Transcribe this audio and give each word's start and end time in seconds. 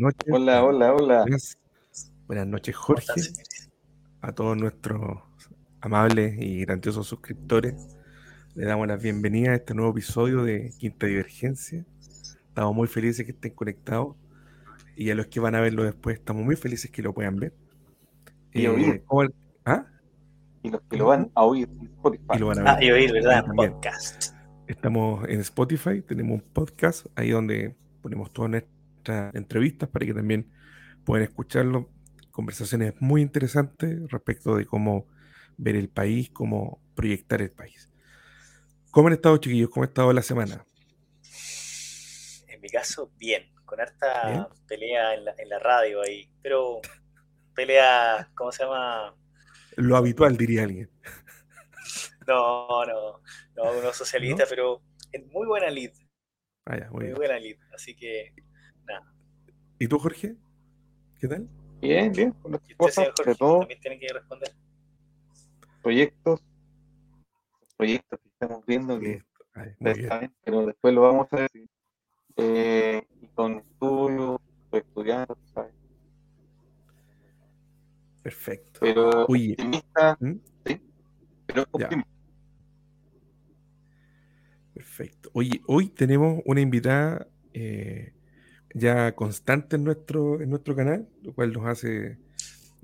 noches. 0.00 0.32
Hola, 0.32 0.64
hola, 0.64 0.94
hola. 0.94 1.24
Buenas 2.26 2.46
noches, 2.46 2.74
Jorge. 2.76 3.06
A 4.22 4.32
todos 4.32 4.56
nuestros 4.56 5.18
amables 5.80 6.34
y 6.38 6.60
grandiosos 6.64 7.06
suscriptores. 7.06 7.96
Le 8.54 8.66
damos 8.66 8.88
la 8.88 8.96
bienvenida 8.96 9.52
a 9.52 9.54
este 9.56 9.74
nuevo 9.74 9.92
episodio 9.92 10.42
de 10.42 10.72
Quinta 10.78 11.06
Divergencia. 11.06 11.84
Estamos 12.48 12.74
muy 12.74 12.88
felices 12.88 13.24
que 13.24 13.32
estén 13.32 13.52
conectados. 13.54 14.16
Y 14.96 15.10
a 15.10 15.14
los 15.14 15.28
que 15.28 15.40
van 15.40 15.54
a 15.54 15.60
verlo 15.60 15.84
después, 15.84 16.18
estamos 16.18 16.44
muy 16.44 16.56
felices 16.56 16.90
que 16.90 17.02
lo 17.02 17.14
puedan 17.14 17.36
ver. 17.36 17.54
Y 18.52 18.66
oír. 18.66 18.88
Eh, 18.96 19.28
¿Ah? 19.64 19.86
Y 20.62 20.70
los 20.70 20.80
que 20.82 20.96
lo 20.96 21.06
van 21.06 21.30
a 21.34 21.44
oír 21.44 21.68
en 21.80 21.86
Spotify. 21.86 22.24
Y 22.34 22.38
lo 22.38 22.46
van 22.48 22.66
a 22.66 22.72
Ah, 22.72 22.74
ver. 22.74 22.84
y 22.84 22.90
oír, 22.90 23.12
¿verdad? 23.12 23.44
También. 23.46 23.72
Podcast. 23.72 24.34
Estamos 24.66 25.26
en 25.28 25.40
Spotify, 25.40 26.02
tenemos 26.02 26.40
un 26.42 26.48
podcast 26.52 27.06
ahí 27.16 27.30
donde 27.30 27.74
ponemos 28.02 28.30
todas 28.32 28.50
nuestras 28.50 28.79
entrevistas 29.08 29.88
para 29.88 30.06
que 30.06 30.14
también 30.14 30.50
puedan 31.04 31.24
escucharlo. 31.24 31.90
Conversaciones 32.30 32.94
muy 33.00 33.22
interesantes 33.22 34.00
respecto 34.10 34.56
de 34.56 34.66
cómo 34.66 35.06
ver 35.56 35.76
el 35.76 35.88
país, 35.88 36.30
cómo 36.30 36.80
proyectar 36.94 37.42
el 37.42 37.50
país. 37.50 37.90
¿Cómo 38.90 39.08
han 39.08 39.14
estado, 39.14 39.36
chiquillos? 39.38 39.70
¿Cómo 39.70 39.84
ha 39.84 39.86
estado 39.88 40.12
la 40.12 40.22
semana? 40.22 40.64
En 42.48 42.60
mi 42.60 42.68
caso, 42.68 43.10
bien. 43.16 43.50
Con 43.64 43.80
harta 43.80 44.08
Bien. 44.22 44.46
pelea 44.66 45.14
en 45.14 45.24
la, 45.24 45.34
en 45.38 45.48
la 45.48 45.58
radio 45.58 46.02
ahí. 46.02 46.30
Pero 46.42 46.80
pelea, 47.54 48.30
¿cómo 48.34 48.52
se 48.52 48.64
llama? 48.64 49.14
Lo 49.76 49.96
habitual, 49.96 50.36
diría 50.36 50.62
alguien. 50.64 50.90
No, 52.26 52.84
no, 52.86 53.20
no, 53.56 53.72
uno 53.78 53.92
socialista, 53.92 54.44
pero 54.48 54.82
en 55.12 55.28
muy 55.28 55.46
buena 55.46 55.70
lead. 55.70 55.92
Ah, 56.66 56.78
ya, 56.78 56.90
muy 56.90 57.06
Muy 57.06 57.14
buena 57.14 57.38
lead. 57.38 57.56
Así 57.74 57.96
que, 57.96 58.34
¿Y 59.78 59.88
tú, 59.88 59.98
Jorge? 59.98 60.36
¿Qué 61.18 61.28
tal? 61.28 61.48
Bien, 61.80 62.12
bien. 62.12 62.32
Con 62.32 62.52
las 62.52 62.60
cosas, 62.76 63.08
Jorge, 63.16 63.34
todo, 63.34 63.60
también 63.60 63.80
tiene 63.80 63.98
que 63.98 64.12
responder. 64.12 64.52
proyectos. 65.82 66.42
Proyectos 67.76 68.20
que 68.20 68.28
estamos 68.28 68.66
viendo 68.66 69.00
que. 69.00 69.22
Ay, 69.54 69.74
bien. 69.80 70.34
pero 70.44 70.66
después 70.66 70.94
lo 70.94 71.02
vamos 71.02 71.32
a 71.32 71.36
decir. 71.40 71.68
Eh, 72.36 73.02
con 73.34 73.58
estudios, 73.58 74.40
estoy 74.64 74.80
estudiando, 74.80 75.38
¿sabes? 75.54 75.74
Perfecto. 78.22 78.80
Pero 78.80 79.26
Oye, 79.26 79.52
optimista, 79.52 80.16
¿Mm? 80.20 80.32
sí. 80.66 80.80
Pero 81.46 81.64
Ya. 81.78 81.84
optimista. 81.86 82.10
Perfecto. 84.74 85.30
Oye, 85.32 85.60
hoy 85.66 85.88
tenemos 85.88 86.42
una 86.44 86.60
invitada 86.60 87.26
eh, 87.52 88.12
ya 88.74 89.14
constante 89.14 89.76
en 89.76 89.84
nuestro, 89.84 90.40
en 90.40 90.50
nuestro 90.50 90.74
canal, 90.74 91.08
lo 91.22 91.32
cual 91.32 91.52
nos 91.52 91.66
hace, 91.66 92.18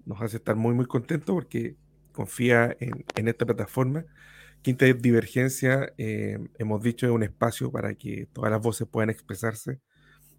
nos 0.05 0.21
hace 0.21 0.39
estar 0.39 0.57
muy, 0.57 0.75
muy 0.75 0.87
contentos 0.87 1.35
porque 1.35 1.77
confía 2.13 2.77
en, 2.81 3.05
en 3.15 3.29
esta 3.29 3.47
plataforma. 3.47 4.05
Quinta 4.63 4.85
Divergencia, 4.87 5.93
eh, 5.97 6.39
hemos 6.59 6.83
dicho, 6.83 7.07
es 7.07 7.13
un 7.13 7.23
espacio 7.23 7.71
para 7.71 7.95
que 7.95 8.27
todas 8.33 8.51
las 8.51 8.61
voces 8.61 8.89
puedan 8.89 9.11
expresarse, 9.11 9.81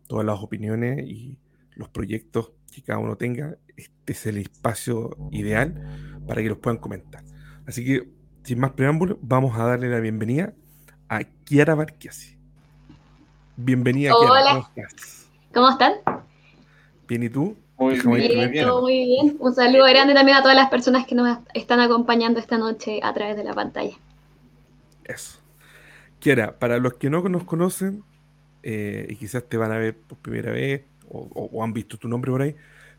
todas 0.07 0.25
las 0.25 0.40
opiniones 0.40 1.07
y 1.07 1.40
los 1.75 1.88
proyectos 1.90 2.52
que 2.74 2.81
cada 2.81 3.00
uno 3.00 3.16
tenga. 3.16 3.57
Este 3.78 4.13
es 4.13 4.25
el 4.25 4.38
espacio 4.38 5.16
ideal 5.31 6.19
para 6.28 6.41
que 6.41 6.50
los 6.50 6.57
puedan 6.57 6.78
comentar. 6.78 7.24
Así 7.66 7.86
que, 7.86 8.09
sin 8.44 8.59
más 8.59 8.72
preámbulos, 8.72 9.18
vamos 9.22 9.57
a 9.57 9.63
darle 9.63 9.90
la 9.90 10.00
bienvenida 10.00 10.53
a 11.07 11.24
Kiara 11.24 11.75
Barquiasi. 11.75 12.38
Bienvenida, 13.56 14.12
Kiara. 14.12 14.31
Hola. 14.31 14.69
¿Cómo 14.74 14.84
estás? 14.86 15.26
¿Cómo 15.57 15.72
están? 15.72 15.94
Bien, 17.07 17.23
¿y 17.23 17.29
tú? 17.29 17.57
Muy 17.79 17.95
bien, 17.95 18.51
bien. 18.51 18.66
todo 18.68 18.81
muy 18.81 19.06
bien. 19.06 19.38
Un 19.40 19.56
saludo 19.56 19.85
grande 19.85 20.13
también 20.13 20.38
a 20.38 20.44
todas 20.44 20.56
las 20.56 20.69
personas 20.69 21.07
que 21.07 21.16
nos 21.16 21.40
están 21.56 21.79
acompañando 21.79 22.40
esta 22.40 22.59
noche 22.59 23.00
a 23.01 23.12
través 23.12 23.35
de 23.35 23.44
la 23.44 23.56
pantalla. 23.56 23.95
Eso. 25.03 25.40
Kiara, 26.19 26.59
para 26.59 26.78
los 26.78 26.94
que 26.94 27.09
no 27.09 27.23
nos 27.28 27.44
conocen 27.45 28.03
eh, 28.62 29.07
y 29.09 29.16
quizás 29.16 29.45
te 29.50 29.57
van 29.57 29.72
a 29.72 29.79
ver 29.79 29.97
por 29.97 30.19
primera 30.19 30.51
vez 30.51 30.84
o, 31.09 31.22
o- 31.34 31.50
o 31.51 31.63
han 31.63 31.74
visto 31.74 31.97
tu 31.97 32.07
nombre 32.07 32.29
por 32.29 32.44
ahí, 32.44 32.56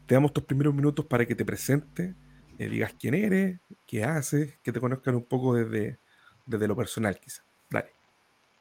te 0.06 0.16
damos 0.16 0.32
tus 0.32 0.42
primeros 0.42 0.74
minutos 0.74 1.04
para 1.06 1.26
que 1.26 1.36
te 1.36 1.44
presentes, 1.44 2.16
eh, 2.58 2.68
digas 2.68 2.92
quién 2.98 3.14
eres, 3.14 3.60
qué 3.86 4.02
haces, 4.02 4.58
que 4.64 4.72
te 4.72 4.80
conozcan 4.80 5.14
un 5.14 5.26
poco 5.26 5.54
desde, 5.54 6.00
desde 6.44 6.66
lo 6.66 6.74
personal, 6.74 7.20
quizás. 7.20 7.44
Dale. 7.70 7.90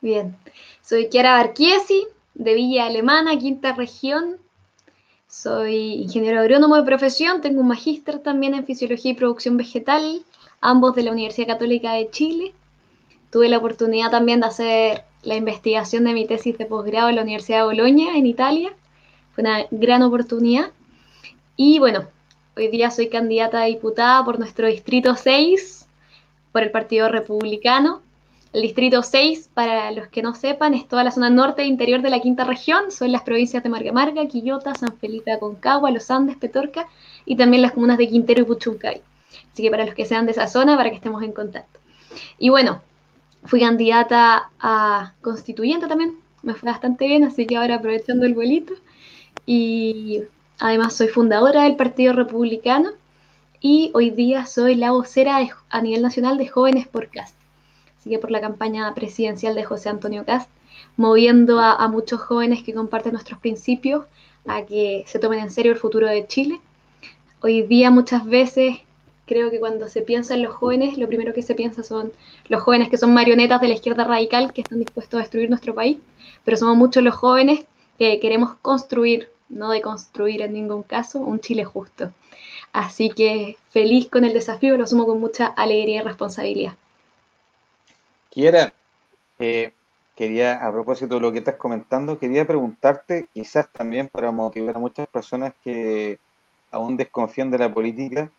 Bien. 0.02 0.38
Soy 0.84 1.10
Chiara 1.10 1.34
Barchiesi, 1.34 2.06
de 2.38 2.54
Villa 2.54 2.86
Alemana, 2.86 3.38
quinta 3.38 3.74
región. 3.74 4.38
Soy 5.28 6.04
ingeniero 6.04 6.40
agrónomo 6.40 6.76
de 6.76 6.84
profesión, 6.84 7.42
tengo 7.42 7.62
un 7.62 7.68
magíster 7.68 8.20
también 8.20 8.54
en 8.54 8.66
fisiología 8.66 9.12
y 9.12 9.16
producción 9.16 9.58
vegetal, 9.58 10.22
ambos 10.62 10.96
de 10.96 11.04
la 11.04 11.12
Universidad 11.12 11.48
Católica 11.48 11.94
de 11.94 12.10
Chile. 12.12 12.54
Tuve 13.32 13.50
la 13.50 13.58
oportunidad 13.58 14.12
también 14.12 14.40
de 14.40 14.46
hacer 14.46 15.04
la 15.24 15.36
investigación 15.36 16.04
de 16.06 16.14
mi 16.14 16.26
tesis 16.28 16.58
de 16.58 16.66
posgrado 16.66 17.10
en 17.10 17.16
la 17.16 17.24
Universidad 17.24 17.60
de 17.60 17.66
Bolonia, 17.66 18.16
en 18.16 18.28
Italia. 18.28 18.74
Fue 19.34 19.44
una 19.44 19.66
gran 19.72 20.04
oportunidad. 20.04 20.72
Y 21.56 21.80
bueno, 21.80 22.08
hoy 22.56 22.68
día 22.68 22.92
soy 22.92 23.10
candidata 23.10 23.64
a 23.64 23.66
diputada 23.66 24.24
por 24.24 24.38
nuestro 24.38 24.68
distrito 24.68 25.16
6, 25.16 25.88
por 26.52 26.62
el 26.62 26.72
Partido 26.72 27.10
Republicano. 27.10 28.02
El 28.54 28.62
distrito 28.62 29.04
6, 29.04 29.50
para 29.54 29.92
los 29.92 30.08
que 30.08 30.22
no 30.22 30.34
sepan, 30.34 30.74
es 30.74 30.88
toda 30.88 31.04
la 31.04 31.12
zona 31.12 31.30
norte 31.30 31.64
e 31.64 31.66
interior 31.66 32.02
de 32.02 32.10
la 32.10 32.22
quinta 32.22 32.46
región. 32.46 32.92
Son 32.92 33.12
las 33.12 33.24
provincias 33.24 33.62
de 33.62 33.70
Margamarga, 33.70 34.26
Quillota, 34.28 34.74
San 34.76 34.98
Felipe 34.98 35.32
de 35.32 35.38
Aconcagua, 35.38 35.92
Los 35.92 36.10
Andes, 36.10 36.38
Petorca 36.38 36.88
y 37.26 37.36
también 37.36 37.62
las 37.62 37.74
comunas 37.74 37.98
de 37.98 38.08
Quintero 38.08 38.42
y 38.42 38.46
Puchuncaví. 38.46 39.02
Así 39.52 39.64
que 39.64 39.70
para 39.70 39.86
los 39.86 39.96
que 39.96 40.06
sean 40.06 40.26
de 40.26 40.32
esa 40.32 40.48
zona, 40.48 40.78
para 40.78 40.90
que 40.90 40.96
estemos 40.96 41.22
en 41.24 41.34
contacto. 41.34 41.80
Y 42.40 42.50
bueno, 42.50 42.82
fui 43.44 43.60
candidata 43.60 44.50
a 44.60 45.14
constituyente 45.22 45.88
también. 45.88 46.18
Me 46.42 46.54
fue 46.54 46.72
bastante 46.72 47.06
bien, 47.06 47.26
así 47.26 47.46
que 47.46 47.58
ahora 47.58 47.76
aprovechando 47.76 48.26
el 48.26 48.34
vuelito. 48.34 48.74
Y 49.46 50.24
además 50.60 50.96
soy 50.96 51.10
fundadora 51.10 51.64
del 51.64 51.76
Partido 51.76 52.14
Republicano 52.14 52.92
y 53.60 53.92
hoy 53.94 54.12
día 54.12 54.46
soy 54.46 54.76
la 54.76 54.92
vocera 54.92 55.40
a 55.70 55.82
nivel 55.82 56.02
nacional 56.02 56.38
de 56.38 56.48
Jóvenes 56.48 56.88
por 56.88 57.10
Cast. 57.10 57.37
Así 58.08 58.14
que 58.14 58.20
por 58.20 58.32
la 58.32 58.40
campaña 58.40 58.94
presidencial 58.94 59.54
de 59.54 59.66
José 59.66 59.90
Antonio 59.90 60.24
Cast, 60.24 60.50
moviendo 60.96 61.60
a, 61.60 61.86
muchos 61.90 62.22
jóvenes 62.22 62.64
que 62.64 62.74
comparten 62.74 63.12
nuestros 63.12 63.38
principios 63.38 64.06
a 64.46 64.62
que 64.62 65.04
se 65.08 65.20
tomen 65.20 65.40
en 65.40 65.52
serio 65.52 65.74
el 65.74 65.78
futuro 65.78 66.08
de 66.08 66.26
Chile. 66.26 66.62
Hoy 67.42 67.64
día 67.64 67.92
muchas 67.92 68.24
veces 68.26 68.78
creo 69.26 69.52
que 69.52 69.60
cuando 69.60 69.90
se 69.90 70.04
piensa 70.04 70.36
en 70.36 70.44
los 70.44 70.56
jóvenes, 70.56 70.98
lo 70.98 71.10
primero 71.10 71.34
que 71.34 71.42
se 71.42 71.54
piensa 71.54 71.84
son 71.84 72.14
los 72.48 72.64
jóvenes 72.64 72.88
que 72.88 72.98
son 72.98 73.14
marionetas 73.14 73.60
de 73.60 73.68
la 73.68 73.74
izquierda 73.74 74.06
radical 74.06 74.54
que 74.54 74.62
están 74.62 74.80
dispuestos 74.80 75.18
a 75.18 75.24
destruir 75.24 75.50
nuestro 75.50 75.76
país, 75.76 75.98
pero 76.46 76.56
somos 76.56 76.78
muchos 76.78 77.04
los 77.04 77.14
jóvenes 77.14 77.66
que 78.00 78.22
queremos 78.22 78.56
construir, 78.62 79.28
no 79.50 79.70
deconstruir 79.70 80.44
en 80.44 80.54
ningún 80.54 80.84
caso, 80.84 81.20
un 81.20 81.42
Chile 81.42 81.66
justo. 81.66 82.14
Así 82.72 83.10
que 83.10 83.58
feliz 83.70 84.08
con 84.08 84.24
el 84.24 84.32
desafío, 84.32 84.78
lo 84.78 84.86
asumo 84.86 85.06
con 85.06 85.20
mucha 85.20 85.48
alegría 85.48 86.00
y 86.00 86.04
responsabilidad. 86.06 86.76
Kiera, 88.38 88.72
eh, 89.40 89.74
quería, 90.16 90.64
a 90.64 90.72
propósito 90.72 91.16
de 91.16 91.22
lo 91.22 91.32
que 91.32 91.40
estás 91.40 91.56
comentando, 91.56 92.20
quería 92.20 92.46
preguntarte, 92.46 93.28
quizás 93.34 93.68
también 93.74 94.10
para 94.10 94.32
motivar 94.32 94.76
a 94.76 94.80
muchas 94.80 95.08
personas 95.08 95.56
que 95.64 96.20
aún 96.70 96.98
desconfían 96.98 97.50
de 97.50 97.58
la 97.58 97.74
política 97.74 98.30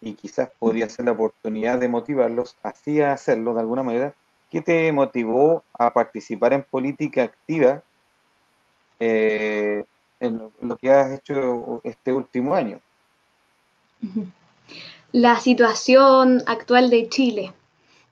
y 0.00 0.14
quizás 0.14 0.50
podría 0.58 0.88
ser 0.88 1.04
la 1.04 1.12
oportunidad 1.12 1.78
de 1.78 1.86
motivarlos 1.86 2.56
así 2.64 3.00
a 3.00 3.12
hacerlo 3.12 3.54
de 3.54 3.60
alguna 3.60 3.84
manera, 3.84 4.14
¿qué 4.50 4.62
te 4.62 4.90
motivó 4.90 5.62
a 5.74 5.92
participar 5.92 6.52
en 6.52 6.64
política 6.64 7.22
activa 7.22 7.84
eh, 8.98 9.84
en 10.18 10.50
lo, 10.60 10.76
que 10.76 10.90
has 10.90 11.12
hecho 11.12 11.80
este 11.84 12.12
último 12.12 12.52
año? 12.56 12.80
La 15.12 15.38
situación 15.38 16.42
actual 16.48 16.90
de 16.90 17.08
Chile. 17.08 17.54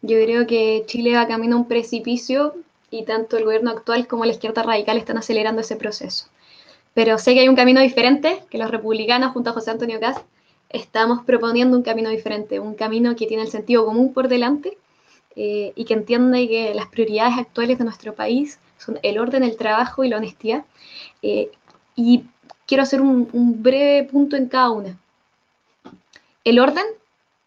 Yo 0.02 0.16
creo 0.22 0.46
que 0.46 0.84
Chile 0.86 1.14
va 1.14 1.26
camino 1.26 1.56
a 1.56 1.58
un 1.60 1.68
precipicio 1.68 2.54
y 2.90 3.04
tanto 3.04 3.36
el 3.36 3.44
gobierno 3.44 3.70
actual 3.70 4.06
como 4.06 4.24
la 4.24 4.32
izquierda 4.32 4.62
radical 4.62 4.96
están 4.96 5.18
acelerando 5.18 5.60
ese 5.60 5.76
proceso. 5.76 6.26
Pero 6.94 7.18
sé 7.18 7.34
que 7.34 7.40
hay 7.40 7.48
un 7.48 7.56
camino 7.56 7.80
diferente, 7.80 8.42
que 8.50 8.58
los 8.58 8.70
republicanos 8.70 9.32
junto 9.32 9.50
a 9.50 9.52
José 9.52 9.70
Antonio 9.70 10.00
Cast 10.00 10.24
estamos 10.68 11.24
proponiendo 11.24 11.76
un 11.76 11.82
camino 11.82 12.10
diferente, 12.10 12.60
un 12.60 12.74
camino 12.74 13.16
que 13.16 13.26
tiene 13.26 13.42
el 13.42 13.50
sentido 13.50 13.84
común 13.86 14.12
por 14.12 14.28
delante 14.28 14.78
eh, 15.36 15.72
y 15.74 15.84
que 15.84 15.94
entiende 15.94 16.48
que 16.48 16.74
las 16.74 16.86
prioridades 16.86 17.38
actuales 17.38 17.78
de 17.78 17.84
nuestro 17.84 18.14
país 18.14 18.58
son 18.78 18.98
el 19.02 19.18
orden, 19.18 19.42
el 19.42 19.56
trabajo 19.56 20.04
y 20.04 20.08
la 20.08 20.16
honestidad. 20.16 20.64
Eh, 21.22 21.50
y 21.96 22.24
quiero 22.66 22.82
hacer 22.82 23.00
un, 23.00 23.28
un 23.32 23.62
breve 23.62 24.08
punto 24.08 24.36
en 24.36 24.48
cada 24.48 24.70
una. 24.70 24.98
El 26.44 26.58
orden, 26.58 26.84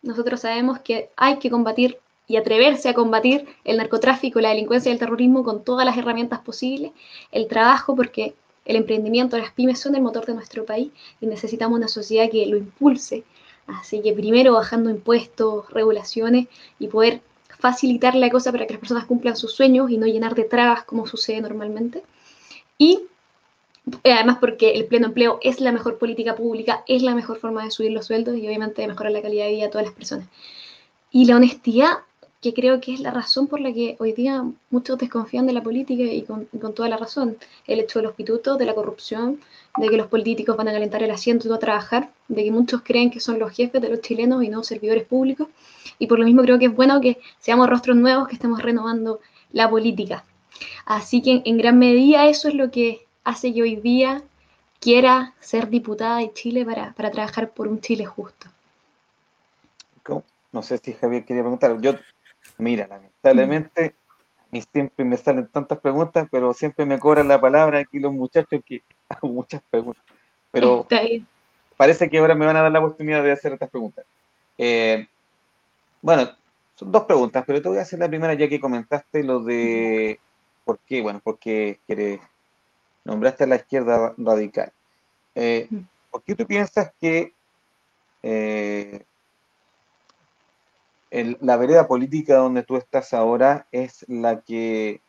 nosotros 0.02 0.42
sabemos 0.42 0.80
que 0.80 1.10
hay 1.16 1.40
que 1.40 1.50
combatir 1.50 1.98
y 2.28 2.38
atreverse 2.38 2.90
a 2.90 2.94
combatir 2.94 3.46
el 3.64 3.78
narcotráfico, 3.78 4.40
la 4.40 4.50
delincuencia 4.50 4.90
y 4.90 4.94
el 4.94 5.00
terrorismo 5.00 5.44
con 5.44 5.64
todas 5.64 5.86
las 5.86 5.98
herramientas 5.98 6.40
posibles. 6.40 6.92
El 7.32 7.48
trabajo, 7.48 7.96
porque 7.96 8.36
el 8.66 8.76
emprendimiento, 8.76 9.38
las 9.38 9.52
pymes 9.52 9.80
son 9.80 9.96
el 9.96 10.02
motor 10.02 10.26
de 10.26 10.34
nuestro 10.34 10.66
país 10.66 10.92
y 11.20 11.26
necesitamos 11.26 11.78
una 11.78 11.88
sociedad 11.88 12.30
que 12.30 12.46
lo 12.46 12.58
impulse. 12.58 13.24
Así 13.68 14.02
que 14.02 14.14
primero 14.14 14.54
bajando 14.54 14.90
impuestos, 14.90 15.70
regulaciones 15.72 16.48
y 16.80 16.88
poder 16.88 17.22
facilitar 17.60 18.16
la 18.16 18.30
cosa 18.30 18.52
para 18.52 18.66
que 18.66 18.74
las 18.74 18.80
personas 18.80 19.06
cumplan 19.06 19.38
sus 19.38 19.54
sueños 19.54 19.92
y 19.92 19.98
no 19.98 20.08
llenar 20.08 20.36
de 20.36 20.44
trabas 20.44 20.84
como 20.84 21.08
sucede 21.08 21.42
normalmente. 21.42 22.04
Y 22.78 23.02
eh, 24.04 24.14
además 24.14 24.38
porque 24.40 24.72
el 24.72 24.86
pleno 24.86 25.08
empleo 25.08 25.40
es 25.42 25.60
la 25.60 25.72
mejor 25.72 25.98
política 25.98 26.36
pública, 26.36 26.84
es 26.88 27.02
la 27.02 27.16
mejor 27.16 27.40
forma 27.40 27.64
de 27.64 27.72
subir 27.72 27.92
los 27.92 28.06
sueldos 28.06 28.36
y 28.38 28.48
obviamente 28.48 28.82
de 28.82 28.88
mejorar 28.88 29.12
la 29.12 29.22
calidad 29.22 29.46
de 29.46 29.52
vida 29.52 29.66
de 29.66 29.72
todas 29.72 29.86
las 29.86 29.96
personas. 29.96 30.28
Y 31.12 31.26
la 31.26 31.36
honestidad 31.36 32.00
que 32.42 32.56
creo 32.56 32.82
que 32.82 32.94
es 32.94 33.00
la 33.00 33.12
razón 33.12 33.48
por 33.48 33.60
la 33.62 33.72
que 33.72 33.96
hoy 34.00 34.14
día 34.14 34.44
muchos 34.72 34.98
desconfían 34.98 35.46
de 35.46 35.54
la 35.54 35.62
política 35.62 36.02
y 36.04 36.24
con, 36.24 36.48
toda 36.74 36.90
la 36.90 36.98
razón. 36.98 37.38
El 37.68 37.80
hecho 37.80 38.00
de 38.00 38.04
los 38.04 38.16
pitutos, 38.16 38.58
de 38.58 38.66
la 38.66 38.74
corrupción, 38.74 39.40
de 39.78 39.88
que 39.88 39.96
los 39.96 40.08
políticos 40.08 40.58
van 40.58 40.68
a 40.68 40.72
calentar 40.72 41.04
el 41.04 41.12
asiento 41.12 41.46
y 41.46 41.50
no 41.50 41.56
a 41.56 41.60
trabajar, 41.60 42.10
de 42.28 42.44
que 42.44 42.52
muchos 42.52 42.82
creen 42.82 43.12
que 43.12 43.20
son 43.20 43.38
los 43.38 43.52
jefes 43.52 43.80
de 43.80 43.90
los 43.90 44.02
chilenos 44.02 44.44
y 44.44 44.50
no 44.50 44.64
servidores 44.64 45.04
públicos. 45.06 45.50
Y 46.00 46.08
por 46.08 46.18
lo 46.18 46.26
mismo 46.26 46.42
creo 46.42 46.58
que 46.58 46.66
es 46.66 46.76
bueno 46.76 47.00
que 47.00 47.20
seamos 47.40 47.70
rostros 47.70 47.96
nuevos, 47.96 48.28
que 48.28 48.34
estemos 48.34 48.60
renovando 48.60 49.20
la 49.54 49.70
política. 49.70 50.26
Así 50.86 51.22
que 51.22 51.44
en 51.46 51.58
gran 51.58 51.78
medida 51.78 52.26
eso 52.28 52.48
es 52.48 52.56
lo 52.56 52.72
que 52.72 53.06
hace 53.24 53.54
que 53.54 53.62
hoy 53.62 53.76
día 53.76 54.24
quiera 54.80 55.36
ser 55.40 55.70
diputada 55.70 56.18
de 56.18 56.34
Chile 56.34 56.66
para, 56.66 56.94
para 56.94 57.12
trabajar 57.12 57.52
por 57.52 57.68
un 57.68 57.82
Chile 57.82 58.06
justo. 58.06 58.48
No 60.52 60.62
sé 60.62 60.78
si 60.80 60.94
Javier 60.94 61.24
quería 61.24 61.44
preguntar. 61.44 61.80
Yo 61.80 61.94
Mira, 62.62 62.86
lamentablemente, 62.88 63.96
a 64.38 64.44
mí 64.52 64.62
siempre 64.72 65.04
me 65.04 65.18
salen 65.18 65.48
tantas 65.48 65.80
preguntas, 65.80 66.28
pero 66.30 66.54
siempre 66.54 66.86
me 66.86 67.00
cobran 67.00 67.28
la 67.28 67.42
palabra 67.42 67.80
aquí 67.80 67.98
los 68.00 68.14
muchachos 68.14 68.62
que 68.64 68.84
hago 69.10 69.30
muchas 69.30 69.64
preguntas. 69.68 70.04
Pero 70.52 70.86
parece 71.78 72.08
que 72.08 72.20
ahora 72.20 72.36
me 72.36 72.46
van 72.46 72.58
a 72.58 72.62
dar 72.62 72.72
la 72.72 72.78
oportunidad 72.78 73.24
de 73.24 73.32
hacer 73.32 73.54
estas 73.54 73.72
preguntas. 73.72 74.06
Eh, 74.60 75.08
bueno, 76.04 76.30
son 76.76 76.92
dos 76.92 77.06
preguntas, 77.06 77.44
pero 77.48 77.64
te 77.64 77.70
voy 77.70 77.80
a 77.80 77.82
hacer 77.82 77.98
la 77.98 78.08
primera 78.08 78.36
ya 78.36 78.48
que 78.48 78.60
comentaste 78.60 79.24
lo 79.24 79.40
de 79.40 80.20
por 80.64 80.78
qué, 80.86 81.02
bueno, 81.02 81.20
porque 81.24 81.80
nombraste 83.06 83.46
a 83.46 83.48
la 83.48 83.56
izquierda 83.56 84.14
radical. 84.20 84.72
Eh, 85.34 85.68
¿Por 86.12 86.22
qué 86.22 86.36
tú 86.36 86.46
piensas 86.46 86.94
que 87.02 87.34
eh, 88.22 89.04
la 91.12 91.58
vereda 91.58 91.88
política 91.88 92.36
donde 92.36 92.64
tú 92.64 92.78
estás 92.78 93.14
ahora 93.14 93.68
es 93.72 94.06
la 94.08 94.42
que 94.42 95.02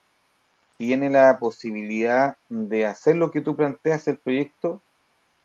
tiene 0.76 1.10
la 1.10 1.38
posibilidad 1.38 2.36
de 2.48 2.86
hacer 2.86 3.16
lo 3.16 3.30
que 3.30 3.40
tú 3.40 3.54
planteas 3.54 4.08
el 4.08 4.18
proyecto 4.18 4.82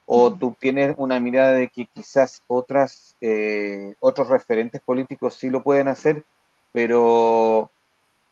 o 0.07 0.33
tú 0.33 0.55
tienes 0.59 0.95
una 0.97 1.19
mirada 1.19 1.51
de 1.51 1.67
que 1.67 1.85
quizás 1.85 2.41
otras 2.47 3.15
eh, 3.21 3.93
otros 3.99 4.29
referentes 4.29 4.81
políticos 4.81 5.35
sí 5.35 5.49
lo 5.49 5.61
pueden 5.61 5.89
hacer 5.89 6.23
pero 6.71 7.69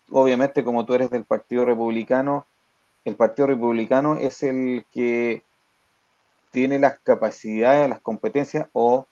obviamente 0.10 0.64
como 0.64 0.86
tú 0.86 0.96
eres 0.96 1.12
del 1.12 1.26
Partido 1.26 1.64
Republicano 1.66 2.48
el 3.04 3.16
Partido 3.16 3.50
Republicano 3.50 4.18
es 4.18 4.42
el 4.42 4.86
que 4.92 5.44
tiene 6.50 6.80
las 6.80 6.98
capacidades, 7.00 7.90
las 7.90 8.02
competencias 8.02 8.68
o 8.74 9.06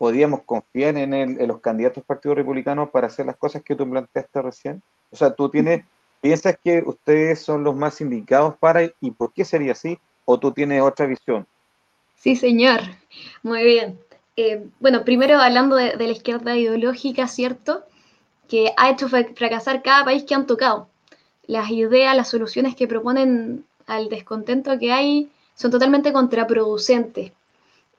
podíamos 0.00 0.44
confiar 0.44 0.96
en, 0.96 1.46
los 1.46 1.60
candidatos 1.60 1.96
del 1.96 2.04
Partido 2.04 2.34
Republicano 2.34 2.90
para 2.90 3.08
hacer 3.08 3.26
las 3.26 3.36
cosas 3.36 3.62
que 3.62 3.76
tú 3.76 3.86
planteaste 3.86 4.40
recién? 4.40 4.82
O 5.10 5.16
sea, 5.16 5.34
tú 5.34 5.50
tienes, 5.50 5.84
piensas 6.22 6.56
que 6.64 6.82
ustedes 6.86 7.42
son 7.42 7.64
los 7.64 7.76
más 7.76 8.00
indicados 8.00 8.54
para, 8.58 8.82
¿y 8.82 9.10
por 9.10 9.34
qué 9.34 9.44
sería 9.44 9.72
así? 9.72 9.98
¿O 10.24 10.40
tú 10.40 10.52
tienes 10.52 10.80
otra 10.80 11.04
visión? 11.04 11.46
Sí, 12.14 12.34
señor. 12.34 12.80
Muy 13.42 13.62
bien. 13.62 13.98
Eh, 14.36 14.64
bueno, 14.80 15.04
primero 15.04 15.38
hablando 15.38 15.76
de, 15.76 15.94
la 15.94 16.12
izquierda 16.12 16.56
ideológica, 16.56 17.28
¿cierto? 17.28 17.84
Que 18.48 18.72
ha 18.78 18.88
hecho 18.88 19.06
fracasar 19.10 19.82
cada 19.82 20.06
país 20.06 20.24
que 20.24 20.34
han 20.34 20.46
tocado. 20.46 20.88
Las 21.46 21.68
ideas, 21.68 22.16
las 22.16 22.30
soluciones 22.30 22.74
que 22.74 22.88
proponen 22.88 23.66
al 23.86 24.08
descontento 24.08 24.78
que 24.78 24.92
hay 24.92 25.30
son 25.56 25.70
totalmente 25.70 26.10
contraproducentes. 26.10 27.32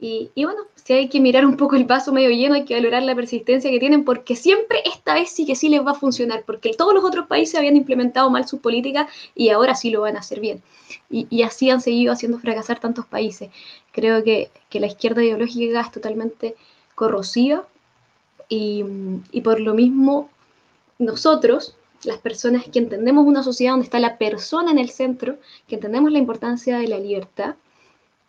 Y, 0.04 0.32
bueno, 0.36 0.62
si 0.84 0.94
hay 0.94 1.10
que 1.10 1.20
mirar 1.20 1.46
un 1.46 1.58
poco 1.58 1.76
el 1.76 1.86
vaso 1.86 2.12
medio 2.12 2.32
lleno, 2.32 2.56
hay 2.56 2.66
que 2.66 2.74
valorar 2.74 3.04
la 3.04 3.14
persistencia 3.14 3.70
que 3.70 3.80
tienen, 3.80 4.04
porque 4.04 4.36
siempre 4.36 4.80
esta 4.84 5.14
vez 5.14 5.30
sí 5.30 5.46
que 5.46 5.56
sí 5.56 5.70
les 5.70 5.86
va 5.86 5.92
a 5.92 5.94
funcionar, 5.94 6.44
porque 6.44 6.74
todos 6.76 6.96
los 6.96 7.04
otros 7.04 7.28
países 7.28 7.54
habían 7.54 7.76
implementado 7.76 8.28
mal 8.32 8.48
sus 8.48 8.60
políticas 8.62 9.08
y 9.36 9.50
ahora 9.50 9.76
sí 9.76 9.92
lo 9.92 10.02
van 10.02 10.16
a 10.16 10.22
hacer 10.22 10.40
bien. 10.40 10.64
Y, 11.12 11.44
así 11.44 11.70
han 11.70 11.82
seguido 11.82 12.14
haciendo 12.14 12.40
fracasar 12.40 12.80
tantos 12.80 13.06
países. 13.06 13.52
Creo 13.92 14.24
que, 14.24 14.50
la 14.72 14.88
izquierda 14.88 15.24
ideológica 15.24 15.82
es 15.82 15.92
totalmente 15.92 16.56
corrosiva 16.96 17.68
y, 18.50 18.84
y 19.32 19.42
por 19.42 19.60
lo 19.60 19.76
mismo 19.76 20.32
nosotros, 20.98 21.76
las 22.06 22.18
personas 22.18 22.64
que 22.66 22.80
entendemos 22.80 23.28
una 23.28 23.44
sociedad 23.44 23.74
donde 23.74 23.86
está 23.86 24.00
la 24.00 24.18
persona 24.18 24.72
en 24.72 24.80
el 24.80 24.90
centro, 24.90 25.38
que 25.68 25.76
entendemos 25.76 26.12
la 26.12 26.18
importancia 26.18 26.80
de 26.80 26.88
la 26.88 26.98
libertad, 26.98 27.56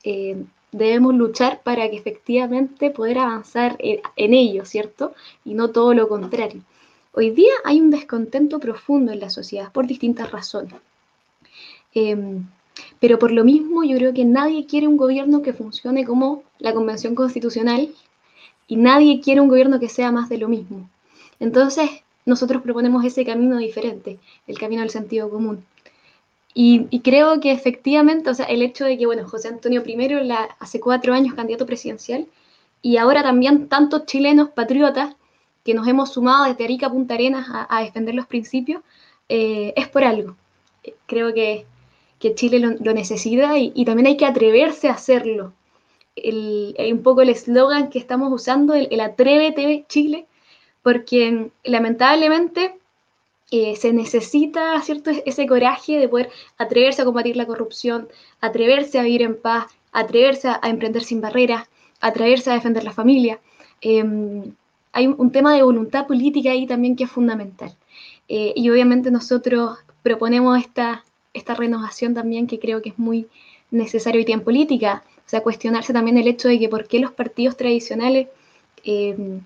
eh, 0.05 0.37
debemos 0.73 1.15
luchar 1.15 1.63
para 1.63 1.89
que 1.91 1.97
efectivamente 1.97 2.91
poder 2.91 3.19
avanzar 3.19 3.77
en, 3.79 4.35
ello, 4.35 4.65
¿cierto? 4.65 5.15
Y 5.45 5.55
no 5.55 5.69
todo 5.69 5.95
lo 5.95 6.09
contrario. 6.09 6.63
Hoy 7.13 7.31
día 7.31 7.53
hay 7.65 7.81
un 7.81 7.91
descontento 7.91 8.59
profundo 8.59 9.13
en 9.13 9.21
la 9.21 9.31
sociedad 9.31 9.71
por 9.71 9.87
distintas 9.87 10.33
razones. 10.33 10.75
Em, 11.95 12.47
pero 12.99 13.19
por 13.19 13.31
lo 13.33 13.45
mismo 13.45 13.85
yo 13.85 13.97
creo 13.99 14.15
que 14.15 14.25
nadie 14.25 14.67
quiere 14.67 14.89
un 14.89 14.97
gobierno 14.97 15.43
que 15.43 15.53
funcione 15.53 16.07
como 16.07 16.43
la 16.59 16.73
Convención 16.73 17.15
Constitucional 17.15 17.93
y 18.67 18.77
nadie 18.77 19.21
quiere 19.21 19.43
un 19.43 19.49
gobierno 19.49 19.79
que 19.79 19.91
sea 19.91 20.11
más 20.11 20.31
de 20.31 20.39
lo 20.39 20.49
mismo. 20.49 20.89
Entonces 21.39 21.91
nosotros 22.25 22.63
proponemos 22.63 23.05
ese 23.05 23.27
camino 23.27 23.59
diferente, 23.59 24.19
el 24.47 24.59
camino 24.59 24.81
del 24.81 24.91
sentido 24.91 25.29
común. 25.29 25.65
Y, 26.55 27.01
creo 27.01 27.41
que 27.41 27.51
efectivamente, 27.51 28.29
o 28.29 28.35
sea, 28.35 28.45
el 28.47 28.63
hecho 28.63 28.85
de 28.85 28.99
que, 28.99 29.07
bueno, 29.07 29.27
José 29.27 29.49
Antonio 29.49 29.83
I 29.87 30.31
hace 30.59 30.81
cuatro 30.81 31.15
años 31.15 31.35
candidato 31.35 31.65
presidencial 31.65 32.27
y 32.83 32.99
ahora 32.99 33.23
también 33.23 33.69
tantos 33.69 34.05
chilenos 34.07 34.51
patriotas 34.51 35.17
que 35.65 35.75
nos 35.75 35.89
hemos 35.89 36.13
sumado 36.13 36.45
desde 36.45 36.65
Arica 36.65 36.91
Punta 36.91 37.15
Arenas 37.15 37.47
a, 37.51 37.83
defender 37.83 38.15
los 38.15 38.27
principios, 38.27 38.83
eh, 39.29 39.73
es 39.77 39.89
por 39.89 40.05
algo. 40.05 40.37
Creo 41.07 41.33
que, 41.33 41.65
que 42.19 42.35
Chile 42.35 42.59
lo, 42.59 42.93
necesita 42.93 43.57
y, 43.59 43.85
también 43.85 44.09
hay 44.09 44.17
que 44.17 44.27
atreverse 44.27 44.89
a 44.89 44.95
hacerlo. 44.95 45.55
El, 46.17 46.77
un 46.93 47.03
poco 47.03 47.23
el 47.23 47.31
eslogan 47.31 47.89
que 47.89 47.99
estamos 47.99 48.31
usando, 48.33 48.75
el, 48.75 48.89
el 48.91 49.01
Atrévete 49.01 49.87
Chile, 49.89 50.27
porque 50.83 51.51
lamentablemente 51.65 52.75
eh, 53.55 53.77
se 53.77 53.93
necesita 53.93 54.81
¿cierto? 54.81 55.11
ese 55.11 55.47
coraje 55.47 55.99
de 55.99 56.09
poder 56.09 56.31
atreverse 56.57 57.03
a 57.03 57.05
combatir 57.05 57.37
la 57.37 57.45
corrupción, 57.45 58.09
atreverse 58.41 58.99
a 58.99 59.03
vivir 59.03 59.21
en 59.21 59.39
paz, 59.39 59.67
atreverse 59.93 60.49
a, 60.49 60.59
emprender 60.63 61.05
sin 61.05 61.21
barreras, 61.21 61.69
atreverse 62.01 62.51
a 62.51 62.55
defender 62.55 62.83
la 62.83 62.93
familia. 62.93 63.41
Em, 63.83 64.55
hay 64.93 65.07
un, 65.07 65.31
tema 65.31 65.55
de 65.55 65.63
voluntad 65.63 66.07
política 66.07 66.51
ahí 66.51 66.67
también 66.67 66.97
que 66.97 67.05
es 67.05 67.11
fundamental. 67.11 67.77
Eh, 68.27 68.55
y 68.57 68.71
obviamente 68.71 69.11
nosotros 69.11 69.79
proponemos 70.03 70.59
esta, 70.59 71.05
esta 71.35 71.55
renovación 71.55 72.15
también 72.15 72.47
que 72.47 72.59
creo 72.59 72.81
que 72.81 72.89
es 72.89 72.99
muy 72.99 73.29
necesario 73.71 74.19
hoy 74.21 74.25
día 74.25 74.37
en 74.37 74.45
política. 74.45 75.05
O 75.27 75.29
sea, 75.29 75.43
cuestionarse 75.43 75.93
también 75.93 76.17
el 76.17 76.27
hecho 76.27 76.49
de 76.49 76.59
que 76.59 76.71
por 76.71 76.89
qué 76.89 77.01
los 77.01 77.13
partidos 77.13 77.59
tradicionales 77.59 78.29
em, 78.83 79.43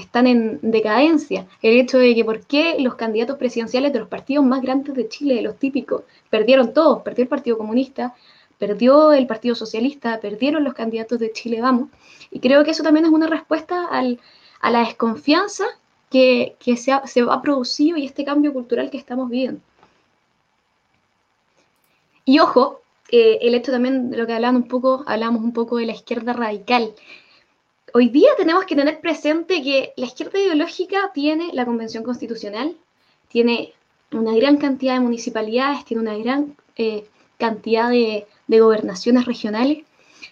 están 0.00 0.26
en 0.26 0.58
decadencia. 0.62 1.46
El 1.62 1.78
hecho 1.78 1.98
de 1.98 2.14
que 2.14 2.24
por 2.24 2.40
qué 2.46 2.76
los 2.78 2.94
candidatos 2.94 3.36
presidenciales 3.36 3.92
de 3.92 4.00
los 4.00 4.08
partidos 4.08 4.44
más 4.44 4.62
grandes 4.62 4.94
de 4.94 5.08
Chile, 5.08 5.34
de 5.34 5.42
los 5.42 5.58
típicos, 5.58 6.02
perdieron 6.30 6.72
todos, 6.72 7.02
perdió 7.02 7.22
el 7.22 7.28
Partido 7.28 7.58
Comunista, 7.58 8.14
perdió 8.58 9.12
el 9.12 9.26
Partido 9.26 9.54
Socialista, 9.54 10.20
perdieron 10.20 10.64
los 10.64 10.74
candidatos 10.74 11.18
de 11.18 11.32
Chile 11.32 11.60
Vamos. 11.60 11.88
Y 12.30 12.40
creo 12.40 12.64
que 12.64 12.70
eso 12.72 12.82
también 12.82 13.06
es 13.06 13.12
una 13.12 13.26
respuesta 13.26 13.88
a 13.90 14.70
la 14.70 14.80
desconfianza 14.80 15.64
que, 16.10 16.56
se, 16.76 16.92
ha, 16.92 17.06
se, 17.06 17.24
producido 17.42 17.96
y 17.96 18.04
este 18.04 18.24
cambio 18.24 18.52
cultural 18.52 18.90
que 18.90 18.98
estamos 18.98 19.30
viviendo. 19.30 19.60
Y 22.24 22.38
ojo, 22.38 22.82
eh, 23.10 23.38
el 23.42 23.54
hecho 23.54 23.72
también 23.72 24.10
de 24.10 24.18
lo 24.18 24.26
que 24.26 24.34
hablamos 24.34 24.62
un 24.62 24.68
poco, 24.68 25.04
hablamos 25.06 25.42
un 25.42 25.52
poco 25.52 25.78
de 25.78 25.86
la 25.86 25.92
izquierda 25.92 26.32
radical 26.32 26.92
hoy 27.94 28.08
día 28.08 28.30
tenemos 28.36 28.64
que 28.64 28.76
tener 28.76 29.00
presente 29.00 29.62
que 29.62 29.92
la 29.96 30.06
izquierda 30.06 30.38
ideológica 30.38 31.10
tiene 31.12 31.50
la 31.52 31.64
Convención 31.64 32.04
Constitucional, 32.04 32.76
tiene 33.28 33.72
una 34.12 34.34
gran 34.34 34.56
cantidad 34.56 34.94
de 34.94 35.00
municipalidades, 35.00 35.84
tiene 35.84 36.02
una 36.02 36.16
gran 36.16 36.56
eh, 36.76 37.04
cantidad 37.38 37.90
de, 37.90 38.26
gobernaciones 38.48 39.26
regionales. 39.26 39.84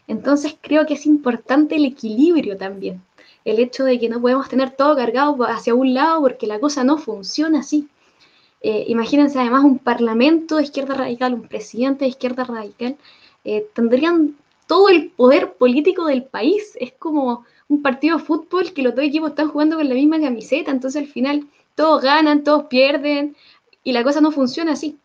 Entonces 0.07 0.57
creo 0.61 0.87
que 0.87 0.95
es 0.95 1.07
importante 1.07 1.77
el 1.77 1.85
equilibrio 1.85 2.57
también. 2.57 3.03
El 3.45 3.61
hecho 3.61 3.85
de 3.85 3.99
que 3.99 4.09
no 4.09 4.21
podemos 4.21 4.49
tener 4.49 4.73
todo 4.73 4.97
cargado 4.97 5.45
hacia 5.45 5.75
un 5.75 5.95
lado 5.95 6.21
porque 6.23 6.47
la 6.47 6.59
cosa 6.59 6.85
no 6.85 6.99
funciona 6.99 7.61
así. 7.61 7.88
Eh, 8.61 8.87
imagínense 8.88 9.38
además 9.38 9.65
un 9.65 9.79
parlamento 9.79 10.57
de 10.57 10.65
izquierda 10.65 10.95
radical, 10.95 11.35
un 11.35 11.47
presidente 11.49 12.05
de 12.05 12.11
izquierda 12.11 12.45
radical. 12.45 12.97
eh, 13.45 13.67
tendrían 13.73 14.37
todo 14.69 14.91
el 14.91 15.11
poder 15.11 15.55
político 15.55 16.05
del 16.07 16.23
país. 16.23 16.77
Es 16.79 16.93
como 16.93 17.45
un 17.69 17.83
partido 17.83 18.19
de 18.19 18.25
fútbol 18.25 18.73
que 18.73 18.83
los 18.83 18.95
dos 18.95 19.05
equipos 19.05 19.31
están 19.31 19.49
jugando 19.49 19.77
con 19.77 19.89
la 19.89 19.95
misma 19.95 20.21
camiseta, 20.21 20.71
entonces 20.71 21.03
al 21.03 21.09
final 21.09 21.49
todos 21.75 22.03
ganan, 22.03 22.45
todos 22.45 22.67
pierden 22.67 23.35
y 23.83 23.93
la 23.93 24.05
cosa 24.05 24.21
no 24.21 24.31
funciona 24.31 24.73
así. 24.73 24.97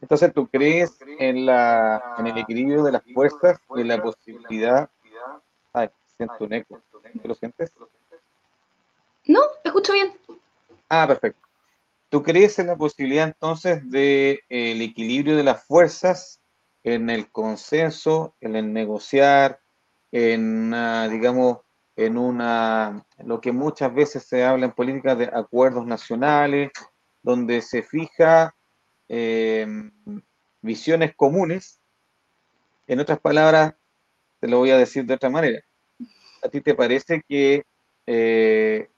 Entonces, 0.00 0.32
¿tú 0.32 0.46
crees 0.46 0.96
en, 1.18 1.44
la, 1.44 2.14
en 2.18 2.28
el 2.28 2.38
equilibrio 2.38 2.84
de 2.84 2.92
las 2.92 3.02
fuerzas 3.12 3.58
y 3.76 3.82
la 3.82 4.00
posibilidad... 4.00 4.88
Ay, 5.72 5.88
siento 6.16 6.36
un 6.40 6.52
eco. 6.52 6.80
¿Lo 7.24 7.34
sientes? 7.34 7.72
No, 9.26 9.40
escucho 9.64 9.92
bien. 9.92 10.12
Ah, 10.88 11.06
perfecto. 11.06 11.40
¿Tú 12.08 12.22
crees 12.22 12.58
en 12.58 12.68
la 12.68 12.76
posibilidad 12.76 13.26
entonces 13.26 13.90
de 13.90 14.40
eh, 14.48 14.82
equilibrio 14.82 15.36
de 15.36 15.42
las 15.42 15.64
fuerzas 15.64 16.40
en 16.82 17.10
el 17.10 17.30
consenso, 17.30 18.36
en 18.40 18.56
el 18.56 18.72
negociar, 18.72 19.60
en 20.12 20.70
digamos, 21.10 21.58
en 21.96 22.16
una, 22.16 23.04
lo 23.24 23.40
que 23.40 23.52
muchas 23.52 23.92
veces 23.92 24.24
se 24.24 24.44
habla 24.44 24.66
en 24.66 24.72
política 24.72 25.14
de 25.14 25.30
acuerdos 25.32 25.86
nacionales, 25.86 26.70
donde 27.22 27.60
se 27.60 27.82
fija 27.82 28.54
em, 29.08 29.90
visiones 30.62 31.14
comunes. 31.16 31.80
En 32.86 33.00
otras 33.00 33.18
palabras, 33.18 33.74
te 34.40 34.48
lo 34.48 34.58
voy 34.58 34.70
a 34.70 34.78
decir 34.78 35.04
de 35.04 35.14
otra 35.14 35.28
manera. 35.28 35.60
¿A 36.42 36.48
ti 36.48 36.60
te 36.60 36.74
parece 36.74 37.22
que 37.28 37.64
eh, 38.06 38.88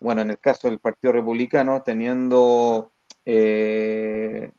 bueno, 0.00 0.22
en 0.22 0.30
el 0.30 0.38
caso 0.38 0.68
del 0.68 0.78
Partido 0.78 1.12
Republicano, 1.12 1.82
teniendo 1.82 2.92
eh, 3.24 4.52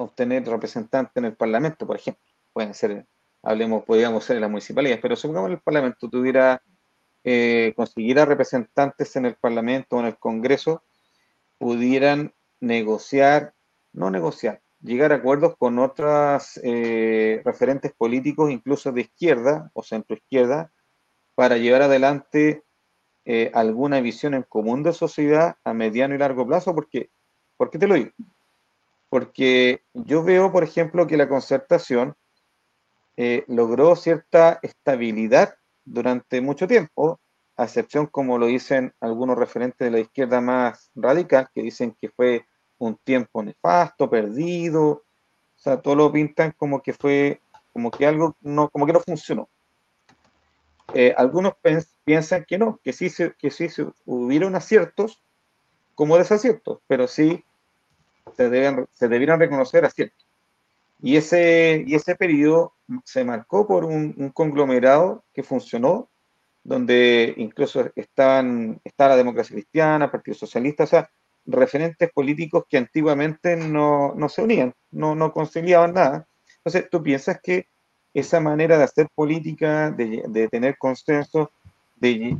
obtener 0.00 0.46
representantes 0.46 1.16
en 1.16 1.26
el 1.26 1.36
Parlamento, 1.36 1.86
por 1.86 1.96
ejemplo, 1.96 2.22
pueden 2.52 2.74
ser, 2.74 3.06
hablemos, 3.42 3.84
podríamos 3.84 4.24
ser 4.24 4.36
en 4.36 4.42
las 4.42 4.50
municipalidades, 4.50 5.00
pero 5.00 5.14
supongamos 5.14 5.48
que 5.48 5.54
el 5.54 5.60
Parlamento 5.60 6.08
tuviera, 6.08 6.62
eh, 7.22 7.74
consiguiera 7.76 8.24
representantes 8.24 9.14
en 9.16 9.26
el 9.26 9.34
Parlamento 9.34 9.96
o 9.96 10.00
en 10.00 10.06
el 10.06 10.16
Congreso, 10.16 10.82
pudieran 11.58 12.32
negociar, 12.60 13.54
no 13.92 14.10
negociar, 14.10 14.62
llegar 14.82 15.12
a 15.12 15.16
acuerdos 15.16 15.56
con 15.58 15.78
otros 15.78 16.58
eh, 16.62 17.42
referentes 17.44 17.92
políticos, 17.92 18.50
incluso 18.50 18.92
de 18.92 19.02
izquierda 19.02 19.70
o 19.74 19.82
centro 19.82 20.16
izquierda, 20.16 20.72
para 21.34 21.58
llevar 21.58 21.82
adelante 21.82 22.64
eh, 23.26 23.50
alguna 23.52 24.00
visión 24.00 24.32
en 24.32 24.44
común 24.44 24.82
de 24.82 24.94
sociedad 24.94 25.56
a 25.62 25.74
mediano 25.74 26.14
y 26.14 26.18
largo 26.18 26.46
plazo, 26.46 26.74
porque, 26.74 27.10
¿por 27.58 27.70
qué 27.70 27.78
te 27.78 27.86
lo 27.86 27.94
digo? 27.96 28.10
Porque 29.10 29.82
yo 29.92 30.22
veo, 30.22 30.50
por 30.50 30.64
ejemplo, 30.64 31.06
que 31.06 31.18
la 31.18 31.28
concertación 31.28 32.14
eh, 33.16 33.44
logró 33.48 33.96
cierta 33.96 34.58
estabilidad 34.62 35.56
durante 35.84 36.40
mucho 36.40 36.66
tiempo, 36.66 37.20
a 37.56 37.64
excepción, 37.64 38.06
como 38.06 38.38
lo 38.38 38.46
dicen 38.46 38.94
algunos 39.00 39.36
referentes 39.36 39.84
de 39.84 39.90
la 39.90 40.00
izquierda 40.00 40.40
más 40.40 40.90
radical, 40.94 41.50
que 41.52 41.62
dicen 41.62 41.94
que 42.00 42.08
fue 42.08 42.46
un 42.78 42.96
tiempo 42.96 43.42
nefasto, 43.42 44.08
perdido, 44.08 44.88
o 44.90 45.02
sea, 45.56 45.82
todo 45.82 45.94
lo 45.96 46.10
pintan 46.10 46.52
como 46.56 46.80
que 46.80 46.94
fue, 46.94 47.42
como 47.74 47.90
que 47.90 48.06
algo 48.06 48.36
no, 48.40 48.70
como 48.70 48.86
que 48.86 48.94
no 48.94 49.00
funcionó. 49.00 49.50
Eh, 50.94 51.12
algunos 51.16 51.54
piensan 52.04 52.44
que 52.46 52.56
no, 52.56 52.80
que 52.82 52.92
sí, 52.92 53.10
que 53.38 53.50
sí 53.50 53.68
hubieron 54.06 54.54
aciertos 54.56 55.22
como 55.94 56.16
desaciertos, 56.16 56.78
pero 56.86 57.06
sí 57.06 57.44
se, 58.36 58.48
deben, 58.48 58.86
se 58.92 59.08
debieron 59.08 59.40
reconocer 59.40 59.84
aciertos. 59.84 60.26
Y 61.02 61.16
ese, 61.16 61.84
y 61.86 61.94
ese 61.94 62.14
periodo 62.14 62.74
se 63.04 63.24
marcó 63.24 63.66
por 63.66 63.84
un, 63.84 64.30
conglomerado 64.34 65.24
que 65.32 65.42
funcionó, 65.42 66.08
donde 66.62 67.32
incluso 67.38 67.90
estaban, 67.96 68.80
estaba 68.84 69.10
la 69.10 69.16
democracia 69.16 69.54
cristiana, 69.54 70.06
el 70.06 70.10
Partido 70.10 70.34
Socialista, 70.34 70.84
o 70.84 70.86
sea, 70.86 71.10
referentes 71.46 72.10
políticos 72.12 72.64
que 72.68 72.76
antiguamente 72.76 73.56
no, 73.56 74.14
no 74.14 74.28
se 74.28 74.42
unían, 74.42 74.74
no, 74.90 75.14
no 75.14 75.32
conciliaban 75.32 75.94
nada. 75.94 76.26
Entonces, 76.58 76.90
¿tú 76.90 77.02
piensas 77.02 77.40
que 77.42 77.66
esa 78.12 78.40
manera 78.40 78.76
de 78.76 78.84
hacer 78.84 79.08
política, 79.14 79.90
de, 79.90 80.48
tener 80.50 80.76
consenso, 80.76 81.50
de, 81.96 82.36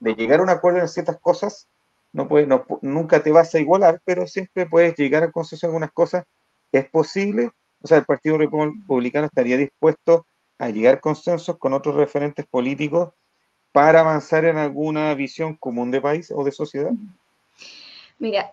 llegar 0.00 0.40
a 0.40 0.42
un 0.42 0.50
acuerdo 0.50 0.80
en 0.80 0.88
ciertas 0.88 1.18
cosas, 1.18 1.66
no, 2.14 2.28
puede, 2.28 2.46
no 2.46 2.64
nunca 2.80 3.22
te 3.22 3.32
vas 3.32 3.54
a 3.54 3.60
igualar, 3.60 4.00
pero 4.04 4.26
siempre 4.26 4.66
puedes 4.66 4.96
llegar 4.96 5.24
a 5.24 5.32
consenso 5.32 5.66
en 5.66 5.70
algunas 5.70 5.92
cosas. 5.92 6.24
Es 6.72 6.88
posible, 6.88 7.50
o 7.82 7.86
sea, 7.86 7.98
el 7.98 8.04
Partido 8.04 8.38
Republicano 8.38 9.26
estaría 9.26 9.56
dispuesto 9.56 10.24
a 10.58 10.70
llegar 10.70 10.94
a 10.94 11.00
consensos 11.00 11.58
con 11.58 11.72
otros 11.72 11.96
referentes 11.96 12.46
políticos 12.46 13.12
para 13.72 14.00
avanzar 14.00 14.44
en 14.44 14.56
alguna 14.56 15.12
visión 15.14 15.56
común 15.56 15.90
de 15.90 16.00
país 16.00 16.32
o 16.34 16.44
de 16.44 16.52
sociedad. 16.52 16.92
Mira, 18.20 18.52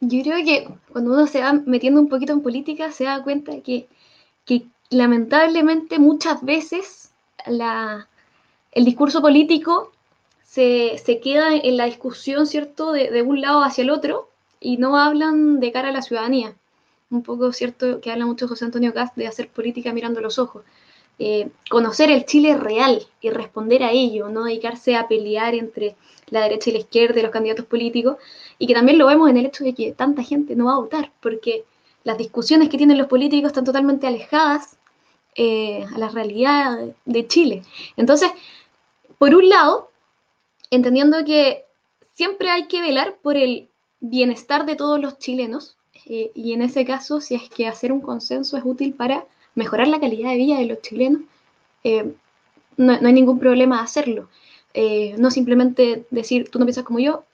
yo 0.00 0.22
creo 0.22 0.44
que 0.44 0.68
cuando 0.92 1.14
uno 1.14 1.26
se 1.26 1.40
va 1.40 1.54
metiendo 1.54 2.00
un 2.02 2.08
poquito 2.10 2.34
en 2.34 2.42
política 2.42 2.92
se 2.92 3.04
da 3.04 3.22
cuenta 3.22 3.62
que, 3.62 3.88
que 4.44 4.66
lamentablemente 4.90 5.98
muchas 5.98 6.44
veces 6.44 7.12
el 7.46 8.84
discurso 8.84 9.22
político 9.22 9.92
se, 10.48 11.20
queda 11.22 11.54
en 11.54 11.76
la 11.76 11.84
discusión, 11.84 12.46
¿cierto?, 12.46 12.92
de, 12.92 13.22
un 13.22 13.40
lado 13.40 13.62
hacia 13.62 13.82
el 13.82 13.90
otro 13.90 14.30
y 14.60 14.78
no 14.78 14.98
hablan 14.98 15.60
de 15.60 15.72
cara 15.72 15.88
a 15.88 15.92
la 15.92 16.02
ciudadanía. 16.02 16.54
Un 17.10 17.22
poco, 17.22 17.52
¿cierto?, 17.52 18.00
que 18.00 18.10
habla 18.10 18.24
mucho 18.26 18.48
José 18.48 18.64
Antonio 18.64 18.94
Cast 18.94 19.14
de 19.16 19.26
hacer 19.26 19.48
política 19.50 19.92
mirando 19.92 20.20
los 20.20 20.38
ojos. 20.38 20.64
Eh, 21.18 21.48
conocer 21.68 22.10
el 22.10 22.24
Chile 22.24 22.56
real 22.56 23.06
y 23.20 23.30
responder 23.30 23.82
a 23.82 23.90
ello, 23.90 24.28
no 24.28 24.44
dedicarse 24.44 24.96
a 24.96 25.06
pelear 25.06 25.54
entre 25.54 25.96
la 26.30 26.42
derecha 26.42 26.70
y 26.70 26.74
la 26.74 26.78
izquierda 26.78 27.18
y 27.18 27.22
los 27.22 27.32
candidatos 27.32 27.66
políticos, 27.66 28.16
y 28.58 28.66
que 28.66 28.74
también 28.74 28.98
lo 28.98 29.06
vemos 29.06 29.28
en 29.28 29.36
el 29.36 29.46
hecho 29.46 29.64
de 29.64 29.74
que 29.74 29.92
tanta 29.92 30.22
gente 30.22 30.56
no 30.56 30.66
va 30.66 30.74
a 30.74 30.78
votar, 30.78 31.12
porque 31.20 31.64
las 32.04 32.16
discusiones 32.16 32.68
que 32.68 32.78
tienen 32.78 32.98
los 32.98 33.08
políticos 33.08 33.48
están 33.48 33.64
totalmente 33.64 34.06
alejadas 34.06 34.78
eh, 35.34 35.84
a 35.94 35.98
la 35.98 36.08
realidad 36.08 36.78
de 37.04 37.26
Chile. 37.26 37.62
Entonces, 37.96 38.30
por 39.18 39.34
un 39.34 39.48
lado, 39.48 39.90
entendiendo 40.70 41.24
que 41.24 41.64
siempre 42.14 42.50
hay 42.50 42.66
que 42.66 42.80
velar 42.80 43.16
por 43.22 43.36
el 43.36 43.68
bienestar 44.00 44.66
de 44.66 44.76
todos 44.76 45.00
los 45.00 45.18
chilenos, 45.18 45.76
eh, 46.06 46.30
y 46.34 46.52
en 46.52 46.62
ese 46.62 46.84
caso, 46.84 47.20
si 47.20 47.34
es 47.34 47.48
que 47.50 47.66
hacer 47.66 47.92
un 47.92 48.00
consenso 48.00 48.56
es 48.56 48.64
útil 48.64 48.94
para 48.94 49.26
mejorar 49.54 49.88
la 49.88 50.00
calidad 50.00 50.30
de 50.30 50.36
vida 50.36 50.58
de 50.58 50.66
los 50.66 50.80
chilenos, 50.82 51.22
eh, 51.84 52.12
no, 52.76 52.92
hay 52.92 53.12
ningún 53.12 53.38
problema 53.38 53.82
hacerlo. 53.82 54.28
no 55.18 55.30
simplemente 55.30 56.06
decir, 56.10 56.50
tú 56.50 56.58
no 56.58 56.64
piensas 56.64 56.84
como 56.84 57.00
yo, 57.00 57.24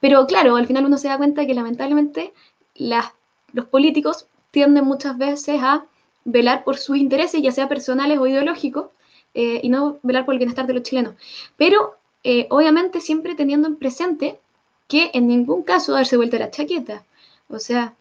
pero 0.00 0.26
claro, 0.26 0.56
al 0.56 0.66
final 0.66 0.84
uno 0.86 0.98
se 0.98 1.08
da 1.08 1.16
cuenta 1.16 1.46
que 1.46 1.54
lamentablemente 1.54 2.32
los 2.74 3.66
políticos 3.66 4.26
tienden 4.50 4.84
muchas 4.84 5.16
veces 5.16 5.60
a 5.62 5.86
velar 6.24 6.64
por 6.64 6.76
sus 6.76 6.96
intereses, 6.96 7.42
ya 7.42 7.52
sea 7.52 7.68
personales 7.68 8.18
o 8.18 8.26
ideológicos, 8.26 8.86
eh, 9.34 9.60
y 9.62 9.68
no 9.68 9.98
velar 10.02 10.24
por 10.24 10.34
el 10.34 10.38
bienestar 10.38 10.66
de 10.66 10.74
los 10.74 10.82
chilenos. 10.82 11.14
Pero 11.56 11.96
eh, 12.24 12.46
obviamente 12.50 13.00
siempre 13.00 13.34
teniendo 13.34 13.68
en 13.68 13.76
presente 13.76 14.38
que 14.88 15.10
en 15.14 15.26
ningún 15.28 15.62
caso 15.62 15.92
darse 15.92 16.16
vuelta 16.16 16.38
la 16.38 16.50
chaqueta. 16.50 17.04
O 17.48 17.58
sea, 17.58 17.94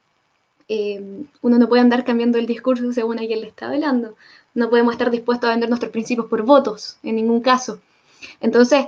eh, 0.67 1.01
uno 1.41 1.57
no 1.57 1.67
puede 1.67 1.81
andar 1.81 2.03
cambiando 2.05 2.37
el 2.37 2.45
discurso 2.45 2.91
según 2.93 3.19
a 3.19 3.25
quien 3.25 3.41
le 3.41 3.47
está 3.47 3.69
velando. 3.69 4.15
No 4.53 4.69
podemos 4.69 4.93
estar 4.93 5.11
dispuestos 5.11 5.47
a 5.47 5.51
vender 5.51 5.69
nuestros 5.69 5.91
principios 5.91 6.27
por 6.27 6.43
votos, 6.43 6.97
en 7.03 7.15
ningún 7.15 7.41
caso. 7.41 7.79
Entonces, 8.39 8.85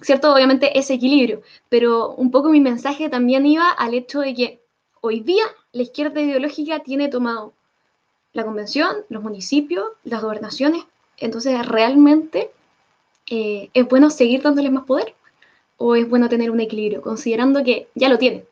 cierto, 0.00 0.34
obviamente 0.34 0.78
ese 0.78 0.94
equilibrio, 0.94 1.42
pero 1.68 2.10
un 2.10 2.30
poco 2.30 2.48
mi 2.50 2.60
mensaje 2.60 3.08
también 3.08 3.46
iba 3.46 3.70
al 3.70 3.94
hecho 3.94 4.20
de 4.20 4.34
que 4.34 4.60
hoy 5.00 5.20
día 5.20 5.44
la 5.72 5.82
izquierda 5.82 6.20
ideológica 6.20 6.80
tiene 6.80 7.08
tomado 7.08 7.52
la 8.32 8.44
convención, 8.44 8.96
los 9.08 9.22
municipios, 9.22 9.86
las 10.02 10.22
gobernaciones. 10.22 10.84
Entonces, 11.18 11.66
¿realmente 11.66 12.50
eh, 13.28 13.70
es 13.74 13.88
bueno 13.88 14.10
seguir 14.10 14.42
dándoles 14.42 14.72
más 14.72 14.84
poder? 14.84 15.14
¿O 15.76 15.96
es 15.96 16.08
bueno 16.08 16.28
tener 16.28 16.50
un 16.50 16.60
equilibrio, 16.60 17.02
considerando 17.02 17.64
que 17.64 17.88
ya 17.94 18.08
lo 18.08 18.18
tienen? 18.18 18.44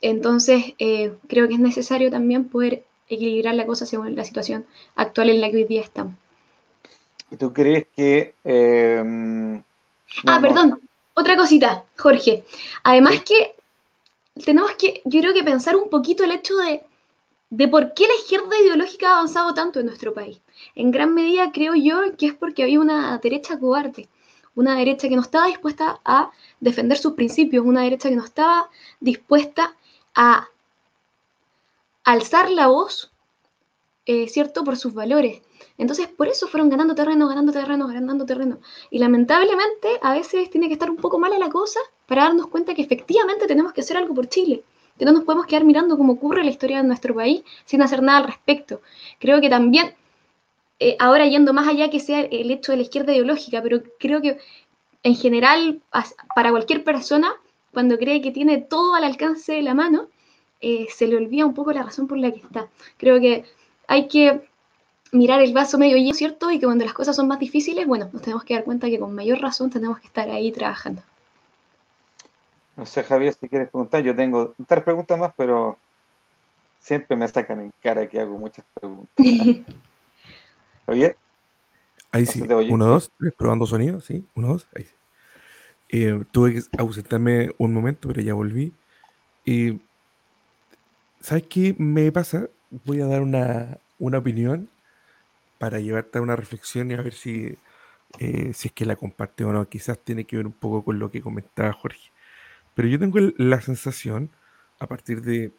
Entonces, 0.00 0.74
eh, 0.78 1.14
creo 1.28 1.48
que 1.48 1.54
es 1.54 1.60
necesario 1.60 2.10
también 2.10 2.48
poder 2.48 2.84
equilibrar 3.08 3.54
la 3.54 3.66
cosa 3.66 3.86
según 3.86 4.14
la 4.14 4.24
situación 4.24 4.66
actual 4.96 5.30
en 5.30 5.40
la 5.40 5.50
que 5.50 5.56
hoy 5.56 5.64
día 5.64 5.82
estamos. 5.82 6.14
¿Y 7.30 7.36
tú 7.36 7.52
crees 7.52 7.86
que... 7.94 8.34
Em, 8.44 9.62
ah, 10.26 10.38
perdón, 10.40 10.80
otra 11.14 11.36
cosita, 11.36 11.84
Jorge. 11.96 12.44
Además 12.82 13.22
que 13.22 13.54
tenemos 14.44 14.72
que, 14.72 15.00
yo 15.04 15.20
creo 15.20 15.32
que 15.32 15.44
pensar 15.44 15.76
un 15.76 15.88
poquito 15.88 16.24
el 16.24 16.32
hecho 16.32 16.56
de 16.56 16.82
de 17.50 17.68
por 17.68 17.94
qué 17.94 18.06
la 18.06 18.14
izquierda 18.14 18.58
ideológica 18.60 19.08
ha 19.08 19.12
avanzado 19.14 19.54
tanto 19.54 19.80
en 19.80 19.86
nuestro 19.86 20.12
país. 20.12 20.40
En 20.74 20.90
gran 20.90 21.14
medida 21.14 21.52
creo 21.52 21.74
yo 21.74 22.16
que 22.16 22.26
es 22.26 22.34
porque 22.34 22.62
había 22.62 22.80
una 22.80 23.18
derecha 23.18 23.58
cobarde, 23.58 24.08
una 24.54 24.76
derecha 24.76 25.08
que 25.08 25.16
no 25.16 25.22
estaba 25.22 25.46
dispuesta 25.46 26.00
a 26.04 26.30
defender 26.60 26.98
sus 26.98 27.12
principios, 27.12 27.64
una 27.64 27.82
derecha 27.82 28.08
que 28.08 28.16
no 28.16 28.24
estaba 28.24 28.70
dispuesta 29.00 29.76
a, 30.14 30.48
alzar 32.06 32.50
la 32.50 32.68
voz, 32.68 33.12
eh, 34.06 34.28
¿cierto?, 34.28 34.62
por 34.64 34.76
sus 34.76 34.94
valores. 34.94 35.42
Entonces, 35.76 36.06
por 36.06 36.28
eso 36.28 36.46
fueron 36.46 36.70
ganando 36.70 36.94
terreno, 36.94 37.28
ganando 37.28 37.52
terreno, 37.52 37.88
ganando 37.88 38.24
terreno. 38.24 38.60
Y 38.90 39.00
lamentablemente, 39.00 39.88
a 40.00 40.12
veces 40.14 40.48
tiene 40.48 40.68
que 40.68 40.74
estar 40.74 40.88
un 40.88 40.96
poco 40.96 41.18
mala 41.18 41.36
la 41.38 41.50
cosa 41.50 41.80
para 42.06 42.22
darnos 42.22 42.46
cuenta 42.46 42.74
que 42.74 42.82
efectivamente 42.82 43.46
tenemos 43.46 43.72
que 43.72 43.80
hacer 43.80 43.96
algo 43.96 44.14
por 44.14 44.28
Chile. 44.28 44.62
Que 44.96 45.04
no 45.04 45.12
nos 45.12 45.24
podemos 45.24 45.46
quedar 45.46 45.64
mirando 45.64 45.98
cómo 45.98 46.12
ocurre 46.14 46.44
la 46.44 46.50
historia 46.50 46.78
de 46.78 46.84
nuestro 46.84 47.12
país 47.12 47.42
sin 47.64 47.82
hacer 47.82 48.02
nada 48.02 48.18
al 48.18 48.26
respecto. 48.26 48.80
Creo 49.18 49.40
que 49.40 49.50
también, 49.50 49.94
eh, 50.78 50.96
ahora 50.98 51.26
yendo 51.26 51.52
más 51.52 51.68
allá 51.68 51.90
que 51.90 52.00
sea 52.00 52.20
el 52.20 52.50
hecho 52.50 52.72
de 52.72 52.76
la 52.76 52.82
izquierda 52.82 53.12
ideológica, 53.12 53.62
pero 53.62 53.82
creo 53.98 54.20
que 54.20 54.38
en 55.02 55.14
general, 55.14 55.80
para 56.34 56.50
cualquier 56.50 56.82
persona, 56.84 57.32
cuando 57.72 57.96
cree 57.96 58.20
que 58.20 58.32
tiene 58.32 58.58
todo 58.58 58.94
al 58.94 59.04
alcance 59.04 59.52
de 59.52 59.62
la 59.62 59.74
mano, 59.74 60.08
eh, 60.60 60.86
se 60.90 61.06
le 61.06 61.16
olvida 61.16 61.46
un 61.46 61.54
poco 61.54 61.72
la 61.72 61.82
razón 61.82 62.06
por 62.06 62.18
la 62.18 62.32
que 62.32 62.40
está. 62.40 62.68
Creo 62.96 63.20
que 63.20 63.44
hay 63.86 64.08
que 64.08 64.42
mirar 65.12 65.40
el 65.40 65.52
vaso 65.52 65.78
medio 65.78 65.96
lleno, 65.96 66.14
¿cierto? 66.14 66.50
Y 66.50 66.58
que 66.58 66.66
cuando 66.66 66.84
las 66.84 66.94
cosas 66.94 67.14
son 67.14 67.28
más 67.28 67.38
difíciles, 67.38 67.86
bueno, 67.86 68.10
nos 68.12 68.22
tenemos 68.22 68.44
que 68.44 68.54
dar 68.54 68.64
cuenta 68.64 68.88
que 68.88 68.98
con 68.98 69.14
mayor 69.14 69.40
razón 69.40 69.70
tenemos 69.70 70.00
que 70.00 70.08
estar 70.08 70.28
ahí 70.28 70.50
trabajando. 70.52 71.02
No 72.76 72.84
sé, 72.84 73.02
Javier, 73.04 73.32
si 73.32 73.48
quieres 73.48 73.70
preguntar, 73.70 74.02
yo 74.02 74.14
tengo 74.14 74.54
tres 74.66 74.82
preguntas 74.82 75.18
más, 75.18 75.32
pero 75.36 75.78
siempre 76.80 77.16
me 77.16 77.26
sacan 77.28 77.60
en 77.60 77.72
cara 77.80 78.06
que 78.08 78.20
hago 78.20 78.36
muchas 78.36 78.64
preguntas. 78.74 79.16
Javier. 80.86 81.16
Ahí 82.12 82.24
sí, 82.24 82.40
uno, 82.40 82.86
dos, 82.86 83.10
tres, 83.18 83.34
probando 83.34 83.66
sonido, 83.66 84.00
sí, 84.00 84.24
uno, 84.34 84.48
dos, 84.48 84.68
ahí 84.74 84.84
sí. 84.84 84.94
Eh, 85.88 86.24
tuve 86.30 86.54
que 86.54 86.62
ausentarme 86.78 87.50
un 87.58 87.74
momento, 87.74 88.08
pero 88.08 88.22
ya 88.22 88.34
volví. 88.34 88.72
Y, 89.44 89.80
¿sabes 91.20 91.44
qué 91.48 91.74
me 91.78 92.10
pasa? 92.12 92.48
Voy 92.84 93.00
a 93.00 93.06
dar 93.06 93.22
una, 93.22 93.78
una 93.98 94.18
opinión 94.18 94.68
para 95.58 95.80
llevarte 95.80 96.18
a 96.18 96.22
una 96.22 96.36
reflexión 96.36 96.90
y 96.90 96.94
a 96.94 97.02
ver 97.02 97.14
si, 97.14 97.56
eh, 98.18 98.52
si 98.54 98.68
es 98.68 98.74
que 98.74 98.86
la 98.86 98.96
comparte 98.96 99.44
o 99.44 99.52
no. 99.52 99.68
Quizás 99.68 99.98
tiene 99.98 100.24
que 100.24 100.36
ver 100.36 100.46
un 100.46 100.52
poco 100.52 100.84
con 100.84 100.98
lo 100.98 101.10
que 101.10 101.20
comentaba 101.20 101.72
Jorge. 101.72 102.10
Pero 102.74 102.88
yo 102.88 102.98
tengo 102.98 103.18
la 103.36 103.60
sensación, 103.60 104.30
a 104.78 104.86
partir 104.86 105.22
de, 105.22 105.52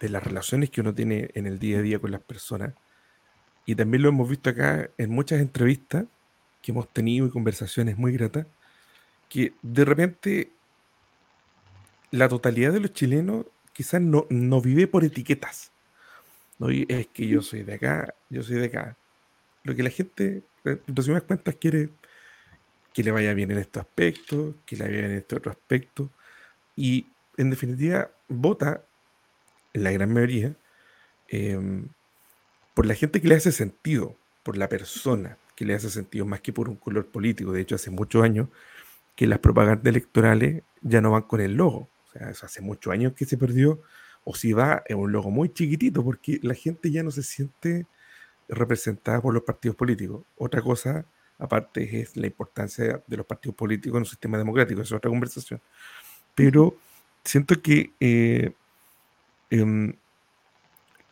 de 0.00 0.08
las 0.08 0.22
relaciones 0.22 0.70
que 0.70 0.80
uno 0.80 0.94
tiene 0.94 1.30
en 1.34 1.46
el 1.46 1.58
día 1.58 1.78
a 1.78 1.82
día 1.82 1.98
con 1.98 2.10
las 2.10 2.20
personas, 2.20 2.74
y 3.66 3.74
también 3.74 4.02
lo 4.02 4.08
hemos 4.08 4.28
visto 4.28 4.50
acá 4.50 4.88
en 4.96 5.10
muchas 5.10 5.40
entrevistas 5.40 6.06
que 6.62 6.70
hemos 6.70 6.88
tenido 6.92 7.26
y 7.26 7.30
conversaciones 7.30 7.98
muy 7.98 8.12
gratas, 8.12 8.46
que 9.28 9.52
de 9.62 9.84
repente 9.84 10.52
la 12.12 12.28
totalidad 12.28 12.72
de 12.72 12.80
los 12.80 12.92
chilenos 12.92 13.46
quizás 13.72 14.00
no, 14.00 14.26
no 14.30 14.60
vive 14.60 14.86
por 14.86 15.04
etiquetas. 15.04 15.72
No 16.58 16.70
es 16.70 17.08
que 17.08 17.26
yo 17.26 17.42
soy 17.42 17.64
de 17.64 17.74
acá, 17.74 18.14
yo 18.30 18.42
soy 18.42 18.56
de 18.56 18.66
acá. 18.66 18.96
Lo 19.64 19.74
que 19.74 19.82
la 19.82 19.90
gente, 19.90 20.42
en 20.64 20.80
resumidas 20.86 21.24
cuentas, 21.24 21.56
quiere 21.56 21.90
que 22.94 23.02
le 23.02 23.10
vaya 23.10 23.34
bien 23.34 23.50
en 23.50 23.58
estos 23.58 23.82
aspectos, 23.82 24.54
que 24.64 24.76
le 24.76 24.84
vaya 24.84 24.96
bien 24.96 25.10
en 25.10 25.18
este 25.18 25.36
otro 25.36 25.50
aspecto. 25.50 26.10
Y 26.76 27.06
en 27.36 27.50
definitiva, 27.50 28.10
vota, 28.28 28.82
la 29.74 29.90
gran 29.90 30.12
mayoría, 30.14 30.56
em, 31.28 31.88
por 32.76 32.84
la 32.84 32.94
gente 32.94 33.22
que 33.22 33.28
le 33.28 33.36
hace 33.36 33.52
sentido, 33.52 34.18
por 34.42 34.58
la 34.58 34.68
persona 34.68 35.38
que 35.54 35.64
le 35.64 35.74
hace 35.74 35.88
sentido, 35.88 36.26
más 36.26 36.42
que 36.42 36.52
por 36.52 36.68
un 36.68 36.76
color 36.76 37.06
político. 37.06 37.50
De 37.50 37.62
hecho, 37.62 37.74
hace 37.74 37.90
muchos 37.90 38.22
años 38.22 38.50
que 39.16 39.26
las 39.26 39.38
propagandas 39.38 39.86
electorales 39.86 40.62
ya 40.82 41.00
no 41.00 41.12
van 41.12 41.22
con 41.22 41.40
el 41.40 41.54
logo. 41.54 41.88
O 42.06 42.12
sea, 42.12 42.28
eso 42.28 42.44
hace 42.44 42.60
muchos 42.60 42.92
años 42.92 43.14
que 43.14 43.24
se 43.24 43.38
perdió, 43.38 43.80
o 44.24 44.34
si 44.34 44.52
va 44.52 44.82
en 44.88 44.98
un 44.98 45.10
logo 45.10 45.30
muy 45.30 45.48
chiquitito, 45.54 46.04
porque 46.04 46.38
la 46.42 46.52
gente 46.52 46.90
ya 46.90 47.02
no 47.02 47.10
se 47.10 47.22
siente 47.22 47.86
representada 48.46 49.22
por 49.22 49.32
los 49.32 49.42
partidos 49.42 49.74
políticos. 49.74 50.24
Otra 50.36 50.60
cosa, 50.60 51.06
aparte, 51.38 52.02
es 52.02 52.14
la 52.14 52.26
importancia 52.26 53.02
de 53.06 53.16
los 53.16 53.24
partidos 53.24 53.56
políticos 53.56 53.96
en 53.96 54.02
un 54.02 54.06
sistema 54.06 54.36
democrático, 54.36 54.82
es 54.82 54.92
otra 54.92 55.08
conversación. 55.08 55.62
Pero 56.34 56.76
siento 57.24 57.62
que 57.62 57.92
eh, 58.00 58.52
em, 59.48 59.94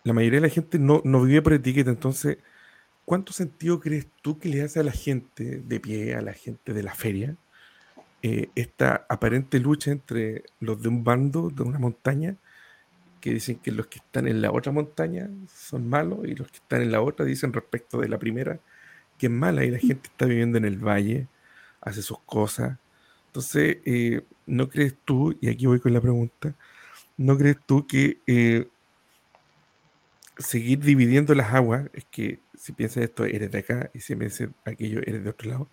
la 0.05 0.13
mayoría 0.13 0.41
de 0.41 0.49
la 0.49 0.55
gente 0.55 0.79
no, 0.79 1.03
no 1.05 1.23
vive 1.23 1.43
por 1.43 1.55
etiqueta, 1.55 1.91
entonces, 1.91 2.39
¿cuánto 3.05 3.33
sentido 3.33 3.81
crees 3.81 4.07
tú 4.23 4.39
que 4.39 4.49
le 4.49 4.63
hace 4.63 4.81
a 4.81 4.85
la 4.85 4.93
gente 4.93 5.63
de 5.67 5.81
pie, 5.81 6.15
a 6.15 6.23
la 6.23 6.35
gente 6.35 6.73
de 6.73 6.83
la 6.83 6.95
feria, 6.95 7.37
eh, 8.23 8.51
esta 8.55 9.07
aparente 9.09 9.61
lucha 9.61 9.91
entre 9.91 10.45
los 10.61 10.81
de 10.83 10.89
un 10.89 11.05
bando, 11.05 11.51
de 11.51 11.63
una 11.63 11.79
montaña, 11.79 12.37
que 13.21 13.31
dicen 13.33 13.57
que 13.57 13.73
los 13.73 13.87
que 13.87 13.99
están 13.99 14.29
en 14.29 14.43
la 14.43 14.53
otra 14.53 14.73
montaña 14.73 15.31
son 15.55 15.89
malos 15.89 16.21
y 16.29 16.35
los 16.35 16.51
que 16.51 16.59
están 16.59 16.83
en 16.83 16.93
la 16.93 17.01
otra 17.01 17.25
dicen 17.25 17.55
respecto 17.55 17.99
de 17.99 18.09
la 18.09 18.19
primera 18.19 18.61
que 19.19 19.27
es 19.27 19.33
mala 19.33 19.65
y 19.65 19.71
la 19.71 19.79
gente 19.79 20.09
está 20.11 20.27
viviendo 20.27 20.59
en 20.59 20.65
el 20.67 20.79
valle, 20.79 21.29
hace 21.81 22.03
sus 22.03 22.19
cosas. 22.21 22.79
Entonces, 23.29 23.79
eh, 23.85 24.23
¿no 24.47 24.69
crees 24.69 24.95
tú, 25.05 25.37
y 25.41 25.49
aquí 25.49 25.67
voy 25.67 25.81
con 25.81 25.93
la 25.93 26.01
pregunta, 26.01 26.55
¿no 27.17 27.37
crees 27.39 27.57
tú 27.67 27.87
que 27.87 28.19
eh, 28.27 28.69
seguir 30.39 30.81
dividiendo 30.81 31.35
las 31.35 31.53
aguas, 31.55 31.89
es 31.93 32.05
que 32.11 32.41
si 32.57 32.73
piensas 32.73 33.05
esto 33.05 33.25
eres 33.25 33.51
de 33.51 33.59
acá 33.59 33.91
y 33.95 34.01
si 34.01 34.17
piensas 34.17 34.49
aquello 34.65 35.01
eres 35.01 35.25
de 35.25 35.31
otro 35.31 35.51
lado, 35.51 35.71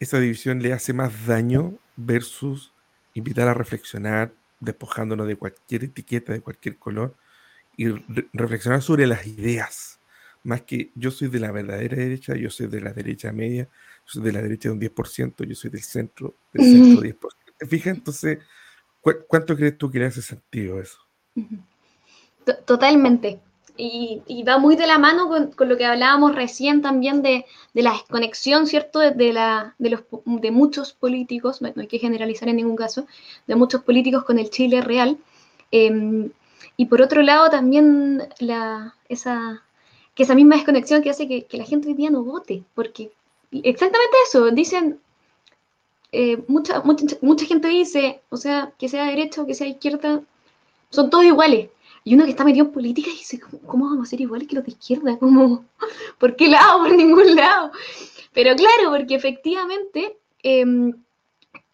esa 0.00 0.18
división 0.18 0.62
le 0.62 0.72
hace 0.72 0.92
más 0.92 1.26
daño 1.26 1.78
versus 1.96 2.72
invitar 3.14 3.48
a 3.48 3.54
reflexionar, 3.54 4.32
despojándonos 4.60 5.26
de 5.26 5.36
cualquier 5.36 5.84
etiqueta, 5.84 6.32
de 6.32 6.40
cualquier 6.40 6.76
color, 6.76 7.14
y 7.76 7.88
reflexionar 8.32 8.82
sobre 8.82 9.06
las 9.06 9.26
ideas. 9.26 10.00
Más 10.44 10.62
que 10.62 10.90
yo 10.94 11.10
soy 11.10 11.28
de 11.28 11.38
la 11.38 11.52
verdadera 11.52 11.96
derecha, 11.96 12.34
yo 12.34 12.50
soy 12.50 12.66
de 12.66 12.80
la 12.80 12.92
derecha 12.92 13.32
media, 13.32 13.64
yo 13.64 14.06
soy 14.06 14.22
de 14.24 14.32
la 14.32 14.42
derecha 14.42 14.68
de 14.68 14.74
un 14.74 14.80
10%, 14.80 15.44
yo 15.44 15.54
soy 15.54 15.70
del 15.70 15.82
centro, 15.82 16.34
del 16.52 16.64
centro 16.64 17.02
10%. 17.02 17.16
¿Te 17.56 17.66
fijas? 17.66 17.96
Entonces, 17.96 18.38
¿cuánto 19.28 19.56
crees 19.56 19.78
tú 19.78 19.90
que 19.90 20.00
le 20.00 20.06
hace 20.06 20.20
sentido 20.20 20.80
eso? 20.80 20.98
Totalmente. 22.66 23.40
Y, 23.76 24.44
va 24.46 24.58
muy 24.58 24.76
de 24.76 24.86
la 24.86 24.98
mano 24.98 25.28
con, 25.28 25.68
lo 25.68 25.76
que 25.76 25.86
hablábamos 25.86 26.34
recién 26.34 26.82
también 26.82 27.22
de, 27.22 27.46
la 27.74 27.92
desconexión, 27.92 28.66
¿cierto?, 28.66 28.98
de, 28.98 29.32
la, 29.32 29.74
de, 29.78 29.90
los, 29.90 30.02
de 30.24 30.50
muchos 30.50 30.92
políticos, 30.92 31.62
no 31.62 31.72
hay 31.76 31.86
que 31.86 31.98
generalizar 31.98 32.48
en 32.48 32.56
ningún 32.56 32.76
caso, 32.76 33.06
de 33.46 33.56
muchos 33.56 33.82
políticos 33.82 34.24
con 34.24 34.38
el 34.38 34.50
Chile 34.50 34.82
real. 34.82 35.18
Em, 35.70 36.30
y 36.76 36.86
por 36.86 37.00
otro 37.02 37.22
lado 37.22 37.48
también 37.50 38.28
la, 38.38 38.94
esa, 39.08 39.62
que 40.14 40.24
esa 40.24 40.34
misma 40.34 40.56
desconexión 40.56 41.02
que 41.02 41.10
hace 41.10 41.26
que, 41.26 41.46
la 41.52 41.64
gente 41.64 41.88
hoy 41.88 41.94
día 41.94 42.10
no 42.10 42.22
vote, 42.22 42.64
porque 42.74 43.12
exactamente 43.52 44.16
eso, 44.26 44.50
dicen, 44.50 45.00
eh, 46.12 46.42
mucha, 46.48 46.80
mucha, 46.82 47.16
mucha 47.22 47.46
gente 47.46 47.68
dice, 47.68 48.20
o 48.28 48.36
sea, 48.36 48.72
que 48.78 48.88
sea 48.88 49.06
derecha 49.06 49.42
o 49.42 49.46
que 49.46 49.54
sea 49.54 49.66
izquierda, 49.66 50.22
son 50.90 51.10
todos 51.10 51.24
iguales. 51.24 51.70
Y 52.04 52.14
uno 52.14 52.24
que 52.24 52.30
está 52.30 52.44
metido 52.44 52.66
en 52.66 52.72
política 52.72 53.10
y 53.10 53.18
dice, 53.18 53.40
¿cómo, 53.66 53.88
vamos 53.88 54.08
a 54.08 54.10
ser 54.10 54.20
iguales 54.20 54.48
que 54.48 54.56
los 54.56 54.64
de 54.64 54.72
izquierda? 54.72 55.16
¿Cómo? 55.20 55.64
¿Por 56.18 56.36
qué 56.36 56.48
lado? 56.48 56.80
Por 56.80 56.96
ningún 56.96 57.36
lado. 57.36 57.70
Pero 58.32 58.56
claro, 58.56 58.90
porque 58.90 59.14
efectivamente 59.14 60.16
em, 60.42 60.94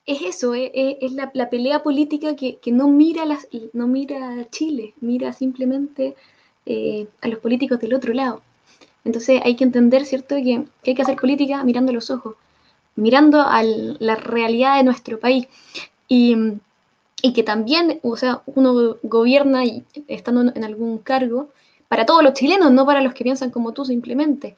es 0.06 0.22
eso, 0.22 0.54
eh, 0.54 0.72
eh, 0.74 0.98
es, 1.00 1.12
la, 1.12 1.50
pelea 1.50 1.82
política 1.82 2.34
que, 2.34 2.58
no, 2.72 2.88
mira 2.88 3.24
las, 3.24 3.46
no 3.72 3.86
mira 3.86 4.40
a 4.40 4.50
Chile, 4.50 4.94
mira 5.00 5.32
simplemente 5.32 6.16
eh, 6.66 7.06
a 7.20 7.28
los 7.28 7.38
políticos 7.38 7.78
del 7.78 7.94
otro 7.94 8.12
lado. 8.12 8.42
Entonces 9.04 9.40
hay 9.44 9.54
que 9.54 9.64
entender, 9.64 10.04
¿cierto?, 10.04 10.34
que, 10.36 10.64
que 10.82 10.90
hay 10.90 10.94
que 10.94 11.02
hacer 11.02 11.16
política 11.16 11.62
mirando 11.62 11.92
los 11.92 12.10
ojos, 12.10 12.36
mirando 12.96 13.40
a 13.42 13.62
la 13.62 14.16
realidad 14.16 14.78
de 14.78 14.84
nuestro 14.84 15.20
país. 15.20 15.46
Y 16.08 16.36
y 17.22 17.32
que 17.32 17.42
también, 17.42 18.00
o 18.02 18.16
sea, 18.16 18.42
uno 18.46 18.96
gobierna 19.02 19.64
y, 19.64 19.84
estando 20.06 20.52
en 20.54 20.64
algún 20.64 20.98
cargo 20.98 21.48
para 21.88 22.06
todos 22.06 22.22
los 22.22 22.34
chilenos, 22.34 22.70
no 22.70 22.86
para 22.86 23.00
los 23.00 23.14
que 23.14 23.24
piensan 23.24 23.50
como 23.50 23.72
tú 23.72 23.84
simplemente. 23.84 24.56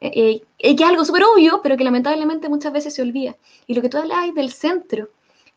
Eh, 0.00 0.42
eh, 0.58 0.76
que 0.76 0.82
es 0.82 0.88
algo 0.88 1.04
súper 1.04 1.22
obvio, 1.24 1.60
pero 1.62 1.76
que 1.76 1.84
lamentablemente 1.84 2.48
muchas 2.48 2.72
veces 2.72 2.94
se 2.94 3.02
olvida. 3.02 3.36
Y 3.66 3.74
lo 3.74 3.82
que 3.82 3.88
tú 3.88 3.98
hablas 3.98 4.34
del 4.34 4.52
centro, 4.52 5.08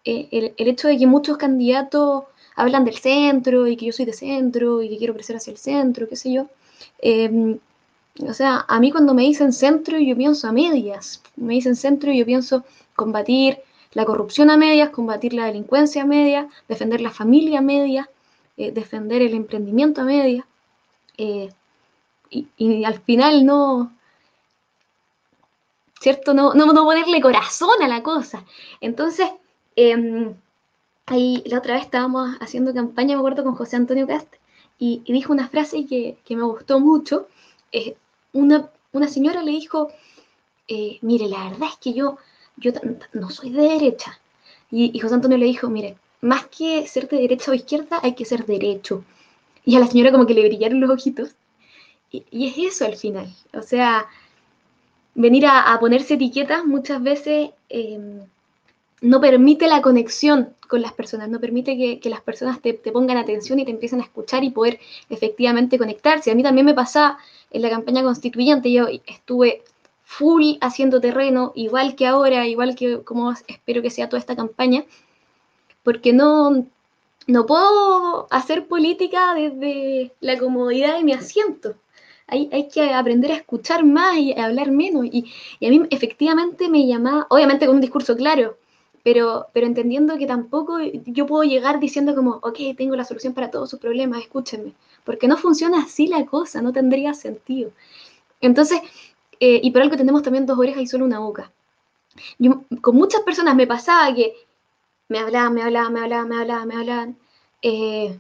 eh, 0.06 0.28
el, 0.32 0.54
el, 0.58 0.68
hecho 0.68 0.88
de 0.88 0.98
que 0.98 1.08
muchos 1.08 1.38
candidatos 1.38 2.26
hablan 2.56 2.86
del 2.86 2.98
centro 2.98 3.68
y 3.68 3.76
que 3.76 3.88
yo 3.88 3.94
soy 3.94 4.06
de 4.06 4.14
centro 4.14 4.82
y 4.82 4.90
que 4.90 4.98
quiero 4.98 5.14
crecer 5.14 5.36
hacia 5.36 5.52
el 5.52 5.58
centro, 5.58 6.08
qué 6.08 6.16
sé 6.16 6.32
yo. 6.32 6.48
Em, 7.00 7.60
o 8.28 8.34
sea, 8.34 8.66
a 8.68 8.80
mí 8.80 8.92
cuando 8.92 9.14
me 9.14 9.24
dicen 9.24 9.54
centro 9.54 9.98
yo 10.00 10.16
pienso 10.16 10.48
a 10.48 10.52
medias, 10.52 11.22
me 11.36 11.54
dicen 11.54 11.76
centro 11.76 12.12
y 12.12 12.20
yo 12.20 12.26
pienso 12.26 12.64
combatir 12.96 13.60
la 13.94 14.06
corrupción 14.06 14.50
a 14.50 14.58
medias, 14.58 14.90
combatir 14.90 15.34
la 15.34 15.46
delincuencia 15.46 16.04
a 16.04 16.06
medias, 16.06 16.48
defender 16.68 17.02
la 17.02 17.12
familia 17.12 17.60
a 17.60 17.62
medias, 17.62 18.08
eh, 18.58 18.72
defender 18.72 19.22
el 19.22 19.34
emprendimiento 19.34 20.02
a 20.02 20.06
medias. 20.06 20.46
Eh, 21.18 21.50
y, 22.30 22.84
al 22.84 23.00
final 23.02 23.46
no, 23.46 23.92
¿cierto? 26.02 26.34
No, 26.34 26.54
no, 26.54 26.74
ponerle 26.74 27.22
corazón 27.22 27.82
a 27.82 27.88
la 27.88 28.04
cosa. 28.04 28.44
Entonces, 28.82 29.30
em, 29.76 30.36
ahí 31.06 31.44
la 31.46 31.60
otra 31.60 31.76
vez 31.76 31.84
estábamos 31.84 32.36
haciendo 32.42 32.74
campaña, 32.74 33.16
me 33.16 33.20
acuerdo, 33.20 33.44
con 33.44 33.56
José 33.56 33.78
Antonio 33.78 34.08
Cast, 34.08 34.34
y, 34.80 35.02
dijo 35.08 35.34
una 35.34 35.48
frase 35.50 35.86
que, 35.86 36.18
me 36.30 36.44
gustó 36.44 36.80
mucho. 36.80 37.28
una, 38.34 38.70
una, 38.92 39.08
señora 39.08 39.44
le 39.44 39.52
dijo, 39.52 39.90
eh, 40.68 41.00
mire, 41.02 41.28
la 41.30 41.50
verdad 41.50 41.70
es 41.72 41.78
que 41.78 41.94
yo, 41.94 42.18
yo 42.58 42.72
no 43.14 43.30
soy 43.30 43.52
de 43.52 43.62
derecha. 43.62 44.20
Y, 44.70 45.00
José 45.00 45.16
Antonio 45.16 45.38
le 45.38 45.46
dijo, 45.46 45.70
mire, 45.70 45.98
más 46.22 46.48
que 46.48 46.86
ser 46.88 47.08
de 47.08 47.18
derecha 47.18 47.52
o 47.52 47.54
izquierda, 47.54 48.00
hay 48.04 48.16
que 48.16 48.26
ser 48.26 48.46
derecho. 48.46 49.04
Y 49.64 49.76
a 49.76 49.80
la 49.80 49.88
señora 49.88 50.12
como 50.12 50.26
que 50.26 50.34
le 50.34 50.48
brillaron 50.48 50.80
los 50.80 50.90
ojitos. 50.90 51.36
Y, 52.12 52.48
es 52.48 52.58
eso 52.58 52.86
al 52.86 52.96
final. 52.96 53.34
O 53.54 53.62
sea, 53.62 54.08
venir 55.16 55.46
a, 55.48 55.78
ponerse 55.80 56.16
etiquetas 56.16 56.66
muchas 56.66 57.02
veces 57.02 57.52
em, 57.70 58.22
no 59.02 59.22
permite 59.22 59.68
la 59.68 59.82
conexión 59.82 60.54
con 60.68 60.82
las 60.82 60.94
personas, 60.94 61.30
no 61.30 61.40
permite 61.40 62.00
que, 62.00 62.10
las 62.10 62.22
personas 62.22 62.62
te, 62.62 62.74
pongan 62.74 63.18
atención 63.18 63.60
y 63.60 63.66
te 63.66 63.72
empiecen 63.72 64.02
a 64.02 64.04
escuchar 64.04 64.44
y 64.44 64.50
poder 64.50 64.80
efectivamente 65.10 65.78
conectarse. 65.78 66.32
A 66.32 66.36
mí 66.36 66.44
también 66.44 66.66
me 66.66 66.74
pasaba 66.74 67.18
en 67.52 67.62
la 67.62 67.70
campaña 67.70 68.04
constituyente, 68.04 68.72
yo 68.72 68.88
estuve 69.06 69.64
full 70.08 70.56
haciendo 70.62 71.02
terreno, 71.02 71.52
igual 71.54 71.96
que 71.96 72.08
ahora, 72.08 72.48
igual 72.48 72.76
que 72.76 73.04
como 73.04 73.34
espero 73.48 73.82
que 73.82 73.90
sea 73.90 74.08
toda 74.08 74.22
esta 74.22 74.38
campaña, 74.38 74.86
porque 75.84 76.14
no, 76.14 76.66
no 77.28 77.46
puedo 77.46 78.28
hacer 78.32 78.68
política 78.68 79.34
desde 79.36 80.14
la 80.22 80.40
comodidad 80.40 80.96
de 80.98 81.04
mi 81.04 81.12
asiento. 81.12 81.76
Hay, 82.28 82.50
hay, 82.54 82.70
que 82.70 82.94
aprender 82.94 83.32
a 83.32 83.36
escuchar 83.36 83.86
más 83.86 84.18
y 84.18 84.34
a 84.34 84.46
hablar 84.46 84.72
menos. 84.72 85.06
Y, 85.06 85.26
y, 85.60 85.68
a 85.68 85.70
mí 85.70 85.82
efectivamente 85.92 86.70
me 86.70 86.88
llamaba, 86.88 87.28
obviamente 87.30 87.66
con 87.66 87.76
un 87.76 87.82
discurso 87.82 88.16
claro, 88.16 88.58
pero, 89.04 89.48
pero 89.54 89.68
entendiendo 89.68 90.18
que 90.18 90.26
tampoco 90.26 90.80
yo 91.06 91.26
puedo 91.26 91.44
llegar 91.44 91.80
diciendo 91.80 92.16
como, 92.16 92.40
ok, 92.44 92.60
tengo 92.78 92.96
la 92.96 93.06
solución 93.06 93.34
para 93.34 93.52
todos 93.52 93.70
sus 93.70 93.80
problemas, 93.80 94.22
escúchenme, 94.22 94.74
porque 95.04 95.28
no 95.28 95.38
funciona 95.38 95.84
así 95.84 96.08
la 96.08 96.26
cosa, 96.26 96.62
no 96.62 96.72
tendría 96.74 97.14
sentido. 97.14 97.72
Entonces, 98.42 98.82
eh, 99.40 99.60
y 99.64 99.72
por 99.72 99.82
algo 99.82 99.98
tenemos 99.98 100.24
también 100.24 100.46
dos 100.46 100.58
orejas 100.58 100.82
y 100.82 100.88
solo 100.88 101.06
una 101.06 101.20
boca. 101.20 101.52
Con 102.82 102.96
muchas 102.96 103.22
personas 103.22 103.56
me 103.56 103.68
pasaba 103.68 104.14
que 104.14 104.34
me 105.10 105.20
hablaban, 105.20 105.54
me 105.54 105.64
hablaban, 105.64 105.94
me 105.94 106.02
hablaban, 106.02 106.28
me 106.30 106.38
hablaban, 106.38 106.68
me 106.68 106.76
hablaban, 106.76 107.18
eh, 107.62 108.20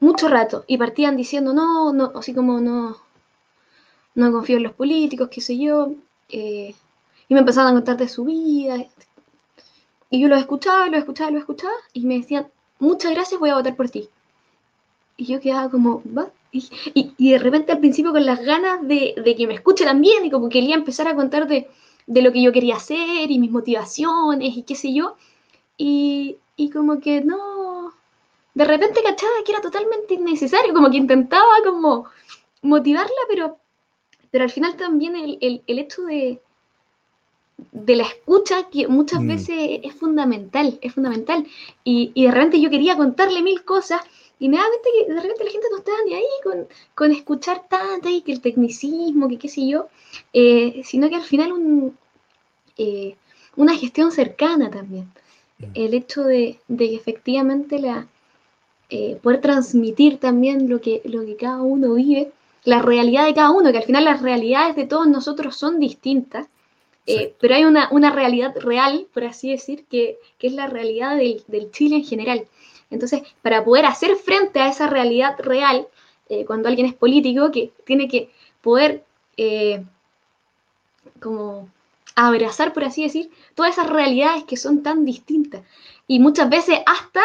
mucho 0.00 0.28
rato, 0.28 0.64
y 0.66 0.78
partían 0.78 1.16
diciendo, 1.16 1.52
no, 1.52 1.92
no, 1.92 2.12
así 2.16 2.34
como 2.34 2.60
no, 2.60 2.96
no 4.14 4.32
confío 4.32 4.56
en 4.56 4.64
los 4.64 4.72
políticos, 4.72 5.28
qué 5.30 5.40
sé 5.40 5.58
yo, 5.58 5.92
eh, 6.28 6.74
y 7.28 7.34
me 7.34 7.40
empezaban 7.40 7.72
a 7.72 7.76
contar 7.76 7.96
de 7.96 8.08
su 8.08 8.24
vida, 8.24 8.86
y 10.10 10.20
yo 10.20 10.28
los 10.28 10.38
escuchaba, 10.38 10.86
los 10.88 10.98
escuchaba, 10.98 11.30
los 11.30 11.40
escuchaba, 11.40 11.74
y 11.92 12.06
me 12.06 12.18
decían, 12.18 12.48
muchas 12.78 13.12
gracias, 13.12 13.40
voy 13.40 13.50
a 13.50 13.56
votar 13.56 13.76
por 13.76 13.88
ti. 13.88 14.08
Y 15.16 15.26
yo 15.26 15.40
quedaba 15.40 15.70
como, 15.70 16.02
¿va? 16.06 16.30
Y, 16.54 17.12
y, 17.18 17.32
de 17.32 17.38
repente 17.38 17.72
al 17.72 17.80
principio 17.80 18.12
con 18.12 18.24
las 18.24 18.40
ganas 18.40 18.86
de, 18.86 19.14
de, 19.24 19.34
que 19.34 19.48
me 19.48 19.54
escuche 19.54 19.84
también, 19.84 20.24
y 20.24 20.30
como 20.30 20.48
quería 20.48 20.76
empezar 20.76 21.08
a 21.08 21.16
contar 21.16 21.48
de, 21.48 21.68
de, 22.06 22.22
lo 22.22 22.32
que 22.32 22.40
yo 22.40 22.52
quería 22.52 22.76
hacer, 22.76 23.28
y 23.28 23.40
mis 23.40 23.50
motivaciones, 23.50 24.56
y 24.56 24.62
qué 24.62 24.76
sé 24.76 24.94
yo. 24.94 25.16
Y, 25.76 26.36
y 26.56 26.70
como 26.70 27.00
que 27.00 27.22
no, 27.22 27.92
de 28.54 28.64
repente 28.64 29.02
cachaba 29.02 29.32
que 29.44 29.50
era 29.50 29.60
totalmente 29.60 30.14
innecesario, 30.14 30.72
como 30.72 30.90
que 30.90 30.98
intentaba 30.98 31.56
como 31.64 32.06
motivarla, 32.62 33.10
pero, 33.28 33.58
pero 34.30 34.44
al 34.44 34.50
final 34.50 34.76
también 34.76 35.16
el, 35.16 35.38
el, 35.40 35.62
el 35.66 35.78
hecho 35.80 36.02
de, 36.02 36.40
de 37.72 37.96
la 37.96 38.04
escucha 38.04 38.68
que 38.70 38.86
muchas 38.86 39.20
mm. 39.20 39.26
veces 39.26 39.80
es 39.82 39.94
fundamental, 39.94 40.78
es 40.82 40.94
fundamental. 40.94 41.46
Y, 41.82 42.12
y, 42.14 42.26
de 42.26 42.30
repente 42.30 42.60
yo 42.60 42.70
quería 42.70 42.96
contarle 42.96 43.42
mil 43.42 43.64
cosas 43.64 44.00
y 44.38 44.48
me 44.48 44.56
da 44.56 44.64
cuenta 44.64 44.88
que 44.92 45.12
de 45.12 45.20
repente 45.20 45.44
la 45.44 45.50
gente 45.50 45.66
no 45.70 45.78
estaba 45.78 45.98
ni 46.06 46.14
ahí 46.14 46.24
con, 46.42 46.66
con 46.94 47.12
escuchar 47.12 47.64
tanto 47.68 48.08
y 48.08 48.22
que 48.22 48.32
el 48.32 48.40
tecnicismo, 48.40 49.28
que 49.28 49.38
qué 49.38 49.48
sé 49.48 49.66
yo, 49.66 49.88
eh, 50.32 50.82
sino 50.84 51.08
que 51.08 51.16
al 51.16 51.22
final 51.22 51.52
un, 51.52 51.96
eh, 52.76 53.16
una 53.56 53.76
gestión 53.76 54.12
cercana 54.12 54.70
también. 54.70 55.12
El 55.74 55.94
hecho 55.94 56.24
de, 56.24 56.58
de 56.68 56.90
que 56.90 56.96
efectivamente 56.96 57.78
la, 57.78 58.08
eh, 58.90 59.18
poder 59.22 59.40
transmitir 59.40 60.18
también 60.18 60.68
lo 60.68 60.80
que, 60.80 61.00
lo 61.04 61.24
que 61.24 61.36
cada 61.36 61.62
uno 61.62 61.94
vive, 61.94 62.32
la 62.64 62.82
realidad 62.82 63.26
de 63.26 63.34
cada 63.34 63.50
uno, 63.50 63.70
que 63.72 63.78
al 63.78 63.84
final 63.84 64.04
las 64.04 64.22
realidades 64.22 64.76
de 64.76 64.86
todos 64.86 65.06
nosotros 65.06 65.56
son 65.56 65.78
distintas 65.78 66.48
eh, 67.06 67.34
pero 67.38 67.54
hay 67.54 67.64
una, 67.64 67.88
una, 67.90 68.10
realidad 68.10 68.54
real, 68.56 69.06
por 69.12 69.24
así 69.24 69.50
decir, 69.50 69.84
que, 69.90 70.18
que 70.38 70.46
es 70.46 70.54
la 70.54 70.68
realidad 70.68 71.16
del, 71.16 71.42
del, 71.48 71.70
Chile 71.70 71.96
en 71.96 72.04
general. 72.04 72.46
Entonces, 72.94 73.22
para 73.42 73.64
poder 73.64 73.86
hacer 73.86 74.16
frente 74.16 74.60
a 74.60 74.68
esa 74.68 74.86
realidad 74.86 75.38
real, 75.38 75.86
eh, 76.28 76.44
cuando 76.46 76.68
alguien 76.68 76.86
es 76.86 76.94
político, 76.94 77.50
que 77.50 77.72
tiene 77.84 78.08
que 78.08 78.30
poder 78.62 79.04
eh, 79.36 79.84
como 81.20 81.68
abrazar, 82.14 82.72
por 82.72 82.84
así 82.84 83.02
decir, 83.02 83.30
todas 83.54 83.72
esas 83.72 83.90
realidades 83.90 84.44
que 84.44 84.56
son 84.56 84.82
tan 84.82 85.04
distintas. 85.04 85.62
Y 86.06 86.20
muchas 86.20 86.48
veces 86.48 86.78
hasta 86.86 87.20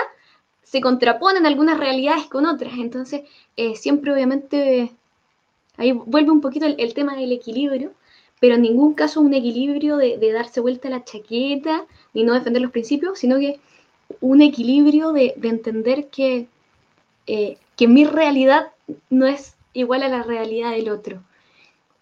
se 0.63 0.81
contraponen 0.81 1.45
algunas 1.45 1.79
realidades 1.79 2.25
con 2.25 2.45
otras. 2.45 2.73
Entonces, 2.73 3.21
siempre 3.75 4.11
obviamente, 4.13 4.91
ahí 5.77 5.91
vuelve 5.91 6.31
un 6.31 6.41
poquito 6.41 6.65
el 6.65 6.93
tema 6.93 7.15
del 7.15 7.31
equilibrio 7.31 7.93
pero 8.39 8.55
en 8.55 8.61
ningún 8.61 8.93
caso 8.93 9.21
un 9.21 9.33
equilibrio 9.33 9.97
de, 9.97 10.31
darse 10.31 10.61
vuelta 10.61 10.87
a 10.87 10.91
la 10.91 11.03
chaqueta 11.03 11.85
ni 12.13 12.23
no 12.23 12.33
defender 12.33 12.61
los 12.61 12.71
principios, 12.71 13.19
sino 13.19 13.37
que 13.37 13.59
un 14.21 14.41
equilibrio 14.41 15.11
de, 15.11 15.33
entender 15.43 16.07
que, 16.07 16.47
eh, 17.27 17.57
que 17.75 17.87
mi 17.87 18.05
realidad 18.05 18.67
no 19.09 19.25
es 19.25 19.55
igual 19.73 20.03
a 20.03 20.09
la 20.09 20.23
realidad 20.23 20.71
del 20.71 20.89
otro. 20.89 21.17
Mm. 21.17 21.21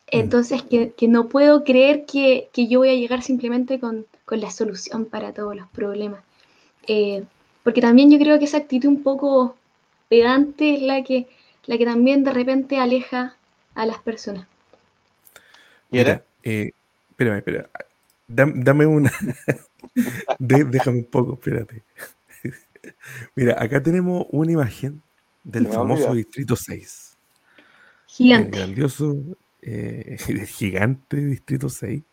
Entonces, 0.07 0.63
que, 0.63 1.07
no 1.07 1.27
puedo 1.27 1.63
creer 1.63 2.05
que, 2.05 2.49
yo 2.55 2.79
voy 2.79 2.89
a 2.89 2.95
llegar 2.95 3.21
simplemente 3.21 3.79
con, 3.79 4.05
la 4.29 4.51
solución 4.51 5.05
para 5.05 5.33
todos 5.33 5.55
los 5.55 5.67
problemas. 5.69 6.21
Eh, 6.87 7.23
porque 7.63 7.81
también 7.81 8.11
yo 8.11 8.17
creo 8.17 8.39
que 8.39 8.45
esa 8.45 8.57
actitud 8.57 8.89
un 8.89 9.03
poco 9.03 9.55
pedante 10.09 10.75
es 10.75 10.81
la 10.81 11.03
que, 11.03 11.27
la 11.65 11.77
que 11.77 11.85
también 11.85 12.23
de 12.23 12.31
repente 12.31 12.77
aleja 12.77 13.35
a 13.75 13.85
las 13.85 13.99
personas. 13.99 14.47
¿Y 15.91 15.99
era? 15.99 16.23
Eh, 16.43 16.71
espérame, 17.11 17.37
espérame. 17.37 17.67
Dame, 18.27 18.85
una. 18.85 19.11
déjame 20.39 20.99
un 20.99 21.05
poco, 21.05 21.33
espérate. 21.33 21.83
Mira, 23.35 23.61
acá 23.61 23.81
tenemos 23.81 24.25
una 24.31 24.51
imagen 24.51 25.01
del 25.43 25.67
famoso 25.67 26.13
Distrito 26.13 26.55
6. 26.55 27.17
Gigante. 28.07 28.57
El 28.57 28.65
grandioso, 28.65 29.15
eh, 29.61 30.17
gigante 30.47 31.17
Distrito 31.17 31.69
6. 31.69 32.03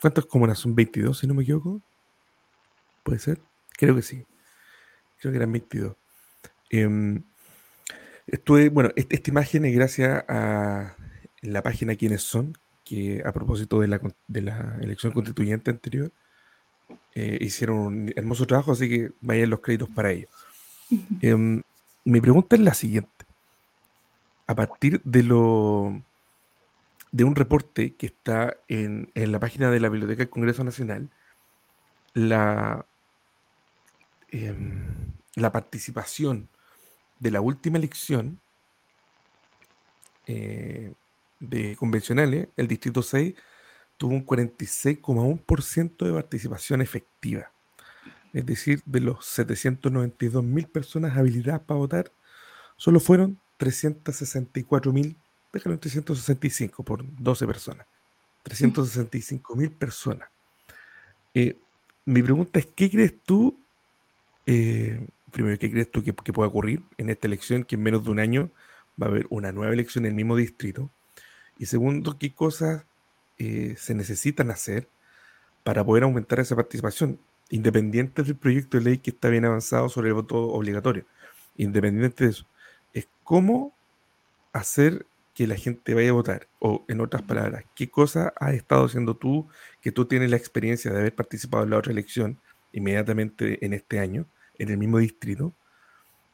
¿Cuántas 0.00 0.26
comunas 0.26 0.58
son? 0.58 0.74
22, 0.74 1.18
si 1.18 1.26
no 1.26 1.34
me 1.34 1.42
equivoco. 1.42 1.80
¿Puede 3.02 3.18
ser? 3.18 3.40
Creo 3.76 3.94
que 3.94 4.02
sí. 4.02 4.24
Creo 5.18 5.32
que 5.32 5.36
eran 5.36 5.52
22. 5.52 5.94
Em, 6.70 7.22
estuve, 8.26 8.68
bueno, 8.68 8.90
esta 8.96 9.30
imagen 9.30 9.64
es 9.64 9.74
gracias 9.74 10.24
a 10.28 10.96
la 11.42 11.62
página 11.62 11.96
Quiénes 11.96 12.22
Son, 12.22 12.56
que 12.84 13.22
a 13.24 13.32
propósito 13.32 13.80
de 13.80 13.88
la, 13.88 14.00
de 14.26 14.42
la 14.42 14.78
elección 14.80 15.12
constituyente 15.12 15.70
anterior, 15.70 16.12
eh, 17.14 17.38
hicieron 17.40 17.78
un 17.78 18.12
hermoso 18.16 18.46
trabajo, 18.46 18.72
así 18.72 18.88
que 18.88 19.10
vayan 19.20 19.50
los 19.50 19.60
créditos 19.60 19.88
para 19.88 20.12
ellos. 20.12 20.30
Em, 21.20 21.62
mi 22.04 22.20
pregunta 22.20 22.56
es 22.56 22.62
la 22.62 22.74
siguiente. 22.74 23.10
A 24.46 24.54
partir 24.54 25.00
de 25.02 25.22
lo 25.22 26.02
de 27.10 27.24
un 27.24 27.34
reporte 27.34 27.94
que 27.94 28.06
está 28.06 28.56
en, 28.68 29.10
en 29.14 29.32
la 29.32 29.40
página 29.40 29.70
de 29.70 29.80
la 29.80 29.88
Biblioteca 29.88 30.18
del 30.18 30.30
Congreso 30.30 30.62
Nacional, 30.62 31.10
la, 32.12 32.86
em, 34.30 35.12
la 35.34 35.52
participación 35.52 36.48
de 37.18 37.30
la 37.30 37.40
última 37.40 37.78
elección 37.78 38.40
eh, 40.26 40.92
de 41.40 41.76
convencionales, 41.76 42.48
el 42.56 42.68
Distrito 42.68 43.02
6 43.02 43.34
tuvo 43.96 44.14
un 44.14 44.26
46,1% 44.26 46.04
de 46.04 46.12
participación 46.12 46.82
efectiva. 46.82 47.50
Es 48.32 48.44
decir, 48.44 48.82
de 48.84 49.00
los 49.00 49.24
792 49.24 50.44
mil 50.44 50.66
personas 50.66 51.16
habilitadas 51.16 51.60
para 51.60 51.78
votar, 51.78 52.12
solo 52.76 53.00
fueron 53.00 53.40
364 53.56 54.92
mil, 54.92 55.16
déjalo 55.52 55.78
365 55.78 56.82
por 56.82 57.04
12 57.16 57.46
personas. 57.46 57.86
365 58.42 59.56
mil 59.56 59.70
personas. 59.70 60.28
Eh, 61.34 61.56
mi 62.04 62.22
pregunta 62.22 62.58
es, 62.58 62.66
¿qué 62.66 62.90
crees 62.90 63.14
tú? 63.24 63.58
Eh, 64.44 65.04
primero, 65.32 65.58
¿qué 65.58 65.70
crees 65.70 65.90
tú 65.90 66.04
que, 66.04 66.14
que 66.14 66.32
pueda 66.32 66.48
ocurrir 66.48 66.82
en 66.98 67.10
esta 67.10 67.26
elección? 67.26 67.64
Que 67.64 67.76
en 67.76 67.82
menos 67.82 68.04
de 68.04 68.10
un 68.10 68.20
año 68.20 68.50
va 69.00 69.06
a 69.06 69.10
haber 69.10 69.26
una 69.30 69.50
nueva 69.50 69.72
elección 69.72 70.04
en 70.04 70.10
el 70.10 70.14
mismo 70.14 70.36
distrito. 70.36 70.90
Y 71.58 71.66
segundo, 71.66 72.18
qué 72.18 72.34
cosas 72.34 72.84
eh, 73.38 73.74
se 73.78 73.94
necesitan 73.94 74.50
hacer 74.50 74.88
para 75.64 75.84
poder 75.84 76.04
aumentar 76.04 76.40
esa 76.40 76.56
participación, 76.56 77.18
independiente 77.50 78.22
del 78.22 78.36
proyecto 78.36 78.78
de 78.78 78.84
ley 78.84 78.98
que 78.98 79.10
está 79.10 79.28
bien 79.28 79.44
avanzado 79.44 79.88
sobre 79.88 80.08
el 80.08 80.14
voto 80.14 80.48
obligatorio, 80.48 81.04
independiente 81.56 82.24
de 82.24 82.30
eso. 82.30 82.46
es 82.92 83.08
cómo 83.24 83.74
hacer 84.52 85.06
que 85.36 85.46
la 85.46 85.56
gente 85.56 85.92
vaya 85.92 86.10
a 86.10 86.14
votar. 86.14 86.48
O 86.60 86.84
en 86.88 87.00
otras 87.02 87.22
palabras, 87.22 87.64
¿qué 87.74 87.90
cosa 87.90 88.32
has 88.40 88.54
estado 88.54 88.86
haciendo 88.86 89.16
tú 89.16 89.46
que 89.82 89.92
tú 89.92 90.06
tienes 90.06 90.30
la 90.30 90.38
experiencia 90.38 90.90
de 90.90 90.98
haber 90.98 91.14
participado 91.14 91.64
en 91.64 91.70
la 91.70 91.76
otra 91.76 91.92
elección 91.92 92.40
inmediatamente 92.72 93.64
en 93.64 93.74
este 93.74 93.98
año, 94.00 94.26
en 94.58 94.70
el 94.70 94.78
mismo 94.78 94.98
distrito? 94.98 95.52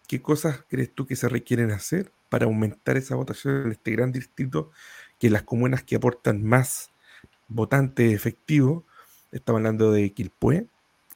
¿Qué 0.06 0.22
cosas 0.22 0.64
crees 0.68 0.94
tú 0.94 1.04
que 1.04 1.16
se 1.16 1.28
requieren 1.28 1.72
hacer 1.72 2.12
para 2.28 2.46
aumentar 2.46 2.96
esa 2.96 3.16
votación 3.16 3.66
en 3.66 3.72
este 3.72 3.90
gran 3.90 4.12
distrito 4.12 4.70
que 5.18 5.30
las 5.30 5.42
comunas 5.42 5.82
que 5.82 5.96
aportan 5.96 6.44
más 6.44 6.91
votantes 7.54 8.12
efectivos, 8.12 8.84
estamos 9.30 9.60
hablando 9.60 9.92
de 9.92 10.12
Quilpué, 10.12 10.66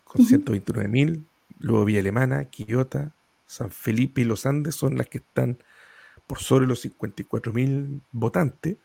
con 0.05 0.25
129 0.25 0.89
mil, 0.89 1.27
luego 1.59 1.85
Villa 1.85 2.01
Alemana, 2.01 2.45
Quillota, 2.47 3.13
San 3.47 3.71
Felipe 3.71 4.21
y 4.21 4.25
Los 4.25 4.47
Andes 4.47 4.75
son 4.75 4.97
las 4.97 5.09
que 5.09 5.19
están 5.19 5.59
por 6.27 6.41
sobre 6.41 6.67
los 6.67 6.81
54 6.81 7.53
mil 7.53 8.01
votantes. 8.13 8.77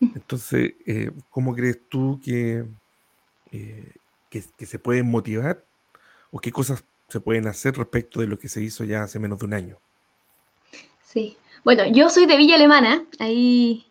Entonces, 0.00 0.74
eh, 0.86 1.10
¿cómo 1.30 1.54
crees 1.54 1.80
tú 1.88 2.20
que, 2.22 2.64
eh, 3.52 3.92
que, 4.30 4.44
que, 4.56 4.66
se 4.66 4.78
pueden 4.78 5.10
motivar 5.10 5.64
o 6.30 6.38
qué 6.38 6.52
cosas 6.52 6.84
se 7.08 7.20
pueden 7.20 7.46
hacer 7.46 7.76
respecto 7.76 8.20
de 8.20 8.26
lo 8.26 8.38
que 8.38 8.48
se 8.48 8.62
hizo 8.62 8.84
ya 8.84 9.02
hace 9.02 9.18
menos 9.18 9.38
de 9.38 9.46
un 9.46 9.54
año? 9.54 9.78
Sí, 11.02 11.38
bueno, 11.64 11.86
yo 11.86 12.10
soy 12.10 12.26
de 12.26 12.36
Villa 12.36 12.56
Alemana, 12.56 13.04
ahí 13.18 13.86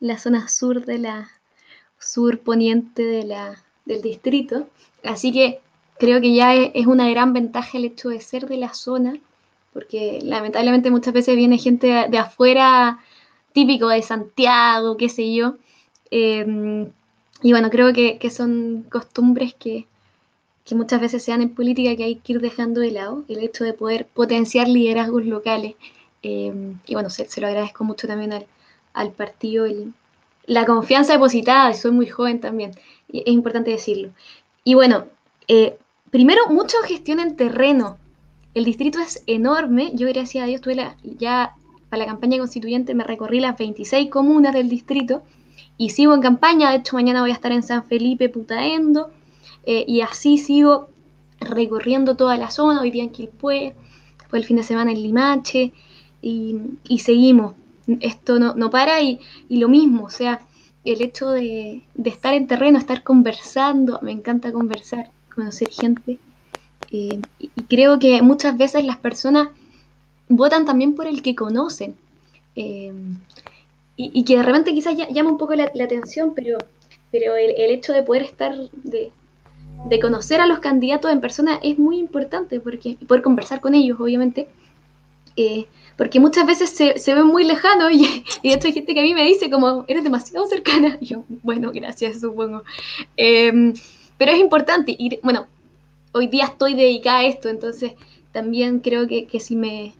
la 0.00 0.18
zona 0.18 0.48
sur 0.48 0.84
de 0.84 0.98
la 0.98 1.30
sur 1.98 2.40
poniente 2.40 3.02
de 3.02 3.24
la, 3.24 3.62
del 3.84 4.02
distrito, 4.02 4.68
así 5.04 5.32
que 5.32 5.60
creo 5.98 6.20
que 6.20 6.34
ya 6.34 6.54
es, 6.54 6.86
una 6.86 7.08
gran 7.10 7.32
ventaja 7.32 7.78
el 7.78 7.86
hecho 7.86 8.08
de 8.08 8.20
ser 8.20 8.46
de 8.46 8.56
la 8.58 8.74
zona, 8.74 9.18
porque 9.72 10.20
lamentablemente 10.22 10.90
muchas 10.90 11.14
veces 11.14 11.36
viene 11.36 11.58
gente 11.58 12.08
de, 12.08 12.18
afuera, 12.18 13.00
típico 13.52 13.88
de 13.88 14.02
Santiago, 14.02 14.96
qué 14.96 15.08
sé 15.08 15.34
yo, 15.34 15.56
em, 16.10 16.90
y 17.42 17.50
bueno, 17.52 17.70
creo 17.70 17.92
que, 17.92 18.18
que 18.18 18.30
son 18.30 18.86
costumbres 18.90 19.54
que, 19.54 19.86
que 20.66 20.74
muchas 20.74 21.00
veces 21.00 21.22
se 21.22 21.30
dan 21.30 21.42
en 21.42 21.54
política 21.54 21.96
que 21.96 22.04
hay 22.04 22.16
que 22.16 22.34
ir 22.34 22.40
dejando 22.40 22.80
de 22.80 22.90
lado, 22.90 23.24
el 23.28 23.38
hecho 23.38 23.64
de 23.64 23.72
poder 23.72 24.06
potenciar 24.06 24.68
liderazgos 24.68 25.24
locales. 25.24 25.76
Em, 26.22 26.80
y 26.86 26.94
bueno, 26.94 27.08
se, 27.08 27.40
lo 27.40 27.46
agradezco 27.46 27.84
mucho 27.84 28.08
también 28.08 28.32
al, 28.32 28.46
al 28.92 29.12
partido, 29.12 29.66
la 30.46 30.64
confianza 30.64 31.12
depositada, 31.12 31.72
soy 31.74 31.92
muy 31.92 32.06
joven 32.06 32.40
también, 32.40 32.72
es 33.12 33.26
importante 33.26 33.70
decirlo. 33.70 34.10
Y 34.64 34.74
bueno, 34.74 35.06
eh, 35.48 35.78
primero, 36.10 36.42
mucha 36.48 36.78
gestión 36.86 37.20
en 37.20 37.36
terreno. 37.36 37.98
El 38.54 38.64
distrito 38.64 38.98
es 39.00 39.22
enorme, 39.26 39.92
yo 39.94 40.08
gracias 40.08 40.44
a 40.44 40.46
Dios 40.46 40.60
tuve 40.60 40.76
la, 40.76 40.96
ya 41.02 41.54
para 41.88 42.04
la 42.04 42.06
campaña 42.06 42.38
constituyente 42.38 42.94
me 42.94 43.04
recorrí 43.04 43.40
las 43.40 43.56
26 43.58 44.10
comunas 44.10 44.54
del 44.54 44.68
distrito 44.68 45.22
y 45.78 45.90
sigo 45.90 46.14
en 46.14 46.22
campaña, 46.22 46.70
de 46.70 46.78
hecho 46.78 46.96
mañana 46.96 47.20
voy 47.20 47.30
a 47.30 47.34
estar 47.34 47.52
en 47.52 47.62
San 47.62 47.84
Felipe, 47.84 48.28
Putaendo, 48.28 49.10
eh, 49.66 49.84
y 49.86 50.00
así 50.00 50.38
sigo 50.38 50.88
recorriendo 51.38 52.16
toda 52.16 52.36
la 52.36 52.50
zona, 52.50 52.80
hoy 52.80 52.90
día 52.90 53.04
en 53.04 53.10
Quilpué, 53.10 53.74
fue 54.28 54.38
el 54.38 54.44
fin 54.44 54.56
de 54.56 54.62
semana 54.62 54.90
en 54.90 55.02
Limache, 55.02 55.72
y, 56.22 56.98
seguimos. 56.98 57.54
Esto 58.00 58.38
no, 58.38 58.70
para 58.70 59.00
y, 59.00 59.20
lo 59.48 59.68
mismo, 59.68 60.04
o 60.04 60.10
sea, 60.10 60.40
el 60.84 61.02
hecho 61.02 61.30
de, 61.30 61.82
estar 62.04 62.34
en 62.34 62.46
terreno, 62.46 62.78
estar 62.78 63.02
conversando, 63.02 64.00
me 64.02 64.12
encanta 64.12 64.52
conversar, 64.52 65.10
conocer 65.34 65.70
gente. 65.70 66.18
Eh, 66.90 67.20
y, 67.38 67.48
creo 67.68 67.98
que 67.98 68.20
muchas 68.22 68.56
veces 68.56 68.84
las 68.84 68.96
personas 68.96 69.48
votan 70.28 70.64
también 70.64 70.94
por 70.94 71.06
el 71.06 71.22
que 71.22 71.34
conocen. 71.34 71.96
Eh, 72.56 72.92
y, 73.96 74.24
que 74.24 74.36
de 74.36 74.42
repente 74.42 74.74
quizás 74.74 74.96
llama 75.10 75.30
un 75.30 75.38
poco 75.38 75.54
la, 75.54 75.64
atención, 75.64 76.32
pero, 76.34 76.58
pero 77.10 77.36
el, 77.36 77.70
hecho 77.70 77.92
de 77.92 78.02
poder 78.02 78.22
estar, 78.22 78.54
de, 78.82 79.10
de, 79.88 80.00
conocer 80.00 80.40
a 80.40 80.46
los 80.46 80.58
candidatos 80.58 81.10
en 81.10 81.20
persona 81.20 81.58
es 81.62 81.78
muy 81.78 81.98
importante, 81.98 82.60
porque 82.60 82.98
poder 83.06 83.22
conversar 83.22 83.60
con 83.60 83.74
ellos, 83.74 83.98
obviamente, 83.98 84.48
eh, 85.36 85.66
porque 85.96 86.20
muchas 86.20 86.46
veces 86.46 86.70
se, 86.70 86.98
se 86.98 87.14
ven 87.14 87.26
muy 87.26 87.44
lejanos 87.44 87.90
y, 87.92 88.04
y, 88.42 88.48
de 88.48 88.54
hecho 88.54 88.68
hay 88.68 88.74
gente 88.74 88.94
que 88.94 89.00
a 89.00 89.04
mí 89.04 89.14
me 89.14 89.24
dice 89.24 89.50
como, 89.50 89.84
eres 89.88 90.04
demasiado 90.04 90.46
cercana. 90.46 90.98
Y 91.00 91.06
yo, 91.06 91.24
bueno, 91.42 91.70
gracias, 91.72 92.20
supongo. 92.20 92.62
Em, 93.16 93.74
pero 94.18 94.32
es 94.32 94.38
importante, 94.38 94.94
y 94.98 95.18
bueno, 95.22 95.46
hoy 96.12 96.26
día 96.28 96.44
estoy 96.44 96.74
dedicada 96.74 97.18
a 97.18 97.24
esto, 97.26 97.48
entonces 97.48 97.92
también 98.32 98.80
creo 98.80 99.06
que, 99.06 99.26
que 99.26 99.40
si 99.40 99.56
me... 99.56 99.94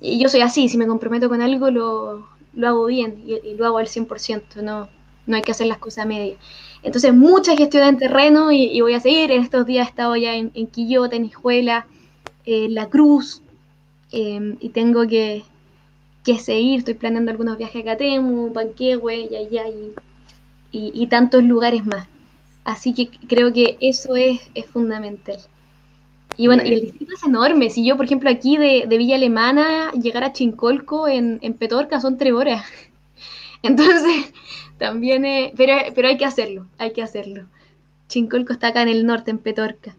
Y 0.00 0.18
yo 0.20 0.28
soy 0.28 0.42
así, 0.42 0.68
si 0.68 0.76
me 0.78 0.86
comprometo 0.86 1.28
con 1.28 1.42
algo, 1.42 1.70
lo, 1.70 2.28
lo 2.54 2.68
hago 2.68 2.86
bien 2.86 3.24
y, 3.26 3.54
lo 3.54 3.66
hago 3.66 3.78
al 3.78 3.88
100%, 3.88 4.62
no, 4.62 4.88
no 5.26 5.36
hay 5.36 5.42
que 5.42 5.52
hacer 5.52 5.66
las 5.66 5.78
cosas 5.78 6.04
a 6.04 6.08
media. 6.08 6.36
Entonces, 6.82 7.12
mucha 7.12 7.56
gestión 7.56 7.82
en 7.82 7.98
terreno 7.98 8.52
y, 8.52 8.80
voy 8.80 8.94
a 8.94 9.00
seguir. 9.00 9.32
En 9.32 9.42
estos 9.42 9.66
días 9.66 9.86
he 9.86 9.90
estado 9.90 10.14
ya 10.14 10.34
en, 10.34 10.52
en 10.54 10.68
Quillota, 10.68 11.16
en 11.16 11.24
Hijuela, 11.24 11.86
en 12.44 12.74
La 12.74 12.88
Cruz, 12.88 13.42
Em, 14.10 14.56
y 14.60 14.70
tengo 14.70 15.06
que, 15.06 15.44
que, 16.24 16.38
seguir, 16.38 16.78
estoy 16.80 16.94
planeando 16.94 17.30
algunos 17.30 17.58
viajes 17.58 17.82
a 17.82 17.84
Catemu, 17.84 18.52
Panquehue, 18.52 19.16
y, 19.16 19.36
y, 20.72 21.02
y, 21.02 21.06
tantos 21.08 21.44
lugares 21.44 21.84
más. 21.84 22.08
Así 22.64 22.94
que 22.94 23.08
creo 23.26 23.52
que 23.52 23.76
eso 23.80 24.16
es, 24.16 24.50
es 24.54 24.66
fundamental. 24.66 25.38
Y 26.36 26.46
bueno, 26.46 26.62
y 26.64 26.72
el 26.72 26.80
distrito 26.82 27.14
es 27.14 27.24
enorme. 27.24 27.68
Si 27.70 27.84
yo, 27.84 27.96
por 27.96 28.06
ejemplo, 28.06 28.30
aquí 28.30 28.56
de, 28.56 28.84
de 28.88 28.98
Villa 28.98 29.16
Alemana, 29.16 29.90
llegar 29.92 30.24
a 30.24 30.32
Chincolco 30.32 31.08
en, 31.08 31.38
en, 31.42 31.54
Petorca 31.54 32.00
son 32.00 32.16
tres 32.16 32.32
horas. 32.32 32.64
Entonces, 33.62 34.32
también, 34.78 35.52
pero, 35.56 35.72
pero 35.94 36.08
hay 36.08 36.16
que 36.16 36.24
hacerlo, 36.24 36.66
hay 36.78 36.92
que 36.92 37.02
hacerlo. 37.02 37.46
Chincolco 38.08 38.52
está 38.52 38.68
acá 38.68 38.82
en 38.82 38.88
el 38.88 39.04
norte, 39.04 39.30
en 39.30 39.38
Petorca. 39.38 39.96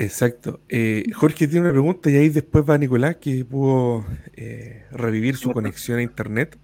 Exacto. 0.00 0.60
Eh, 0.70 1.04
Jorge 1.14 1.46
tiene 1.46 1.60
una 1.60 1.72
pregunta 1.72 2.08
y 2.08 2.16
ahí 2.16 2.30
después 2.30 2.64
va 2.68 2.78
Nicolás 2.78 3.16
que 3.16 3.44
pudo 3.44 4.06
eh, 4.32 4.86
revivir 4.90 5.36
su 5.36 5.52
conexión 5.52 5.98
a 5.98 6.02
internet. 6.02 6.58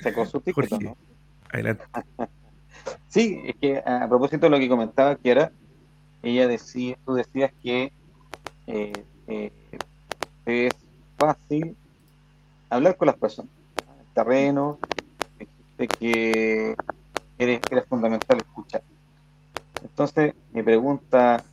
Sacó 0.00 0.26
su 0.26 0.42
Jorge, 0.52 0.76
¿no? 0.80 0.96
adelante. 1.52 1.84
sí, 3.08 3.40
es 3.44 3.54
que 3.60 3.78
a 3.78 4.08
propósito 4.08 4.46
de 4.46 4.50
lo 4.50 4.58
que 4.58 4.68
comentaba 4.68 5.14
que 5.14 5.30
era, 5.30 5.52
ella 6.20 6.48
decía, 6.48 6.98
tú 7.06 7.14
decías 7.14 7.52
que 7.62 7.92
eh, 8.66 9.04
es 10.46 10.74
fácil 11.16 11.76
hablar 12.70 12.96
con 12.96 13.06
las 13.06 13.16
personas, 13.16 13.52
el 14.00 14.14
terreno, 14.14 14.80
de 15.78 15.86
que 15.86 16.74
eres, 17.38 17.60
eres 17.70 17.86
fundamental 17.86 18.38
escuchar. 18.38 18.82
Entonces, 19.80 20.34
mi 20.52 20.64
pregunta 20.64 21.44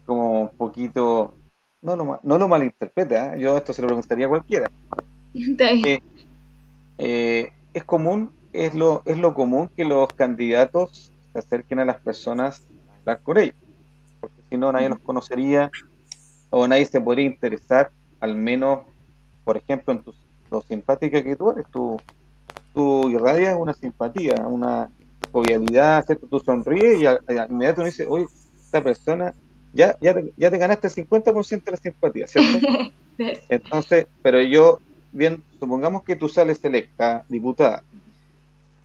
como 0.00 0.42
un 0.42 0.56
poquito, 0.56 1.34
no 1.80 1.96
lo, 1.96 2.20
no 2.22 2.38
lo 2.38 2.48
malinterpreta, 2.48 3.34
¿eh? 3.34 3.40
yo 3.40 3.56
esto 3.56 3.72
se 3.72 3.82
lo 3.82 3.88
preguntaría 3.88 4.26
a 4.26 4.28
cualquiera. 4.28 4.70
Eh, 6.98 7.52
es 7.72 7.84
común, 7.84 8.32
es 8.52 8.74
lo, 8.74 9.02
es 9.06 9.18
lo 9.18 9.34
común 9.34 9.68
que 9.74 9.84
los 9.84 10.08
candidatos 10.08 11.12
se 11.32 11.38
acerquen 11.38 11.78
a 11.78 11.84
las 11.84 12.00
personas 12.00 12.66
a 12.88 12.98
hablar 12.98 13.22
con 13.22 13.38
ellos, 13.38 13.56
porque 14.20 14.42
si 14.50 14.56
no 14.56 14.70
nadie 14.72 14.88
los 14.88 15.00
conocería 15.00 15.70
o 16.50 16.68
nadie 16.68 16.84
se 16.84 17.00
podría 17.00 17.24
interesar, 17.24 17.90
al 18.20 18.36
menos, 18.36 18.80
por 19.44 19.56
ejemplo, 19.56 19.94
en 19.94 20.02
tu, 20.02 20.14
lo 20.50 20.60
simpática 20.62 21.22
que 21.22 21.34
tú 21.34 21.50
eres, 21.50 21.64
tú, 21.72 21.96
tú 22.74 23.08
irradias 23.08 23.56
una 23.58 23.72
simpatía, 23.72 24.34
una 24.46 24.90
jovialidad, 25.32 26.04
¿cierto? 26.04 26.26
tú 26.26 26.38
sonríes 26.40 27.00
y 27.00 27.06
inmediatamente 27.50 27.84
dices, 27.84 28.06
oye, 28.08 28.26
esta 28.60 28.82
persona 28.84 29.34
ya, 29.72 29.96
ya, 30.00 30.14
te, 30.14 30.32
ya 30.36 30.50
te 30.50 30.58
ganaste 30.58 30.88
el 30.88 30.94
50% 31.08 31.64
de 31.64 31.70
la 31.70 31.76
simpatía, 31.76 32.26
¿cierto? 32.26 32.66
Entonces, 33.48 34.06
pero 34.22 34.42
yo, 34.42 34.80
bien, 35.12 35.42
supongamos 35.58 36.02
que 36.04 36.16
tú 36.16 36.28
sales 36.28 36.62
electa, 36.64 37.24
diputada, 37.28 37.82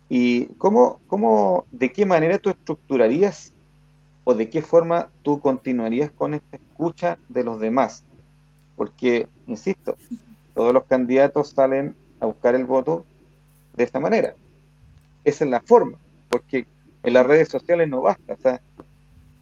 ¿y 0.10 0.45
cómo, 0.58 1.00
cómo, 1.08 1.65
de 1.71 1.91
qué 1.91 2.06
manera 2.06 2.38
tú 2.39 2.50
estructurarías 2.50 3.54
o 4.23 4.34
de 4.34 4.50
qué 4.50 4.62
forma 4.62 5.10
tú 5.23 5.39
continuarías 5.39 6.12
con 6.12 6.34
esta 6.34 6.58
escucha 6.58 7.17
de 7.30 7.43
los 7.43 7.60
demás? 7.60 8.04
Porque, 8.76 9.28
insisto, 9.47 9.97
todos 10.54 10.73
los 10.73 10.86
candidatos 10.86 11.50
salen 11.50 11.95
a 12.19 12.26
buscar 12.26 12.56
el 12.56 12.65
voto 12.65 13.06
de 13.76 13.84
esta 13.84 14.00
manera. 14.00 14.36
Esa 15.23 15.45
es 15.45 15.52
la 15.52 15.62
forma, 15.62 15.97
porque 16.30 16.67
en 17.04 17.13
las 17.13 17.26
redes 17.26 17.50
sociales 17.50 17.89
no 17.89 18.02
basta. 18.02 18.34
O 18.34 18.38
sea, 18.38 18.62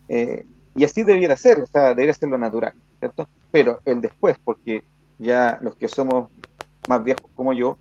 eh, 0.07 0.45
y 0.75 0.85
así 0.85 1.03
debiera 1.03 1.37
ser, 1.37 1.61
o 1.61 1.67
sea, 1.67 1.89
debería 1.89 2.13
ser 2.15 2.29
lo 2.29 2.39
natural, 2.39 2.73
¿cierto? 2.99 3.29
Pero 3.51 3.81
el 3.85 4.01
después, 4.01 4.37
porque 4.43 4.83
ya 5.19 5.59
los 5.61 5.77
que 5.77 5.89
somos 5.89 6.31
más 6.85 7.03
viejos 7.03 7.31
como 7.35 7.53
yo, 7.53 7.79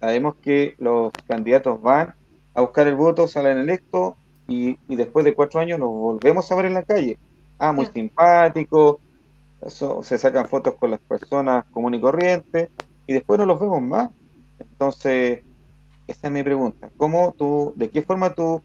sabemos 0.00 0.36
que 0.40 0.74
los 0.78 1.12
candidatos 1.26 1.80
van 1.80 2.14
a 2.54 2.60
buscar 2.62 2.86
el 2.88 2.96
voto, 2.96 3.28
salen 3.28 3.58
electos 3.58 4.14
y, 4.46 4.78
y 4.88 4.96
después 4.96 5.24
de 5.24 5.34
cuatro 5.34 5.60
años 5.60 5.78
nos 5.78 5.88
volvemos 5.90 6.50
a 6.50 6.54
ver 6.56 6.66
en 6.66 6.74
la 6.74 6.84
calle. 6.84 7.20
Ah, 7.58 7.72
muy 7.72 7.86
simpático, 7.86 9.02
Eso, 9.60 10.02
se 10.02 10.18
sacan 10.18 10.48
fotos 10.48 10.76
con 10.78 10.90
las 10.90 11.00
personas 11.00 11.64
común 11.70 11.94
y 11.94 12.00
corriente 12.00 12.70
y 13.06 13.14
después 13.14 13.38
no 13.38 13.46
los 13.46 13.60
vemos 13.60 13.82
más. 13.82 14.10
Entonces, 14.58 15.44
esa 16.06 16.28
es 16.28 16.32
mi 16.32 16.42
pregunta. 16.42 16.90
¿Cómo 16.96 17.34
tú, 17.38 17.72
de 17.76 17.90
qué 17.90 18.02
forma 18.02 18.34
tú 18.34 18.64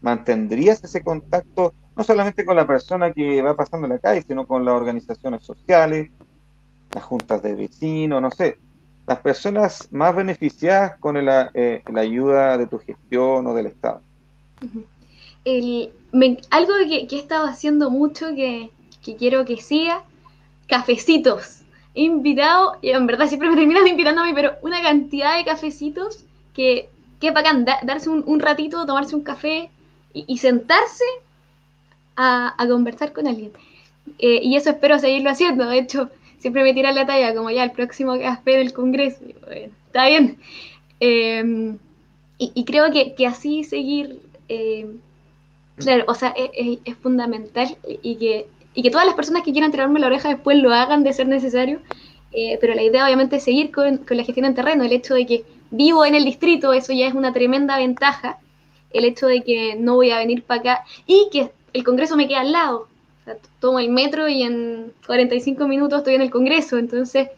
mantendrías 0.00 0.82
ese 0.84 1.02
contacto, 1.02 1.74
no 1.96 2.04
solamente 2.04 2.44
con 2.44 2.56
la 2.56 2.66
persona 2.66 3.12
que 3.12 3.42
va 3.42 3.56
pasando 3.56 3.86
la 3.86 3.98
calle, 3.98 4.22
sino 4.22 4.46
con 4.46 4.64
las 4.64 4.74
organizaciones 4.74 5.44
sociales, 5.44 6.10
las 6.92 7.04
juntas 7.04 7.42
de 7.42 7.54
vecinos, 7.54 8.20
no 8.20 8.30
sé, 8.30 8.58
las 9.06 9.20
personas 9.20 9.88
más 9.92 10.14
beneficiadas 10.14 10.98
con 10.98 11.22
la, 11.24 11.50
eh, 11.54 11.82
la 11.92 12.00
ayuda 12.00 12.56
de 12.56 12.66
tu 12.66 12.78
gestión 12.78 13.46
o 13.46 13.54
del 13.54 13.66
Estado? 13.66 14.00
algo 16.50 16.72
que, 16.88 17.06
he 17.10 17.18
estado 17.18 17.46
haciendo 17.46 17.90
mucho, 17.90 18.34
que, 18.34 18.70
que 19.04 19.16
quiero 19.16 19.44
que 19.44 19.58
siga, 19.58 20.02
cafecitos. 20.68 21.60
He 21.94 22.02
invitado, 22.02 22.78
y 22.82 22.90
en 22.90 23.06
verdad 23.06 23.28
siempre 23.28 23.50
me 23.50 23.56
terminan 23.56 23.86
invitando 23.86 24.22
a 24.22 24.24
mí, 24.24 24.32
pero 24.34 24.52
una 24.62 24.82
cantidad 24.82 25.36
de 25.36 25.44
cafecitos 25.44 26.24
que, 26.54 26.88
que 27.20 27.28
es 27.28 27.34
bacán, 27.34 27.64
darse 27.64 28.08
un, 28.08 28.40
ratito, 28.40 28.86
tomarse 28.86 29.14
un 29.14 29.22
café 29.22 29.70
y, 30.12 30.38
sentarse 30.38 31.04
a, 32.16 32.54
conversar 32.68 33.12
con 33.12 33.26
alguien. 33.26 33.52
Eh, 34.18 34.40
y 34.42 34.56
eso 34.56 34.70
espero 34.70 34.98
seguirlo 34.98 35.30
haciendo. 35.30 35.66
De 35.66 35.78
hecho, 35.78 36.10
siempre 36.38 36.62
me 36.62 36.74
tiran 36.74 36.94
la 36.94 37.06
talla, 37.06 37.34
como 37.34 37.50
ya 37.50 37.64
el 37.64 37.72
próximo 37.72 38.18
café 38.18 38.58
del 38.58 38.72
Congreso. 38.72 39.24
está 39.86 40.06
bien. 40.08 40.38
Em, 41.00 41.78
y, 42.38 42.64
creo 42.64 42.90
que, 42.92 43.14
que 43.14 43.26
así 43.26 43.64
seguir, 43.64 44.20
em, 44.48 44.98
claro, 45.76 46.04
o 46.08 46.14
sea, 46.14 46.34
es, 46.36 46.78
es, 46.84 46.96
fundamental 46.96 47.76
y 48.02 48.16
que 48.16 48.46
y 48.74 48.82
que 48.82 48.90
todas 48.90 49.06
las 49.06 49.14
personas 49.14 49.42
que 49.42 49.52
quieran 49.52 49.70
tirarme 49.70 50.00
la 50.00 50.08
oreja 50.08 50.28
después 50.28 50.58
lo 50.58 50.72
hagan 50.72 51.04
de 51.04 51.12
ser 51.12 51.28
necesario. 51.28 51.80
Eh, 52.32 52.58
pero 52.60 52.74
la 52.74 52.82
idea 52.82 53.04
obviamente 53.04 53.36
es 53.36 53.44
seguir 53.44 53.70
con, 53.70 53.98
con, 53.98 54.16
la 54.16 54.24
gestión 54.24 54.44
en 54.44 54.56
terreno, 54.56 54.82
el 54.82 54.92
hecho 54.92 55.14
de 55.14 55.24
que 55.24 55.44
vivo 55.70 56.04
en 56.04 56.16
el 56.16 56.24
distrito, 56.24 56.72
eso 56.72 56.92
ya 56.92 57.06
es 57.06 57.14
una 57.14 57.32
tremenda 57.32 57.78
ventaja, 57.78 58.38
el 58.90 59.04
hecho 59.04 59.28
de 59.28 59.42
que 59.42 59.76
no 59.76 59.94
voy 59.94 60.10
a 60.10 60.18
venir 60.18 60.42
para 60.42 60.60
acá 60.60 60.84
y 61.06 61.28
que 61.30 61.52
el 61.74 61.84
Congreso 61.84 62.16
me 62.16 62.26
queda 62.26 62.40
al 62.40 62.52
lado. 62.52 62.88
Tomo 63.60 63.78
el 63.78 63.90
metro 63.90 64.28
y 64.28 64.42
en 64.42 64.92
45 65.06 65.68
minutos 65.68 65.98
estoy 65.98 66.14
en 66.14 66.22
el 66.22 66.30
Congreso, 66.30 66.78
entonces 66.78 67.28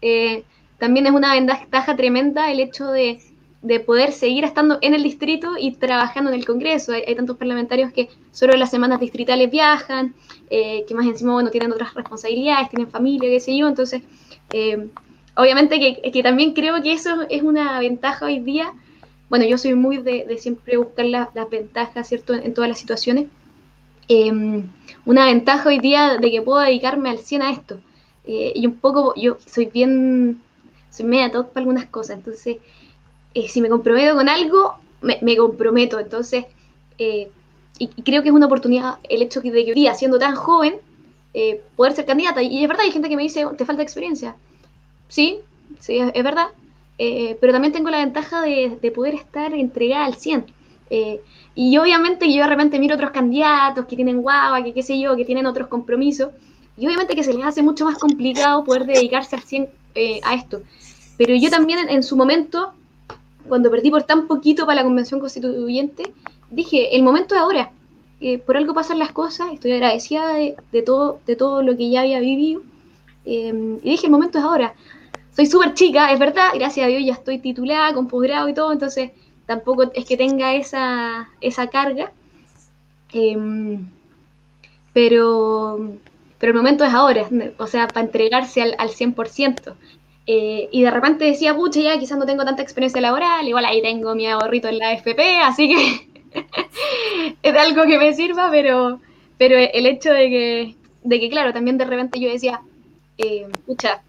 eh, 0.00 0.44
también 0.78 1.06
es 1.06 1.12
una 1.12 1.34
ventaja 1.34 1.96
tremenda 1.96 2.50
el 2.50 2.60
hecho 2.60 2.90
de 2.90 3.20
de 3.62 3.78
poder 3.78 4.12
seguir 4.12 4.44
estando 4.44 4.78
en 4.80 4.94
el 4.94 5.02
distrito 5.02 5.52
y 5.58 5.72
trabajando 5.72 6.30
en 6.30 6.38
el 6.38 6.46
Congreso. 6.46 6.92
Hay, 6.92 7.14
tantos 7.14 7.36
parlamentarios 7.36 7.92
que 7.92 8.08
solo 8.32 8.54
en 8.54 8.60
las 8.60 8.70
semanas 8.70 9.00
distritales 9.00 9.50
viajan, 9.50 10.14
eh, 10.48 10.84
que 10.88 10.94
más 10.94 11.06
encima, 11.06 11.34
bueno, 11.34 11.50
tienen 11.50 11.72
otras 11.72 11.92
responsabilidades, 11.94 12.70
tienen 12.70 12.90
familia, 12.90 13.28
qué 13.28 13.40
sé 13.40 13.56
yo. 13.56 13.68
Entonces, 13.68 14.02
eh, 14.52 14.88
obviamente 15.36 15.78
que, 15.78 16.22
también 16.22 16.54
creo 16.54 16.82
que 16.82 16.92
eso 16.92 17.26
es 17.28 17.42
una 17.42 17.78
ventaja 17.80 18.26
hoy 18.26 18.40
día. 18.40 18.72
Bueno, 19.28 19.44
yo 19.44 19.58
soy 19.58 19.74
muy 19.74 19.98
de, 19.98 20.38
siempre 20.38 20.78
buscar 20.78 21.04
las 21.06 21.28
ventajas, 21.50 22.08
¿cierto?, 22.08 22.34
en, 22.34 22.54
todas 22.54 22.68
las 22.68 22.78
situaciones. 22.78 23.26
Em, 24.12 24.68
una 25.04 25.26
ventaja 25.26 25.68
hoy 25.68 25.78
día 25.78 26.18
de 26.18 26.32
que 26.32 26.42
puedo 26.42 26.58
dedicarme 26.58 27.10
al 27.10 27.18
100 27.18 27.42
a 27.42 27.52
esto. 27.52 27.78
Eh, 28.24 28.52
y 28.56 28.66
un 28.66 28.74
poco, 28.74 29.14
yo 29.14 29.38
soy 29.46 29.66
bien, 29.66 30.42
soy 30.90 31.06
media 31.06 31.30
top 31.30 31.52
para 31.52 31.60
algunas 31.60 31.86
cosas, 31.86 32.16
entonces 32.16 32.56
eh, 33.34 33.48
si 33.48 33.60
me 33.60 33.68
comprometo 33.68 34.16
con 34.16 34.28
algo, 34.28 34.74
me, 35.00 35.36
comprometo. 35.36 36.00
Entonces, 36.00 36.46
eh, 36.98 37.30
y, 37.78 37.86
creo 38.02 38.22
que 38.22 38.30
es 38.30 38.34
una 38.34 38.46
oportunidad 38.46 38.98
el 39.08 39.22
hecho 39.22 39.40
de 39.42 39.52
que 39.52 39.70
hoy 39.70 39.74
día, 39.74 39.94
siendo 39.94 40.18
tan 40.18 40.34
joven, 40.34 40.74
poder 41.76 41.92
ser 41.92 42.04
candidata. 42.04 42.42
Y 42.42 42.64
es 42.64 42.68
verdad, 42.68 42.86
hay 42.86 42.90
gente 42.90 43.08
que 43.08 43.16
me 43.16 43.22
dice, 43.22 43.46
te 43.56 43.64
falta 43.64 43.84
experiencia. 43.84 44.34
Sí, 45.08 45.38
sí, 45.78 45.98
es, 45.98 46.24
verdad. 46.24 46.48
pero 46.98 47.52
también 47.52 47.72
tengo 47.72 47.90
la 47.90 47.98
ventaja 47.98 48.42
de, 48.42 48.92
poder 48.92 49.14
estar 49.14 49.54
entregada 49.54 50.06
al 50.06 50.16
100. 50.16 50.46
Y 51.62 51.76
obviamente 51.76 52.32
yo 52.32 52.42
de 52.44 52.48
repente 52.48 52.78
miro 52.78 52.94
otros 52.94 53.10
candidatos 53.10 53.84
que 53.84 53.94
tienen 53.94 54.22
guava, 54.22 54.64
que 54.64 54.72
qué 54.72 54.82
sé 54.82 54.98
yo, 54.98 55.14
que 55.14 55.26
tienen 55.26 55.44
otros 55.44 55.68
compromisos. 55.68 56.30
Y 56.78 56.86
obviamente 56.86 57.14
que 57.14 57.22
se 57.22 57.34
les 57.34 57.44
hace 57.44 57.60
mucho 57.60 57.84
más 57.84 57.98
complicado 57.98 58.64
poder 58.64 58.86
dedicarse 58.86 59.36
al 59.36 59.42
100 59.42 59.68
a 60.24 60.34
esto. 60.34 60.62
Pero 61.18 61.34
yo 61.34 61.50
también 61.50 61.90
en 61.90 62.02
su 62.02 62.16
momento 62.16 62.72
cuando 63.46 63.70
perdí 63.70 63.90
por 63.90 64.04
tan 64.04 64.26
poquito 64.26 64.64
para 64.64 64.76
la 64.76 64.84
convención 64.84 65.20
constituyente, 65.20 66.14
dije, 66.50 66.96
el 66.96 67.02
momento 67.02 67.34
es 67.34 67.42
ahora. 67.42 67.72
por 68.46 68.56
algo 68.56 68.72
pasan 68.72 68.98
las 68.98 69.12
cosas, 69.12 69.52
estoy 69.52 69.72
agradecida 69.72 70.32
de, 70.32 70.82
todo, 70.82 71.20
de 71.26 71.36
todo 71.36 71.62
lo 71.62 71.76
que 71.76 71.90
ya 71.90 72.00
había 72.00 72.20
vivido. 72.20 72.62
Em, 73.26 73.76
y 73.82 73.90
dije, 73.90 74.06
el 74.06 74.12
momento 74.12 74.38
es 74.38 74.44
ahora. 74.44 74.72
Soy 75.36 75.44
súper 75.44 75.74
chica, 75.74 76.10
es 76.10 76.18
verdad, 76.18 76.52
gracias 76.54 76.86
a 76.86 76.88
Dios 76.88 77.02
ya 77.04 77.12
estoy 77.12 77.38
titulada, 77.38 77.92
con 77.92 78.08
posgrado 78.08 78.48
y 78.48 78.54
todo, 78.54 78.72
entonces 78.72 79.10
tampoco 79.50 79.90
es 79.94 80.04
que 80.04 80.16
tenga 80.16 80.54
esa, 80.54 81.28
esa 81.40 81.66
carga. 81.66 82.12
Em, 83.12 83.88
pero, 84.92 85.96
pero 86.38 86.52
el 86.52 86.56
momento 86.56 86.84
es 86.84 86.94
ahora, 86.94 87.28
o 87.58 87.66
sea, 87.66 87.88
para 87.88 88.06
entregarse 88.06 88.62
al, 88.62 88.76
al 88.78 88.90
100%. 88.90 89.74
Eh, 90.28 90.68
y 90.70 90.82
de 90.82 90.90
repente 90.92 91.24
decía, 91.24 91.56
pucha, 91.56 91.80
ya 91.80 91.98
quizás 91.98 92.16
no 92.16 92.26
tengo 92.26 92.44
tanta 92.44 92.62
experiencia 92.62 93.00
laboral, 93.00 93.48
igual 93.48 93.64
ahí 93.64 93.82
tengo 93.82 94.14
mi 94.14 94.28
ahorrito 94.28 94.68
en 94.68 94.78
la 94.78 94.92
FP, 94.92 95.40
así 95.40 95.68
que 95.68 96.08
es 97.42 97.54
algo 97.56 97.82
que 97.86 97.98
me 97.98 98.14
sirva, 98.14 98.50
pero, 98.52 99.00
pero 99.36 99.56
el 99.58 99.86
hecho 99.86 100.12
de 100.12 100.30
que, 100.30 100.76
de 101.02 101.18
que, 101.18 101.28
claro, 101.28 101.52
también 101.52 101.76
de 101.76 101.86
repente 101.86 102.20
yo 102.20 102.30
decía, 102.30 102.60
eh, 103.18 103.48
pucha, 103.66 104.02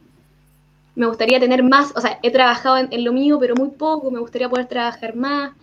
me 0.96 1.06
gustaría 1.06 1.40
tener 1.40 1.64
más, 1.64 1.94
o 1.96 2.02
sea, 2.02 2.20
he 2.22 2.32
trabajado 2.32 2.78
en, 2.78 3.04
lo 3.04 3.14
mío, 3.14 3.38
pero 3.40 3.56
muy 3.56 3.70
poco, 3.70 4.12
me 4.12 4.20
gustaría 4.20 4.50
poder 4.50 4.68
trabajar 4.68 5.16
más. 5.16 5.54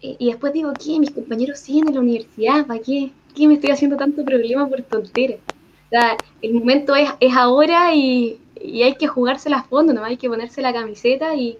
Y, 0.00 0.26
después 0.26 0.52
digo, 0.52 0.72
¿qué? 0.72 0.98
Mis 0.98 1.12
compañeros 1.12 1.60
siguen 1.60 1.88
en 1.88 1.94
la 1.94 2.00
universidad, 2.00 2.66
¿para 2.66 2.80
qué? 2.80 3.12
¿Qué 3.36 3.46
me 3.46 3.54
estoy 3.54 3.70
haciendo 3.70 3.96
tanto 3.96 4.24
problema 4.24 4.68
por 4.68 4.82
tonteras? 4.82 5.38
O 5.86 5.90
sea, 5.90 6.16
el 6.40 6.54
momento 6.54 6.96
es, 6.96 7.10
es 7.20 7.34
ahora 7.36 7.94
y, 7.94 8.40
y 8.60 8.82
hay 8.82 8.94
que 8.96 9.06
jugársela 9.06 9.58
a 9.58 9.62
fondo, 9.62 9.92
¿no? 9.92 10.04
Hay 10.04 10.16
que 10.16 10.28
ponerse 10.28 10.62
la 10.62 10.72
camiseta 10.72 11.34
y 11.34 11.58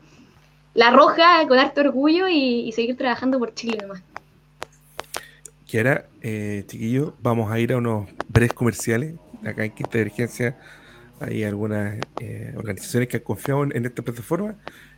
la 0.75 0.91
roja 0.91 1.47
con 1.49 1.59
harto 1.59 1.81
orgullo 1.83 2.29
y, 2.29 2.71
seguir 2.73 2.97
trabajando 2.97 3.39
por 3.39 3.55
Chile 3.55 3.79
nomás. 3.81 4.03
Kiara, 5.67 6.07
eh, 6.21 6.65
chiquillo, 6.67 7.15
vamos 7.21 7.51
a 7.51 7.59
ir 7.59 7.73
a 7.73 7.79
unos 7.79 8.09
breves 8.29 8.53
comerciales. 8.53 9.15
Acá 9.45 9.65
en 9.65 9.73
Quinta 9.73 9.99
Divergencia 9.99 10.57
hay 11.25 11.45
algunas 11.45 11.99
eh, 12.21 12.53
organizaciones 12.57 13.09
que 13.09 13.19
han 13.19 13.23
confiado 13.23 13.65
en, 13.65 13.85
esta 13.85 14.03
plataforma 14.03 14.57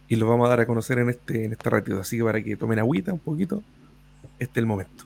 y 0.09 0.17
los 0.17 0.29
vamos 0.29 0.47
a 0.47 0.51
dar 0.51 0.61
a 0.61 0.67
conocer 0.67 0.99
en 0.99 1.11
este, 1.11 1.45
en 1.45 1.53
este 1.53 1.71
ratito. 1.71 2.01
Así 2.01 2.19
que 2.19 2.25
para 2.25 2.43
que 2.43 2.57
tomen 2.57 2.79
agüita 2.79 3.13
un 3.13 3.19
poquito, 3.19 3.63
este 4.39 4.53
es 4.53 4.63
el 4.63 4.67
momento. 4.67 5.04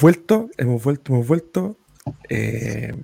Hemos 0.00 0.02
vuelto, 0.02 0.50
hemos 0.56 0.82
vuelto, 0.82 1.12
hemos 1.12 1.26
vuelto. 1.26 1.76
Eh, 2.30 2.94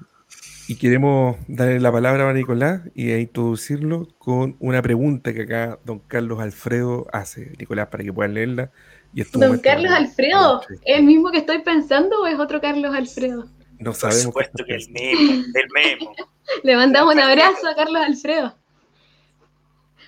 y 0.68 0.76
queremos 0.76 1.36
darle 1.46 1.78
la 1.78 1.92
palabra 1.92 2.28
a 2.28 2.32
Nicolás 2.32 2.80
y 2.94 3.12
a 3.12 3.18
introducirlo 3.18 4.08
con 4.18 4.56
una 4.58 4.82
pregunta 4.82 5.32
que 5.32 5.42
acá 5.42 5.78
don 5.84 6.00
Carlos 6.00 6.40
Alfredo 6.40 7.06
hace. 7.12 7.52
Nicolás, 7.58 7.88
para 7.88 8.02
que 8.02 8.12
puedan 8.12 8.34
leerla. 8.34 8.70
Y 9.12 9.22
don 9.24 9.58
Carlos 9.58 9.92
Alfredo, 9.92 10.62
¿el 10.84 11.04
mismo 11.04 11.30
que 11.30 11.38
estoy 11.38 11.60
pensando 11.60 12.22
o 12.22 12.26
es 12.26 12.38
otro 12.38 12.60
Carlos 12.60 12.94
Alfredo? 12.94 13.46
No 13.78 13.92
sabemos. 13.92 14.32
Por 14.32 14.44
supuesto 14.44 14.64
que 14.64 14.74
el 14.76 14.90
mismo, 14.90 15.44
el 15.54 15.68
mismo. 15.74 16.14
Le 16.64 16.76
mandamos 16.76 17.14
un 17.14 17.20
abrazo 17.20 17.68
a 17.68 17.74
Carlos 17.74 18.02
Alfredo. 18.02 18.56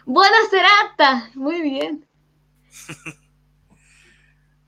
Buenas 0.07 0.49
serata, 0.51 1.31
muy 1.35 1.61
bien. 1.61 2.07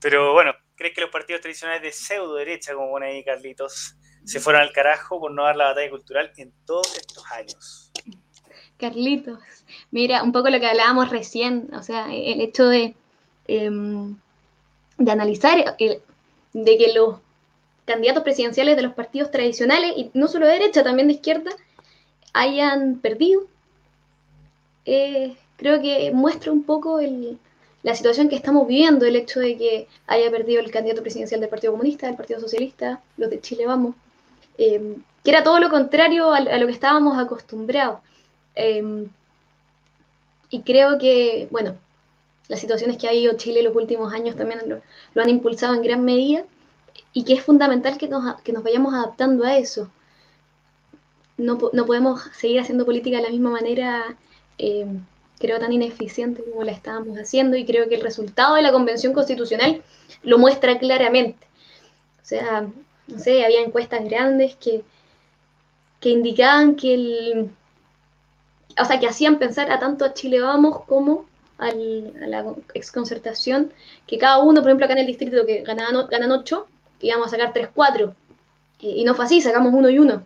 Pero 0.01 0.33
bueno, 0.33 0.53
¿crees 0.81 0.95
que 0.95 1.01
los 1.01 1.11
partidos 1.11 1.41
tradicionales 1.41 1.83
de 1.83 1.91
pseudo 1.91 2.35
derecha, 2.35 2.73
como 2.73 2.89
pone 2.89 3.05
ahí 3.05 3.23
Carlitos, 3.23 3.95
se 4.25 4.39
fueron 4.39 4.63
al 4.63 4.73
carajo 4.73 5.19
por 5.19 5.31
no 5.31 5.43
dar 5.43 5.55
la 5.55 5.65
batalla 5.65 5.91
cultural 5.91 6.31
en 6.37 6.51
todos 6.65 6.97
estos 6.97 7.23
años? 7.31 7.91
Carlitos, 8.77 9.39
mira, 9.91 10.23
un 10.23 10.31
poco 10.31 10.49
lo 10.49 10.59
que 10.59 10.65
hablábamos 10.65 11.11
recién, 11.11 11.69
o 11.75 11.83
sea, 11.83 12.11
el 12.11 12.41
hecho 12.41 12.67
de, 12.67 12.95
em, 13.47 14.17
de 14.97 15.11
analizar, 15.11 15.77
de 15.77 16.77
que 16.77 16.93
los 16.95 17.19
candidatos 17.85 18.23
presidenciales 18.23 18.75
de 18.75 18.81
los 18.81 18.93
partidos 18.93 19.29
tradicionales, 19.29 19.93
y 19.95 20.09
no 20.15 20.27
solo 20.27 20.47
de 20.47 20.53
derecha, 20.53 20.83
también 20.83 21.09
de 21.09 21.13
izquierda, 21.13 21.51
hayan 22.33 22.99
perdido, 23.01 23.43
eh, 24.85 25.37
creo 25.57 25.79
que 25.79 26.11
muestra 26.11 26.51
un 26.51 26.63
poco 26.63 26.99
el, 26.99 27.37
la 27.83 27.95
situación 27.95 28.29
que 28.29 28.35
estamos 28.35 28.67
viviendo, 28.67 29.05
el 29.05 29.15
hecho 29.15 29.39
de 29.39 29.57
que 29.57 29.87
haya 30.07 30.29
perdido 30.29 30.61
el 30.61 30.71
candidato 30.71 31.01
presidencial 31.01 31.41
del 31.41 31.49
Partido 31.49 31.73
Comunista, 31.73 32.07
del 32.07 32.15
Partido 32.15 32.39
Socialista, 32.39 33.01
los 33.17 33.29
de 33.29 33.41
Chile 33.41 33.65
Vamos, 33.65 33.95
em, 34.57 35.03
que 35.23 35.31
era 35.31 35.43
todo 35.43 35.59
lo 35.59 35.69
contrario 35.69 36.31
a, 36.31 36.41
lo 36.41 36.67
que 36.67 36.73
estábamos 36.73 37.17
acostumbrados. 37.17 37.99
Em, 38.55 39.09
y 40.49 40.61
creo 40.61 40.97
que, 40.99 41.47
bueno, 41.51 41.75
las 42.47 42.59
situaciones 42.59 42.97
que 42.97 43.07
ha 43.07 43.11
habido 43.11 43.37
Chile 43.37 43.59
en 43.59 43.65
los 43.65 43.75
últimos 43.75 44.13
años 44.13 44.35
también 44.35 44.61
lo, 44.67 45.21
han 45.21 45.29
impulsado 45.29 45.73
en 45.73 45.81
gran 45.81 46.03
medida 46.03 46.43
y 47.13 47.23
que 47.23 47.33
es 47.33 47.43
fundamental 47.43 47.97
que 47.97 48.07
nos, 48.09 48.41
que 48.41 48.53
nos 48.53 48.63
vayamos 48.63 48.93
adaptando 48.93 49.45
a 49.45 49.57
eso. 49.57 49.89
No, 51.37 51.57
no, 51.73 51.85
podemos 51.85 52.21
seguir 52.33 52.59
haciendo 52.59 52.85
política 52.85 53.17
de 53.17 53.23
la 53.23 53.29
misma 53.29 53.49
manera 53.49 54.17
em, 54.57 55.03
creo, 55.41 55.59
tan 55.59 55.73
ineficiente 55.73 56.43
como 56.43 56.63
la 56.63 56.71
estábamos 56.71 57.17
haciendo 57.17 57.57
y 57.57 57.65
creo 57.65 57.89
que 57.89 57.95
el 57.95 58.01
resultado 58.01 58.55
de 58.55 58.61
la 58.61 58.71
Convención 58.71 59.13
Constitucional 59.13 59.83
lo 60.23 60.37
muestra 60.37 60.77
claramente. 60.79 61.47
O 62.21 62.25
sea, 62.25 62.67
no 63.07 63.19
sé, 63.19 63.43
había 63.43 63.61
encuestas 63.61 64.03
grandes 64.05 64.55
que, 64.55 64.83
que 65.99 66.09
indicaban 66.09 66.75
que 66.75 66.93
el... 66.93 67.49
O 68.79 68.85
sea, 68.85 68.99
que 68.99 69.07
hacían 69.07 69.37
pensar 69.37 69.69
a 69.69 69.79
tanto 69.79 70.05
a 70.05 70.13
Chile 70.13 70.39
Vamos 70.39 70.85
como 70.85 71.25
a 71.57 71.71
la 71.71 72.55
exconcertación, 72.73 73.71
que 74.07 74.17
cada 74.17 74.39
uno, 74.39 74.61
por 74.61 74.69
ejemplo, 74.69 74.85
acá 74.85 74.93
en 74.93 74.99
el 74.99 75.07
distrito 75.07 75.45
que 75.45 75.61
ganaban, 75.61 76.07
ganan 76.07 76.31
8, 76.31 76.67
íbamos 77.01 77.27
a 77.27 77.31
sacar 77.31 77.53
3, 77.53 77.69
4. 77.73 78.15
Y, 78.79 79.01
y 79.01 79.03
no 79.03 79.13
fue 79.13 79.25
así, 79.25 79.41
sacamos 79.41 79.73
uno 79.73 79.89
y 79.89 79.99
uno. 79.99 80.23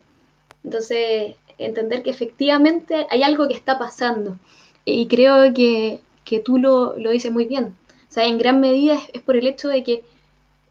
Entonces, 0.63 1.35
entender 1.57 2.03
que 2.03 2.09
efectivamente 2.09 3.07
hay 3.09 3.23
algo 3.23 3.47
que 3.47 3.53
está 3.53 3.77
pasando. 3.77 4.37
Y 4.85 5.07
creo 5.07 5.53
que, 5.53 5.99
que 6.23 6.39
tú 6.39 6.57
lo, 6.59 6.97
lo, 6.97 7.09
dices 7.09 7.31
muy 7.31 7.45
bien. 7.45 7.75
O 8.09 8.13
sea, 8.13 8.25
en 8.25 8.37
gran 8.37 8.61
medida 8.61 8.97
es, 9.13 9.21
por 9.21 9.35
el 9.35 9.47
hecho 9.47 9.67
de 9.67 9.83
que, 9.83 10.03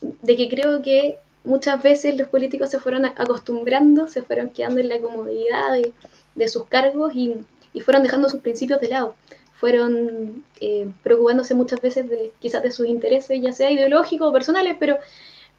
de 0.00 0.36
que 0.36 0.48
creo 0.48 0.82
que 0.82 1.18
muchas 1.42 1.82
veces 1.82 2.16
los 2.16 2.28
políticos 2.28 2.70
se 2.70 2.80
fueron 2.80 3.04
acostumbrando, 3.04 4.08
se 4.08 4.22
fueron 4.22 4.50
quedando 4.50 4.80
en 4.80 4.88
la 4.88 5.00
comodidad 5.00 5.72
de, 5.72 5.92
de 6.34 6.48
sus 6.48 6.66
cargos 6.66 7.14
y, 7.14 7.34
y, 7.72 7.80
fueron 7.80 8.02
dejando 8.02 8.28
sus 8.28 8.40
principios 8.40 8.80
de 8.80 8.88
lado. 8.88 9.14
Fueron 9.54 10.44
eh, 10.60 10.88
preocupándose 11.02 11.54
muchas 11.54 11.80
veces 11.80 12.08
de 12.08 12.32
quizás 12.38 12.62
de 12.62 12.70
sus 12.70 12.86
intereses, 12.86 13.40
ya 13.42 13.52
sea 13.52 13.70
ideológicos 13.70 14.28
o 14.28 14.32
personales, 14.32 14.76
pero, 14.78 14.98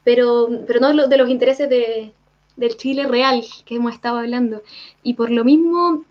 pero, 0.04 0.50
pero 0.66 0.80
no 0.80 1.08
de 1.08 1.18
los 1.18 1.30
intereses 1.30 1.70
de, 1.70 2.14
del 2.56 2.78
Chile 2.78 3.06
real 3.06 3.44
que 3.66 3.76
hemos 3.76 3.94
estado 3.94 4.18
hablando. 4.20 4.64
Y 5.04 5.16
por 5.16 5.30
lo 5.30 5.44
mismo 5.44 6.06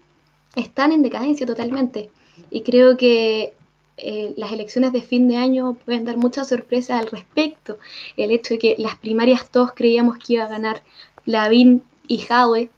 están 0.56 0.92
en 0.92 1.02
decadencia 1.02 1.46
totalmente. 1.46 2.10
Y 2.50 2.62
creo 2.62 2.96
que 2.96 3.54
eh, 3.96 4.34
las 4.36 4.50
elecciones 4.50 4.92
de 4.92 5.02
fin 5.02 5.28
de 5.28 5.36
año 5.36 5.74
pueden 5.84 6.04
dar 6.04 6.16
muchas 6.16 6.48
sorpresas 6.48 7.00
al 7.00 7.10
respecto. 7.10 7.78
El 8.16 8.32
hecho 8.32 8.54
de 8.54 8.58
que 8.58 8.74
las 8.78 8.96
primarias 8.96 9.48
todos 9.50 9.72
creíamos 9.72 10.18
que 10.18 10.34
iba 10.34 10.44
a 10.44 10.48
ganar 10.48 10.82
Lavín 11.26 11.82
y 12.08 12.18
Jaue, 12.18 12.70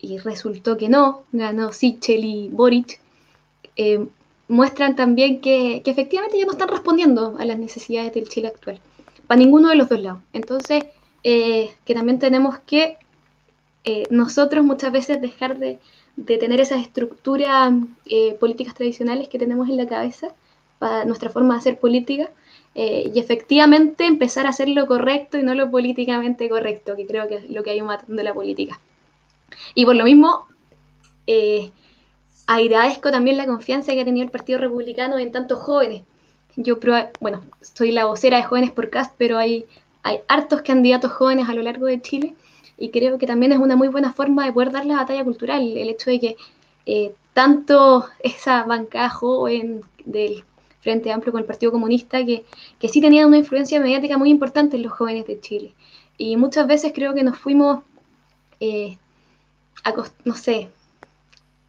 y 0.00 0.18
resultó 0.18 0.76
que 0.76 0.88
no, 0.88 1.22
ganó 1.30 1.72
Sichel 1.72 2.24
y 2.24 2.48
Boric, 2.48 3.00
eh, 3.76 4.04
muestran 4.48 4.96
también 4.96 5.40
que, 5.40 5.80
que, 5.84 5.90
efectivamente 5.92 6.38
ya 6.38 6.44
no 6.44 6.52
están 6.52 6.68
respondiendo 6.68 7.36
a 7.38 7.44
las 7.44 7.58
necesidades 7.58 8.12
del 8.12 8.28
Chile 8.28 8.48
actual, 8.48 8.80
para 9.28 9.38
ninguno 9.38 9.68
de 9.68 9.76
los 9.76 9.88
dos 9.88 10.00
lados. 10.00 10.20
Entonces, 10.32 10.86
eh, 11.22 11.70
que 11.84 11.94
también 11.94 12.18
tenemos 12.18 12.58
que 12.60 12.98
nosotros 14.10 14.64
muchas 14.64 14.92
veces 14.92 15.20
dejar 15.20 15.58
de, 15.58 15.80
de 16.16 16.38
tener 16.38 16.60
esas 16.60 16.82
estructuras 16.82 17.72
eh, 18.06 18.34
políticas 18.34 18.74
tradicionales 18.74 19.28
que 19.28 19.38
tenemos 19.38 19.68
en 19.68 19.76
la 19.76 19.86
cabeza 19.86 20.28
para 20.78 21.04
nuestra 21.04 21.30
forma 21.30 21.54
de 21.54 21.60
hacer 21.60 21.78
política 21.78 22.30
eh, 22.74 23.10
y 23.14 23.18
efectivamente 23.18 24.04
empezar 24.06 24.46
a 24.46 24.50
hacer 24.50 24.68
lo 24.68 24.86
correcto 24.86 25.38
y 25.38 25.42
no 25.42 25.54
lo 25.54 25.70
políticamente 25.70 26.48
correcto, 26.48 26.96
que 26.96 27.06
creo 27.06 27.28
que 27.28 27.36
es 27.36 27.50
lo 27.50 27.62
que 27.62 27.70
hay 27.70 27.82
matando 27.82 28.22
la 28.22 28.34
política. 28.34 28.80
Y 29.74 29.84
por 29.84 29.96
lo 29.96 30.04
mismo, 30.04 30.46
eh, 31.26 31.70
agradezco 32.46 33.10
también 33.10 33.36
la 33.36 33.46
confianza 33.46 33.92
que 33.92 34.00
ha 34.00 34.04
tenido 34.04 34.24
el 34.24 34.30
Partido 34.30 34.58
Republicano 34.58 35.18
en 35.18 35.32
tantos 35.32 35.58
jóvenes. 35.58 36.02
Yo, 36.56 36.78
bueno, 37.20 37.42
soy 37.60 37.92
la 37.92 38.04
vocera 38.04 38.36
de 38.36 38.42
Jóvenes 38.42 38.72
por 38.72 38.90
CAST, 38.90 39.14
pero 39.16 39.38
hay, 39.38 39.64
hay 40.02 40.18
hartos 40.28 40.60
candidatos 40.62 41.12
jóvenes 41.12 41.48
a 41.48 41.54
lo 41.54 41.62
largo 41.62 41.86
de 41.86 42.02
Chile 42.02 42.34
y 42.78 42.90
creo 42.90 43.18
que 43.18 43.26
también 43.26 43.52
es 43.52 43.58
una 43.58 43.76
muy 43.76 43.88
buena 43.88 44.12
forma 44.12 44.44
de 44.44 44.52
poder 44.52 44.72
dar 44.72 44.86
la 44.86 44.96
batalla 44.96 45.24
cultural, 45.24 45.62
el 45.62 45.88
hecho 45.88 46.10
de 46.10 46.20
que 46.20 46.36
eh, 46.86 47.14
tanto 47.32 48.06
esa 48.20 48.64
bancada 48.64 49.08
joven 49.08 49.82
del 50.04 50.44
Frente 50.80 51.12
Amplio 51.12 51.32
con 51.32 51.40
el 51.40 51.46
Partido 51.46 51.72
Comunista, 51.72 52.24
que, 52.24 52.44
que 52.78 52.88
sí 52.88 53.00
tenía 53.00 53.26
una 53.26 53.38
influencia 53.38 53.80
mediática 53.80 54.18
muy 54.18 54.30
importante 54.30 54.76
en 54.76 54.82
los 54.82 54.92
jóvenes 54.92 55.26
de 55.26 55.40
Chile. 55.40 55.74
Y 56.18 56.36
muchas 56.36 56.66
veces 56.66 56.92
creo 56.94 57.14
que 57.14 57.22
nos 57.22 57.38
fuimos, 57.38 57.84
eh, 58.60 58.98
no 60.24 60.34
sé, 60.34 60.68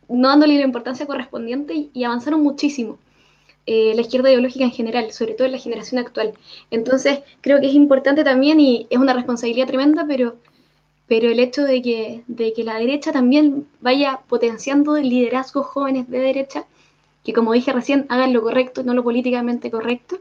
no 0.09 0.27
dándole 0.27 0.55
la 0.57 0.65
importancia 0.65 1.05
correspondiente 1.05 1.89
y, 1.93 2.03
avanzaron 2.03 2.41
muchísimo. 2.41 2.97
Eh, 3.65 3.93
la 3.95 4.01
izquierda 4.01 4.29
ideológica 4.29 4.65
en 4.65 4.71
general, 4.71 5.11
sobre 5.11 5.33
todo 5.35 5.45
en 5.45 5.53
la 5.53 5.57
generación 5.57 5.99
actual. 5.99 6.33
Entonces, 6.69 7.19
creo 7.41 7.61
que 7.61 7.67
es 7.67 7.73
importante 7.73 8.23
también 8.23 8.59
y 8.59 8.87
es 8.89 8.97
una 8.97 9.13
responsabilidad 9.13 9.67
tremenda, 9.67 10.05
pero 10.05 10.35
pero 11.07 11.29
el 11.29 11.39
hecho 11.39 11.63
de 11.63 11.81
que, 11.81 12.23
de 12.27 12.53
que 12.53 12.63
la 12.63 12.75
derecha 12.75 13.11
también 13.11 13.67
vaya 13.81 14.21
potenciando 14.27 14.97
liderazgos 14.97 15.67
jóvenes 15.67 16.09
de 16.09 16.19
derecha, 16.19 16.65
que 17.23 17.33
como 17.33 17.53
dije 17.53 17.73
recién, 17.73 18.05
hagan 18.09 18.33
lo 18.33 18.41
correcto, 18.41 18.83
no 18.83 18.93
lo 18.93 19.03
políticamente 19.03 19.69
correcto, 19.69 20.19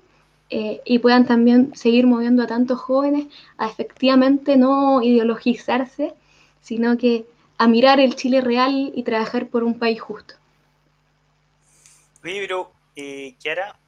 eh, 0.51 0.83
y 0.85 0.99
puedan 0.99 1.27
también 1.27 1.75
seguir 1.75 2.07
moviendo 2.07 2.43
a 2.43 2.47
tantos 2.47 2.79
jóvenes 2.79 3.27
a 3.57 3.69
efectivamente 3.69 4.57
no 4.57 5.03
ideologizarse, 5.03 6.15
sino 6.61 6.99
que 6.99 7.25
a 7.59 7.69
mirar 7.69 8.01
el 8.01 8.17
Chile 8.17 8.41
real 8.41 8.93
y 8.95 9.03
trabajar 9.03 9.49
por 9.49 9.63
un 9.63 9.79
país 9.79 10.01
justo. 10.01 10.35
Oye, 12.25 12.41
pero, 12.41 12.71
eh, 12.97 13.35
Kiara, 13.39 13.79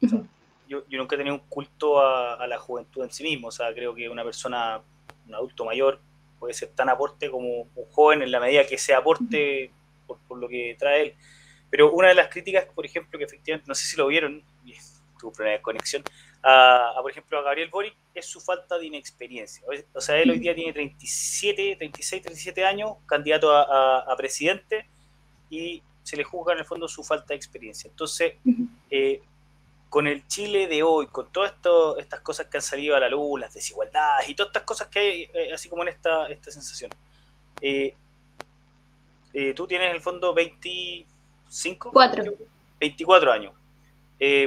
yo, 0.00 0.84
yo, 0.88 0.98
nunca 0.98 1.14
he 1.14 1.18
tenido 1.18 1.36
un 1.36 1.42
culto 1.48 2.00
a, 2.00 2.34
a, 2.34 2.46
la 2.46 2.58
juventud 2.58 3.02
en 3.02 3.10
sí 3.10 3.22
mismo, 3.22 3.48
o 3.48 3.52
sea, 3.52 3.72
creo 3.74 3.94
que 3.94 4.08
una 4.08 4.24
persona, 4.24 4.80
un 5.26 5.34
adulto 5.34 5.64
mayor, 5.64 6.00
puede 6.38 6.54
ser 6.54 6.70
tan 6.70 6.88
aporte 6.88 7.30
como 7.30 7.62
un 7.62 7.90
joven 7.90 8.22
en 8.22 8.30
la 8.30 8.40
medida 8.40 8.66
que 8.66 8.78
se 8.78 8.94
aporte 8.94 9.70
por, 10.06 10.18
por, 10.28 10.38
lo 10.38 10.48
que 10.48 10.76
trae 10.78 11.02
él. 11.02 11.14
Pero 11.70 11.92
una 11.92 12.08
de 12.08 12.14
las 12.14 12.28
críticas, 12.28 12.66
por 12.74 12.86
ejemplo, 12.86 13.18
que 13.18 13.24
efectivamente, 13.24 13.68
no 13.68 13.74
sé 13.74 13.86
si 13.86 13.96
lo 13.96 14.06
vieron, 14.06 14.42
y 14.64 14.74
tuvo 15.18 15.32
problema 15.32 15.56
de 15.56 15.62
conexión, 15.62 16.02
a, 16.42 16.94
por 17.02 17.10
ejemplo, 17.10 17.38
a 17.38 17.42
Gabriel 17.42 17.68
Boric, 17.68 17.94
es 18.14 18.26
su 18.26 18.40
falta 18.40 18.78
de 18.78 18.86
inexperiencia. 18.86 19.64
O 19.92 20.00
sea, 20.00 20.16
él 20.18 20.30
hoy 20.30 20.38
día 20.38 20.54
tiene 20.54 20.72
37, 20.72 21.76
36, 21.76 22.22
37 22.22 22.64
años, 22.64 22.96
candidato 23.06 23.54
a, 23.54 23.62
a, 23.62 24.12
a 24.12 24.16
presidente, 24.16 24.86
y 25.50 25.82
se 26.02 26.16
le 26.16 26.24
juzga 26.24 26.54
en 26.54 26.60
el 26.60 26.64
fondo 26.64 26.88
su 26.88 27.04
falta 27.04 27.26
de 27.28 27.34
experiencia. 27.34 27.88
Entonces, 27.88 28.34
eh, 28.90 29.20
con 29.88 30.06
el 30.06 30.26
Chile 30.26 30.66
de 30.66 30.82
hoy, 30.82 31.06
con 31.06 31.32
todas 31.32 31.54
estas 31.98 32.20
cosas 32.20 32.46
que 32.46 32.58
han 32.58 32.62
salido 32.62 32.94
a 32.96 33.00
la 33.00 33.08
luz, 33.08 33.40
las 33.40 33.54
desigualdades 33.54 34.28
y 34.28 34.34
todas 34.34 34.50
estas 34.50 34.64
cosas 34.64 34.88
que 34.88 34.98
hay, 34.98 35.30
eh, 35.32 35.52
así 35.52 35.68
como 35.68 35.82
en 35.82 35.88
esta, 35.88 36.26
esta 36.28 36.50
sensación. 36.50 36.90
Eh, 37.60 37.94
eh, 39.32 39.54
tú 39.54 39.66
tienes 39.66 39.88
en 39.88 39.96
el 39.96 40.02
fondo 40.02 40.34
25, 40.34 41.92
24 42.78 43.32
años. 43.32 43.54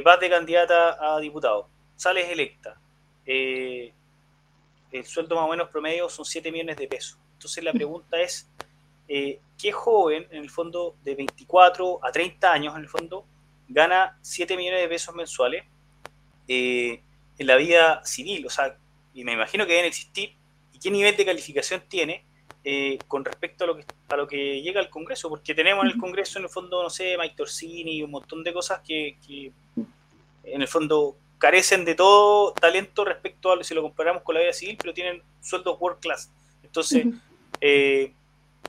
vas 0.03 0.19
de 0.19 0.29
candidata 0.29 1.15
a 1.15 1.19
diputado, 1.19 1.67
sales 1.95 2.29
electa. 2.29 2.77
el 3.25 3.93
sueldo 5.05 5.35
más 5.35 5.45
o 5.45 5.49
menos 5.49 5.69
promedio 5.69 6.09
son 6.09 6.25
7 6.25 6.51
millones 6.51 6.77
de 6.77 6.87
pesos. 6.87 7.17
Entonces 7.33 7.63
la 7.63 7.73
pregunta 7.73 8.21
es, 8.21 8.47
eh, 9.07 9.41
¿qué 9.57 9.71
joven, 9.73 10.25
en 10.31 10.43
el 10.43 10.49
fondo, 10.49 10.95
de 11.03 11.15
24 11.15 11.99
a 12.01 12.11
30 12.11 12.49
años, 12.49 12.75
en 12.75 12.81
el 12.83 12.87
fondo, 12.87 13.25
gana 13.73 14.17
7 14.21 14.55
millones 14.57 14.81
de 14.81 14.87
pesos 14.87 15.15
mensuales 15.15 15.65
eh, 16.47 17.01
en 17.37 17.47
la 17.47 17.55
vida 17.55 18.05
civil? 18.05 18.45
O 18.45 18.49
sea, 18.49 18.77
y 19.13 19.23
me 19.23 19.33
imagino 19.33 19.65
que 19.65 19.73
deben 19.73 19.87
existir, 19.87 20.35
¿y 20.73 20.79
qué 20.79 20.91
nivel 20.91 21.15
de 21.17 21.25
calificación 21.25 21.81
tiene 21.87 22.23
eh, 22.63 22.99
con 23.07 23.25
respecto 23.25 23.63
a 23.63 23.67
lo, 23.67 23.75
que, 23.77 23.85
a 24.09 24.15
lo 24.15 24.27
que 24.27 24.61
llega 24.61 24.79
al 24.79 24.89
Congreso? 24.89 25.29
Porque 25.29 25.53
tenemos 25.53 25.85
en 25.85 25.91
el 25.91 25.97
Congreso, 25.97 26.39
en 26.39 26.45
el 26.45 26.49
fondo, 26.49 26.83
no 26.83 26.89
sé, 26.89 27.17
Mike 27.17 27.35
Torsini 27.35 27.97
y 27.97 28.03
un 28.03 28.11
montón 28.11 28.43
de 28.43 28.53
cosas 28.53 28.81
que, 28.85 29.17
que 29.25 29.51
en 30.43 30.61
el 30.61 30.67
fondo 30.67 31.17
carecen 31.37 31.85
de 31.85 31.95
todo 31.95 32.53
talento 32.53 33.03
respecto 33.03 33.51
a 33.51 33.63
si 33.63 33.73
lo 33.73 33.81
comparamos 33.81 34.21
con 34.23 34.35
la 34.35 34.41
vida 34.41 34.53
civil, 34.53 34.77
pero 34.79 34.93
tienen 34.93 35.21
sueldos 35.41 35.77
world 35.79 35.99
class. 35.99 36.31
Entonces, 36.63 37.07
eh, 37.59 38.13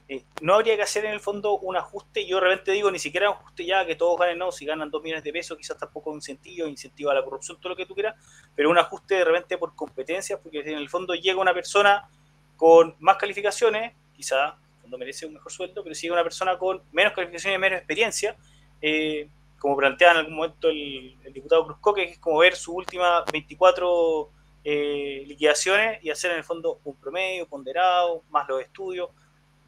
eh, 0.08 0.24
no 0.40 0.54
habría 0.54 0.76
que 0.76 0.82
hacer 0.82 1.04
en 1.04 1.12
el 1.12 1.20
fondo 1.20 1.58
un 1.58 1.76
ajuste. 1.76 2.26
Yo 2.26 2.36
de 2.36 2.42
repente 2.42 2.72
digo, 2.72 2.90
ni 2.90 2.98
siquiera 2.98 3.30
un 3.30 3.36
ajuste 3.36 3.64
ya 3.64 3.86
que 3.86 3.96
todos 3.96 4.18
ganen, 4.18 4.38
no, 4.38 4.52
si 4.52 4.64
ganan 4.64 4.90
dos 4.90 5.02
millones 5.02 5.24
de 5.24 5.32
pesos, 5.32 5.56
quizás 5.56 5.78
tampoco 5.78 6.10
un 6.10 6.16
incentivo, 6.16 6.66
incentivo 6.66 7.10
a 7.10 7.14
la 7.14 7.24
corrupción, 7.24 7.58
todo 7.60 7.70
lo 7.70 7.76
que 7.76 7.86
tú 7.86 7.94
quieras, 7.94 8.16
pero 8.54 8.70
un 8.70 8.78
ajuste 8.78 9.16
de 9.16 9.24
repente 9.24 9.58
por 9.58 9.74
competencias, 9.74 10.38
porque 10.42 10.60
en 10.60 10.78
el 10.78 10.88
fondo 10.88 11.14
llega 11.14 11.40
una 11.40 11.54
persona 11.54 12.08
con 12.56 12.94
más 13.00 13.16
calificaciones, 13.16 13.94
quizás 14.14 14.54
fondo 14.82 14.98
merece 14.98 15.26
un 15.26 15.34
mejor 15.34 15.50
sueldo, 15.50 15.82
pero 15.82 15.94
si 15.94 16.02
llega 16.02 16.14
una 16.14 16.24
persona 16.24 16.58
con 16.58 16.82
menos 16.92 17.12
calificaciones 17.12 17.56
y 17.56 17.60
menos 17.60 17.78
experiencia, 17.78 18.36
eh, 18.80 19.28
como 19.58 19.76
plantea 19.76 20.10
en 20.10 20.16
algún 20.18 20.34
momento 20.34 20.68
el, 20.68 21.16
diputado 21.32 21.64
Cruzco, 21.64 21.94
que 21.94 22.02
es 22.04 22.18
como 22.18 22.38
ver 22.38 22.56
sus 22.56 22.74
últimas 22.74 23.24
24 23.32 24.30
eh, 24.64 25.24
liquidaciones 25.26 26.02
y 26.04 26.10
hacer 26.10 26.32
en 26.32 26.38
el 26.38 26.44
fondo 26.44 26.80
un 26.84 26.96
promedio 26.96 27.46
ponderado, 27.46 28.22
más 28.30 28.48
los 28.48 28.60
estudios. 28.60 29.10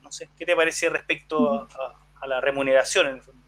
No 0.04 0.12
sé, 0.12 0.28
¿qué 0.38 0.44
te 0.46 0.54
parece 0.54 0.90
respecto 0.90 1.66
a, 2.20 2.26
la 2.26 2.40
remuneración 2.40 3.06
en 3.06 3.14
el 3.16 3.22
fondo? 3.22 3.42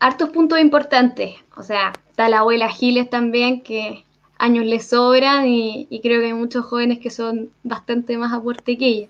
Hartos 0.00 0.30
puntos 0.30 0.58
importantes. 0.58 1.36
O 1.56 1.62
sea, 1.62 1.92
está 2.08 2.28
la 2.28 2.40
abuela 2.40 2.68
Giles 2.68 3.08
también, 3.08 3.62
que 3.62 4.04
años 4.38 4.64
le 4.64 4.80
sobran 4.80 5.46
y, 5.46 5.86
y 5.90 6.00
creo 6.00 6.20
que 6.20 6.26
hay 6.26 6.34
muchos 6.34 6.64
jóvenes 6.64 6.98
que 6.98 7.10
son 7.10 7.50
bastante 7.62 8.16
más 8.18 8.32
aporte 8.32 8.76
que 8.76 8.86
ella. 8.86 9.08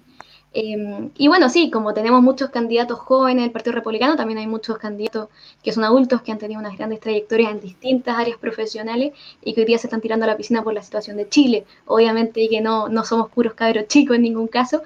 Em, 0.54 1.10
y 1.16 1.28
bueno, 1.28 1.50
sí, 1.50 1.70
como 1.70 1.92
tenemos 1.92 2.22
muchos 2.22 2.50
candidatos 2.50 2.98
jóvenes 2.98 3.44
del 3.44 3.52
Partido 3.52 3.74
Republicano, 3.74 4.16
también 4.16 4.38
hay 4.38 4.46
muchos 4.46 4.78
candidatos 4.78 5.28
que 5.62 5.72
son 5.72 5.84
adultos, 5.84 6.22
que 6.22 6.32
han 6.32 6.38
tenido 6.38 6.58
unas 6.58 6.76
grandes 6.76 7.00
trayectorias 7.00 7.52
en 7.52 7.60
distintas 7.60 8.16
áreas 8.16 8.38
profesionales 8.38 9.12
y 9.42 9.52
que 9.52 9.60
hoy 9.60 9.66
día 9.66 9.78
se 9.78 9.88
están 9.88 10.00
tirando 10.00 10.24
a 10.24 10.28
la 10.28 10.36
piscina 10.36 10.64
por 10.64 10.72
la 10.72 10.82
situación 10.82 11.18
de 11.18 11.28
Chile. 11.28 11.64
Obviamente 11.84 12.48
que 12.48 12.60
no, 12.62 12.88
no 12.88 13.04
somos 13.04 13.30
puros 13.30 13.54
cabros 13.54 13.88
chicos 13.88 14.16
en 14.16 14.22
ningún 14.22 14.48
caso, 14.48 14.82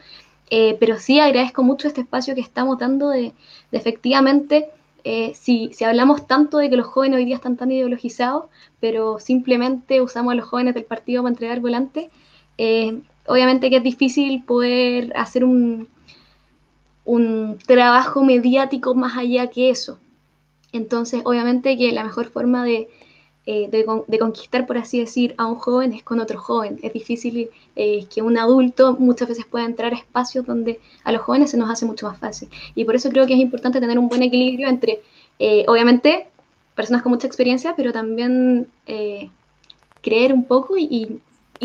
eh, 0.54 0.76
pero 0.78 0.98
sí 0.98 1.18
agradezco 1.18 1.62
mucho 1.62 1.88
este 1.88 2.02
espacio 2.02 2.34
que 2.34 2.42
estamos 2.42 2.78
dando 2.78 3.08
de, 3.08 3.32
efectivamente, 3.72 4.68
eh, 5.02 5.32
si, 5.34 5.70
si 5.72 5.82
hablamos 5.84 6.26
tanto 6.26 6.58
de 6.58 6.68
que 6.68 6.76
los 6.76 6.86
jóvenes 6.86 7.16
hoy 7.16 7.24
día 7.24 7.36
están 7.36 7.56
tan 7.56 7.72
ideologizados, 7.72 8.50
pero 8.78 9.18
simplemente 9.18 10.02
usamos 10.02 10.32
a 10.32 10.34
los 10.34 10.44
jóvenes 10.44 10.74
del 10.74 10.84
partido 10.84 11.22
para 11.22 11.32
entregar 11.32 11.60
volantes, 11.60 12.10
eh, 12.58 13.00
obviamente 13.26 13.70
que 13.70 13.76
es 13.76 13.82
difícil 13.82 14.44
poder 14.44 15.16
hacer 15.16 15.42
un, 15.42 15.88
un 17.06 17.56
trabajo 17.66 18.22
mediático 18.22 18.94
más 18.94 19.16
allá 19.16 19.46
que 19.46 19.70
eso. 19.70 20.00
Entonces, 20.70 21.22
obviamente 21.24 21.78
que 21.78 21.92
la 21.92 22.04
mejor 22.04 22.28
forma 22.28 22.62
de, 22.62 22.90
eh, 23.44 23.68
de, 23.70 24.18
conquistar, 24.20 24.68
por 24.68 24.78
así 24.78 25.00
decir, 25.00 25.34
a 25.36 25.46
un 25.46 25.56
joven 25.56 25.92
es 25.92 26.04
con 26.04 26.20
otro 26.20 26.38
joven. 26.38 26.78
Es 26.82 26.92
difícil 26.92 27.50
eh, 27.74 28.06
que 28.06 28.22
un 28.22 28.38
adulto 28.38 28.96
muchas 28.98 29.28
veces 29.28 29.44
pueda 29.46 29.64
entrar 29.64 29.92
a 29.92 29.96
espacios 29.96 30.46
donde 30.46 30.80
a 31.02 31.10
los 31.10 31.22
jóvenes 31.22 31.50
se 31.50 31.56
nos 31.56 31.68
hace 31.68 31.84
mucho 31.84 32.06
más 32.06 32.18
fácil. 32.18 32.48
Y 32.76 32.84
por 32.84 32.94
eso 32.94 33.10
creo 33.10 33.26
que 33.26 33.34
es 33.34 33.40
importante 33.40 33.80
tener 33.80 33.98
un 33.98 34.08
buen 34.08 34.22
equilibrio 34.22 34.68
entre, 34.68 35.02
eh, 35.40 35.64
obviamente, 35.66 36.28
personas 36.76 37.02
con 37.02 37.10
mucha 37.10 37.26
experiencia, 37.26 37.74
pero 37.76 37.92
también 37.92 38.68
creer 40.02 40.32
un 40.32 40.44
poco 40.44 40.76
y, 40.78 41.20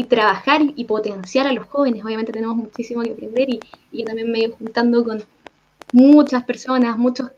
trabajar 0.10 0.62
y, 0.76 0.84
potenciar 0.86 1.48
a 1.48 1.54
los 1.54 1.68
jóvenes. 1.68 2.04
Obviamente 2.04 2.32
tenemos 2.32 2.56
muchísimo 2.56 3.04
que 3.04 3.12
aprender 3.12 3.50
y, 3.92 4.04
también 4.04 4.32
me 4.32 4.40
he 4.40 4.44
ido 4.46 4.56
juntando 4.58 5.04
con 5.04 5.24
muchas 5.94 6.44
personas, 6.44 6.98
muchos 6.98 7.32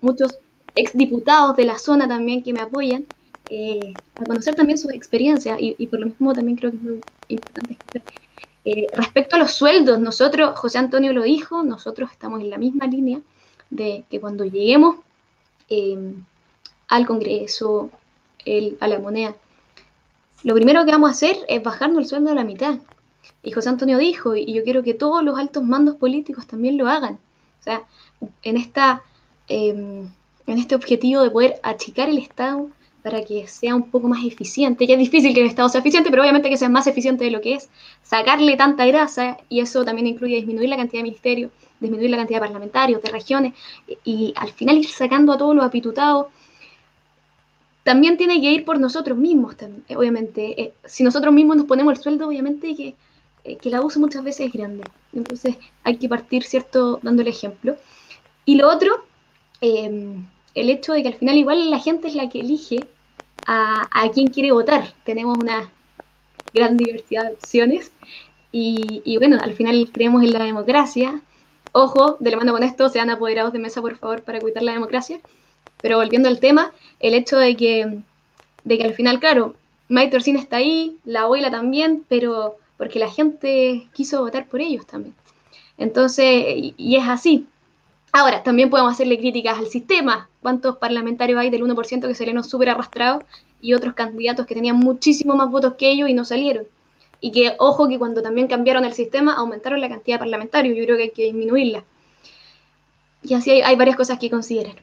muchos 0.00 0.38
exdiputados 0.74 1.56
de 1.56 1.64
la 1.66 1.78
zona 1.78 2.08
también 2.08 2.42
que 2.42 2.52
me 2.52 2.60
apoyan, 2.60 3.06
eh, 3.50 3.94
a 4.14 4.24
conocer 4.24 4.54
también 4.54 4.78
sus 4.78 4.92
experiencias 4.92 5.58
y, 5.60 5.86
por 5.86 6.00
lo 6.00 6.06
mismo 6.06 6.32
también 6.32 6.56
creo 6.56 6.70
que 6.70 6.76
es 6.76 6.82
muy 6.82 7.00
importante. 7.28 8.02
Eh, 8.64 8.86
respecto 8.94 9.36
a 9.36 9.38
los 9.38 9.52
sueldos, 9.52 9.98
nosotros, 9.98 10.58
José 10.58 10.78
Antonio 10.78 11.12
lo 11.12 11.22
dijo, 11.22 11.62
nosotros 11.62 12.10
estamos 12.12 12.40
en 12.40 12.50
la 12.50 12.58
misma 12.58 12.86
línea 12.86 13.20
de 13.70 14.04
que 14.08 14.20
cuando 14.20 14.44
lleguemos 14.44 14.96
eh, 15.68 16.14
al 16.88 17.06
Congreso, 17.06 17.90
el, 18.44 18.76
a 18.80 18.88
la 18.88 18.98
moneda, 18.98 19.34
lo 20.44 20.54
primero 20.54 20.84
que 20.84 20.92
vamos 20.92 21.08
a 21.08 21.12
hacer 21.12 21.36
es 21.48 21.62
bajarnos 21.62 22.02
el 22.02 22.08
sueldo 22.08 22.30
a 22.30 22.34
la 22.34 22.44
mitad. 22.44 22.78
Y 23.42 23.52
José 23.52 23.68
Antonio 23.68 23.98
dijo, 23.98 24.36
y 24.36 24.52
yo 24.52 24.62
quiero 24.64 24.82
que 24.82 24.94
todos 24.94 25.22
los 25.22 25.38
altos 25.38 25.62
mandos 25.62 25.96
políticos 25.96 26.46
también 26.46 26.76
lo 26.76 26.88
hagan. 26.88 27.14
O 27.60 27.62
sea, 27.62 27.82
en, 28.42 28.56
esta, 28.56 29.02
em, 29.48 30.08
en 30.46 30.58
este 30.58 30.74
objetivo 30.74 31.22
de 31.22 31.30
poder 31.30 31.60
achicar 31.62 32.08
el 32.08 32.18
Estado 32.18 32.70
para 33.02 33.22
que 33.24 33.46
sea 33.48 33.74
un 33.74 33.90
poco 33.90 34.08
más 34.08 34.24
eficiente, 34.24 34.86
que 34.86 34.92
es 34.92 34.98
difícil 34.98 35.34
que 35.34 35.40
el 35.40 35.46
Estado 35.46 35.68
sea 35.68 35.80
eficiente, 35.80 36.10
pero 36.10 36.22
obviamente 36.22 36.48
que 36.48 36.56
sea 36.56 36.68
más 36.68 36.86
eficiente 36.86 37.24
de 37.24 37.30
lo 37.30 37.40
que 37.40 37.54
es, 37.54 37.68
sacarle 38.02 38.56
tanta 38.56 38.86
grasa, 38.86 39.38
y 39.48 39.60
eso 39.60 39.84
también 39.84 40.06
incluye 40.06 40.36
disminuir 40.36 40.68
la 40.68 40.76
cantidad 40.76 41.00
de 41.00 41.04
ministerios, 41.04 41.50
disminuir 41.80 42.10
la 42.10 42.18
cantidad 42.18 42.38
de 42.38 42.46
parlamentarios, 42.46 43.02
de 43.02 43.10
regiones, 43.10 43.54
y, 43.86 43.98
y 44.04 44.34
al 44.36 44.52
final 44.52 44.78
ir 44.78 44.88
sacando 44.88 45.32
a 45.32 45.38
todos 45.38 45.56
los 45.56 45.64
apitutados 45.64 46.26
también 47.82 48.16
tiene 48.16 48.40
que 48.40 48.50
ir 48.50 48.64
por 48.64 48.78
nosotros 48.78 49.18
mismos, 49.18 49.56
eh, 49.88 49.96
obviamente. 49.96 50.60
Eh, 50.60 50.74
si 50.84 51.02
nosotros 51.02 51.32
mismos 51.34 51.56
nos 51.56 51.66
ponemos 51.66 51.94
el 51.94 52.02
sueldo, 52.02 52.28
obviamente 52.28 52.74
que, 52.76 52.94
eh, 53.44 53.56
que 53.56 53.68
el 53.68 53.74
abuso 53.74 54.00
muchas 54.00 54.22
veces 54.22 54.46
es 54.46 54.52
grande. 54.52 54.84
Entonces 55.12 55.56
hay 55.82 55.96
que 55.96 56.08
partir, 56.08 56.44
¿cierto?, 56.44 57.00
dando 57.02 57.22
el 57.22 57.28
ejemplo. 57.28 57.76
Y 58.44 58.56
lo 58.56 58.68
otro, 58.68 59.04
em, 59.60 60.26
el 60.54 60.70
hecho 60.70 60.92
de 60.92 61.02
que 61.02 61.08
al 61.08 61.14
final 61.14 61.36
igual 61.36 61.70
la 61.70 61.78
gente 61.78 62.08
es 62.08 62.14
la 62.14 62.28
que 62.28 62.40
elige 62.40 62.86
a, 63.46 63.88
a 63.90 64.10
quién 64.10 64.28
quiere 64.28 64.52
votar. 64.52 64.92
Tenemos 65.04 65.38
una 65.38 65.70
gran 66.52 66.76
diversidad 66.76 67.24
de 67.24 67.32
opciones. 67.32 67.92
Y, 68.54 69.16
bueno, 69.16 69.38
al 69.42 69.54
final 69.54 69.88
creemos 69.92 70.22
en 70.22 70.32
la 70.32 70.44
democracia. 70.44 71.22
Ojo, 71.72 72.18
de 72.20 72.30
la 72.30 72.36
mano 72.36 72.52
con 72.52 72.62
esto, 72.62 72.90
sean 72.90 73.08
apoderados 73.08 73.52
de 73.52 73.58
mesa, 73.58 73.80
por 73.80 73.96
favor, 73.96 74.22
para 74.22 74.40
cuidar 74.40 74.62
la 74.62 74.72
democracia. 74.72 75.20
Pero 75.80 75.96
volviendo 75.96 76.28
al 76.28 76.38
tema, 76.38 76.72
el 77.00 77.14
hecho 77.14 77.38
de 77.38 77.56
que, 77.56 77.98
de 78.64 78.78
que 78.78 78.84
al 78.84 78.94
final, 78.94 79.20
claro, 79.20 79.54
Mike 79.88 80.10
Torsini 80.10 80.38
está 80.38 80.56
ahí, 80.58 80.98
la 81.04 81.22
abuela 81.22 81.50
también, 81.50 82.04
pero 82.08 82.56
porque 82.76 82.98
la 82.98 83.10
gente 83.10 83.88
quiso 83.94 84.20
votar 84.20 84.46
por 84.46 84.60
ellos 84.60 84.86
también. 84.86 85.14
Entonces, 85.78 86.44
y, 86.76 86.96
es 86.96 87.08
así. 87.08 87.46
Ahora, 88.12 88.42
también 88.42 88.68
podemos 88.68 88.92
hacerle 88.92 89.18
críticas 89.18 89.58
al 89.58 89.68
sistema. 89.68 90.28
¿Cuántos 90.42 90.76
parlamentarios 90.76 91.40
hay 91.40 91.48
del 91.48 91.62
1% 91.62 92.06
que 92.06 92.14
salieron 92.14 92.44
súper 92.44 92.68
arrastrados 92.68 93.24
y 93.62 93.72
otros 93.72 93.94
candidatos 93.94 94.46
que 94.46 94.54
tenían 94.54 94.76
muchísimo 94.76 95.34
más 95.34 95.50
votos 95.50 95.74
que 95.78 95.90
ellos 95.90 96.10
y 96.10 96.14
no 96.14 96.26
salieron? 96.26 96.66
Y 97.20 97.32
que, 97.32 97.54
ojo, 97.58 97.88
que 97.88 97.98
cuando 97.98 98.20
también 98.20 98.48
cambiaron 98.48 98.84
el 98.84 98.92
sistema, 98.92 99.32
aumentaron 99.32 99.80
la 99.80 99.88
cantidad 99.88 100.16
de 100.16 100.20
parlamentarios. 100.20 100.76
Yo 100.76 100.84
creo 100.84 100.96
que 100.98 101.04
hay 101.04 101.10
que 101.10 101.24
disminuirla. 101.24 101.84
Y 103.22 103.32
así 103.32 103.62
hay 103.62 103.76
varias 103.76 103.96
cosas 103.96 104.18
que 104.18 104.28
considerar. 104.28 104.82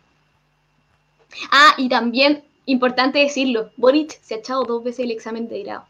Ah, 1.51 1.75
y 1.77 1.87
también, 1.87 2.43
importante 2.65 3.19
decirlo, 3.19 3.69
Boric 3.77 4.19
se 4.21 4.35
ha 4.35 4.37
echado 4.37 4.63
dos 4.63 4.83
veces 4.83 5.05
el 5.05 5.11
examen 5.11 5.47
de 5.47 5.61
grado. 5.63 5.83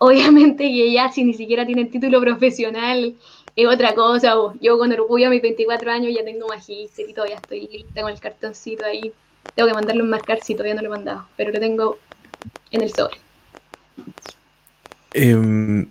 Obviamente 0.00 0.64
que 0.64 0.92
ya 0.92 1.12
si 1.12 1.22
ni 1.22 1.34
siquiera 1.34 1.64
tiene 1.64 1.84
título 1.84 2.20
profesional 2.20 3.14
es 3.56 3.66
otra 3.66 3.94
cosa. 3.94 4.34
Yo 4.60 4.78
con 4.78 4.92
orgullo 4.92 5.26
a 5.26 5.30
mis 5.30 5.42
24 5.42 5.90
años 5.90 6.14
ya 6.14 6.24
tengo 6.24 6.46
magíster 6.46 7.08
y 7.08 7.14
todavía 7.14 7.36
estoy, 7.36 7.86
tengo 7.94 8.08
el 8.08 8.20
cartoncito 8.20 8.84
ahí. 8.84 9.12
Tengo 9.54 9.68
que 9.68 9.74
mandarlo 9.74 10.04
en 10.04 10.10
marcar 10.10 10.40
si 10.42 10.54
todavía 10.54 10.74
no 10.74 10.82
lo 10.82 10.88
he 10.88 10.90
mandado, 10.90 11.26
pero 11.36 11.50
lo 11.50 11.58
tengo 11.58 11.98
en 12.70 12.82
el 12.82 12.92
sobre. 12.92 13.16
Em, 15.14 15.88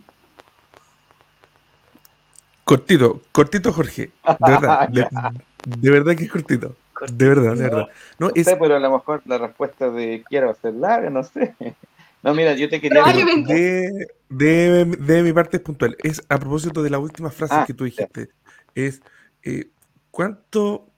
cortito, 2.63 3.21
cortito 3.31 3.73
Jorge, 3.73 4.11
de 4.23 4.51
verdad, 4.51 4.89
de 5.65 5.89
verdad 5.89 6.15
que 6.15 6.25
es 6.25 6.31
cortito. 6.31 6.75
De 7.11 7.27
verdad, 7.27 7.55
de 7.55 7.63
verdad. 7.63 7.87
No, 8.19 8.29
sé, 8.29 8.55
pero 8.57 8.75
a 8.75 8.79
lo 8.79 8.91
mejor 8.91 9.21
la 9.25 9.37
respuesta 9.37 9.89
de 9.89 10.23
quiero 10.29 10.49
hacer 10.49 10.73
larga, 10.73 11.09
no 11.09 11.23
sé. 11.23 11.55
No, 12.23 12.33
mira, 12.33 12.55
yo 12.55 12.67
te 12.67 12.81
quería... 12.81 13.03
De, 13.03 14.07
de, 14.37 14.85
de, 14.85 15.23
mi 15.23 15.33
parte 15.33 15.57
es 15.57 15.63
puntual. 15.63 15.95
Es 16.03 16.21
a 16.29 16.37
propósito 16.37 16.83
de 16.83 16.89
la 16.89 16.99
última 16.99 17.29
frase 17.29 17.55
ah, 17.55 17.63
que 17.65 17.73
tú 17.73 17.85
dijiste. 17.85 18.29
Es, 18.73 19.01
eh, 19.43 19.69
¿cuánto, 20.11 20.91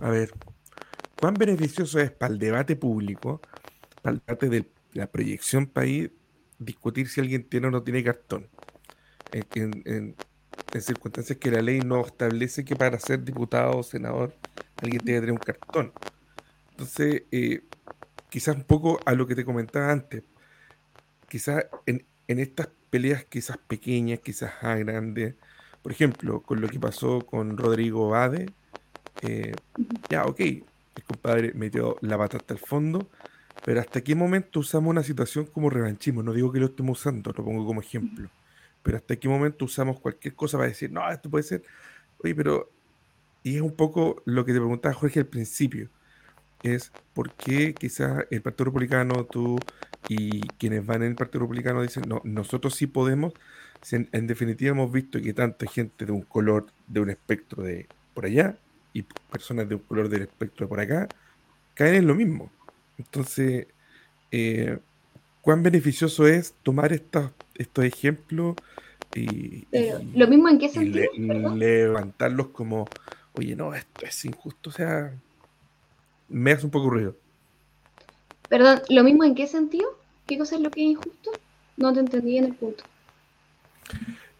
a 0.00 0.10
ver, 0.10 0.32
cuán 1.18 1.34
beneficioso 1.34 2.00
es 2.00 2.10
para 2.10 2.32
el 2.32 2.38
debate 2.38 2.76
público, 2.76 3.40
para 4.02 4.14
el 4.14 4.22
debate 4.26 4.48
de 4.48 4.70
la 4.92 5.06
proyección 5.06 5.66
país, 5.66 6.10
discutir 6.58 7.08
si 7.08 7.20
alguien 7.20 7.48
tiene 7.48 7.68
o 7.68 7.70
no 7.70 7.82
tiene 7.82 8.04
cartón? 8.04 8.48
en, 9.32 10.14
circunstancias 10.80 11.38
que 11.38 11.50
la 11.50 11.62
ley 11.62 11.80
no 11.80 12.04
establece 12.04 12.64
que 12.64 12.74
para 12.74 12.98
ser 12.98 13.22
diputado 13.22 13.78
o 13.78 13.82
senador 13.82 14.34
alguien 14.82 15.00
tiene 15.00 15.20
que 15.20 15.26
tener 15.26 15.32
un 15.32 15.38
cartón. 15.38 15.92
Entonces, 16.70 17.22
eh, 17.30 17.62
quizás 18.28 18.56
un 18.56 18.64
poco 18.64 18.98
a 19.04 19.14
lo 19.14 19.26
que 19.26 19.36
te 19.36 19.44
comentaba 19.44 19.92
antes, 19.92 20.24
quizás 21.28 21.66
en, 21.86 22.04
estas 22.26 22.68
peleas 22.90 23.24
quizás 23.24 23.58
pequeñas, 23.58 24.20
quizás 24.20 24.52
grandes, 24.62 25.34
por 25.82 25.92
ejemplo, 25.92 26.40
con 26.42 26.60
lo 26.60 26.68
que 26.68 26.80
pasó 26.80 27.26
con 27.26 27.56
Rodrigo 27.56 28.08
Bade, 28.08 28.50
eh, 29.22 29.54
ya, 30.08 30.24
ok, 30.24 30.40
el 30.40 31.02
compadre 31.06 31.52
metió 31.54 31.96
la 32.00 32.16
pata 32.16 32.38
hasta 32.38 32.54
el 32.54 32.60
fondo, 32.60 33.10
pero 33.64 33.80
hasta 33.80 34.00
qué 34.00 34.14
momento 34.14 34.60
usamos 34.60 34.90
una 34.90 35.02
situación 35.02 35.46
como 35.46 35.70
revanchismo, 35.70 36.22
no 36.22 36.32
digo 36.32 36.52
que 36.52 36.60
lo 36.60 36.66
estemos 36.66 37.00
usando, 37.00 37.32
lo 37.36 37.44
pongo 37.44 37.66
como 37.66 37.80
ejemplo, 37.80 38.28
pero 38.82 38.96
hasta 38.96 39.16
qué 39.16 39.28
momento 39.28 39.64
usamos 39.64 40.00
cualquier 40.00 40.34
cosa 40.34 40.56
para 40.56 40.68
decir, 40.68 40.90
no, 40.90 41.10
esto 41.10 41.28
puede 41.28 41.44
ser, 41.44 41.62
oye, 42.22 42.34
pero, 42.34 42.70
y 43.42 43.56
es 43.56 43.62
un 43.62 43.74
poco 43.74 44.22
lo 44.24 44.44
que 44.44 44.52
te 44.52 44.58
preguntaba 44.58 44.94
Jorge 44.94 45.20
al 45.20 45.26
principio, 45.26 45.88
es 46.64 46.92
por 47.12 47.32
qué 47.34 47.74
quizás 47.74 48.24
el 48.30 48.42
Partido 48.42 48.66
Republicano, 48.66 49.24
tú 49.24 49.58
y 50.08 50.40
quienes 50.58 50.84
van 50.84 51.02
en 51.02 51.10
el 51.10 51.14
Partido 51.14 51.40
Republicano 51.40 51.82
dicen, 51.82 52.04
no, 52.08 52.20
nosotros 52.24 52.74
sí 52.74 52.86
podemos, 52.86 53.32
en, 53.90 54.08
en 54.12 54.26
definitiva 54.26 54.70
hemos 54.70 54.90
visto 54.90 55.20
que 55.20 55.34
tanta 55.34 55.66
gente 55.66 56.06
de 56.06 56.12
un 56.12 56.22
color, 56.22 56.66
de 56.86 57.00
un 57.00 57.10
espectro 57.10 57.62
de 57.62 57.86
por 58.14 58.26
allá, 58.26 58.56
y 58.92 59.02
personas 59.30 59.68
de 59.68 59.74
un 59.74 59.82
color 59.82 60.08
del 60.08 60.22
espectro 60.22 60.66
de 60.66 60.68
por 60.68 60.80
acá, 60.80 61.08
caen 61.74 61.96
en 61.96 62.06
lo 62.06 62.14
mismo. 62.14 62.50
Entonces, 62.96 63.66
eh, 64.30 64.78
¿cuán 65.42 65.62
beneficioso 65.62 66.26
es 66.26 66.54
tomar 66.62 66.92
estos, 66.92 67.32
estos 67.56 67.84
ejemplos 67.84 68.56
y, 69.14 69.66
lo 70.14 70.26
mismo 70.28 70.48
en 70.48 70.58
qué 70.58 70.68
sentido? 70.68 71.10
levantarlos 71.54 72.48
como, 72.48 72.86
oye, 73.34 73.54
no, 73.54 73.74
esto 73.74 74.06
es 74.06 74.24
injusto, 74.24 74.70
o 74.70 74.72
sea, 74.72 75.12
me 76.28 76.52
hace 76.52 76.64
un 76.64 76.70
poco 76.70 76.90
ruido. 76.90 77.16
Perdón, 78.48 78.82
¿lo 78.88 79.04
mismo 79.04 79.24
en 79.24 79.34
qué 79.34 79.46
sentido? 79.46 79.88
¿Qué 80.26 80.38
cosa 80.38 80.56
es 80.56 80.62
lo 80.62 80.70
que 80.70 80.80
es 80.80 80.86
injusto? 80.90 81.32
No 81.76 81.92
te 81.92 82.00
entendí 82.00 82.38
en 82.38 82.44
el 82.44 82.54
punto. 82.54 82.84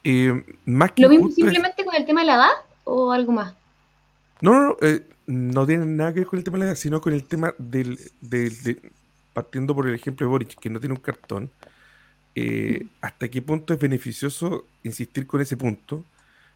Eh, 0.05 0.45
más 0.65 0.93
¿Lo 0.97 1.09
mismo 1.09 1.31
simplemente 1.31 1.85
con 1.85 1.95
el 1.95 2.05
tema 2.05 2.21
de 2.21 2.27
la 2.27 2.35
edad 2.35 2.53
o 2.85 3.13
algo 3.13 3.33
más? 3.33 3.55
No, 4.41 4.53
no, 4.53 4.63
no, 4.69 4.77
eh, 4.83 5.07
no 5.27 5.67
tiene 5.67 5.87
nada 5.87 6.13
que 6.13 6.21
ver 6.21 6.29
con 6.29 6.39
el 6.39 6.45
tema 6.45 6.59
de 6.59 6.65
la 6.65 6.71
edad, 6.71 6.77
sino 6.77 7.01
con 7.01 7.13
el 7.13 7.25
tema 7.25 7.55
del, 7.59 7.99
partiendo 9.33 9.75
por 9.75 9.89
el 9.89 9.95
ejemplo 9.95 10.27
de 10.27 10.31
Boric, 10.31 10.59
que 10.59 10.71
no 10.71 10.81
tiene 10.81 10.95
un 10.95 11.01
cartón, 11.01 11.51
eh, 12.35 12.87
¿hasta 13.01 13.29
qué 13.29 13.41
punto 13.43 13.73
es 13.75 13.81
beneficioso 13.81 14.67
insistir 14.83 15.27
con 15.27 15.41
ese 15.41 15.57
punto? 15.57 16.05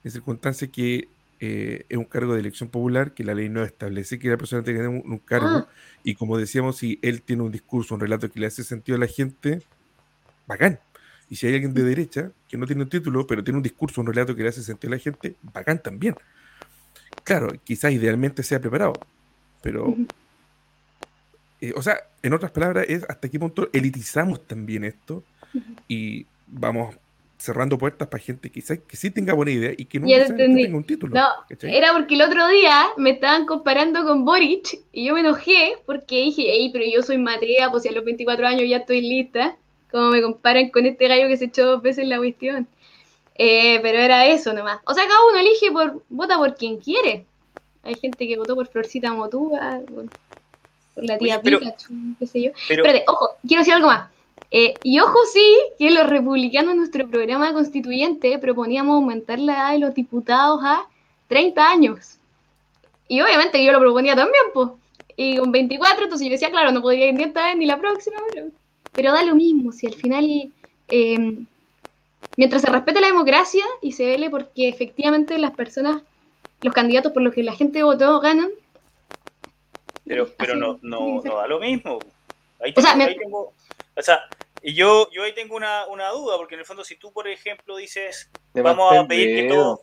En 0.04 0.10
circunstancia 0.10 0.68
que 0.68 1.08
eh, 1.40 1.84
es 1.88 1.96
un 1.96 2.04
cargo 2.04 2.34
de 2.34 2.40
elección 2.40 2.68
popular, 2.68 3.12
que 3.12 3.24
la 3.24 3.34
ley 3.34 3.48
no 3.48 3.62
establece 3.62 4.18
que 4.18 4.28
la 4.28 4.36
persona 4.36 4.62
tenga 4.62 4.88
un, 4.88 5.02
un 5.04 5.18
cargo, 5.18 5.48
ah. 5.48 5.68
y 6.02 6.14
como 6.14 6.36
decíamos, 6.36 6.76
si 6.76 6.98
él 7.02 7.22
tiene 7.22 7.42
un 7.42 7.52
discurso, 7.52 7.94
un 7.94 8.00
relato 8.00 8.30
que 8.30 8.40
le 8.40 8.46
hace 8.46 8.64
sentido 8.64 8.96
a 8.96 9.00
la 9.00 9.06
gente, 9.06 9.62
bacán. 10.46 10.80
Y 11.30 11.36
si 11.36 11.46
hay 11.46 11.54
alguien 11.54 11.74
de 11.74 11.82
derecha 11.82 12.32
que 12.48 12.56
no 12.56 12.66
tiene 12.66 12.82
un 12.82 12.88
título, 12.88 13.26
pero 13.26 13.44
tiene 13.44 13.58
un 13.58 13.62
discurso, 13.62 14.00
un 14.00 14.06
relato 14.06 14.34
que 14.34 14.42
le 14.42 14.48
hace 14.48 14.62
sentido 14.62 14.92
a 14.92 14.96
la 14.96 15.02
gente, 15.02 15.36
bacán 15.52 15.80
también. 15.82 16.14
Claro, 17.22 17.52
quizás 17.64 17.92
idealmente 17.92 18.42
sea 18.42 18.60
preparado, 18.60 18.94
pero, 19.62 19.94
eh, 21.60 21.72
o 21.76 21.82
sea, 21.82 21.98
en 22.22 22.32
otras 22.32 22.50
palabras, 22.50 22.86
es 22.88 23.04
hasta 23.08 23.28
qué 23.28 23.38
punto 23.38 23.68
elitizamos 23.72 24.46
también 24.46 24.84
esto 24.84 25.22
y 25.86 26.26
vamos 26.46 26.96
cerrando 27.38 27.78
puertas 27.78 28.08
para 28.08 28.22
gente 28.22 28.50
quizás 28.50 28.80
que 28.80 28.96
sí 28.96 29.10
tenga 29.10 29.32
buena 29.32 29.52
idea 29.52 29.72
y 29.76 29.84
que 29.84 30.00
no 30.00 30.08
tenga 30.36 30.76
un 30.76 30.84
título. 30.84 31.14
No, 31.14 31.28
era 31.62 31.92
porque 31.92 32.14
el 32.16 32.22
otro 32.22 32.48
día 32.48 32.88
me 32.96 33.10
estaban 33.10 33.46
comparando 33.46 34.04
con 34.04 34.24
Boric 34.24 34.80
y 34.92 35.06
yo 35.06 35.14
me 35.14 35.20
enojé 35.20 35.76
porque 35.86 36.16
dije, 36.16 36.42
hey, 36.46 36.70
pero 36.72 36.84
yo 36.84 37.02
soy 37.02 37.18
Matea, 37.18 37.70
pues 37.70 37.84
si 37.84 37.88
a 37.88 37.92
los 37.92 38.04
24 38.04 38.46
años 38.46 38.68
ya 38.68 38.78
estoy 38.78 39.00
lista, 39.00 39.56
como 39.90 40.10
me 40.10 40.20
comparan 40.20 40.70
con 40.70 40.84
este 40.84 41.06
gallo 41.06 41.28
que 41.28 41.36
se 41.36 41.46
echó 41.46 41.64
dos 41.64 41.82
veces 41.82 42.06
la 42.08 42.18
cuestión. 42.18 42.66
Eh, 43.36 43.78
pero 43.82 43.98
era 43.98 44.26
eso 44.26 44.52
nomás. 44.52 44.80
O 44.84 44.92
sea, 44.92 45.06
cada 45.06 45.24
uno 45.30 45.38
elige 45.38 45.70
por, 45.70 46.02
vota 46.08 46.36
por 46.36 46.56
quien 46.56 46.78
quiere. 46.78 47.24
Hay 47.84 47.94
gente 47.94 48.26
que 48.26 48.36
votó 48.36 48.56
por 48.56 48.66
Florcita 48.66 49.12
Motúa, 49.12 49.80
por, 49.86 50.06
la 50.96 51.16
tía 51.16 51.40
Pikachu, 51.40 51.94
qué 52.18 52.26
sé 52.26 52.42
yo. 52.42 52.50
Espérate, 52.68 53.04
ojo, 53.06 53.36
quiero 53.46 53.60
decir 53.60 53.74
algo 53.74 53.86
más. 53.86 54.10
Eh, 54.50 54.74
y 54.82 54.98
ojo 55.00 55.18
sí, 55.30 55.58
que 55.78 55.90
los 55.90 56.08
republicanos 56.08 56.72
en 56.72 56.78
nuestro 56.78 57.06
programa 57.08 57.52
constituyente 57.52 58.38
proponíamos 58.38 58.94
aumentar 58.94 59.38
la 59.38 59.54
edad 59.54 59.72
de 59.72 59.78
los 59.78 59.94
diputados 59.94 60.60
a 60.62 60.86
30 61.28 61.70
años. 61.70 62.18
Y 63.08 63.20
obviamente 63.20 63.62
yo 63.62 63.72
lo 63.72 63.80
proponía 63.80 64.16
también, 64.16 64.44
pues. 64.54 64.68
Y 65.16 65.36
con 65.36 65.50
24, 65.50 66.04
entonces 66.04 66.26
yo 66.26 66.32
decía, 66.32 66.50
claro, 66.50 66.70
no 66.70 66.80
podría 66.80 67.08
ir 67.08 67.14
ni 67.14 67.24
esta 67.24 67.46
vez 67.46 67.56
ni 67.56 67.66
la 67.66 67.78
próxima, 67.78 68.18
pero, 68.92 69.12
da 69.12 69.22
lo 69.24 69.34
mismo, 69.34 69.72
si 69.72 69.86
al 69.86 69.94
final 69.94 70.52
eh, 70.88 71.38
mientras 72.36 72.62
se 72.62 72.70
respete 72.70 73.00
la 73.00 73.08
democracia 73.08 73.64
y 73.82 73.92
se 73.92 74.06
vele 74.06 74.30
porque 74.30 74.68
efectivamente 74.68 75.36
las 75.38 75.52
personas, 75.52 76.02
los 76.62 76.72
candidatos 76.72 77.12
por 77.12 77.22
los 77.22 77.34
que 77.34 77.42
la 77.42 77.54
gente 77.54 77.82
votó 77.82 78.20
ganan. 78.20 78.50
Pero, 80.04 80.28
pero 80.38 80.56
no, 80.56 80.78
no, 80.82 81.20
no 81.22 81.36
da 81.36 81.46
lo 81.48 81.60
mismo. 81.60 81.98
Ahí 82.60 82.72
tengo, 82.72 82.88
o 82.88 82.92
sea, 82.92 83.06
ahí 83.06 83.16
tengo, 83.16 83.52
o 83.98 84.02
sea 84.02 84.28
y 84.62 84.74
yo, 84.74 85.08
yo 85.12 85.22
ahí 85.22 85.32
tengo 85.34 85.56
una, 85.56 85.86
una, 85.86 86.08
duda, 86.10 86.36
porque 86.36 86.54
en 86.54 86.60
el 86.60 86.66
fondo 86.66 86.84
si 86.84 86.96
tú, 86.96 87.12
por 87.12 87.28
ejemplo, 87.28 87.76
dices, 87.76 88.30
vamos 88.54 88.96
a 88.96 89.06
pedir 89.06 89.42
que 89.42 89.48
todo, 89.48 89.82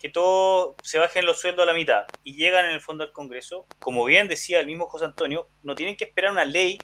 que 0.00 0.08
todo 0.08 0.76
se 0.82 0.98
bajen 0.98 1.26
los 1.26 1.40
sueldos 1.40 1.64
a 1.64 1.66
la 1.66 1.74
mitad 1.74 2.04
y 2.22 2.34
llegan 2.34 2.66
en 2.66 2.72
el 2.72 2.80
fondo 2.80 3.04
al 3.04 3.12
Congreso, 3.12 3.66
como 3.80 4.04
bien 4.04 4.28
decía 4.28 4.60
el 4.60 4.66
mismo 4.66 4.86
José 4.86 5.06
Antonio, 5.06 5.48
no 5.62 5.74
tienen 5.74 5.96
que 5.96 6.04
esperar 6.04 6.32
una 6.32 6.44
ley 6.44 6.78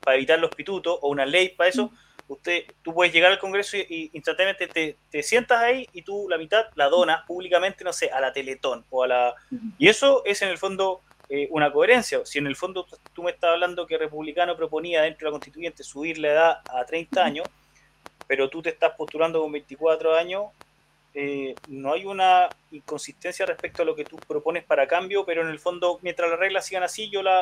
para 0.00 0.16
evitar 0.16 0.38
los 0.38 0.54
pitutos 0.54 0.98
o 1.02 1.08
una 1.08 1.26
ley 1.26 1.50
para 1.50 1.68
eso, 1.68 1.90
usted, 2.28 2.64
tú 2.82 2.94
puedes 2.94 3.12
llegar 3.12 3.32
al 3.32 3.38
Congreso 3.38 3.76
y, 3.76 4.10
instantáneamente 4.14 4.96
te, 5.10 5.22
sientas 5.22 5.60
ahí 5.60 5.86
y 5.92 6.02
tú 6.02 6.26
la 6.28 6.38
mitad 6.38 6.66
la 6.74 6.88
donas 6.88 7.24
públicamente, 7.26 7.84
no 7.84 7.92
sé, 7.92 8.10
a 8.10 8.20
la 8.20 8.32
Teletón 8.32 8.84
o 8.90 9.02
a 9.02 9.08
la... 9.08 9.34
Y 9.78 9.88
eso 9.88 10.22
es 10.24 10.40
en 10.42 10.48
el 10.48 10.58
fondo 10.58 11.02
eh, 11.28 11.48
una 11.50 11.72
coherencia. 11.72 12.24
Si 12.24 12.38
en 12.38 12.46
el 12.46 12.56
fondo 12.56 12.86
tú 13.12 13.22
me 13.22 13.30
estás 13.30 13.50
hablando 13.50 13.86
que 13.86 13.98
Republicano 13.98 14.56
proponía 14.56 15.02
dentro 15.02 15.26
de 15.26 15.30
la 15.30 15.32
constituyente 15.32 15.82
subir 15.82 16.18
la 16.18 16.28
edad 16.28 16.60
a 16.72 16.84
30 16.84 17.24
años, 17.24 17.48
pero 18.26 18.48
tú 18.48 18.62
te 18.62 18.70
estás 18.70 18.94
postulando 18.96 19.40
con 19.40 19.52
24 19.52 20.14
años, 20.14 20.46
eh, 21.14 21.54
no 21.68 21.92
hay 21.92 22.04
una 22.04 22.48
inconsistencia 22.70 23.44
respecto 23.46 23.82
a 23.82 23.84
lo 23.84 23.96
que 23.96 24.04
tú 24.04 24.16
propones 24.16 24.64
para 24.64 24.86
cambio, 24.86 25.24
pero 25.24 25.42
en 25.42 25.48
el 25.48 25.58
fondo, 25.58 25.98
mientras 26.02 26.30
las 26.30 26.38
reglas 26.38 26.66
sigan 26.66 26.82
así, 26.82 27.10
yo 27.10 27.22
las 27.22 27.40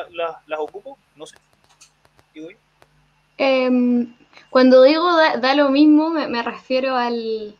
ocupo, 0.57 0.97
no 1.15 1.25
sé. 1.25 1.35
Em, 3.37 4.15
cuando 4.49 4.83
digo 4.83 5.15
da, 5.15 5.53
lo 5.55 5.69
mismo, 5.69 6.09
me, 6.09 6.41
refiero 6.43 6.95
al, 6.95 7.55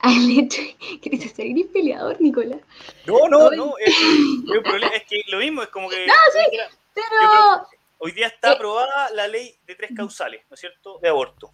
al 0.00 0.30
hecho 0.30 0.62
que 1.02 1.10
te 1.10 1.28
ser 1.28 1.46
peleador, 1.72 2.20
Nicolás. 2.20 2.60
No, 3.06 3.28
no, 3.28 3.50
no, 3.50 3.74
es, 3.78 3.94
es, 3.96 5.04
que 5.04 5.22
lo 5.28 5.38
mismo, 5.38 5.62
es 5.62 5.68
como 5.68 5.88
que... 5.88 6.06
No, 6.06 6.14
sí, 6.32 6.58
pero... 6.94 7.66
hoy 7.98 8.12
día 8.12 8.28
está 8.28 8.52
eh, 8.52 8.54
aprobada 8.54 9.10
la 9.10 9.26
ley 9.28 9.54
de 9.66 9.74
tres 9.74 9.90
causales, 9.96 10.42
¿no 10.48 10.54
es 10.54 10.60
cierto?, 10.60 10.98
de 11.00 11.08
aborto. 11.08 11.50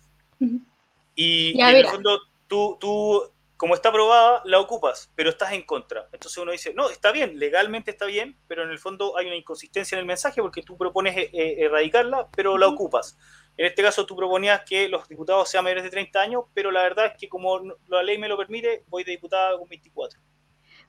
Y, 1.14 1.61
en 1.61 1.76
el 1.76 1.86
fondo 1.86 2.20
tú, 2.49 2.76
tú 2.80 3.30
como 3.57 3.74
está 3.74 3.88
aprobada, 3.88 4.42
la 4.45 4.61
ocupas, 4.61 5.11
pero 5.14 5.30
estás 5.30 5.53
en 5.53 5.62
contra. 5.62 6.09
Entonces 6.12 6.36
uno 6.38 6.53
dice, 6.53 6.74
no, 6.74 6.90
está 6.90 7.12
bien, 7.12 7.38
legalmente 7.38 7.92
está 7.92 8.05
bien, 8.05 8.36
pero 8.49 8.64
en 8.64 8.70
el 8.70 8.78
fondo 8.78 9.16
hay 9.16 9.26
una 9.26 9.36
inconsistencia 9.36 9.97
en 9.97 10.01
el 10.01 10.07
mensaje 10.07 10.42
porque 10.42 10.62
tú 10.62 10.76
propones 10.76 11.16
eh, 11.16 11.30
eh, 11.32 11.57
erradicarla, 11.61 12.28
pero 12.34 12.59
la 12.59 12.68
ocupas. 12.68 13.16
En 13.57 13.66
este 13.66 13.82
caso 13.82 14.05
tú 14.05 14.16
proponías 14.16 14.62
que 14.64 14.88
los 14.88 15.09
diputados 15.09 15.48
sean 15.48 15.64
mayores 15.64 15.84
de 15.84 15.90
30 15.90 16.20
años, 16.20 16.44
pero 16.55 16.70
la 16.70 16.82
verdad 16.82 17.07
es 17.07 17.12
que 17.18 17.28
como 17.28 17.61
la 17.88 18.02
ley 18.02 18.18
me 18.18 18.28
lo 18.28 18.36
permite, 18.36 18.84
voy 18.88 19.05
de 19.05 19.12
diputada 19.12 19.57
con 19.57 19.68
24. 19.68 20.18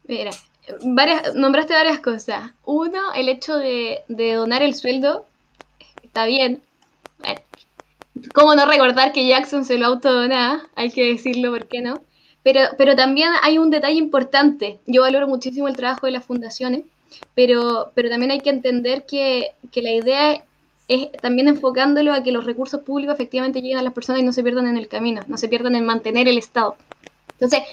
Mira, 0.07 0.31
nombraste 1.33 1.73
varias 1.73 1.99
cosas. 1.99 2.51
Uno, 2.63 3.13
el 3.13 3.29
hecho 3.29 3.57
de, 3.57 4.03
donar 4.07 4.63
el 4.63 4.75
sueldo, 4.75 5.27
está 6.03 6.25
bien. 6.25 6.61
¿Cómo 8.33 8.55
no 8.55 8.65
recordar 8.65 9.11
que 9.11 9.27
Jackson 9.27 9.65
se 9.65 9.77
lo 9.77 9.87
autodonaba? 9.87 10.67
Hay 10.75 10.91
que 10.91 11.05
decirlo, 11.05 11.51
¿por 11.51 11.67
qué 11.67 11.81
no? 11.81 12.01
Pero, 12.43 12.95
también 12.95 13.29
hay 13.41 13.57
un 13.57 13.71
detalle 13.71 13.97
importante. 13.97 14.79
Yo 14.85 15.01
valoro 15.01 15.27
muchísimo 15.27 15.67
el 15.67 15.75
trabajo 15.75 16.05
de 16.05 16.13
las 16.13 16.25
fundaciones, 16.25 16.83
pero, 17.33 17.91
pero 17.95 18.09
también 18.09 18.31
hay 18.31 18.39
que 18.39 18.51
entender 18.51 19.05
que, 19.05 19.53
que 19.71 19.81
la 19.81 19.91
idea 19.91 20.43
es 20.87 21.11
también 21.21 21.47
enfocándolo 21.47 22.13
a 22.13 22.23
que 22.23 22.31
los 22.31 22.45
recursos 22.45 22.81
públicos 22.81 23.15
efectivamente 23.15 23.61
lleguen 23.61 23.79
a 23.79 23.83
las 23.83 23.93
personas 23.93 24.21
y 24.21 24.25
no 24.25 24.33
se 24.33 24.43
pierdan 24.43 24.67
en 24.67 24.77
el 24.77 24.87
camino, 24.87 25.21
no 25.27 25.37
se 25.37 25.47
pierdan 25.47 25.75
en 25.75 25.85
mantener 25.85 26.27
el 26.27 26.37
Estado. 26.37 26.75
Entonces, 27.33 27.63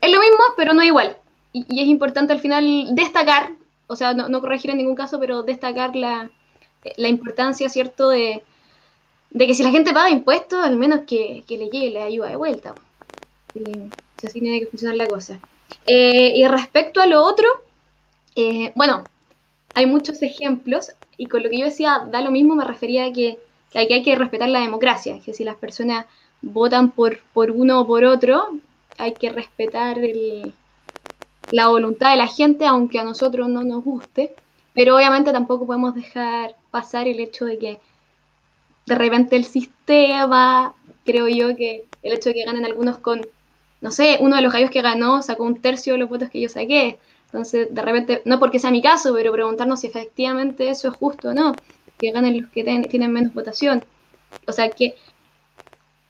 es 0.00 0.10
lo 0.10 0.20
mismo, 0.20 0.38
pero 0.56 0.72
no 0.72 0.82
igual. 0.82 1.16
Y, 1.52 1.80
es 1.80 1.86
importante 1.86 2.32
al 2.32 2.40
final 2.40 2.94
destacar, 2.94 3.52
o 3.86 3.96
sea, 3.96 4.14
no, 4.14 4.40
corregir 4.40 4.70
en 4.70 4.78
ningún 4.78 4.94
caso, 4.94 5.20
pero 5.20 5.42
destacar 5.42 5.94
la, 5.94 6.30
la 6.96 7.08
importancia, 7.08 7.68
¿cierto?, 7.68 8.08
de, 8.08 8.42
que 9.38 9.54
si 9.54 9.62
la 9.62 9.70
gente 9.70 9.92
paga 9.92 10.10
impuestos, 10.10 10.64
al 10.64 10.76
menos 10.76 11.00
que, 11.06 11.44
le 11.48 11.68
llegue 11.68 11.90
la 11.90 12.04
ayuda 12.04 12.28
de 12.28 12.36
vuelta. 12.36 12.74
si 13.54 14.26
así 14.26 14.40
tiene 14.40 14.60
que 14.60 14.66
funcionar 14.66 14.96
la 14.96 15.06
cosa. 15.06 15.38
Eh, 15.86 16.32
y 16.36 16.46
respecto 16.48 17.00
a 17.00 17.06
lo 17.06 17.22
otro, 17.22 17.46
eh, 18.36 18.72
bueno, 18.74 19.04
hay 19.74 19.86
muchos 19.86 20.22
ejemplos 20.22 20.92
y 21.16 21.26
con 21.26 21.42
lo 21.42 21.50
que 21.50 21.58
yo 21.58 21.66
decía, 21.66 22.06
da 22.10 22.20
lo 22.20 22.30
mismo, 22.30 22.54
me 22.54 22.64
refería 22.64 23.06
a 23.06 23.12
que, 23.12 23.38
que 23.70 23.78
hay 23.78 24.02
que 24.02 24.16
respetar 24.16 24.48
la 24.48 24.60
democracia, 24.60 25.20
que 25.24 25.34
si 25.34 25.44
las 25.44 25.56
personas 25.56 26.06
votan 26.40 26.90
por, 26.90 27.20
por 27.32 27.50
uno 27.50 27.80
o 27.80 27.86
por 27.86 28.04
otro, 28.04 28.48
hay 28.98 29.14
que 29.14 29.30
respetar 29.30 29.98
la 31.50 31.68
voluntad 31.68 32.10
de 32.10 32.16
la 32.16 32.26
gente, 32.26 32.66
aunque 32.66 32.98
a 32.98 33.04
nosotros 33.04 33.48
no 33.48 33.62
nos 33.62 33.84
guste, 33.84 34.34
pero 34.74 34.96
obviamente 34.96 35.32
tampoco 35.32 35.66
podemos 35.66 35.94
dejar 35.94 36.56
pasar 36.70 37.06
el 37.06 37.20
hecho 37.20 37.44
de 37.44 37.58
que 37.58 37.80
de 38.86 38.94
repente 38.94 39.36
el 39.36 39.44
sistema, 39.44 40.74
creo 41.04 41.28
yo 41.28 41.54
que 41.56 41.84
el 42.02 42.12
hecho 42.12 42.30
de 42.30 42.34
que 42.34 42.44
ganen 42.44 42.64
algunos 42.64 42.98
con, 42.98 43.26
no 43.80 43.90
sé, 43.90 44.18
uno 44.20 44.36
de 44.36 44.42
los 44.42 44.52
gallos 44.52 44.70
que 44.70 44.82
ganó 44.82 45.22
sacó 45.22 45.44
un 45.44 45.60
tercio 45.60 45.92
de 45.92 45.98
los 46.00 46.08
votos 46.08 46.30
que 46.30 46.40
yo 46.40 46.48
saqué, 46.48 46.98
entonces 47.32 47.74
de 47.74 47.80
repente, 47.80 48.22
no 48.26 48.38
porque 48.38 48.58
sea 48.58 48.70
mi 48.70 48.82
caso, 48.82 49.14
pero 49.14 49.32
preguntarnos 49.32 49.80
si 49.80 49.86
efectivamente 49.86 50.68
eso 50.68 50.88
es 50.88 50.94
justo 50.94 51.30
o 51.30 51.32
no, 51.32 51.56
que 51.98 52.10
ganen 52.10 52.42
los 52.42 52.50
que 52.50 52.62
tienen 52.62 53.10
menos 53.10 53.32
votación. 53.32 53.82
O 54.46 54.52
sea, 54.52 54.68
que 54.68 54.96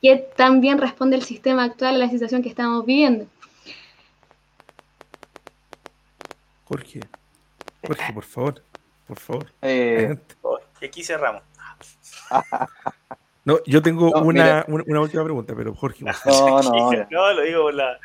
qué 0.01 0.17
tan 0.37 0.61
bien 0.61 0.79
responde 0.79 1.15
el 1.15 1.23
sistema 1.23 1.63
actual 1.63 1.95
a 1.95 1.99
la 1.99 2.11
situación 2.11 2.43
que 2.43 2.49
estamos 2.49 2.85
viviendo. 2.85 3.27
Jorge, 6.65 7.01
Jorge, 7.87 8.13
por 8.13 8.25
favor, 8.25 8.63
por 9.07 9.19
favor. 9.21 9.53
Eh, 9.63 10.19
y 10.81 10.85
aquí 10.85 11.05
cerramos. 11.05 11.43
No, 13.45 13.59
yo 13.67 13.83
tengo 13.83 14.13
una, 14.21 14.65
una, 14.69 15.01
última 15.01 15.25
pregunta, 15.25 15.53
pero 15.57 15.75
Jorge. 15.75 16.05
No, 16.05 16.63
no, 16.63 16.93
no, 17.11 17.33
lo 17.33 17.43
digo 17.43 17.63
por 17.63 17.75
la, 17.75 17.99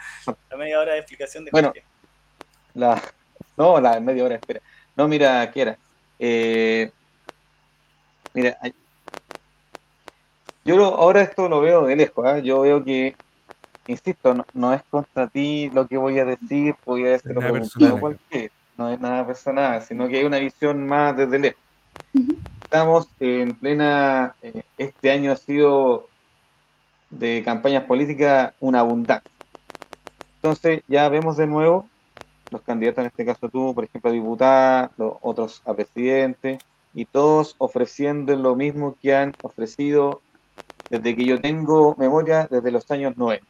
media 0.57 0.79
hora 0.79 0.93
de 0.93 0.97
explicación 0.97 1.45
de 1.45 1.51
bueno, 1.51 1.71
La, 2.77 3.01
no, 3.57 3.81
la 3.81 3.99
media 3.99 4.23
hora, 4.23 4.35
espera. 4.35 4.61
No, 4.95 5.07
mira, 5.07 5.51
Kiera. 5.51 5.77
Eh, 6.19 6.91
mira, 8.33 8.55
yo 10.63 10.85
ahora 10.85 11.21
esto 11.21 11.49
lo 11.49 11.59
veo 11.61 11.85
de 11.87 11.95
lejos, 11.95 12.25
¿eh? 12.27 12.43
yo 12.43 12.61
veo 12.61 12.83
que, 12.83 13.15
insisto, 13.87 14.45
no, 14.53 14.73
es 14.73 14.83
contra 14.91 15.27
ti 15.27 15.71
lo 15.71 15.87
que 15.87 15.97
voy 15.97 16.19
a 16.19 16.25
decir, 16.25 16.75
voy 16.85 17.05
a 17.05 17.11
decir 17.11 17.33
lo 17.33 17.99
cualquier, 17.99 18.51
no 18.77 18.89
es 18.89 18.99
nada 18.99 19.25
personal, 19.25 19.81
sino 19.81 20.07
que 20.07 20.17
hay 20.17 20.25
una 20.25 20.37
visión 20.37 20.85
más 20.85 21.17
desde 21.17 21.39
lejos. 21.39 21.61
Estamos 22.63 23.07
en 23.19 23.55
plena, 23.55 24.35
eh, 24.43 24.61
este 24.77 25.09
año 25.09 25.31
ha 25.31 25.37
sido 25.37 26.07
de 27.09 27.41
campañas 27.43 27.85
políticas 27.85 28.53
una 28.59 28.81
abundancia. 28.81 29.31
Entonces 30.35 30.81
ya 30.87 31.09
vemos 31.09 31.37
de 31.37 31.47
nuevo 31.47 31.87
los 32.49 32.61
candidatos, 32.61 32.99
en 32.99 33.07
este 33.07 33.25
caso 33.25 33.49
tú, 33.49 33.73
por 33.75 33.83
ejemplo, 33.83 34.09
a 34.09 34.13
diputada, 34.13 34.91
los 34.97 35.13
otros 35.21 35.61
a 35.65 35.73
presidente, 35.73 36.59
y 36.93 37.05
todos 37.05 37.55
ofreciendo 37.57 38.35
lo 38.35 38.55
mismo 38.55 38.95
que 39.01 39.15
han 39.15 39.35
ofrecido 39.41 40.21
desde 40.89 41.15
que 41.15 41.25
yo 41.25 41.41
tengo 41.41 41.95
memoria, 41.97 42.47
desde 42.49 42.71
los 42.71 42.89
años 42.91 43.17
90, 43.17 43.45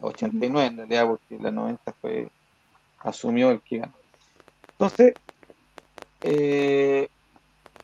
89 0.00 0.66
en 0.66 0.76
realidad, 0.76 1.06
porque 1.06 1.38
la 1.42 1.50
90 1.50 1.92
fue, 2.00 2.28
asumió 3.00 3.50
el 3.50 3.60
que 3.62 3.78
ganó. 3.78 3.94
Entonces, 4.78 5.16
eh, 6.22 7.08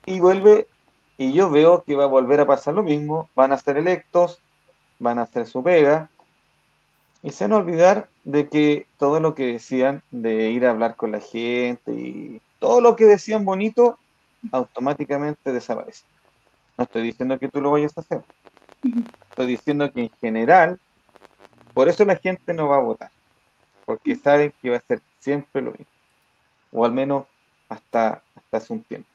y 0.06 0.20
vuelve, 0.20 0.68
y 1.16 1.32
yo 1.32 1.50
veo 1.50 1.82
que 1.82 1.96
va 1.96 2.04
a 2.04 2.06
volver 2.08 2.40
a 2.40 2.46
pasar 2.46 2.74
lo 2.74 2.82
mismo, 2.82 3.28
van 3.34 3.52
a 3.52 3.58
ser 3.58 3.76
electos, 3.76 4.40
van 4.98 5.18
a 5.18 5.22
hacer 5.22 5.46
su 5.46 5.62
pega, 5.62 6.10
y 7.22 7.30
se 7.30 7.44
van 7.44 7.52
a 7.52 7.56
olvidar 7.56 8.08
de 8.24 8.48
que 8.48 8.86
todo 8.98 9.20
lo 9.20 9.34
que 9.34 9.46
decían 9.46 10.02
de 10.10 10.50
ir 10.50 10.66
a 10.66 10.70
hablar 10.70 10.96
con 10.96 11.12
la 11.12 11.20
gente 11.20 11.92
y 11.92 12.40
todo 12.58 12.80
lo 12.80 12.96
que 12.96 13.04
decían 13.04 13.44
bonito, 13.44 13.98
automáticamente 14.52 15.52
desaparece. 15.52 16.04
No 16.76 16.84
estoy 16.84 17.02
diciendo 17.02 17.38
que 17.38 17.48
tú 17.48 17.60
lo 17.60 17.72
vayas 17.72 17.96
a 17.96 18.02
hacer, 18.02 18.22
Estoy 19.30 19.46
diciendo 19.46 19.90
que 19.92 20.02
en 20.02 20.10
general, 20.20 20.78
por 21.74 21.88
eso 21.88 22.04
la 22.04 22.16
gente 22.16 22.54
no 22.54 22.68
va 22.68 22.76
a 22.76 22.80
votar, 22.80 23.10
porque 23.84 24.16
saben 24.16 24.52
que 24.60 24.70
va 24.70 24.76
a 24.76 24.80
ser 24.80 25.00
siempre 25.18 25.62
lo 25.62 25.72
mismo, 25.72 25.86
o 26.72 26.84
al 26.84 26.92
menos 26.92 27.26
hasta, 27.68 28.22
hasta 28.34 28.56
hace 28.56 28.72
un 28.72 28.82
tiempo. 28.82 29.08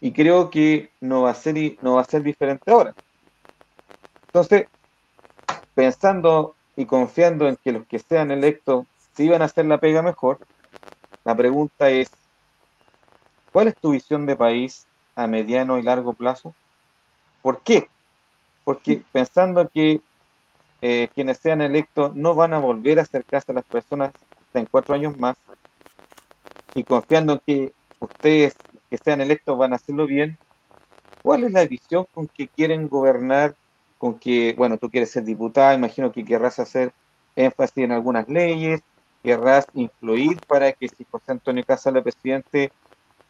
Y 0.00 0.12
creo 0.12 0.50
que 0.50 0.90
no 1.00 1.22
va 1.22 1.30
a 1.30 1.34
ser, 1.34 1.76
no 1.80 1.94
va 1.94 2.00
a 2.00 2.04
ser 2.04 2.22
diferente 2.22 2.70
ahora. 2.70 2.94
Entonces, 4.26 4.66
pensando 5.74 6.56
y 6.76 6.86
confiando 6.86 7.48
en 7.48 7.56
que 7.56 7.72
los 7.72 7.86
que 7.86 7.98
sean 7.98 8.30
electos 8.30 8.86
si 9.14 9.28
van 9.28 9.42
a 9.42 9.46
hacer 9.46 9.66
la 9.66 9.78
pega 9.78 10.02
mejor, 10.02 10.38
la 11.24 11.36
pregunta 11.36 11.90
es, 11.90 12.10
¿cuál 13.52 13.68
es 13.68 13.76
tu 13.76 13.90
visión 13.90 14.26
de 14.26 14.36
país 14.36 14.86
a 15.14 15.26
mediano 15.26 15.78
y 15.78 15.82
largo 15.82 16.14
plazo? 16.14 16.54
¿Por 17.42 17.62
qué? 17.62 17.88
porque 18.64 19.02
pensando 19.12 19.68
que 19.68 20.00
eh, 20.80 21.08
quienes 21.14 21.38
sean 21.38 21.60
electos 21.60 22.14
no 22.14 22.34
van 22.34 22.54
a 22.54 22.58
volver 22.58 22.98
a 22.98 23.02
acercarse 23.02 23.52
a 23.52 23.54
las 23.54 23.64
personas 23.64 24.12
en 24.54 24.66
cuatro 24.66 24.94
años 24.94 25.16
más, 25.16 25.36
y 26.74 26.84
confiando 26.84 27.34
en 27.34 27.40
que 27.46 27.74
ustedes 28.00 28.56
que 28.90 28.98
sean 28.98 29.20
electos 29.20 29.56
van 29.56 29.72
a 29.72 29.76
hacerlo 29.76 30.06
bien, 30.06 30.38
¿cuál 31.22 31.44
es 31.44 31.52
la 31.52 31.64
visión 31.66 32.06
con 32.12 32.28
que 32.28 32.48
quieren 32.48 32.88
gobernar? 32.88 33.56
Con 34.02 34.18
que, 34.18 34.52
bueno, 34.58 34.78
tú 34.78 34.90
quieres 34.90 35.12
ser 35.12 35.22
diputada, 35.22 35.74
imagino 35.74 36.10
que 36.10 36.24
querrás 36.24 36.58
hacer 36.58 36.92
énfasis 37.36 37.84
en 37.84 37.92
algunas 37.92 38.28
leyes, 38.28 38.80
querrás 39.22 39.68
influir 39.74 40.40
para 40.48 40.72
que 40.72 40.88
si 40.88 41.06
José 41.08 41.30
Antonio 41.30 41.62
Casale, 41.64 42.02
presidente, 42.02 42.72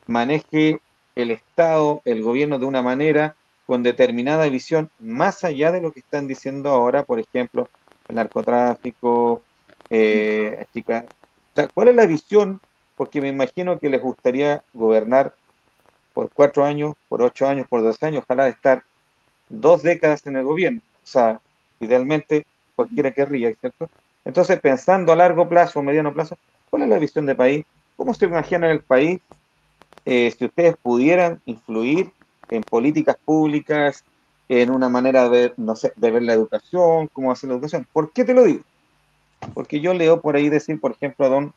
maneje 0.06 0.80
el 1.14 1.30
Estado, 1.30 2.00
el 2.06 2.22
gobierno 2.22 2.58
de 2.58 2.64
una 2.64 2.80
manera 2.80 3.36
con 3.66 3.82
determinada 3.82 4.48
visión, 4.48 4.88
más 4.98 5.44
allá 5.44 5.72
de 5.72 5.82
lo 5.82 5.92
que 5.92 6.00
están 6.00 6.26
diciendo 6.26 6.70
ahora, 6.70 7.02
por 7.04 7.20
ejemplo, 7.20 7.68
el 8.08 8.14
narcotráfico, 8.14 9.42
eh, 9.90 10.64
¿Cuál 11.74 11.88
es 11.88 11.96
la 11.96 12.06
visión? 12.06 12.62
Porque 12.96 13.20
me 13.20 13.28
imagino 13.28 13.78
que 13.78 13.90
les 13.90 14.00
gustaría 14.00 14.64
gobernar 14.72 15.34
por 16.14 16.30
cuatro 16.32 16.64
años, 16.64 16.94
por 17.10 17.20
ocho 17.20 17.46
años, 17.46 17.66
por 17.68 17.82
dos 17.82 18.02
años, 18.02 18.24
ojalá 18.24 18.48
estar 18.48 18.84
dos 19.52 19.82
décadas 19.82 20.26
en 20.26 20.36
el 20.36 20.44
gobierno. 20.44 20.80
O 21.02 21.06
sea, 21.06 21.40
idealmente 21.80 22.46
cualquiera 22.74 23.12
querría, 23.12 23.54
¿cierto? 23.60 23.88
Entonces, 24.24 24.60
pensando 24.60 25.12
a 25.12 25.16
largo 25.16 25.48
plazo 25.48 25.82
mediano 25.82 26.12
plazo, 26.12 26.38
¿cuál 26.70 26.82
es 26.82 26.88
la 26.88 26.98
visión 26.98 27.26
de 27.26 27.34
país? 27.34 27.64
¿Cómo 27.96 28.14
se 28.14 28.24
imaginan 28.24 28.70
el 28.70 28.80
país 28.80 29.20
eh, 30.04 30.34
si 30.36 30.44
ustedes 30.46 30.76
pudieran 30.76 31.40
influir 31.44 32.10
en 32.50 32.62
políticas 32.62 33.16
públicas, 33.24 34.04
en 34.48 34.70
una 34.70 34.88
manera 34.88 35.28
de, 35.28 35.52
no 35.56 35.76
sé, 35.76 35.92
de 35.96 36.10
ver 36.10 36.22
la 36.22 36.34
educación, 36.34 37.08
cómo 37.12 37.32
hacer 37.32 37.48
la 37.48 37.54
educación. 37.54 37.86
¿Por 37.92 38.12
qué 38.12 38.24
te 38.24 38.34
lo 38.34 38.44
digo? 38.44 38.62
Porque 39.54 39.80
yo 39.80 39.94
leo 39.94 40.20
por 40.20 40.36
ahí 40.36 40.48
decir, 40.48 40.80
por 40.80 40.92
ejemplo, 40.92 41.24
a 41.24 41.30
don 41.30 41.54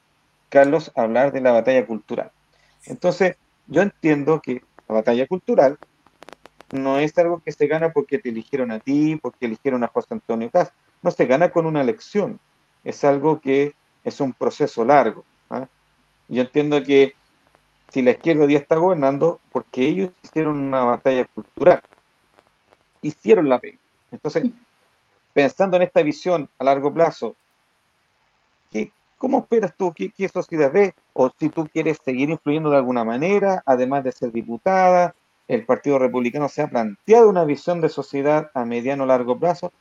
Carlos 0.50 0.91
hablar 0.96 1.32
de 1.34 1.41
la 1.41 1.52
batalla 1.52 1.86
cultural. 1.86 2.32
Entonces, 2.86 3.36
yo 3.68 3.82
entiendo 3.82 4.41
que 4.41 4.62
la 4.88 4.96
batalla 4.96 5.28
cultural 5.28 5.78
no 6.76 6.99
es 6.99 7.17
algo 7.17 7.41
que 7.43 7.51
se 7.51 7.67
gana 7.67 7.91
porque 7.91 8.19
te 8.19 8.30
eligieron 8.30 8.71
a 8.71 8.80
ti, 8.80 9.17
porque 9.21 9.45
eligieron 9.45 9.84
a 9.84 9.88
José 9.88 10.09
Antonio 10.11 10.49
Caz. 10.51 10.71
No 11.01 11.11
se 11.11 11.26
gana 11.26 11.49
con 11.49 11.65
una 11.65 11.82
elección. 11.82 12.39
Es 12.84 13.03
algo 13.03 13.39
que 13.39 13.73
es 14.03 14.21
un 14.21 14.34
proceso 14.34 14.86
largo. 14.86 15.23
¿ah? 15.49 15.67
Yo 16.28 16.41
entiendo 16.41 16.82
que 16.84 17.15
si 17.89 18.01
la 18.01 18.11
izquierda 18.11 18.43
hoy 18.43 18.49
día 18.49 18.59
está 18.59 18.76
gobernando, 18.76 19.39
porque 19.51 19.88
ellos 19.88 20.11
hicieron 20.23 20.57
una 20.57 20.84
batalla 20.84 21.26
cultural, 21.26 21.82
hicieron 23.01 23.49
la 23.49 23.59
pena. 23.59 23.80
Entonces, 24.11 24.43
pensando 25.34 25.78
en 25.78 25.84
esta 25.84 26.01
visión 26.01 26.49
a 26.59 26.63
largo 26.63 26.93
plazo, 26.93 27.36
¿qué, 28.71 28.91
¿cómo 29.17 29.39
esperas 29.39 29.73
tú? 29.78 29.93
¿Qué, 29.93 30.09
¿Qué 30.09 30.28
sociedad 30.30 30.71
ves? 30.71 30.93
O 31.13 31.32
si 31.39 31.49
tú 31.49 31.67
quieres 31.71 31.97
seguir 32.03 32.30
influyendo 32.30 32.69
de 32.69 32.78
alguna 32.78 33.03
manera, 33.03 33.63
además 33.65 34.03
de 34.03 34.11
ser 34.11 34.32
diputada, 34.32 35.15
el 35.48 35.66
Partido 35.66 36.00
Republicano 36.00 36.50
se 36.50 36.62
ha 36.62 36.68
planteado 36.68 37.30
una 37.30 37.46
visión 37.46 37.82
de 37.82 37.89
sociedad 37.89 38.50
a 38.54 38.66
mediano 38.66 39.04
o 39.04 39.08
largo 39.08 39.38
plazo. 39.38 39.72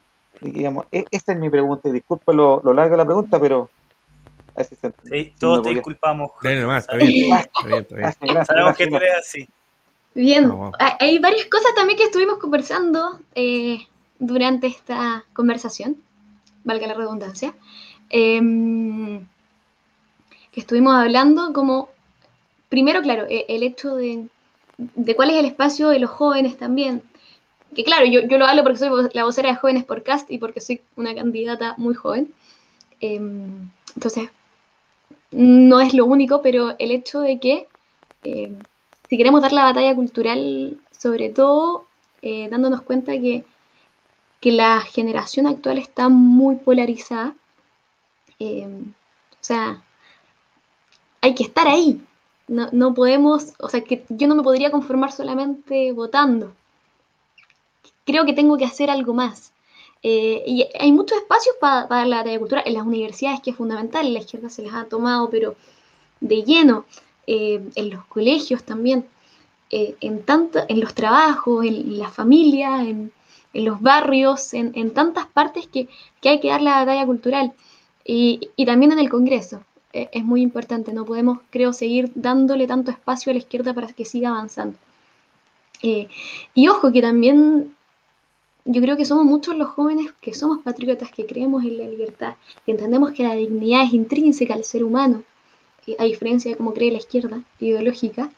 digamos, 0.41 0.87
e, 0.93 1.05
esta 1.11 1.33
es 1.33 1.39
mi 1.39 1.49
pregunta, 1.51 1.89
y 1.89 1.93
disculpa 1.93 2.33
lo, 2.33 2.61
lo 2.62 2.73
larga 2.73 2.97
la 2.97 3.05
pregunta, 3.05 3.41
pero 3.41 3.71
Sí, 5.09 5.35
todos 5.39 5.62
te 5.62 5.71
disculpamos. 5.71 6.31
está 6.43 6.97
bien, 6.97 7.37
Sabemos 8.47 8.77
que 8.77 8.87
tú 8.87 8.97
eres 8.97 9.15
así. 9.19 9.49
Bien, 10.15 10.53
hay 11.01 11.19
varias 11.19 11.47
cosas 11.47 11.75
también 11.75 11.99
que 11.99 12.05
estuvimos 12.05 12.39
conversando 12.39 13.19
eh, 13.35 13.79
durante 14.21 14.69
esta 14.69 15.25
conversación, 15.33 15.97
valga 16.62 16.87
la 16.87 16.95
redundancia, 16.95 17.53
em, 18.11 19.27
que 20.53 20.61
estuvimos 20.61 20.95
hablando 20.95 21.53
como, 21.53 21.89
primero, 22.69 23.03
claro, 23.03 23.27
e, 23.29 23.45
el 23.49 23.65
hecho 23.65 23.97
de, 23.97 24.29
de 24.79 25.16
cuál 25.16 25.31
es 25.31 25.37
el 25.37 25.47
espacio 25.47 25.89
de 25.89 25.99
los 25.99 26.11
jóvenes 26.11 26.57
también. 26.57 27.03
que 27.75 27.85
claro, 27.85 28.07
yo, 28.07 28.22
yo 28.22 28.39
lo 28.39 28.47
hablo 28.47 28.62
porque 28.62 28.79
soy 28.79 29.09
la 29.12 29.25
vocera 29.25 29.51
de 29.51 29.57
Jóvenes 29.57 29.85
por 29.85 30.03
Cast 30.03 30.31
y 30.31 30.39
porque 30.39 30.61
soy 30.61 30.81
una 30.97 31.14
candidata 31.14 31.75
muy 31.77 31.95
joven. 31.95 32.33
Em, 33.01 33.68
entonces, 33.95 34.31
no 35.31 35.81
es 35.81 35.95
lo 35.95 36.07
único, 36.07 36.43
pero 36.43 36.77
el 36.79 36.91
hecho 36.93 37.20
de 37.20 37.39
que 37.41 37.68
em, 38.22 38.59
si 39.09 39.16
queremos 39.16 39.43
dar 39.43 39.53
la 39.53 39.64
batalla 39.64 39.95
cultural, 39.95 40.79
sobre 40.97 41.31
todo 41.31 41.87
eh, 42.22 42.49
dándonos 42.51 42.83
cuenta 42.83 43.12
que, 43.12 43.45
que, 44.41 44.53
la 44.53 44.81
generación 44.81 45.47
actual 45.47 45.79
está 45.79 46.09
muy 46.09 46.57
polarizada, 46.57 47.35
em, 48.39 48.93
o 49.33 49.45
sea, 49.45 49.83
hay 51.20 51.35
que 51.35 51.45
estar 51.45 51.68
ahí. 51.68 52.01
No, 52.47 52.68
no 52.72 52.95
podemos, 52.95 53.55
o 53.59 53.68
sea, 53.68 53.82
que 53.82 54.05
yo 54.09 54.28
no 54.28 54.34
me 54.34 54.42
podría 54.42 54.70
conformar 54.70 55.12
solamente 55.12 55.92
votando 55.92 56.53
creo 58.05 58.24
que 58.24 58.32
tengo 58.32 58.57
que 58.57 58.64
hacer 58.64 58.90
algo 58.90 59.14
más. 59.14 59.53
Eh, 60.03 60.42
y 60.47 60.66
hay 60.78 60.92
muchos 60.92 61.18
espacios 61.18 61.57
para, 61.61 61.88
para 61.88 62.05
la 62.05 62.18
tarea 62.18 62.38
cultural 62.38 62.64
en 62.66 62.74
las 62.74 62.86
universidades, 62.86 63.40
que 63.40 63.51
es 63.51 63.57
fundamental, 63.57 64.12
la 64.12 64.20
izquierda 64.20 64.51
se 64.51 64.62
les 64.62 64.74
ha 64.74 64.84
tomado, 64.84 65.30
pero 65.30 65.57
de 66.20 66.42
lleno, 66.42 66.84
eh, 67.26 67.62
en 67.74 67.90
los 67.90 68.05
colegios 68.07 68.64
también, 68.64 69.07
eh, 69.70 69.97
en, 70.01 70.24
en 70.68 70.80
los 70.80 70.95
trabajos, 70.95 71.64
en, 71.64 71.99
la 71.99 72.11
familia, 72.11 72.82
en, 72.82 73.12
en 73.55 73.64
los 73.64 73.80
barrios, 73.80 74.53
en, 74.53 74.72
en 74.74 74.92
tantas 74.92 75.26
partes 75.26 75.66
que, 75.68 75.88
que, 76.20 76.28
hay 76.28 76.40
que 76.40 76.49
dar 76.49 76.61
la 76.61 76.80
batalla 76.80 77.07
cultural. 77.07 77.53
Y 78.07 78.51
también 78.66 78.92
en 78.92 78.99
el 78.99 79.09
Congreso. 79.09 79.62
Es 79.95 80.24
muy 80.24 80.42
importante, 80.42 80.92
no 80.92 81.05
podemos, 81.05 81.38
creo, 81.51 81.72
seguir 81.72 82.11
dándole 82.14 82.66
tanto 82.66 82.90
espacio 82.90 83.30
a 83.30 83.34
la 83.34 83.38
izquierda 83.38 83.72
para 83.74 83.88
que 83.88 84.05
siga 84.05 84.30
avanzando. 84.30 84.76
y 85.82 86.68
ojo, 86.68 86.92
que 86.92 87.03
también 87.03 87.74
yo 88.64 88.80
creo 88.80 88.97
que 88.97 89.05
somos 89.05 89.24
muchos 89.26 89.57
los 89.57 89.68
jóvenes 89.68 90.12
que 90.20 90.32
somos 90.34 90.62
patriotas, 90.62 91.11
que 91.11 91.26
creemos 91.26 91.64
en 91.64 91.78
la 91.78 91.86
libertad, 91.86 92.34
que 92.64 92.72
entendemos 92.72 93.12
que 93.12 93.22
la 93.22 93.34
dignidad 93.34 93.84
es 93.84 93.92
intrínseca 93.92 94.55
al 94.55 94.64
ser 94.64 94.84
humano, 94.84 95.22
a 95.99 96.05
diferencia 96.05 96.51
de 96.51 96.57
cómo 96.57 96.72
cree 96.72 96.90
la 96.90 96.99
izquierda 96.99 97.42
ideológica. 97.61 98.30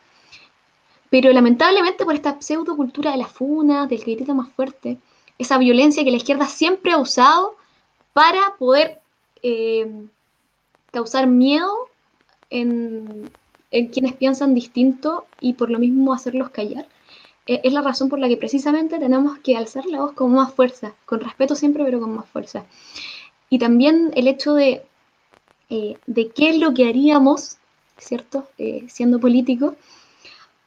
Pero 1.10 1.32
lamentablemente 1.32 2.04
por 2.04 2.14
esta 2.14 2.40
pseudo 2.40 2.76
cultura 2.76 3.12
de 3.12 3.18
la 3.18 3.28
funa, 3.28 3.86
del 3.86 4.00
grito 4.00 4.34
más 4.34 4.50
fuerte, 4.50 4.98
esa 5.38 5.58
violencia 5.58 6.02
que 6.02 6.10
la 6.10 6.16
izquierda 6.16 6.46
siempre 6.46 6.92
ha 6.92 6.98
usado 6.98 7.54
para 8.12 8.56
poder 8.58 9.00
eh, 9.42 9.88
causar 10.96 11.26
miedo 11.26 11.72
en, 12.48 13.30
en 13.70 13.88
quienes 13.88 14.14
piensan 14.14 14.54
distinto 14.54 15.26
y 15.40 15.52
por 15.52 15.68
lo 15.70 15.78
mismo 15.78 16.14
hacerlos 16.14 16.48
callar 16.48 16.86
e, 17.46 17.60
es 17.64 17.72
la 17.72 17.82
razón 17.82 18.08
por 18.08 18.18
la 18.18 18.28
que 18.28 18.36
precisamente 18.36 18.98
tenemos 18.98 19.38
que 19.38 19.56
alzar 19.56 19.86
la 19.86 20.00
voz 20.00 20.12
con 20.12 20.32
más 20.32 20.52
fuerza, 20.52 20.94
con 21.04 21.20
respeto 21.20 21.54
siempre, 21.54 21.84
pero 21.84 22.00
con 22.00 22.14
más 22.14 22.26
fuerza. 22.26 22.64
Y 23.50 23.58
también 23.58 24.10
el 24.14 24.26
hecho 24.26 24.54
de, 24.54 24.82
eh, 25.70 25.96
de 26.06 26.28
qué 26.30 26.50
es 26.50 26.58
lo 26.58 26.74
que 26.74 26.88
haríamos, 26.88 27.58
¿cierto? 27.98 28.48
Eh, 28.58 28.86
siendo 28.88 29.20
político. 29.20 29.76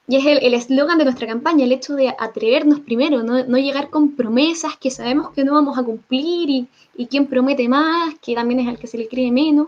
Y 0.07 0.15
es 0.15 0.25
el 0.25 0.53
eslogan 0.55 0.97
de 0.97 1.03
nuestra 1.03 1.27
campaña, 1.27 1.65
el 1.65 1.71
hecho 1.71 1.93
de 1.95 2.09
atrevernos 2.09 2.80
primero, 2.80 3.21
no, 3.21 3.43
no, 3.43 3.57
llegar 3.59 3.91
con 3.91 4.15
promesas 4.15 4.75
que 4.75 4.89
sabemos 4.89 5.32
que 5.32 5.43
no 5.43 5.53
vamos 5.53 5.77
a 5.77 5.84
cumplir 5.84 6.49
y, 6.49 6.67
y 6.97 7.05
quién 7.05 7.27
promete 7.27 7.69
más, 7.69 8.15
que 8.19 8.34
también 8.34 8.59
es 8.61 8.67
al 8.67 8.80
que 8.80 8.88
se 8.88 8.97
le 8.97 9.07
cree 9.07 9.32
menos. 9.32 9.67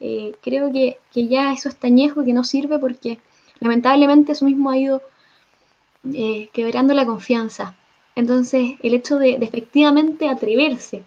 Eh, 0.00 0.34
creo 0.42 0.72
que, 0.72 0.98
que, 1.12 1.28
ya 1.28 1.52
eso 1.52 1.68
es 1.68 1.76
tañejo, 1.76 2.24
que 2.24 2.32
no 2.32 2.44
sirve 2.44 2.78
porque 2.78 3.18
lamentablemente 3.60 4.32
eso 4.32 4.44
mismo 4.44 4.70
ha 4.70 4.78
ido 4.78 5.02
eh, 6.12 6.50
quebrando 6.52 6.92
la 6.94 7.06
confianza. 7.06 7.76
Entonces, 8.14 8.72
el 8.82 8.94
hecho 8.94 9.18
de, 9.18 9.32
efectivamente 9.40 10.28
atreverse, 10.28 11.02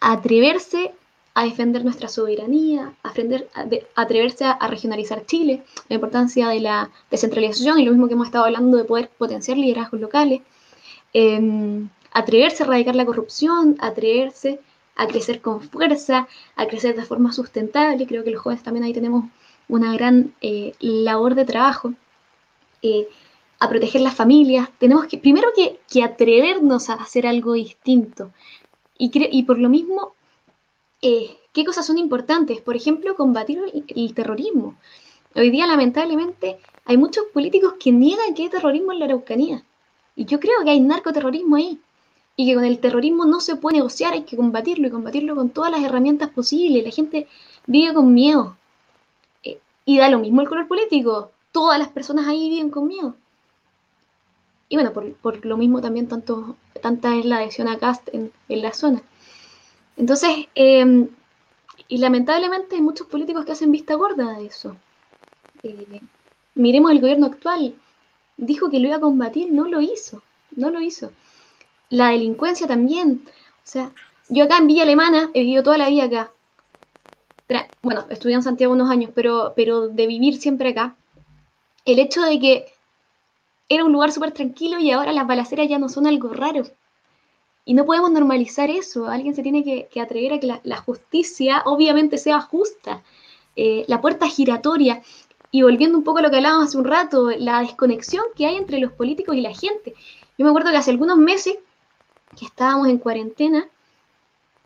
atreverse 0.00 0.92
a 1.34 1.44
defender 1.44 1.84
nuestra 1.84 2.08
soberanía, 2.08 2.92
a 3.02 3.08
aprender, 3.08 3.48
atreverse 3.94 4.44
a, 4.44 4.66
regionalizar 4.66 5.24
Chile, 5.26 5.62
la 5.88 5.94
importancia 5.94 6.48
de 6.48 6.60
la 6.60 6.90
descentralización 7.10 7.78
y 7.78 7.84
lo 7.84 7.92
mismo 7.92 8.08
que 8.08 8.14
hemos 8.14 8.26
estado 8.26 8.46
hablando 8.46 8.76
de 8.76 8.84
poder 8.84 9.10
potenciar 9.10 9.56
liderazgos 9.56 10.00
locales, 10.00 10.42
eh, 11.14 11.86
atreverse 12.12 12.62
a 12.62 12.66
erradicar 12.66 12.96
la 12.96 13.06
corrupción, 13.06 13.76
atreverse 13.80 14.60
a 15.00 15.06
crecer 15.06 15.40
con 15.40 15.62
fuerza, 15.62 16.28
a 16.56 16.66
crecer 16.66 16.94
de 16.94 17.06
forma 17.06 17.32
sustentable. 17.32 18.06
Creo 18.06 18.22
que 18.22 18.32
los 18.32 18.42
jóvenes 18.42 18.62
también 18.62 18.84
ahí 18.84 18.92
tenemos 18.92 19.24
una 19.66 19.94
gran 19.94 20.34
eh, 20.42 20.74
labor 20.78 21.34
de 21.34 21.46
trabajo. 21.46 21.94
Eh, 22.82 23.08
a 23.58 23.68
proteger 23.68 24.02
las 24.02 24.14
familias, 24.14 24.68
tenemos 24.78 25.06
que, 25.06 25.18
primero 25.18 25.48
que, 25.54 25.80
que 25.90 26.02
atrevernos 26.02 26.88
a 26.88 26.94
hacer 26.94 27.26
algo 27.26 27.54
distinto. 27.54 28.32
Y, 28.98 29.42
por 29.44 29.58
lo 29.58 29.70
mismo, 29.70 30.14
eh, 31.00 31.38
¿qué 31.52 31.64
cosas 31.64 31.86
son 31.86 31.96
importantes? 31.96 32.60
Por 32.60 32.76
ejemplo, 32.76 33.16
combatir 33.16 33.58
el, 33.58 33.84
el, 33.88 34.14
terrorismo. 34.14 34.76
Hoy 35.34 35.50
día, 35.50 35.66
lamentablemente, 35.66 36.58
hay 36.84 36.98
muchos 36.98 37.24
políticos 37.32 37.74
que 37.80 37.92
niegan 37.92 38.34
que 38.34 38.42
hay 38.42 38.48
terrorismo 38.50 38.92
en 38.92 38.98
la 38.98 39.06
Araucanía. 39.06 39.64
Y 40.16 40.26
yo 40.26 40.40
creo 40.40 40.62
que 40.64 40.70
hay 40.70 40.80
narcoterrorismo 40.80 41.56
ahí. 41.56 41.80
Y 42.36 42.46
que 42.46 42.54
con 42.54 42.64
el 42.64 42.78
terrorismo 42.78 43.26
no 43.26 43.40
se 43.40 43.56
puede 43.56 43.78
negociar, 43.78 44.14
hay 44.14 44.22
que 44.22 44.36
combatirlo 44.36 44.88
y 44.88 44.90
combatirlo 44.90 45.36
con 45.36 45.50
todas 45.50 45.70
las 45.70 45.82
herramientas 45.82 46.30
posibles. 46.30 46.84
La 46.84 46.90
gente 46.90 47.28
vive 47.66 47.92
con 47.92 48.14
miedo. 48.14 48.56
Eh, 49.42 49.60
y 49.84 49.98
da 49.98 50.08
lo 50.08 50.18
mismo 50.18 50.40
el 50.40 50.48
color 50.48 50.66
político. 50.66 51.32
Todas 51.52 51.78
las 51.78 51.88
personas 51.88 52.26
ahí 52.26 52.48
viven 52.48 52.70
con 52.70 52.88
miedo. 52.88 53.14
Y 54.68 54.76
bueno, 54.76 54.92
por, 54.92 55.12
por, 55.14 55.44
lo 55.44 55.56
mismo 55.56 55.80
también 55.80 56.06
tanto, 56.08 56.56
tanta 56.80 57.16
es 57.16 57.24
la 57.24 57.38
adhesión 57.38 57.68
a 57.68 57.78
Cast 57.78 58.08
en, 58.12 58.32
en 58.48 58.62
la 58.62 58.72
zona. 58.72 59.02
Entonces, 59.96 60.30
eh, 60.54 61.08
y 61.90 61.98
lamentablemente 61.98 62.76
hay 62.76 62.82
muchos 62.82 63.08
políticos 63.08 63.44
que 63.44 63.50
hacen 63.50 63.72
vista 63.72 63.94
gorda 63.96 64.38
de 64.38 64.46
eso. 64.46 64.76
Eh, 65.64 66.00
miremos 66.54 66.92
el 66.92 67.00
gobierno 67.00 67.26
actual. 67.26 67.74
Dijo 68.36 68.70
que 68.70 68.78
lo 68.78 68.86
iba 68.86 68.96
a 68.96 69.00
combatir, 69.00 69.52
no 69.52 69.66
lo 69.66 69.80
hizo. 69.80 70.22
No 70.52 70.70
lo 70.70 70.80
hizo. 70.80 71.10
La 71.90 72.10
delincuencia 72.10 72.66
también. 72.66 73.24
O 73.26 73.66
sea, 73.66 73.92
yo 74.28 74.44
acá 74.44 74.58
en 74.58 74.68
Villa 74.68 74.84
Alemana 74.84 75.30
he 75.34 75.40
vivido 75.40 75.62
toda 75.62 75.76
la 75.76 75.88
vida 75.88 76.04
acá. 76.04 76.32
Bueno, 77.82 78.06
estudié 78.10 78.36
en 78.36 78.42
Santiago 78.42 78.72
unos 78.72 78.90
años, 78.90 79.10
pero, 79.14 79.54
pero 79.56 79.88
de 79.88 80.06
vivir 80.06 80.36
siempre 80.36 80.70
acá. 80.70 80.96
El 81.84 81.98
hecho 81.98 82.22
de 82.22 82.38
que 82.38 82.66
era 83.68 83.84
un 83.84 83.92
lugar 83.92 84.12
súper 84.12 84.32
tranquilo 84.32 84.78
y 84.78 84.90
ahora 84.92 85.12
las 85.12 85.26
balaceras 85.26 85.68
ya 85.68 85.78
no 85.78 85.88
son 85.88 86.06
algo 86.06 86.32
raro. 86.32 86.62
Y 87.64 87.74
no 87.74 87.84
podemos 87.84 88.10
normalizar 88.12 88.70
eso. 88.70 89.08
Alguien 89.08 89.34
se 89.34 89.42
tiene 89.42 89.64
que, 89.64 90.00
atrever 90.00 90.34
a 90.34 90.40
que 90.40 90.46
la, 90.46 90.60
la, 90.62 90.76
justicia 90.76 91.62
obviamente 91.64 92.18
sea 92.18 92.40
justa. 92.40 93.02
Eh, 93.56 93.84
la 93.88 94.00
puerta 94.00 94.28
giratoria. 94.28 95.02
Y 95.50 95.62
volviendo 95.62 95.98
un 95.98 96.04
poco 96.04 96.18
a 96.18 96.22
lo 96.22 96.30
que 96.30 96.36
hablábamos 96.36 96.68
hace 96.68 96.78
un 96.78 96.84
rato, 96.84 97.30
la 97.30 97.60
desconexión 97.60 98.24
que 98.36 98.46
hay 98.46 98.56
entre 98.56 98.78
los 98.78 98.92
políticos 98.92 99.34
y 99.34 99.40
la 99.40 99.54
gente. 99.54 99.94
Yo 100.38 100.44
me 100.44 100.50
acuerdo 100.50 100.70
que 100.70 100.76
hace 100.76 100.92
algunos 100.92 101.18
meses 101.18 101.56
que 102.38 102.46
estábamos 102.46 102.88
en 102.88 102.98
cuarentena, 102.98 103.68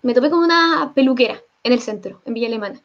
me 0.02 0.14
topé 0.14 0.30
con 0.30 0.40
una 0.40 0.92
peluquera 0.94 1.40
en 1.62 1.72
el 1.72 1.80
centro, 1.80 2.20
en 2.24 2.34
Villa 2.34 2.48
Alemana. 2.48 2.80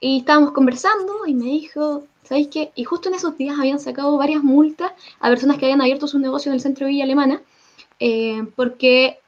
Y 0.00 0.18
estábamos 0.18 0.52
conversando 0.52 1.26
y 1.26 1.34
me 1.34 1.44
dijo, 1.44 2.04
¿Sabéis 2.24 2.48
qué? 2.48 2.72
Y 2.74 2.84
justo 2.84 3.08
en 3.08 3.16
esos 3.16 3.36
días 3.36 3.58
habían 3.58 3.80
sacado 3.80 4.16
varias 4.16 4.42
multas 4.42 4.92
a 5.20 5.28
personas 5.28 5.58
que 5.58 5.66
habían 5.66 5.80
abierto 5.80 6.06
sus 6.06 6.20
negocios 6.20 6.46
en 6.46 6.54
el 6.54 6.60
centro 6.60 6.86
de 6.86 6.92
Villa 6.92 7.04
Alemana, 7.04 7.42
eh, 7.98 8.42
porque 8.54 9.18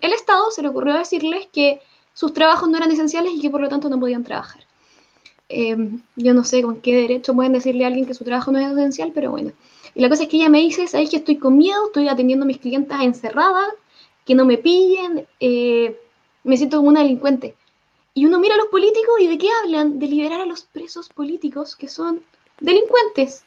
el 0.00 0.12
Estado 0.12 0.50
se 0.50 0.62
le 0.62 0.68
ocurrió 0.68 0.94
decirles 0.94 1.48
que 1.52 1.80
sus 2.14 2.32
trabajos 2.32 2.68
no 2.68 2.76
eran 2.78 2.90
esenciales 2.90 3.32
y 3.34 3.40
que 3.40 3.50
por 3.50 3.60
lo 3.60 3.68
tanto 3.68 3.88
no 3.88 4.00
podían 4.00 4.24
trabajar. 4.24 4.64
Eh, 5.50 5.76
yo 6.16 6.34
no 6.34 6.44
sé 6.44 6.62
con 6.62 6.80
qué 6.80 6.96
derecho 6.96 7.34
pueden 7.34 7.52
decirle 7.52 7.84
a 7.84 7.88
alguien 7.88 8.06
que 8.06 8.14
su 8.14 8.24
trabajo 8.24 8.50
no 8.50 8.58
es 8.58 8.70
esencial, 8.72 9.12
pero 9.14 9.30
bueno. 9.30 9.52
Y 9.94 10.00
la 10.00 10.08
cosa 10.08 10.24
es 10.24 10.28
que 10.28 10.38
ella 10.38 10.48
me 10.48 10.58
dice, 10.58 10.86
¿sabéis 10.88 11.10
que 11.10 11.16
estoy 11.16 11.36
con 11.36 11.56
miedo? 11.56 11.86
Estoy 11.86 12.08
atendiendo 12.08 12.44
a 12.44 12.46
mis 12.46 12.58
clientas 12.58 13.02
encerradas, 13.02 13.68
que 14.28 14.34
no 14.34 14.44
me 14.44 14.58
pillen, 14.58 15.26
eh, 15.40 15.98
me 16.44 16.58
siento 16.58 16.76
como 16.76 16.90
una 16.90 17.00
delincuente. 17.00 17.54
Y 18.12 18.26
uno 18.26 18.38
mira 18.38 18.56
a 18.56 18.58
los 18.58 18.66
políticos 18.66 19.14
y 19.20 19.26
de 19.26 19.38
qué 19.38 19.48
hablan? 19.62 19.98
De 19.98 20.06
liberar 20.06 20.42
a 20.42 20.44
los 20.44 20.64
presos 20.64 21.08
políticos 21.08 21.74
que 21.74 21.88
son 21.88 22.22
delincuentes. 22.60 23.44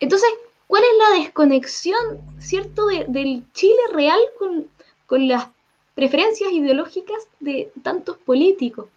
Entonces, 0.00 0.28
¿cuál 0.66 0.82
es 0.82 0.98
la 0.98 1.18
desconexión, 1.18 2.20
cierto, 2.38 2.88
de, 2.88 3.06
del 3.08 3.42
Chile 3.54 3.80
real 3.90 4.18
con, 4.38 4.68
con, 5.06 5.26
las 5.28 5.48
preferencias 5.94 6.52
ideológicas 6.52 7.26
de 7.40 7.72
tantos 7.82 8.18
políticos? 8.18 8.88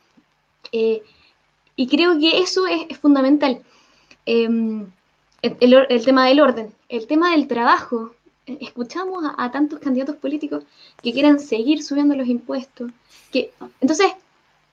Eh, 0.74 1.02
y 1.78 1.88
creo 1.88 2.20
que 2.20 2.40
eso 2.40 2.68
es, 2.68 2.98
fundamental. 2.98 3.64
El, 4.26 4.92
el, 5.42 6.04
tema 6.04 6.28
del 6.28 6.42
orden, 6.42 6.74
el 6.90 7.08
tema 7.08 7.32
del 7.32 7.48
trabajo. 7.48 8.12
Escuchamos 8.48 9.24
a, 9.26 9.44
a, 9.44 9.52
tantos 9.52 9.80
candidatos 9.80 10.16
políticos 10.16 10.64
que 11.02 11.14
quieren 11.14 11.40
seguir 11.40 11.84
subiendo 11.84 12.16
los 12.16 12.28
impuestos. 12.28 12.92
Que, 13.32 13.52
entonces, 13.82 14.12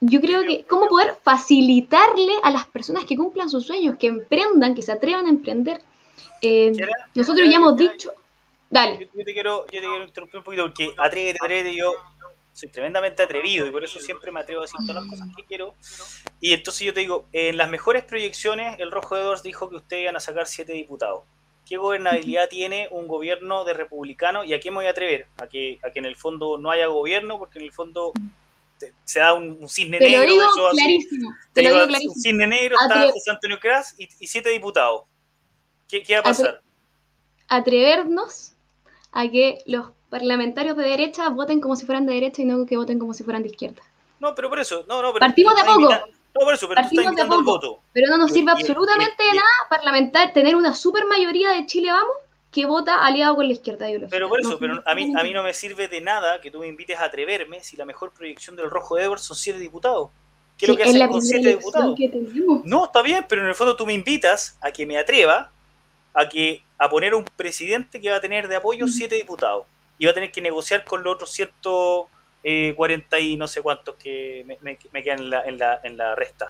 yo 0.00 0.20
creo 0.20 0.42
que 0.42 0.64
cómo 0.64 0.88
poder 0.88 1.16
facilitarle 1.22 2.32
a 2.42 2.50
las 2.50 2.66
personas 2.66 3.04
que 3.04 3.16
cumplan 3.16 3.50
sus 3.50 3.66
sueños, 3.66 3.96
que 3.98 4.06
emprendan, 4.06 4.74
que 4.74 4.82
se 4.82 4.92
atrevan 4.92 5.26
a 5.26 5.30
emprender. 5.30 5.80
Eh, 6.40 6.72
nosotros 7.14 7.48
ya 7.48 7.56
hemos 7.56 7.76
dicho, 7.76 8.12
Dale. 8.74 9.08
Yo, 9.14 9.24
te 9.24 9.32
quiero, 9.32 9.66
yo 9.66 9.80
te 9.80 9.86
quiero 9.86 10.02
interrumpir 10.02 10.38
un 10.38 10.44
poquito 10.44 10.64
porque 10.64 10.92
atrévete, 10.98 11.38
atrévete, 11.40 11.76
yo 11.76 11.92
soy 12.52 12.68
tremendamente 12.70 13.22
atrevido 13.22 13.68
y 13.68 13.70
por 13.70 13.84
eso 13.84 14.00
siempre 14.00 14.32
me 14.32 14.40
atrevo 14.40 14.62
a 14.62 14.64
decir 14.64 14.80
todas 14.80 14.96
las 14.96 15.06
cosas 15.06 15.28
que 15.36 15.44
quiero. 15.44 15.74
Y 16.40 16.52
entonces 16.52 16.84
yo 16.84 16.92
te 16.92 16.98
digo, 16.98 17.28
en 17.32 17.56
las 17.56 17.70
mejores 17.70 18.02
proyecciones, 18.02 18.80
el 18.80 18.90
Rojo 18.90 19.16
Edwards 19.16 19.44
dijo 19.44 19.70
que 19.70 19.76
ustedes 19.76 20.02
iban 20.02 20.16
a 20.16 20.20
sacar 20.20 20.48
siete 20.48 20.72
diputados. 20.72 21.22
¿Qué 21.66 21.76
gobernabilidad 21.78 22.48
tiene 22.48 22.88
un 22.90 23.08
gobierno 23.08 23.64
de 23.64 23.72
republicano? 23.72 24.44
¿Y 24.44 24.52
a 24.52 24.60
qué 24.60 24.70
me 24.70 24.76
voy 24.78 24.86
a 24.86 24.90
atrever? 24.90 25.26
A 25.38 25.46
que, 25.46 25.78
a 25.82 25.90
que 25.90 25.98
en 25.98 26.04
el 26.04 26.16
fondo 26.16 26.58
no 26.58 26.70
haya 26.70 26.86
gobierno, 26.86 27.38
porque 27.38 27.58
en 27.58 27.64
el 27.64 27.72
fondo 27.72 28.12
se 29.04 29.20
da 29.20 29.32
un, 29.32 29.66
cisne 29.68 29.98
Te 29.98 30.10
negro. 30.10 30.24
lo 30.26 30.30
digo 30.30 30.42
eso 30.44 30.68
clarísimo. 30.72 31.30
Te 31.52 31.62
Te 31.62 31.62
lo 31.62 31.68
digo, 31.68 31.74
digo 31.74 31.82
un 31.84 31.88
clarísimo. 31.88 32.14
cisne 32.22 32.46
negro, 32.46 32.76
Atre- 32.76 33.04
está 33.06 33.12
José 33.12 33.30
Antonio 33.30 33.58
Cras 33.60 33.94
y, 33.98 34.08
y 34.20 34.26
siete 34.26 34.50
diputados. 34.50 35.02
¿Qué, 35.88 36.02
qué 36.02 36.14
va 36.14 36.20
a 36.20 36.22
pasar? 36.24 36.60
Atrevernos 37.48 38.52
a 39.12 39.28
que 39.30 39.58
los 39.66 39.90
parlamentarios 40.10 40.76
de 40.76 40.84
derecha 40.84 41.28
voten 41.28 41.60
como 41.60 41.76
si 41.76 41.86
fueran 41.86 42.06
de 42.06 42.14
derecha 42.14 42.42
y 42.42 42.44
no 42.44 42.66
que 42.66 42.76
voten 42.76 42.98
como 42.98 43.14
si 43.14 43.22
fueran 43.24 43.42
de 43.42 43.48
izquierda. 43.48 43.82
No, 44.20 44.34
pero 44.34 44.48
por 44.48 44.58
eso, 44.58 44.84
no, 44.88 45.02
no, 45.02 45.12
pero 45.12 45.20
Partimos 45.20 45.54
de 45.56 45.62
poco. 45.64 45.88
No, 46.34 46.40
por 46.44 46.54
eso, 46.54 46.68
pero 46.68 46.82
tú 46.88 47.00
estás 47.00 47.14
de 47.14 47.24
poco. 47.26 47.42
voto. 47.44 47.80
Pero 47.92 48.08
no 48.10 48.18
nos 48.18 48.32
sirve 48.32 48.52
y- 48.56 48.60
absolutamente 48.60 49.22
y- 49.24 49.26
de 49.28 49.34
nada 49.34 49.48
parlamentar, 49.70 50.32
tener 50.32 50.56
una 50.56 50.74
super 50.74 51.04
mayoría 51.06 51.50
de 51.50 51.64
Chile 51.66 51.92
Vamos 51.92 52.16
que 52.50 52.66
vota 52.66 53.04
aliado 53.04 53.34
con 53.36 53.46
la 53.46 53.52
izquierda 53.52 53.88
ideológica. 53.88 54.14
Pero 54.16 54.28
por 54.28 54.40
eso, 54.40 54.50
No 54.50 54.58
pero 54.58 54.82
a 54.86 54.94
mí, 54.94 55.12
a 55.16 55.22
mí 55.24 55.32
no 55.32 55.42
me 55.42 55.52
sirve 55.52 55.88
de 55.88 56.00
nada 56.00 56.40
que 56.40 56.50
tú 56.50 56.60
me 56.60 56.68
invites 56.68 56.98
a 56.98 57.04
atreverme 57.04 57.60
si 57.60 57.76
la 57.76 57.84
mejor 57.84 58.12
proyección 58.12 58.54
del 58.54 58.70
Rojo 58.70 58.96
Edwards 58.98 59.22
son 59.24 59.36
siete 59.36 59.58
diputados. 59.58 60.10
¿Qué 60.56 60.66
es 60.66 60.68
lo 60.70 60.76
que 60.76 60.84
hacen 60.84 61.08
con 61.08 61.20
siete 61.20 61.48
diputados? 61.56 61.98
No, 62.64 62.84
está 62.84 63.02
bien, 63.02 63.26
pero 63.28 63.42
en 63.42 63.48
el 63.48 63.54
fondo 63.56 63.74
tú 63.74 63.84
me 63.86 63.92
invitas 63.92 64.56
a 64.60 64.70
que 64.70 64.86
me 64.86 64.96
atreva 64.98 65.50
a 66.12 66.28
que 66.28 66.62
a 66.78 66.88
poner 66.88 67.12
un 67.16 67.24
presidente 67.24 68.00
que 68.00 68.08
va 68.10 68.16
a 68.16 68.20
tener 68.20 68.46
de 68.46 68.54
apoyo 68.54 68.86
siete 68.86 69.16
diputados 69.16 69.66
y 69.98 70.04
va 70.04 70.12
a 70.12 70.14
tener 70.14 70.30
que 70.30 70.40
negociar 70.40 70.84
con 70.84 71.02
los 71.02 71.14
otros 71.14 71.32
140 72.44 73.18
y 73.20 73.36
no 73.36 73.48
sé 73.48 73.62
cuántos 73.62 73.96
que 73.96 74.44
me, 74.46 74.58
me- 74.60 74.78
me 74.92 75.02
quedan 75.02 75.20
en 75.20 75.30
la, 75.30 75.42
en 75.44 75.58
la, 75.58 75.80
en 75.82 75.96
la 75.96 76.14
resta. 76.14 76.46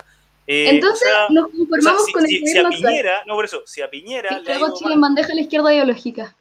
Eh, 0.46 0.68
Entonces 0.68 1.08
o 1.08 1.10
sea, 1.12 1.26
nos 1.30 1.44
o 1.46 1.48
sea, 1.48 1.56
conformamos 1.58 2.04
si, 2.04 2.12
con 2.12 2.22
el 2.24 2.28
si- 2.28 2.46
si 2.46 2.58
a. 2.58 2.68
Piñera, 2.68 3.22
no 3.26 3.34
por 3.34 3.44
eso, 3.46 3.62
si 3.64 3.80
a 3.80 3.88
Piñera 3.88 4.28
Sí, 4.30 4.34
le 4.44 4.54
Chile 4.54 4.60
mal- 4.82 4.92
en 4.92 5.00
bandeja 5.00 5.32
a 5.32 5.34
la 5.36 5.40
izquierda 5.40 5.72
ideológica. 5.72 6.36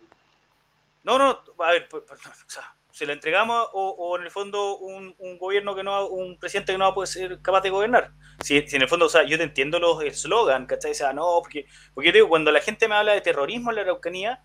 no, 1.03 1.17
no, 1.17 1.39
a 1.59 1.71
ver, 1.71 1.87
pues, 1.89 2.03
pues, 2.07 2.19
o 2.25 2.49
sea, 2.49 2.73
se 2.91 3.05
lo 3.05 3.13
entregamos 3.13 3.67
o, 3.73 3.89
o 3.89 4.17
en 4.17 4.23
el 4.23 4.31
fondo 4.31 4.77
un, 4.77 5.15
un 5.17 5.37
gobierno 5.37 5.75
que 5.75 5.83
no, 5.83 5.91
va- 5.91 6.05
un 6.05 6.37
presidente 6.37 6.71
que 6.73 6.77
no 6.77 6.85
va 6.85 6.91
a 6.91 6.93
poder 6.95 7.07
ser 7.07 7.39
capaz 7.41 7.61
de 7.61 7.69
gobernar. 7.69 8.11
Si, 8.43 8.67
si 8.67 8.75
en 8.75 8.81
el 8.83 8.87
fondo, 8.89 9.05
o 9.05 9.09
sea, 9.09 9.23
yo 9.23 9.37
te 9.37 9.43
entiendo 9.43 9.79
los 9.79 10.03
eslogan, 10.03 10.65
¿cachai? 10.65 10.91
O 10.91 10.95
sea, 10.95 11.13
no, 11.13 11.39
porque, 11.41 11.65
porque 11.93 12.07
yo 12.07 12.11
te 12.11 12.17
digo, 12.19 12.29
cuando 12.29 12.51
la 12.51 12.59
gente 12.61 12.87
me 12.87 12.95
habla 12.95 13.13
de 13.13 13.21
terrorismo 13.21 13.69
en 13.71 13.75
la 13.77 13.81
Araucanía, 13.83 14.41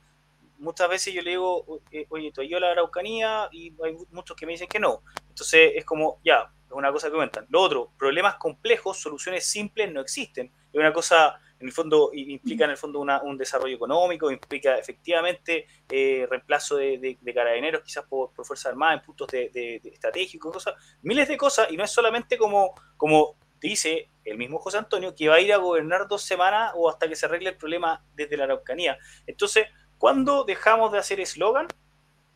muchas 0.59 0.89
veces 0.89 1.15
yo 1.15 1.23
le 1.23 1.31
digo, 1.31 1.81
eh, 1.91 2.07
oye, 2.11 2.31
tú 2.33 2.43
yo 2.43 2.59
la 2.61 2.71
Araucanía 2.73 3.49
y 3.53 3.75
hay 3.83 3.97
muchos 4.11 4.37
que 4.37 4.47
me 4.47 4.53
dicen 4.53 4.69
que 4.69 4.79
no. 4.79 5.03
Entonces 5.29 5.73
es 5.75 5.85
como, 5.85 6.21
ya, 6.25 6.53
es 6.67 6.73
una 6.73 6.93
cosa 6.93 7.07
que 7.09 7.13
comentan. 7.15 7.47
Lo 7.49 7.63
otro, 7.63 7.93
problemas 7.99 8.37
complejos, 8.37 8.99
soluciones 8.99 9.47
simples 9.47 9.91
no 9.93 10.01
existen. 10.01 10.53
Es 10.73 10.79
una 10.79 10.93
cosa, 10.93 11.41
en 11.61 11.67
el 11.67 11.73
fondo, 11.73 12.11
implica 12.13 12.65
en 12.65 12.71
el 12.73 12.77
fondo 12.77 13.01
una- 13.01 13.23
un 13.23 13.39
desarrollo 13.39 13.75
económico, 13.77 14.31
implica 14.31 14.77
efectivamente 14.77 15.67
eh, 15.91 16.27
reemplazo 16.29 16.77
de, 16.77 16.99
de- 16.99 17.19
de 17.21 17.35
carabineros 17.35 17.83
quizás 17.83 18.05
por, 18.05 18.33
por 18.33 18.45
Fuerzas 18.45 18.67
Armadas 18.67 18.99
en 19.01 19.07
puntos 19.07 19.29
de- 19.29 19.49
de 19.51 19.81
estratégicos, 19.85 20.53
cosas, 20.53 20.75
miles 21.03 21.27
de 21.29 21.37
cosas, 21.37 21.71
y 21.71 21.77
no 21.77 21.85
es 21.85 21.91
solamente 21.91 22.37
como, 22.37 22.75
como 22.97 23.37
dice 23.61 24.11
el 24.25 24.37
mismo 24.37 24.59
José 24.59 24.79
Antonio, 24.79 25.15
que 25.17 25.29
va 25.29 25.37
a 25.37 25.41
ir 25.41 25.53
a 25.53 25.57
gobernar 25.57 26.07
dos 26.07 26.23
semanas 26.23 26.73
o 26.77 26.89
hasta 26.91 27.09
que 27.09 27.17
se 27.17 27.27
arregle 27.27 27.51
el 27.51 27.57
problema 27.57 28.05
desde 28.15 28.37
la 28.37 28.45
Araucanía. 28.45 28.99
Entonces, 29.27 29.67
¿cuándo 29.99 30.45
dejamos 30.45 30.93
de 30.93 30.99
hacer 30.99 31.21
eslogan 31.21 31.67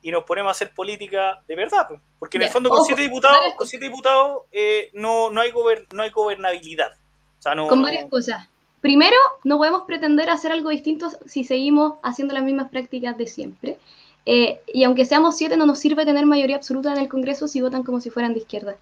y 0.03 0.11
nos 0.11 0.25
ponemos 0.25 0.51
a 0.51 0.53
hacer 0.53 0.75
política 0.75 1.43
de 1.47 1.57
verdad? 1.57 1.89
Porque 2.19 2.37
en 2.37 2.43
el 2.45 2.51
fondo 2.51 2.69
con 2.69 2.79
ojo, 2.79 2.87
siete 2.87 3.03
diputados, 3.03 3.39
varias 3.39 3.57
con 3.57 3.67
siete 3.67 3.85
diputados 3.87 4.43
eh, 4.53 4.91
no, 4.95 5.31
no, 5.31 5.41
hay 5.41 5.53
gober- 5.53 5.87
no 5.93 6.03
hay 6.03 6.11
gobernabilidad. 6.11 6.93
O 7.39 7.43
sea, 7.43 7.55
no, 7.55 7.69
Con 7.69 7.83
varias 7.83 8.09
cosas. 8.09 8.49
Primero, 8.81 9.17
no 9.45 9.59
podemos 9.59 9.83
pretender 9.83 10.29
hacer 10.29 10.51
algo 10.51 10.71
distinto 10.71 11.09
si 11.27 11.45
seguimos 11.45 11.95
haciendo 12.03 12.35
las 12.35 12.43
mismas 12.43 12.69
prácticas 12.71 13.17
de 13.17 13.27
siempre. 13.29 13.79
Eh, 14.27 14.61
y 14.73 14.85
aunque 14.85 15.05
seamos 15.05 15.37
siete, 15.37 15.57
no 15.57 15.67
nos 15.67 15.79
sirve 15.79 16.05
tener 16.05 16.27
mayoría 16.27 16.57
absoluta 16.57 16.93
en 16.93 16.99
el 16.99 17.09
Congreso 17.09 17.47
si 17.49 17.61
votan 17.61 17.85
como 17.85 18.01
si 18.01 18.11
fueran 18.11 18.35
de 18.35 18.41
izquierda. 18.41 18.77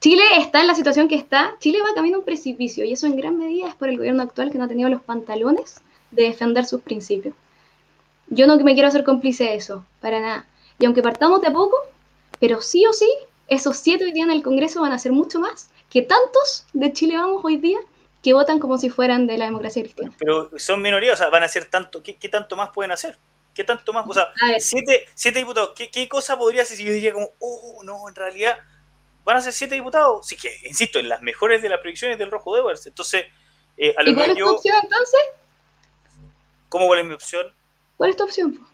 Chile 0.00 0.22
está 0.38 0.60
en 0.60 0.68
la 0.68 0.74
situación 0.76 1.08
que 1.08 1.16
está. 1.16 1.56
Chile 1.58 1.78
va 1.82 1.94
camino 1.94 2.16
a 2.16 2.18
un 2.20 2.24
precipicio 2.24 2.84
y 2.84 2.92
eso 2.92 3.06
en 3.06 3.16
gran 3.16 3.36
medida 3.36 3.68
es 3.68 3.74
por 3.74 3.88
el 3.88 3.96
gobierno 3.96 4.22
actual 4.22 4.52
que 4.52 4.58
no 4.58 4.64
ha 4.64 4.68
tenido 4.68 4.88
los 4.88 5.02
pantalones 5.02 5.80
de 6.12 6.22
defender 6.24 6.64
sus 6.64 6.80
principios. 6.82 7.34
Yo 8.30 8.46
no 8.46 8.56
me 8.58 8.74
quiero 8.74 8.88
hacer 8.88 9.04
cómplice 9.04 9.44
de 9.44 9.54
eso, 9.54 9.84
para 10.00 10.20
nada. 10.20 10.46
Y 10.78 10.86
aunque 10.86 11.02
partamos 11.02 11.40
de 11.40 11.48
a 11.48 11.52
poco, 11.52 11.76
pero 12.40 12.60
sí 12.60 12.86
o 12.86 12.92
sí, 12.92 13.10
esos 13.48 13.76
siete 13.78 14.04
hoy 14.04 14.12
día 14.12 14.24
en 14.24 14.30
el 14.30 14.42
Congreso 14.42 14.80
van 14.80 14.92
a 14.92 14.98
ser 14.98 15.12
mucho 15.12 15.40
más 15.40 15.70
que 15.90 16.02
tantos 16.02 16.66
de 16.72 16.92
Chile 16.92 17.16
Vamos 17.16 17.42
hoy 17.44 17.56
día 17.56 17.78
que 18.22 18.34
votan 18.34 18.58
como 18.58 18.78
si 18.78 18.90
fueran 18.90 19.26
de 19.26 19.38
la 19.38 19.46
democracia 19.46 19.82
cristiana. 19.82 20.12
pero 20.18 20.50
son 20.58 20.82
minorías, 20.82 21.14
o 21.14 21.16
sea, 21.16 21.30
van 21.30 21.42
a 21.42 21.46
hacer 21.46 21.66
tanto, 21.66 22.02
¿qué, 22.02 22.16
qué 22.16 22.28
tanto 22.28 22.56
más 22.56 22.70
pueden 22.70 22.92
hacer? 22.92 23.16
¿Qué 23.54 23.64
tanto 23.64 23.92
más? 23.92 24.04
O 24.06 24.12
sea, 24.12 24.32
siete, 24.58 25.08
siete 25.14 25.38
diputados, 25.38 25.72
¿qué, 25.74 25.90
qué 25.90 26.08
cosa 26.08 26.38
podría 26.38 26.64
ser 26.64 26.76
si 26.76 26.84
yo 26.84 26.92
diría 26.92 27.12
como, 27.12 27.30
oh, 27.38 27.80
no, 27.84 28.08
en 28.08 28.14
realidad 28.14 28.58
van 29.24 29.36
a 29.36 29.40
ser 29.40 29.52
siete 29.52 29.76
diputados? 29.76 30.26
Sí 30.26 30.36
que, 30.36 30.50
insisto, 30.64 30.98
en 30.98 31.08
las 31.08 31.22
mejores 31.22 31.62
de 31.62 31.68
las 31.68 31.80
predicciones 31.80 32.18
del 32.18 32.30
Rojo 32.30 32.54
de 32.54 32.60
Edwards. 32.60 32.86
Entonces, 32.86 33.26
eh, 33.76 33.94
a 33.96 34.02
lo 34.02 34.10
¿y 34.10 34.14
cuál 34.14 34.30
es 34.30 34.36
tu 34.36 34.48
opción 34.48 34.76
entonces? 34.82 35.20
¿cómo 36.68 36.86
cuál 36.86 37.00
es 37.00 37.06
mi 37.06 37.14
opción? 37.14 37.52
¿Cuál 37.98 38.10
es 38.10 38.16
tu 38.16 38.24
opción? 38.24 38.66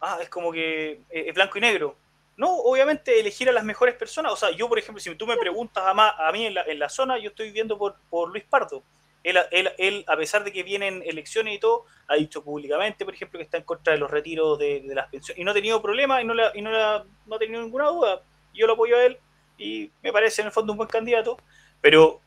Ah, 0.00 0.18
es 0.20 0.28
como 0.28 0.52
que 0.52 0.92
eh, 0.92 1.24
es 1.28 1.34
blanco 1.34 1.58
y 1.58 1.60
negro. 1.60 1.96
No, 2.36 2.50
obviamente 2.58 3.18
elegir 3.20 3.48
a 3.48 3.52
las 3.52 3.64
mejores 3.64 3.94
personas. 3.94 4.32
O 4.32 4.36
sea, 4.36 4.50
yo, 4.50 4.68
por 4.68 4.78
ejemplo, 4.78 5.00
si 5.00 5.14
tú 5.14 5.26
me 5.26 5.36
preguntas 5.36 5.84
a, 5.86 5.94
ma- 5.94 6.10
a 6.18 6.32
mí 6.32 6.46
en 6.46 6.54
la, 6.54 6.62
en 6.62 6.78
la 6.78 6.88
zona, 6.88 7.18
yo 7.18 7.30
estoy 7.30 7.52
viendo 7.52 7.78
por, 7.78 7.96
por 8.10 8.28
Luis 8.30 8.44
Pardo. 8.44 8.82
Él, 9.22 9.38
él, 9.52 9.70
él, 9.78 10.04
a 10.06 10.16
pesar 10.16 10.44
de 10.44 10.52
que 10.52 10.62
vienen 10.62 11.02
elecciones 11.06 11.54
y 11.54 11.58
todo, 11.58 11.86
ha 12.08 12.16
dicho 12.16 12.44
públicamente, 12.44 13.04
por 13.06 13.14
ejemplo, 13.14 13.38
que 13.38 13.44
está 13.44 13.56
en 13.56 13.62
contra 13.62 13.94
de 13.94 13.98
los 13.98 14.10
retiros 14.10 14.58
de, 14.58 14.80
de 14.80 14.94
las 14.94 15.08
pensiones. 15.08 15.40
Y 15.40 15.44
no 15.44 15.52
ha 15.52 15.54
tenido 15.54 15.80
problema 15.80 16.20
y 16.20 16.24
no, 16.26 16.34
la, 16.34 16.50
y 16.54 16.60
no, 16.60 16.70
la- 16.70 17.04
no 17.26 17.36
ha 17.36 17.38
tenido 17.38 17.62
ninguna 17.62 17.86
duda. 17.88 18.22
Yo 18.52 18.66
lo 18.66 18.74
apoyo 18.74 18.96
a 18.96 19.04
él 19.04 19.18
y 19.56 19.90
me 20.02 20.12
parece 20.12 20.42
en 20.42 20.46
el 20.48 20.52
fondo 20.52 20.72
un 20.72 20.76
buen 20.78 20.88
candidato. 20.90 21.38
Pero 21.80 22.20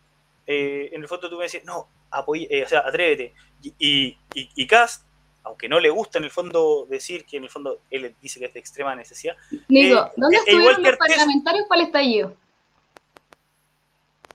eh, 0.47 0.89
en 0.93 1.01
el 1.01 1.07
fondo 1.07 1.29
tú 1.29 1.37
me 1.37 1.43
decís, 1.45 1.63
no, 1.65 1.89
apoye, 2.09 2.47
eh, 2.49 2.63
o 2.63 2.67
sea, 2.69 2.79
atrévete. 2.79 3.33
Y, 3.61 3.73
y, 3.77 4.17
y, 4.33 4.49
y 4.55 4.67
Cast, 4.67 5.05
aunque 5.47 5.67
no 5.69 5.79
le 5.79 5.89
gusta 5.89 6.17
en 6.19 6.25
el 6.25 6.31
fondo 6.31 6.85
decir 6.89 7.25
que 7.25 7.37
en 7.37 7.43
el 7.45 7.49
fondo 7.49 7.79
él 7.89 8.15
dice 8.21 8.39
que 8.39 8.45
es 8.45 8.53
de 8.53 8.59
extrema 8.59 8.95
necesidad, 8.95 9.35
Nico, 9.69 9.95
Eh, 10.05 10.11
¿dónde 10.17 10.37
eh, 10.37 10.39
estuvieron 10.45 10.83
los 10.83 10.97
parlamentarios 10.97 11.65
para 11.67 11.81
el 11.81 11.87
estallido? 11.87 12.35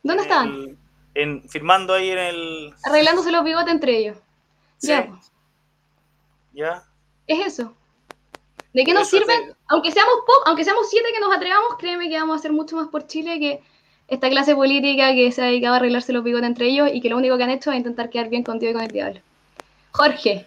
¿Dónde 0.02 0.22
en 0.22 0.28
estaban? 0.28 0.78
en, 1.14 1.48
firmando 1.48 1.94
ahí 1.94 2.10
en 2.10 2.18
el. 2.18 2.74
Arreglándose 2.84 3.30
los 3.30 3.44
bigotes 3.44 3.72
entre 3.72 3.96
ellos. 3.98 4.18
Sí, 4.78 4.88
Ya, 4.88 5.06
po. 5.06 5.18
ya. 6.52 6.84
es 7.26 7.46
eso. 7.46 7.74
¿De 8.72 8.84
qué 8.84 8.94
nos 8.94 9.06
Eso 9.08 9.18
sirven? 9.18 9.54
Aunque 9.68 9.92
seamos 9.92 10.14
po- 10.26 10.46
aunque 10.46 10.64
seamos 10.64 10.88
siete 10.88 11.08
que 11.12 11.20
nos 11.20 11.34
atrevamos, 11.36 11.76
créeme 11.78 12.08
que 12.08 12.18
vamos 12.18 12.34
a 12.36 12.38
hacer 12.38 12.52
mucho 12.52 12.74
más 12.76 12.88
por 12.88 13.06
Chile 13.06 13.38
que 13.38 13.60
esta 14.08 14.28
clase 14.30 14.54
política 14.54 15.12
que 15.14 15.30
se 15.30 15.42
ha 15.42 15.46
dedicado 15.46 15.74
a 15.74 15.76
arreglarse 15.76 16.12
los 16.12 16.24
bigotes 16.24 16.46
entre 16.48 16.66
ellos 16.66 16.88
y 16.92 17.00
que 17.00 17.10
lo 17.10 17.16
único 17.18 17.36
que 17.36 17.44
han 17.44 17.50
hecho 17.50 17.70
es 17.70 17.76
intentar 17.76 18.08
quedar 18.10 18.28
bien 18.30 18.42
contigo 18.44 18.70
y 18.70 18.74
con 18.74 18.82
el 18.82 18.92
diablo. 18.92 19.20
Jorge, 19.92 20.46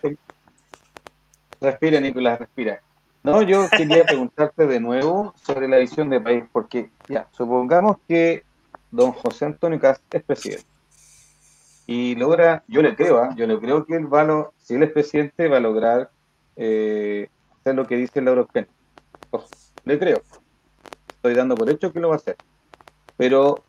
Respira, 1.61 1.99
Nicolás, 1.99 2.39
respira. 2.39 2.81
No, 3.23 3.41
yo 3.41 3.67
quería 3.77 4.03
preguntarte 4.03 4.67
de 4.67 4.79
nuevo 4.79 5.33
sobre 5.35 5.67
la 5.67 5.77
visión 5.77 6.09
de 6.09 6.21
país, 6.21 6.43
porque 6.51 6.91
ya, 7.07 7.27
supongamos 7.31 7.97
que 8.07 8.43
don 8.91 9.11
José 9.11 9.45
Antonio 9.45 9.79
Cast 9.79 10.01
es 10.13 10.23
presidente. 10.23 10.65
Y 11.87 12.15
logra, 12.15 12.63
yo 12.67 12.81
le 12.81 12.95
creo, 12.95 13.19
¿ah? 13.19 13.33
yo 13.35 13.45
le 13.45 13.59
creo 13.59 13.85
que 13.85 13.95
él 13.95 14.11
va 14.11 14.21
a, 14.21 14.49
si 14.57 14.75
él 14.75 14.83
es 14.83 14.91
presidente, 14.91 15.47
va 15.47 15.57
a 15.57 15.59
lograr 15.59 16.09
eh, 16.55 17.29
hacer 17.59 17.75
lo 17.75 17.85
que 17.85 17.97
dice 17.97 18.19
Ospina. 18.21 18.67
Ojo, 19.31 19.47
le 19.83 19.99
creo. 19.99 20.21
Estoy 21.09 21.35
dando 21.35 21.55
por 21.55 21.69
hecho 21.69 21.91
que 21.91 21.99
lo 21.99 22.09
va 22.09 22.15
a 22.15 22.17
hacer. 22.17 22.37
Pero 23.17 23.63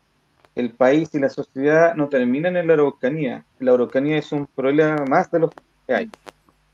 el 0.55 0.71
país 0.71 1.13
y 1.13 1.19
la 1.19 1.29
sociedad 1.29 1.95
no 1.95 2.09
terminan 2.09 2.57
en 2.57 2.67
la 2.67 2.73
Araucanía. 2.73 3.45
La 3.59 3.73
Araucanía 3.73 4.17
es 4.17 4.31
un 4.31 4.47
problema 4.47 5.05
más 5.05 5.29
de 5.31 5.39
los 5.39 5.51
que 5.85 5.93
hay. 5.93 6.11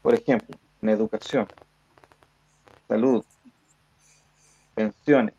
Por 0.01 0.13
ejemplo, 0.13 0.57
en 0.83 0.89
educación, 0.89 1.47
salud, 2.87 3.23
pensiones. 4.75 5.33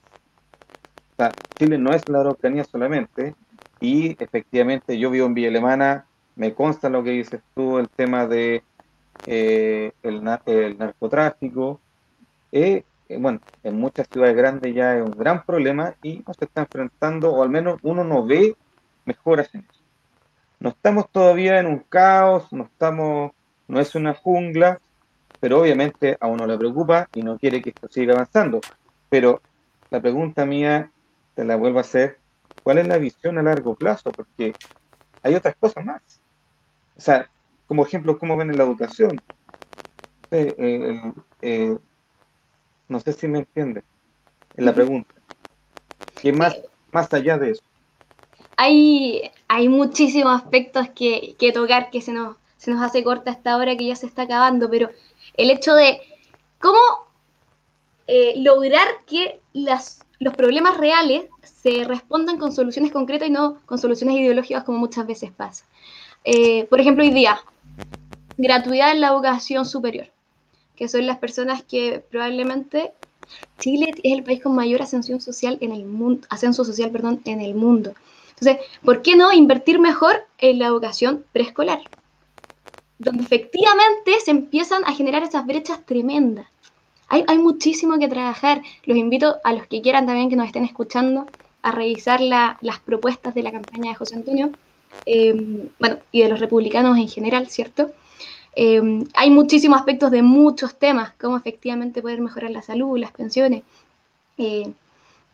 Chile 1.56 1.78
no 1.78 1.94
es 1.94 2.08
la 2.08 2.20
Araucanía 2.20 2.64
solamente, 2.64 3.34
y 3.80 4.16
efectivamente 4.22 4.98
yo 4.98 5.10
vivo 5.10 5.26
en 5.26 5.34
Villa 5.34 5.48
Alemana, 5.48 6.06
me 6.34 6.54
consta 6.54 6.88
lo 6.88 7.04
que 7.04 7.10
dices 7.10 7.40
tú, 7.54 7.78
el 7.78 7.88
tema 7.88 8.26
de 8.26 8.64
eh, 9.26 9.92
el 10.02 10.24
narcotráfico. 10.24 11.80
Eh, 12.50 12.84
eh, 13.08 13.18
bueno, 13.18 13.40
en 13.62 13.78
muchas 13.78 14.08
ciudades 14.08 14.36
grandes 14.36 14.74
ya 14.74 14.96
es 14.96 15.02
un 15.02 15.12
gran 15.12 15.44
problema 15.44 15.94
y 16.02 16.24
no 16.26 16.34
se 16.34 16.46
está 16.46 16.62
enfrentando, 16.62 17.32
o 17.32 17.42
al 17.42 17.50
menos 17.50 17.78
uno 17.82 18.02
no 18.02 18.24
ve 18.24 18.56
mejoras 19.04 19.54
en 19.54 19.60
eso. 19.60 19.80
No 20.58 20.70
estamos 20.70 21.10
todavía 21.10 21.60
en 21.60 21.66
un 21.66 21.80
caos, 21.80 22.52
no 22.52 22.64
estamos, 22.64 23.32
no 23.68 23.80
es 23.80 23.94
una 23.94 24.14
jungla, 24.14 24.80
pero 25.44 25.60
obviamente 25.60 26.16
a 26.20 26.26
uno 26.26 26.46
le 26.46 26.56
preocupa 26.56 27.06
y 27.14 27.22
no 27.22 27.36
quiere 27.36 27.60
que 27.60 27.68
esto 27.68 27.86
siga 27.90 28.14
avanzando. 28.14 28.62
Pero 29.10 29.42
la 29.90 30.00
pregunta 30.00 30.46
mía, 30.46 30.90
te 31.34 31.44
la 31.44 31.56
vuelvo 31.56 31.76
a 31.76 31.82
hacer, 31.82 32.16
¿cuál 32.62 32.78
es 32.78 32.88
la 32.88 32.96
visión 32.96 33.36
a 33.36 33.42
largo 33.42 33.74
plazo? 33.74 34.10
Porque 34.10 34.54
hay 35.22 35.34
otras 35.34 35.54
cosas 35.56 35.84
más. 35.84 36.00
O 36.96 37.00
sea, 37.02 37.28
como 37.66 37.84
ejemplo, 37.84 38.18
¿cómo 38.18 38.38
ven 38.38 38.52
en 38.52 38.56
la 38.56 38.64
educación? 38.64 39.20
Eh, 40.30 41.12
eh, 41.42 41.76
no 42.88 43.00
sé 43.00 43.12
si 43.12 43.28
me 43.28 43.40
entiende 43.40 43.84
en 44.56 44.64
la 44.64 44.72
pregunta. 44.72 45.14
¿Qué 46.22 46.32
más, 46.32 46.56
más 46.90 47.12
allá 47.12 47.36
de 47.36 47.50
eso? 47.50 47.62
Hay, 48.56 49.30
hay 49.48 49.68
muchísimos 49.68 50.42
aspectos 50.42 50.88
que, 50.94 51.36
que 51.38 51.52
tocar 51.52 51.90
que 51.90 52.00
se 52.00 52.12
nos, 52.12 52.38
se 52.56 52.70
nos 52.70 52.80
hace 52.82 53.04
corta 53.04 53.30
esta 53.30 53.58
hora 53.58 53.76
que 53.76 53.88
ya 53.88 53.94
se 53.94 54.06
está 54.06 54.22
acabando, 54.22 54.70
pero 54.70 54.88
el 55.34 55.50
hecho 55.50 55.74
de 55.74 56.00
cómo 56.58 56.78
eh, 58.06 58.34
lograr 58.36 58.86
que 59.06 59.40
los 59.52 60.34
problemas 60.34 60.76
reales 60.78 61.26
se 61.42 61.84
respondan 61.84 62.38
con 62.38 62.52
soluciones 62.52 62.92
concretas 62.92 63.28
y 63.28 63.32
no 63.32 63.60
con 63.66 63.78
soluciones 63.78 64.16
ideológicas 64.16 64.64
como 64.64 64.78
muchas 64.78 65.06
veces 65.06 65.30
pasa. 65.32 65.64
Eh, 66.24 66.66
por 66.66 66.80
ejemplo, 66.80 67.04
hoy 67.04 67.10
día, 67.10 67.40
gratuidad 68.36 68.92
en 68.92 69.00
la 69.00 69.08
educación 69.08 69.66
superior, 69.66 70.10
que 70.76 70.88
son 70.88 71.06
las 71.06 71.18
personas 71.18 71.62
que 71.62 72.04
probablemente 72.10 72.92
Chile 73.58 73.94
es 74.02 74.12
el 74.12 74.24
país 74.24 74.42
con 74.42 74.54
mayor 74.54 74.82
ascensión 74.82 75.20
social 75.20 75.58
en 75.60 75.72
el 75.72 75.84
mundo, 75.84 76.26
ascenso 76.30 76.64
social, 76.64 76.90
perdón, 76.90 77.22
en 77.24 77.40
el 77.40 77.54
mundo. 77.54 77.94
Entonces, 78.30 78.58
¿por 78.84 79.02
qué 79.02 79.16
no 79.16 79.32
invertir 79.32 79.78
mejor 79.78 80.26
en 80.38 80.58
la 80.58 80.66
educación 80.66 81.24
preescolar? 81.32 81.80
Donde 82.98 83.24
efectivamente 83.24 84.20
se 84.24 84.30
empiezan 84.30 84.84
a 84.84 84.94
generar 84.94 85.22
esas 85.22 85.46
brechas 85.46 85.84
tremendas. 85.84 86.46
Hay, 87.08 87.24
hay 87.26 87.38
muchísimo 87.38 87.98
que 87.98 88.08
trabajar. 88.08 88.62
Los 88.84 88.96
invito 88.96 89.36
a 89.44 89.52
los 89.52 89.66
que 89.66 89.82
quieran 89.82 90.06
también 90.06 90.30
que 90.30 90.36
nos 90.36 90.46
estén 90.46 90.64
escuchando 90.64 91.26
a 91.64 91.72
revisar 91.72 92.20
la, 92.20 92.58
las 92.60 92.78
propuestas 92.78 93.34
de 93.34 93.42
la 93.42 93.50
campaña 93.50 93.90
de 93.90 93.96
José 93.96 94.16
Antonio, 94.16 94.50
eh, 95.06 95.68
bueno, 95.78 95.98
y 96.12 96.22
de 96.22 96.28
los 96.28 96.38
republicanos 96.38 96.98
en 96.98 97.08
general, 97.08 97.48
¿cierto? 97.48 97.90
Eh, 98.54 99.04
hay 99.14 99.30
muchísimos 99.30 99.78
aspectos 99.78 100.10
de 100.10 100.22
muchos 100.22 100.78
temas, 100.78 101.14
cómo 101.18 101.38
efectivamente 101.38 102.02
poder 102.02 102.20
mejorar 102.20 102.50
la 102.50 102.60
salud, 102.60 102.98
las 102.98 103.12
pensiones, 103.12 103.62
eh, 104.36 104.70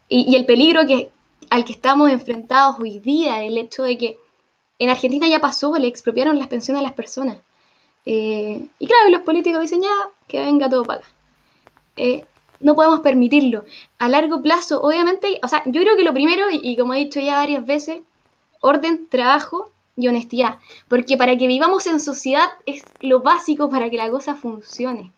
y, 0.09 0.33
y, 0.33 0.37
el 0.37 0.47
peligro 0.47 0.87
que, 0.87 1.11
al 1.51 1.65
que 1.65 1.73
estamos 1.73 2.11
enfrentados 2.11 2.77
hoy 2.79 3.01
día, 3.01 3.43
el 3.43 3.59
hecho 3.59 3.83
de 3.83 3.99
que 3.99 4.19
en 4.79 4.89
Argentina 4.89 5.27
ya 5.27 5.41
pasó, 5.41 5.77
le 5.77 5.89
expropiaron 5.89 6.39
las 6.39 6.47
pensiones 6.47 6.81
a 6.81 6.85
las 6.85 6.93
personas. 6.93 7.39
Eh, 8.07 8.67
y 8.79 8.87
claro, 8.87 9.11
los 9.11 9.23
políticos 9.23 9.63
dicen 9.63 9.83
ya, 9.83 9.89
que 10.27 10.41
venga 10.41 10.69
todo 10.69 10.85
para 10.85 11.01
acá. 11.01 11.09
Eh, 11.97 12.25
no 12.61 12.75
podemos 12.75 13.01
permitirlo. 13.01 13.65
A 13.99 14.09
largo 14.09 14.43
plazo, 14.43 14.83
obviamente, 14.83 15.39
o 15.43 15.49
sea, 15.49 15.63
yo 15.67 15.81
creo 15.81 15.97
que 15.97 16.05
lo 16.05 16.13
primero, 16.13 16.47
y, 16.51 16.77
como 16.77 16.95
he 16.95 16.99
dicho 16.99 17.21
ya 17.21 17.37
varias 17.37 17.65
veces, 17.65 18.01
orden, 18.61 19.09
trabajo 19.09 19.71
y 19.97 20.09
honestidad. 20.09 20.59
Porque 20.89 21.17
para 21.17 21.37
que 21.37 21.47
vivamos 21.47 21.87
en 21.87 22.01
sociedad 22.01 22.49
es 22.67 22.83
lo 23.01 23.21
básico 23.21 23.71
para 23.71 23.89
que 23.91 23.97
la 23.97 24.11
cosa 24.11 24.35
funcione. 24.35 25.13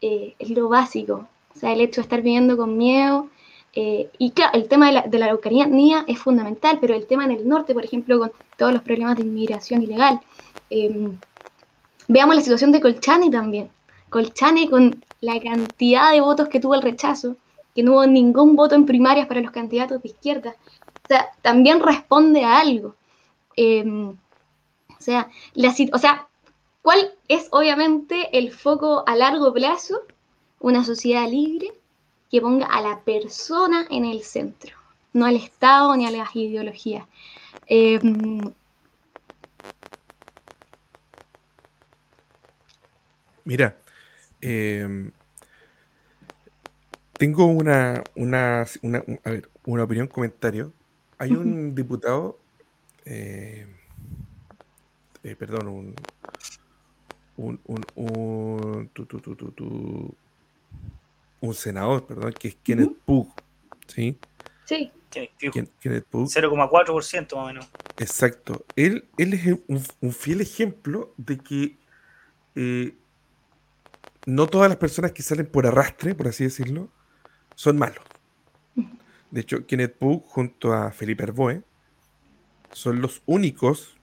Eh, 0.00 0.34
es 0.38 0.50
lo 0.50 0.68
básico. 0.68 1.28
O 1.54 1.58
sea, 1.58 1.72
el 1.72 1.80
hecho 1.80 2.00
de 2.00 2.02
estar 2.02 2.22
viviendo 2.22 2.56
con 2.56 2.76
miedo. 2.76 3.28
Y 3.74 4.32
claro, 4.32 4.52
el 4.52 4.68
tema 4.68 4.86
de 4.88 4.92
la, 4.92 5.02
de 5.02 5.18
la 5.18 5.26
Araucanía 5.26 6.04
es 6.06 6.18
fundamental, 6.18 6.76
pero 6.78 6.94
el 6.94 7.06
tema 7.06 7.24
en 7.24 7.30
el 7.30 7.48
norte, 7.48 7.72
por 7.72 7.84
ejemplo, 7.84 8.18
con 8.18 8.32
todos 8.58 8.72
los 8.72 8.82
problemas 8.82 9.16
de 9.16 9.22
inmigración 9.22 9.82
ilegal. 9.82 10.20
Veamos 12.08 12.36
la 12.36 12.42
situación 12.42 12.72
de 12.72 12.80
Colchane 12.80 13.30
también. 13.30 13.70
Colchane 14.10 14.68
con 14.68 15.04
la 15.20 15.40
cantidad 15.40 16.12
de 16.12 16.20
votos 16.20 16.48
que 16.48 16.60
tuvo 16.60 16.74
el 16.74 16.82
rechazo, 16.82 17.36
que 17.74 17.82
no 17.82 17.92
hubo 17.92 18.06
ningún 18.06 18.56
voto 18.56 18.74
en 18.74 18.86
primarias 18.86 19.26
para 19.26 19.40
los 19.40 19.50
candidatos 19.50 20.02
de 20.02 20.08
izquierda. 20.08 20.56
O 21.04 21.08
sea, 21.08 21.30
también 21.40 21.80
responde 21.80 22.44
a 22.44 22.58
algo. 22.58 22.94
Eh, 23.56 23.84
o, 23.86 24.16
sea, 24.98 25.28
la, 25.54 25.74
o 25.92 25.98
sea, 25.98 26.28
¿cuál 26.82 27.14
es 27.28 27.48
obviamente 27.50 28.36
el 28.36 28.52
foco 28.52 29.04
a 29.06 29.16
largo 29.16 29.52
plazo? 29.52 30.02
Una 30.60 30.84
sociedad 30.84 31.28
libre 31.28 31.72
que 32.30 32.40
ponga 32.40 32.66
a 32.66 32.80
la 32.80 33.00
persona 33.00 33.86
en 33.90 34.04
el 34.04 34.22
centro, 34.22 34.76
no 35.12 35.26
al 35.26 35.36
Estado 35.36 35.94
ni 35.96 36.06
a 36.06 36.10
las 36.10 36.34
ideologías. 36.34 37.06
Eh, 37.66 38.00
Mira, 43.44 43.76
eh, 44.40 45.10
tengo 47.14 47.46
una, 47.46 48.02
una, 48.16 48.66
una, 48.82 49.04
a 49.24 49.30
ver, 49.30 49.48
una 49.64 49.84
opinión, 49.84 50.06
comentario. 50.06 50.72
Hay 51.18 51.32
un 51.32 51.74
diputado 51.74 52.38
eh, 53.04 53.66
eh, 55.24 55.36
perdón, 55.36 55.68
un, 55.68 55.94
un, 57.36 57.60
un, 57.66 57.84
un, 57.94 58.88
tu, 58.92 59.06
tu, 59.06 59.20
tu, 59.20 60.14
un, 61.40 61.54
senador, 61.54 62.06
perdón, 62.06 62.32
que 62.32 62.48
es 62.48 62.56
Kenneth 62.62 62.88
uh 62.88 62.92
-huh. 62.92 62.98
Pugh, 63.04 63.32
¿sí? 63.86 64.18
Sí. 64.64 64.90
Kenneth 65.10 66.06
Pugh. 66.08 66.26
0,4% 66.26 67.36
más 67.36 67.44
o 67.44 67.46
menos. 67.46 67.68
Exacto. 67.98 68.64
Él, 68.76 69.04
él 69.18 69.34
es 69.34 69.46
un, 69.68 69.82
un 70.00 70.12
fiel 70.12 70.40
ejemplo 70.40 71.12
de 71.18 71.38
que 71.38 71.76
eh, 72.54 72.94
no 74.26 74.46
todas 74.46 74.68
las 74.68 74.78
personas 74.78 75.12
que 75.12 75.22
salen 75.22 75.46
por 75.46 75.66
arrastre, 75.66 76.14
por 76.14 76.28
así 76.28 76.44
decirlo, 76.44 76.88
son 77.54 77.78
malos. 77.78 78.04
De 79.30 79.40
hecho, 79.40 79.66
Kenneth 79.66 79.96
Pugh 79.96 80.22
junto 80.26 80.72
a 80.74 80.90
Felipe 80.92 81.22
Arboe 81.24 81.62
son 82.72 83.00
los 83.00 83.22
únicos 83.26 83.96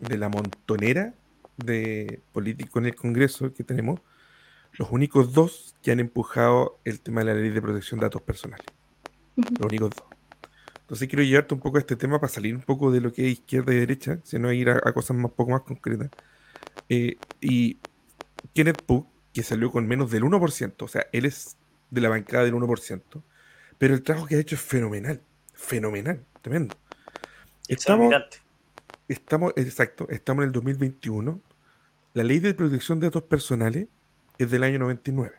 de 0.00 0.16
la 0.16 0.28
montonera 0.28 1.14
de 1.56 2.20
políticos 2.32 2.80
en 2.80 2.86
el 2.86 2.94
Congreso 2.94 3.52
que 3.52 3.64
tenemos, 3.64 4.00
los 4.72 4.90
únicos 4.90 5.32
dos 5.32 5.74
que 5.82 5.90
han 5.90 6.00
empujado 6.00 6.78
el 6.84 7.00
tema 7.00 7.20
de 7.22 7.26
la 7.26 7.34
ley 7.34 7.50
de 7.50 7.62
protección 7.62 7.98
de 7.98 8.06
datos 8.06 8.22
personales. 8.22 8.66
Uh 9.36 9.42
-huh. 9.42 9.58
Los 9.58 9.66
únicos 9.66 9.90
dos. 9.90 10.06
Entonces 10.82 11.08
quiero 11.08 11.24
llevarte 11.24 11.54
un 11.54 11.60
poco 11.60 11.78
a 11.78 11.80
este 11.80 11.96
tema 11.96 12.20
para 12.20 12.32
salir 12.32 12.54
un 12.54 12.62
poco 12.62 12.92
de 12.92 13.00
lo 13.00 13.12
que 13.12 13.26
es 13.26 13.32
izquierda 13.38 13.72
y 13.72 13.78
derecha, 13.78 14.20
sino 14.22 14.52
ir 14.52 14.70
a, 14.70 14.74
a 14.84 14.92
cosas 14.92 15.16
más 15.16 15.32
poco 15.32 15.50
más 15.50 15.62
concretas. 15.62 16.10
Eh, 16.88 17.16
y 17.40 17.78
Kenneth 18.54 18.82
Pugh, 18.82 19.04
que 19.36 19.42
salió 19.42 19.70
con 19.70 19.86
menos 19.86 20.10
del 20.10 20.22
1%, 20.22 20.82
o 20.82 20.88
sea, 20.88 21.08
él 21.12 21.26
es 21.26 21.58
de 21.90 22.00
la 22.00 22.08
bancada 22.08 22.44
del 22.44 22.54
1%, 22.54 23.22
pero 23.76 23.92
el 23.92 24.02
trabajo 24.02 24.26
que 24.26 24.36
ha 24.36 24.38
hecho 24.38 24.54
es 24.54 24.62
fenomenal, 24.62 25.20
fenomenal, 25.52 26.24
tremendo. 26.40 26.74
Estamos, 27.68 28.14
estamos, 29.06 29.52
exacto, 29.56 30.08
estamos 30.08 30.42
en 30.42 30.46
el 30.46 30.52
2021. 30.52 31.38
La 32.14 32.24
ley 32.24 32.38
de 32.38 32.54
protección 32.54 32.98
de 32.98 33.08
datos 33.08 33.24
personales 33.24 33.88
es 34.38 34.50
del 34.50 34.62
año 34.62 34.78
99. 34.78 35.34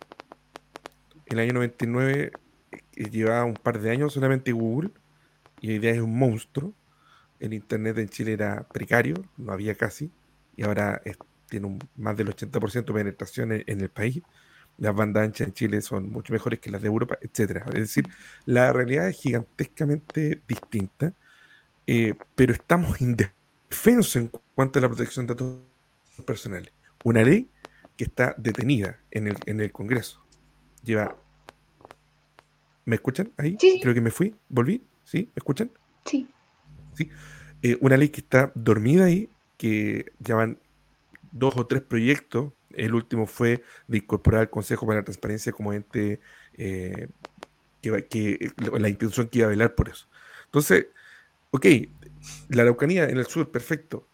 El 1.26 1.40
año 1.40 1.53
99 1.53 2.32
eh, 2.72 3.10
llevaba 3.10 3.45
un 3.45 3.56
par 3.56 3.82
de 3.82 3.90
años 3.90 4.14
solamente 4.14 4.52
Google 4.52 4.91
y 5.60 5.72
hoy 5.72 5.80
día 5.80 5.90
es 5.90 6.02
un 6.02 6.15
monstruo. 6.15 6.72
El 7.40 7.52
Internet 7.52 7.98
en 7.98 8.10
Chile 8.10 8.34
era 8.34 8.61
precario, 8.68 9.15
no 9.38 9.53
había 9.53 9.74
casi, 9.74 10.11
y 10.56 10.65
ahora 10.65 11.02
es, 11.03 11.18
tiene 11.49 11.68
un, 11.68 11.80
más 11.95 12.15
del 12.18 12.30
80% 12.30 12.86
de 12.86 12.94
penetración 12.94 13.52
en, 13.52 13.64
en, 13.68 13.82
el 13.82 13.90
país. 13.90 14.22
Las 14.78 14.95
bandas 14.95 15.24
anchas 15.24 15.48
en 15.48 15.53
Chile 15.53 15.82
son 15.82 16.10
mucho 16.11 16.34
mejores 16.34 16.60
que 16.60 16.69
las 16.69 16.82
de 16.82 16.88
Europa, 16.88 17.18
etc. 17.22 17.64
Es 17.69 17.80
decir, 17.80 18.07
la 18.45 18.72
realidad 18.74 19.10
es 19.10 19.18
gigantescamente 19.18 20.41
distinta 20.48 21.14
eh, 21.88 22.14
pero 22.36 22.52
estamos 22.52 22.99
indefensos 22.99 24.18
en 24.18 24.30
cuanto 24.53 24.78
a 24.78 24.82
la 24.82 24.90
protección 24.90 25.26
de 25.26 25.34
datos 25.34 25.57
personales. 26.26 26.74
Una 27.06 27.24
ley 27.24 27.49
que 27.95 28.03
está 28.03 28.36
detenida 28.38 28.99
en 29.10 29.28
el, 29.28 29.38
en 29.45 29.61
el 29.61 29.72
Congreso. 29.72 30.22
Lleva... 30.84 31.15
¿Me 32.84 32.95
escuchan 32.95 33.32
ahí? 33.38 33.57
Sí. 33.60 33.80
Creo 33.82 33.94
que 33.94 34.02
me 34.02 34.11
fui, 34.11 34.36
volví. 34.49 34.84
¿Sí? 35.03 35.30
¿Me 35.34 35.40
escuchan? 35.40 35.72
Sí. 36.06 36.28
¿Sí? 36.94 37.10
Eh, 37.61 37.78
una 37.80 37.95
ley 37.95 38.10
que 38.10 38.22
está 38.22 38.52
dormida 38.53 39.06
ahí, 39.06 39.30
que 39.57 40.11
llevan 40.24 40.60
dos 41.31 41.55
o 41.57 41.67
tres 41.67 41.81
proyectos. 41.81 42.53
El 42.73 42.93
último 42.93 43.25
fue 43.25 43.63
de 43.87 43.97
incorporar 43.97 44.41
al 44.41 44.49
Consejo 44.49 44.85
para 44.85 44.99
la 44.99 45.05
Transparencia 45.05 45.51
como 45.51 45.73
ente 45.73 46.19
eh, 46.53 47.07
que, 47.81 48.05
que 48.07 48.51
la 48.79 48.89
institución 48.89 49.27
que 49.27 49.39
iba 49.39 49.47
a 49.47 49.51
velar 49.51 49.75
por 49.75 49.89
eso. 49.89 50.07
Entonces, 50.45 50.87
ok, 51.51 51.65
la 52.49 52.63
Araucanía 52.63 53.09
en 53.09 53.17
el 53.17 53.25
sur, 53.27 53.51
perfecto. 53.51 54.07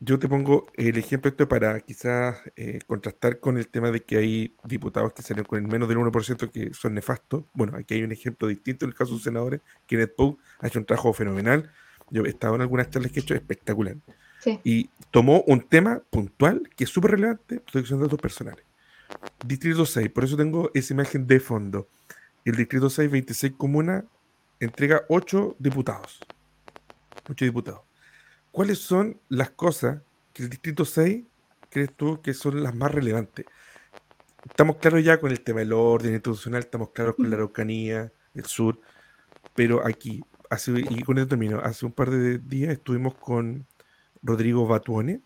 Yo 0.00 0.18
te 0.18 0.28
pongo 0.28 0.66
el 0.74 0.96
ejemplo 0.96 1.28
esto 1.30 1.48
para 1.48 1.80
quizás 1.80 2.40
eh, 2.56 2.78
contrastar 2.86 3.40
con 3.40 3.58
el 3.58 3.68
tema 3.68 3.90
de 3.90 4.04
que 4.04 4.16
hay 4.18 4.56
diputados 4.64 5.12
que 5.12 5.22
salen 5.22 5.44
con 5.44 5.58
el 5.58 5.66
menos 5.66 5.88
del 5.88 5.98
1% 5.98 6.50
que 6.50 6.72
son 6.72 6.94
nefastos. 6.94 7.44
Bueno, 7.52 7.76
aquí 7.76 7.94
hay 7.94 8.02
un 8.04 8.12
ejemplo 8.12 8.48
distinto 8.48 8.84
en 8.84 8.90
el 8.90 8.94
caso 8.94 9.10
de 9.10 9.16
los 9.16 9.22
senadores. 9.24 9.60
Kenneth 9.86 10.14
Poe 10.16 10.36
ha 10.60 10.68
hecho 10.68 10.78
un 10.78 10.84
trabajo 10.84 11.12
fenomenal. 11.12 11.72
Yo 12.10 12.24
he 12.24 12.28
estado 12.28 12.54
en 12.54 12.60
algunas 12.62 12.90
charlas 12.90 13.10
que 13.10 13.20
he 13.20 13.22
hecho 13.22 13.34
espectacular. 13.34 13.96
Sí. 14.40 14.60
Y 14.64 14.90
tomó 15.10 15.42
un 15.46 15.60
tema 15.60 16.02
puntual 16.10 16.68
que 16.76 16.84
es 16.84 16.90
súper 16.90 17.12
relevante, 17.12 17.60
protección 17.60 17.98
de 17.98 18.06
datos 18.06 18.20
personales. 18.20 18.64
Distrito 19.44 19.86
6, 19.86 20.10
por 20.10 20.24
eso 20.24 20.36
tengo 20.36 20.70
esa 20.74 20.94
imagen 20.94 21.26
de 21.26 21.40
fondo. 21.40 21.88
El 22.44 22.56
Distrito 22.56 22.90
6, 22.90 23.10
26 23.10 23.54
comunas, 23.56 24.04
entrega 24.60 25.02
8 25.08 25.56
diputados. 25.58 26.20
8 27.28 27.44
diputados. 27.44 27.82
¿Cuáles 28.50 28.78
son 28.78 29.20
las 29.28 29.50
cosas 29.50 30.00
que 30.32 30.44
el 30.44 30.50
Distrito 30.50 30.84
6 30.84 31.24
crees 31.70 31.92
tú 31.94 32.20
que 32.22 32.34
son 32.34 32.62
las 32.62 32.74
más 32.74 32.92
relevantes? 32.92 33.46
Estamos 34.48 34.76
claros 34.76 35.04
ya 35.04 35.20
con 35.20 35.30
el 35.30 35.40
tema 35.40 35.60
del 35.60 35.72
orden 35.72 36.12
institucional, 36.12 36.60
estamos 36.60 36.90
claros 36.90 37.16
con 37.16 37.28
la 37.28 37.36
Araucanía, 37.36 38.12
el 38.34 38.44
sur, 38.44 38.80
pero 39.54 39.86
aquí, 39.86 40.22
hace, 40.48 40.72
y 40.78 41.02
con 41.02 41.18
esto 41.18 41.28
termino, 41.28 41.60
hace 41.60 41.84
un 41.84 41.92
par 41.92 42.10
de 42.10 42.38
días 42.38 42.72
estuvimos 42.72 43.14
con 43.14 43.66
Rodrigo 44.22 44.66
Batuone, 44.66 45.20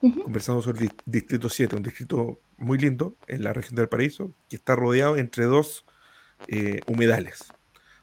conversando 0.00 0.62
sobre 0.62 0.86
el 0.86 0.92
Distrito 1.06 1.48
7, 1.48 1.76
un 1.76 1.82
distrito 1.82 2.40
muy 2.58 2.78
lindo 2.78 3.16
en 3.26 3.42
la 3.42 3.52
región 3.52 3.76
del 3.76 3.88
Paraíso, 3.88 4.32
que 4.48 4.56
está 4.56 4.76
rodeado 4.76 5.16
entre 5.16 5.44
dos 5.44 5.84
eh, 6.48 6.80
humedales, 6.86 7.52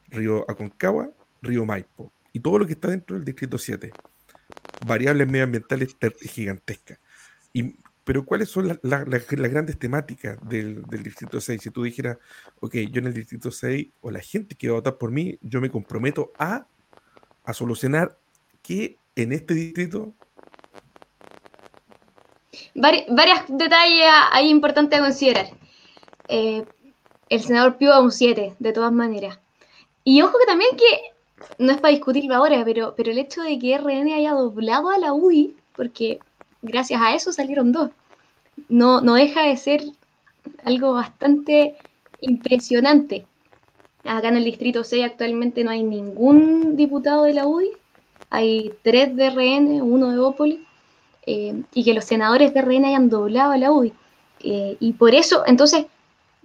río 0.08 0.44
Aconcagua, 0.50 1.10
río 1.42 1.64
Maipo, 1.64 2.12
y 2.32 2.40
todo 2.40 2.58
lo 2.58 2.66
que 2.66 2.72
está 2.72 2.88
dentro 2.88 3.16
del 3.16 3.24
Distrito 3.24 3.58
7. 3.58 3.92
Variables 4.86 5.28
medioambientales 5.28 5.96
gigantescas. 6.22 6.98
Y, 7.52 7.76
pero 8.04 8.24
¿cuáles 8.24 8.48
son 8.48 8.80
las 8.82 9.26
grandes 9.28 9.78
temáticas 9.78 10.38
del, 10.48 10.82
Distrito 10.84 11.40
6? 11.40 11.62
Si 11.62 11.70
tú 11.70 11.84
dijeras, 11.84 12.18
ok, 12.60 12.74
yo 12.90 13.00
en 13.00 13.06
el 13.06 13.14
Distrito 13.14 13.50
6, 13.50 13.88
o 14.00 14.10
la 14.10 14.20
gente 14.20 14.56
que 14.56 14.68
va 14.68 14.74
a 14.74 14.80
votar 14.80 14.98
por 14.98 15.10
mí, 15.10 15.38
yo 15.40 15.60
me 15.60 15.70
comprometo 15.70 16.32
a, 16.38 16.66
a 17.44 17.52
solucionar 17.52 18.18
que 18.62 18.98
en 19.16 19.32
este 19.32 19.54
distrito 19.54 20.14
varios 22.74 23.40
detalles 23.48 24.06
ahí 24.30 24.48
importantes 24.48 24.98
a 24.98 25.02
considerar. 25.02 25.46
Eh, 26.28 26.64
el 27.28 27.40
senador 27.40 27.76
Pío 27.76 27.92
a 27.92 28.00
un 28.00 28.12
7, 28.12 28.54
de 28.58 28.72
todas 28.72 28.92
maneras. 28.92 29.38
Y 30.04 30.20
ojo 30.22 30.38
que 30.38 30.46
también 30.46 30.70
que, 30.76 31.54
no 31.58 31.72
es 31.72 31.78
para 31.80 31.92
discutirlo 31.92 32.34
ahora, 32.34 32.62
pero, 32.64 32.94
pero 32.96 33.10
el 33.10 33.18
hecho 33.18 33.42
de 33.42 33.58
que 33.58 33.78
RN 33.78 34.12
haya 34.12 34.32
doblado 34.32 34.90
a 34.90 34.98
la 34.98 35.12
UI, 35.12 35.56
porque 35.74 36.18
gracias 36.60 37.00
a 37.00 37.14
eso 37.14 37.32
salieron 37.32 37.72
dos, 37.72 37.90
no, 38.68 39.00
no 39.00 39.14
deja 39.14 39.42
de 39.42 39.56
ser 39.56 39.82
algo 40.64 40.92
bastante 40.92 41.76
impresionante. 42.20 43.26
Acá 44.04 44.28
en 44.28 44.36
el 44.36 44.44
Distrito 44.44 44.82
6 44.84 45.04
actualmente 45.04 45.64
no 45.64 45.70
hay 45.70 45.84
ningún 45.84 46.76
diputado 46.76 47.24
de 47.24 47.34
la 47.34 47.46
UDI, 47.46 47.70
hay 48.30 48.72
tres 48.82 49.14
de 49.16 49.30
RN, 49.30 49.82
uno 49.82 50.10
de 50.10 50.18
Opoli, 50.18 50.66
eh, 51.24 51.62
y 51.72 51.84
que 51.84 51.94
los 51.94 52.04
senadores 52.04 52.52
de 52.52 52.62
RN 52.62 52.84
hayan 52.84 53.08
doblado 53.08 53.52
a 53.52 53.58
la 53.58 53.70
UDI. 53.70 53.92
Eh, 54.40 54.76
y 54.80 54.92
por 54.94 55.14
eso, 55.14 55.44
entonces, 55.46 55.86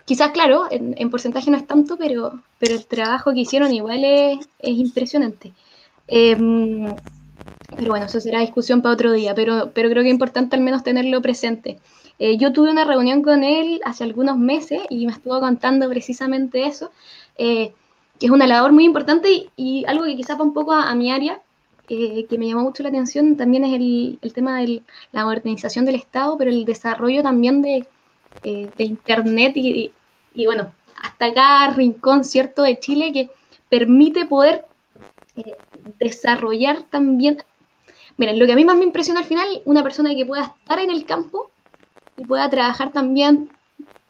quizás, 0.05 0.31
claro, 0.31 0.67
en, 0.69 1.09
porcentaje 1.09 1.49
no 1.49 1.57
es 1.57 1.65
tanto, 1.65 1.97
pero, 1.97 2.39
pero 2.59 2.75
el 2.75 2.85
trabajo 2.85 3.33
que 3.33 3.39
hicieron 3.41 3.73
igual 3.73 4.03
es, 4.03 4.47
impresionante. 4.61 5.53
Em, 6.07 6.93
pero 7.75 7.89
bueno, 7.89 8.05
eso 8.05 8.19
será 8.21 8.41
discusión 8.41 8.81
para 8.81 8.93
otro 8.93 9.11
día, 9.13 9.33
pero, 9.35 9.71
pero 9.73 9.89
creo 9.89 10.03
que 10.03 10.09
es 10.09 10.13
importante 10.13 10.55
al 10.55 10.61
menos 10.61 10.83
tenerlo 10.83 11.21
presente. 11.21 11.79
Eh, 12.19 12.37
yo 12.37 12.53
tuve 12.53 12.71
una 12.71 12.85
reunión 12.85 13.21
con 13.23 13.43
él 13.43 13.81
hace 13.85 14.03
algunos 14.03 14.37
meses 14.37 14.81
y 14.89 15.05
me 15.05 15.11
estuvo 15.11 15.39
contando 15.39 15.89
precisamente 15.89 16.65
eso, 16.65 16.91
que 17.37 17.73
es 18.19 18.31
una 18.31 18.47
labor 18.47 18.71
muy 18.73 18.85
importante 18.85 19.49
y, 19.55 19.85
algo 19.85 20.05
que 20.05 20.15
quizás 20.15 20.39
va 20.39 20.43
un 20.43 20.53
poco 20.53 20.73
a 20.73 20.93
mi 20.95 21.11
área, 21.11 21.41
eh, 21.89 22.25
que 22.29 22.37
me 22.37 22.47
llamó 22.47 22.63
mucho 22.63 22.83
la 22.83 22.89
atención 22.89 23.37
también 23.37 23.63
es 23.63 23.73
el, 23.73 24.19
el 24.21 24.33
tema 24.33 24.59
de 24.59 24.83
la 25.13 25.23
modernización 25.23 25.85
del 25.85 25.95
Estado, 25.95 26.37
pero 26.37 26.51
el 26.51 26.65
desarrollo 26.65 27.23
también 27.23 27.61
de, 27.61 27.87
eh, 28.43 28.69
de 28.77 28.83
Internet 28.83 29.53
y, 29.55 29.93
y, 30.33 30.45
bueno, 30.45 30.73
hasta 31.01 31.33
cada 31.33 31.69
rincón, 31.71 32.25
¿cierto?, 32.25 32.63
de 32.63 32.77
Chile 32.79 33.13
que 33.13 33.29
permite 33.69 34.25
poder 34.25 34.65
eh, 35.37 35.55
desarrollar 35.97 36.83
también... 36.83 37.37
Miren, 38.17 38.37
lo 38.37 38.45
que 38.45 38.53
a 38.53 38.55
mí 38.55 38.65
más 38.65 38.75
me 38.75 38.83
impresiona 38.83 39.21
al 39.21 39.25
final, 39.25 39.47
una 39.63 39.83
persona 39.83 40.13
que 40.13 40.25
pueda 40.25 40.43
estar 40.43 40.79
en 40.79 40.89
el 40.89 41.05
campo 41.05 41.51
y 42.17 42.25
pueda 42.25 42.49
trabajar 42.49 42.91
también 42.91 43.49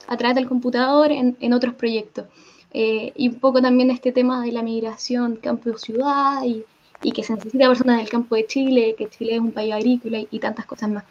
a 0.08 0.18
través 0.18 0.36
del 0.36 0.48
computador 0.48 1.12
en, 1.12 1.38
en 1.42 1.54
otros 1.54 1.76
proyectos. 1.76 2.26
y 2.74 3.28
un 3.28 3.40
poco 3.40 3.62
también 3.62 3.92
este 3.92 4.12
tema 4.12 4.44
de 4.44 4.52
la 4.52 4.64
migración 4.64 5.36
campo-ciudad 5.36 6.44
y 6.44 6.64
y 7.02 7.12
que 7.12 7.24
se 7.24 7.34
necesita 7.34 7.68
personas 7.68 7.98
del 7.98 8.10
campo 8.10 8.36
de 8.36 8.46
Chile, 8.48 8.96
que 8.98 9.10
Chile 9.10 9.36
es 9.36 9.40
un 9.40 9.52
país 9.52 9.74
agrícola 9.74 10.20
y, 10.30 10.40
tantas 10.40 10.66
cosas 10.66 10.90
más. 10.90 11.04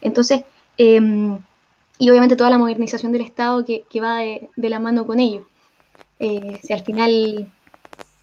Entonces, 0.00 0.44
em, 0.78 1.38
y 1.98 2.10
obviamente 2.10 2.36
toda 2.36 2.50
la 2.50 2.58
modernización 2.58 3.12
del 3.12 3.22
Estado 3.22 3.64
que, 3.64 3.84
va 4.00 4.18
de, 4.18 4.50
la 4.56 4.80
mano 4.80 5.06
con 5.06 5.20
ello. 5.20 5.46
Eh, 6.18 6.60
si 6.62 6.72
al 6.72 6.82
final 6.82 7.52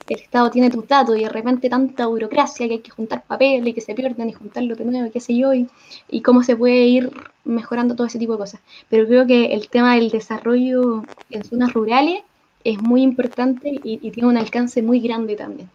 el 0.10 0.19
Estado 0.19 0.52
tiene 0.52 0.69
tus 0.69 0.88
datos 0.88 1.18
y 1.18 1.23
de 1.23 1.30
repente 1.30 1.69
tanta 1.69 2.07
burocracia 2.07 2.68
que 2.68 2.73
hay 2.76 2.80
que 2.80 2.91
juntar 2.91 3.23
papeles 3.26 3.68
y 3.68 3.73
que 3.73 3.81
se 3.81 3.95
pierden 3.95 4.30
y 4.30 4.34
juntarlo 4.34 4.76
de 4.76 4.85
nuevo, 4.85 5.11
qué 5.11 5.19
sé 5.19 5.35
yo, 5.35 5.53
y, 5.53 5.69
y, 6.10 6.22
cómo 6.22 6.43
se 6.43 6.56
puede 6.56 6.85
ir 6.85 7.11
mejorando 7.45 7.95
todo 7.95 8.07
ese 8.07 8.19
tipo 8.19 8.34
de 8.34 8.39
cosas. 8.39 8.61
Pero 8.89 9.07
creo 9.07 9.26
que 9.26 9.53
el 9.53 9.69
tema 9.69 9.95
del 9.95 10.10
desarrollo 10.10 11.03
en 11.30 11.43
zonas 11.43 11.73
rurales 11.73 12.23
es 12.64 12.81
muy 12.81 13.02
importante 13.02 13.80
y, 13.84 14.11
tiene 14.11 14.30
un 14.30 14.38
alcance 14.38 14.81
muy 14.81 14.99
grande 14.99 15.35
también. 15.35 15.69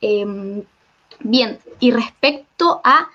Em, 0.00 0.62
Bien, 1.20 1.58
y 1.80 1.90
respecto 1.90 2.80
a 2.84 3.08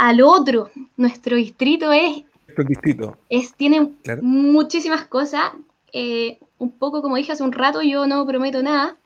al 0.00 0.22
otro, 0.22 0.70
nuestro 0.96 1.36
distrito 1.36 1.92
es... 1.92 2.24
distrito. 2.66 3.18
Es, 3.28 3.52
tiene 3.52 3.90
muchísimas 4.22 5.04
cosas. 5.04 5.52
Eh, 5.92 6.38
un 6.56 6.72
poco 6.72 7.02
como 7.02 7.16
dije 7.16 7.32
hace 7.32 7.42
un 7.42 7.52
rato, 7.52 7.82
yo 7.82 8.06
no 8.06 8.26
prometo 8.26 8.62
nada. 8.62 8.96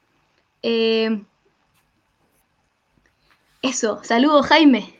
Eh, 0.62 1.20
eso, 3.60 4.00
saludos 4.04 4.46
Jaime. 4.46 4.94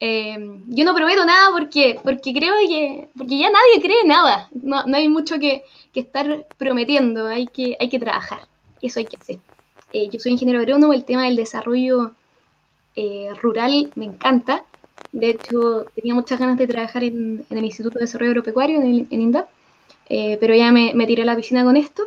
Eh, 0.00 0.38
yo 0.68 0.84
no 0.86 0.94
prometo 0.94 1.26
nada 1.26 1.50
porque, 1.52 2.00
porque 2.02 2.32
creo 2.32 2.54
que 2.66 3.10
porque 3.14 3.38
ya 3.38 3.50
nadie 3.50 3.82
cree 3.82 4.04
nada. 4.06 4.48
No, 4.54 4.82
hay 4.94 5.10
mucho 5.10 5.38
que, 5.38 5.62
estar 5.92 6.46
prometiendo, 6.56 7.26
hay 7.26 7.46
que, 7.48 7.76
hay 7.78 7.90
que 7.90 7.98
trabajar. 7.98 8.48
Eso 8.80 8.98
hay 8.98 9.04
que 9.04 9.18
hacer. 9.18 9.38
yo 10.10 10.18
soy 10.18 10.32
ingeniero 10.32 10.60
agrónomo, 10.60 10.94
el 10.94 11.04
tema 11.04 11.24
del 11.24 11.36
desarrollo 11.36 12.14
eh, 12.94 13.30
rural 13.40 13.92
me 13.94 14.04
encanta. 14.04 14.64
De 15.12 15.30
hecho, 15.30 15.86
tenía 15.94 16.14
muchas 16.14 16.38
ganas 16.38 16.58
de 16.58 16.66
trabajar 16.66 17.04
en, 17.04 17.44
el 17.50 17.64
Instituto 17.64 17.98
de 17.98 18.04
Desarrollo 18.04 18.30
Agropecuario, 18.30 18.80
en, 18.80 19.06
en 19.10 19.20
INDAP, 19.20 19.48
eh, 20.08 20.38
pero 20.40 20.54
ya 20.54 20.72
me, 20.72 21.06
tiré 21.06 21.22
a 21.22 21.26
la 21.26 21.36
piscina 21.36 21.64
con 21.64 21.76
esto. 21.76 22.04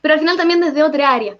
Pero 0.00 0.14
al 0.14 0.20
final 0.20 0.36
también 0.36 0.60
desde 0.60 0.82
otra 0.82 1.12
área. 1.12 1.38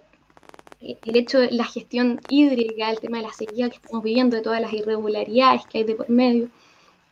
Eh, 0.80 0.98
el 1.04 1.16
hecho 1.16 1.40
de 1.40 1.50
la 1.52 1.64
gestión 1.64 2.20
hídrica, 2.28 2.90
el 2.90 3.00
tema 3.00 3.18
de 3.18 3.24
la 3.24 3.32
sequía 3.32 3.68
que 3.70 3.76
estamos 3.76 4.02
viviendo, 4.02 4.36
de 4.36 4.42
todas 4.42 4.60
las 4.60 4.72
irregularidades 4.72 5.66
que 5.66 5.78
hay 5.78 5.84
de 5.84 5.94
por 5.94 6.08
medio. 6.10 6.48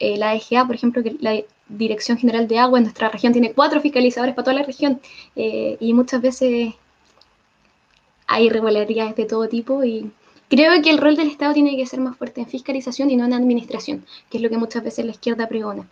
la 0.00 0.34
DGA, 0.34 0.66
por 0.66 0.76
ejemplo, 0.76 1.02
que 1.02 1.16
la 1.20 1.42
Dirección 1.68 2.18
General 2.18 2.48
de 2.48 2.58
Agua 2.58 2.78
en 2.78 2.84
nuestra 2.84 3.10
región 3.10 3.32
tiene 3.32 3.52
cuatro 3.52 3.80
fiscalizadores 3.80 4.34
para 4.34 4.44
toda 4.44 4.56
la 4.56 4.62
región 4.64 5.00
y 5.34 5.92
muchas 5.94 6.22
veces 6.22 6.74
hay 8.26 8.46
irregularidades 8.46 9.16
de 9.16 9.24
todo 9.26 9.48
tipo 9.48 9.84
y 9.84 10.10
Creo 10.48 10.80
que 10.82 10.90
el 10.90 10.98
rol 10.98 11.16
del 11.16 11.28
Estado 11.28 11.52
tiene 11.52 11.76
que 11.76 11.84
ser 11.84 12.00
más 12.00 12.16
fuerte 12.16 12.40
en 12.40 12.46
fiscalización 12.46 13.10
y 13.10 13.16
no 13.16 13.26
en 13.26 13.34
administración, 13.34 14.06
que 14.30 14.38
es 14.38 14.42
lo 14.42 14.48
que 14.48 14.56
muchas 14.56 14.82
veces 14.82 15.04
la 15.04 15.10
izquierda 15.10 15.46
pregona. 15.46 15.86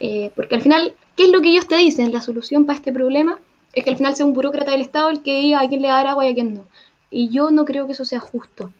Eh, 0.00 0.32
porque 0.34 0.56
al 0.56 0.62
final, 0.62 0.94
¿qué 1.16 1.24
es 1.24 1.30
lo 1.30 1.40
que 1.40 1.50
ellos 1.50 1.68
te 1.68 1.76
dicen? 1.76 2.12
La 2.12 2.20
solución 2.20 2.66
para 2.66 2.76
este 2.76 2.92
problema 2.92 3.38
es 3.72 3.84
que 3.84 3.90
al 3.90 3.96
final 3.96 4.16
sea 4.16 4.26
un 4.26 4.32
burócrata 4.32 4.72
del 4.72 4.80
Estado 4.80 5.10
el 5.10 5.22
que 5.22 5.40
diga 5.40 5.60
a 5.60 5.68
quién 5.68 5.82
le 5.82 5.88
dar 5.88 6.08
agua 6.08 6.26
y 6.26 6.30
a 6.30 6.34
quién 6.34 6.54
no. 6.54 6.64
Y 7.08 7.28
yo 7.28 7.50
no 7.52 7.64
creo 7.64 7.86
que 7.86 7.92
eso 7.92 8.04
sea 8.04 8.18
justo. 8.18 8.72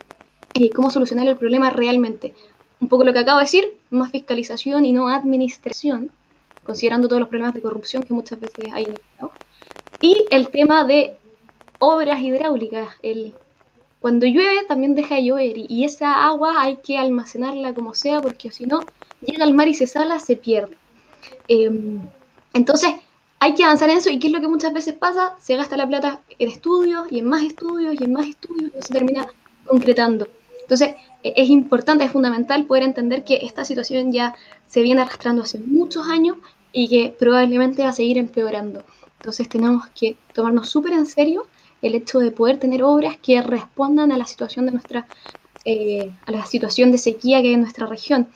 Eh, 0.55 0.73
¿Cómo 0.73 0.90
solucionar 0.90 1.28
el 1.28 1.36
problema 1.36 1.70
realmente? 1.70 2.35
Un 2.81 2.89
poco 2.89 3.05
lo 3.05 3.12
que 3.12 3.20
acabo 3.20 3.39
de 3.39 3.44
decir, 3.44 3.65
más 3.90 4.11
fiscalización 4.11 4.85
y 4.85 4.93
no 4.93 5.09
administración, 5.09 6.11
considerando 6.65 7.07
todos 7.07 7.20
los 7.20 7.28
problemas 7.28 7.55
de 7.55 7.62
corrupción 7.62 8.02
que 8.02 8.15
muchas 8.15 8.40
veces 8.40 8.73
hay 8.73 8.85
en 8.85 8.93
el 8.94 9.01
Estado. 9.01 9.32
Y 10.01 10.27
el 10.31 10.48
tema 10.48 10.85
de 10.85 11.16
obras 11.78 12.20
hidráulicas, 12.20 12.89
el 13.02 13.35
cuando 14.01 14.27
llueve 14.27 14.64
también 14.66 14.94
deja 14.94 15.16
de 15.16 15.24
llover 15.24 15.55
y 15.56 15.85
esa 15.85 16.24
agua 16.24 16.55
hay 16.62 16.77
que 16.77 16.98
almacenarla 16.98 17.74
como 17.74 17.94
sea 17.94 18.20
porque 18.20 18.51
si 18.51 18.64
no 18.64 18.85
llega 19.20 19.44
al 19.44 19.55
mar 19.55 19.68
y 19.68 19.74
se 19.74 19.86
sala, 19.86 20.18
se 20.18 20.36
pierde. 20.36 20.77
Em, 21.48 22.01
entonces 22.55 22.94
hay 23.39 23.55
que 23.55 23.64
avanzar 23.64 23.90
en 23.90 23.98
eso 23.98 24.10
y 24.10 24.18
qué 24.18 24.28
es 24.28 24.32
lo 24.32 24.40
que 24.40 24.48
muchas 24.48 24.72
veces 24.72 24.94
pasa, 24.94 25.36
se 25.40 25.56
gasta 25.56 25.77
la 25.77 25.86
plata 25.86 26.20
en 26.39 26.48
estudios 26.48 27.06
y 27.10 27.18
en 27.18 27.27
más 27.27 27.43
estudios 27.43 27.94
y 28.01 28.05
en 28.05 28.12
más 28.12 28.27
estudios 28.27 28.70
y 28.72 28.77
no 28.77 28.82
se 28.82 28.93
termina 28.93 29.27
concretando. 29.66 30.28
Entonces 30.62 30.94
e, 31.22 31.35
es 31.36 31.51
importante, 31.51 32.05
es 32.05 32.10
fundamental 32.10 32.64
poder 32.64 32.85
entender 32.85 33.22
que 33.24 33.40
esta 33.43 33.66
situación 33.66 34.12
ya 34.12 34.35
se 34.66 34.81
viene 34.81 35.02
arrastrando 35.02 35.43
hace 35.43 35.59
muchos 35.59 36.06
años 36.09 36.39
y 36.72 36.89
que 36.89 37.14
probablemente 37.18 37.82
va 37.82 37.90
a 37.90 37.93
seguir 37.93 38.16
empeorando. 38.16 38.82
Entonces 39.18 39.47
tenemos 39.48 39.86
que 39.89 40.16
tomarnos 40.32 40.70
súper 40.70 40.94
en 40.94 41.05
serio 41.05 41.47
el 41.82 41.94
hecho 41.94 42.19
de 42.19 42.31
poder 42.31 42.59
tener 42.59 42.82
obras 42.82 43.16
que 43.19 43.40
respondan 43.43 44.12
a 44.12 44.19
la 44.19 44.27
situación 44.27 44.66
de 44.66 44.73
nuestra, 44.73 45.09
eh, 45.65 46.11
a 46.27 46.32
la 46.32 46.44
situación 46.47 46.93
de 46.93 46.98
sequía 46.98 47.40
que 47.40 47.48
hay 47.48 47.55
en 47.55 47.62
nuestra 47.62 47.86
región. 47.86 48.28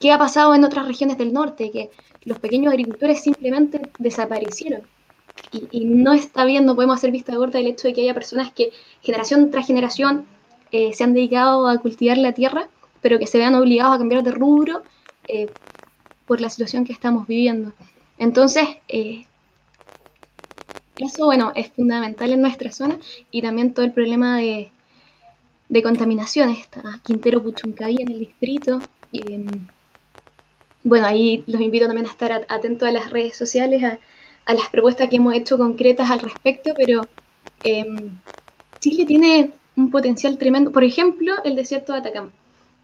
qué 0.00 0.12
ha 0.12 0.18
pasado 0.18 0.54
en 0.54 0.64
otras 0.64 0.86
regiones 0.86 1.16
del 1.18 1.32
norte, 1.32 1.70
que 1.70 1.90
los 2.24 2.38
pequeños 2.38 2.72
agricultores 2.72 3.22
simplemente 3.22 3.90
desaparecieron. 3.98 4.82
Y, 5.50 5.86
no 5.86 6.12
está 6.12 6.44
bien, 6.44 6.66
no 6.66 6.74
podemos 6.74 6.96
hacer 6.98 7.10
vista 7.10 7.34
gorda 7.34 7.58
del 7.58 7.68
hecho 7.68 7.88
de 7.88 7.94
que 7.94 8.02
haya 8.02 8.12
personas 8.12 8.52
que 8.52 8.70
generación 9.00 9.50
tras 9.50 9.66
generación 9.66 10.26
eh, 10.72 10.92
se 10.92 11.04
han 11.04 11.14
dedicado 11.14 11.66
a 11.68 11.78
cultivar 11.78 12.18
la 12.18 12.32
tierra, 12.32 12.68
pero 13.00 13.18
que 13.18 13.26
se 13.26 13.38
vean 13.38 13.54
obligados 13.54 13.94
a 13.94 13.98
cambiar 13.98 14.22
de 14.22 14.32
rubro 14.32 14.82
eh, 15.26 15.48
por 16.26 16.42
la 16.42 16.50
situación 16.50 16.84
que 16.84 16.92
estamos 16.92 17.26
viviendo. 17.26 17.72
Entonces, 18.18 18.68
eso, 20.98 21.26
bueno, 21.26 21.52
es 21.54 21.68
fundamental 21.72 22.32
en 22.32 22.40
nuestra 22.40 22.72
zona 22.72 22.98
y 23.30 23.42
también 23.42 23.72
todo 23.72 23.84
el 23.84 23.92
problema 23.92 24.38
de, 24.38 24.70
de 25.68 25.82
contaminación. 25.82 26.50
Está 26.50 27.00
Quintero 27.04 27.42
Puchuncaví 27.42 27.96
en 28.00 28.10
el 28.10 28.18
distrito. 28.20 28.80
Y, 29.12 29.22
bueno, 30.82 31.06
ahí 31.06 31.44
los 31.46 31.60
invito 31.60 31.86
también 31.86 32.06
a 32.06 32.10
estar 32.10 32.46
atentos 32.48 32.88
a 32.88 32.92
las 32.92 33.10
redes 33.10 33.36
sociales, 33.36 33.82
a, 33.84 33.98
las 34.54 34.68
propuestas 34.70 35.08
que 35.10 35.16
hemos 35.16 35.34
hecho 35.34 35.58
concretas 35.58 36.10
al 36.10 36.20
respecto, 36.20 36.72
pero 36.74 37.02
em, 37.64 38.18
Chile 38.80 39.04
tiene 39.04 39.52
un 39.76 39.90
potencial 39.90 40.38
tremendo. 40.38 40.72
Por 40.72 40.84
ejemplo, 40.84 41.34
el 41.44 41.54
desierto 41.54 41.92
de 41.92 41.98
Atacama. 41.98 42.30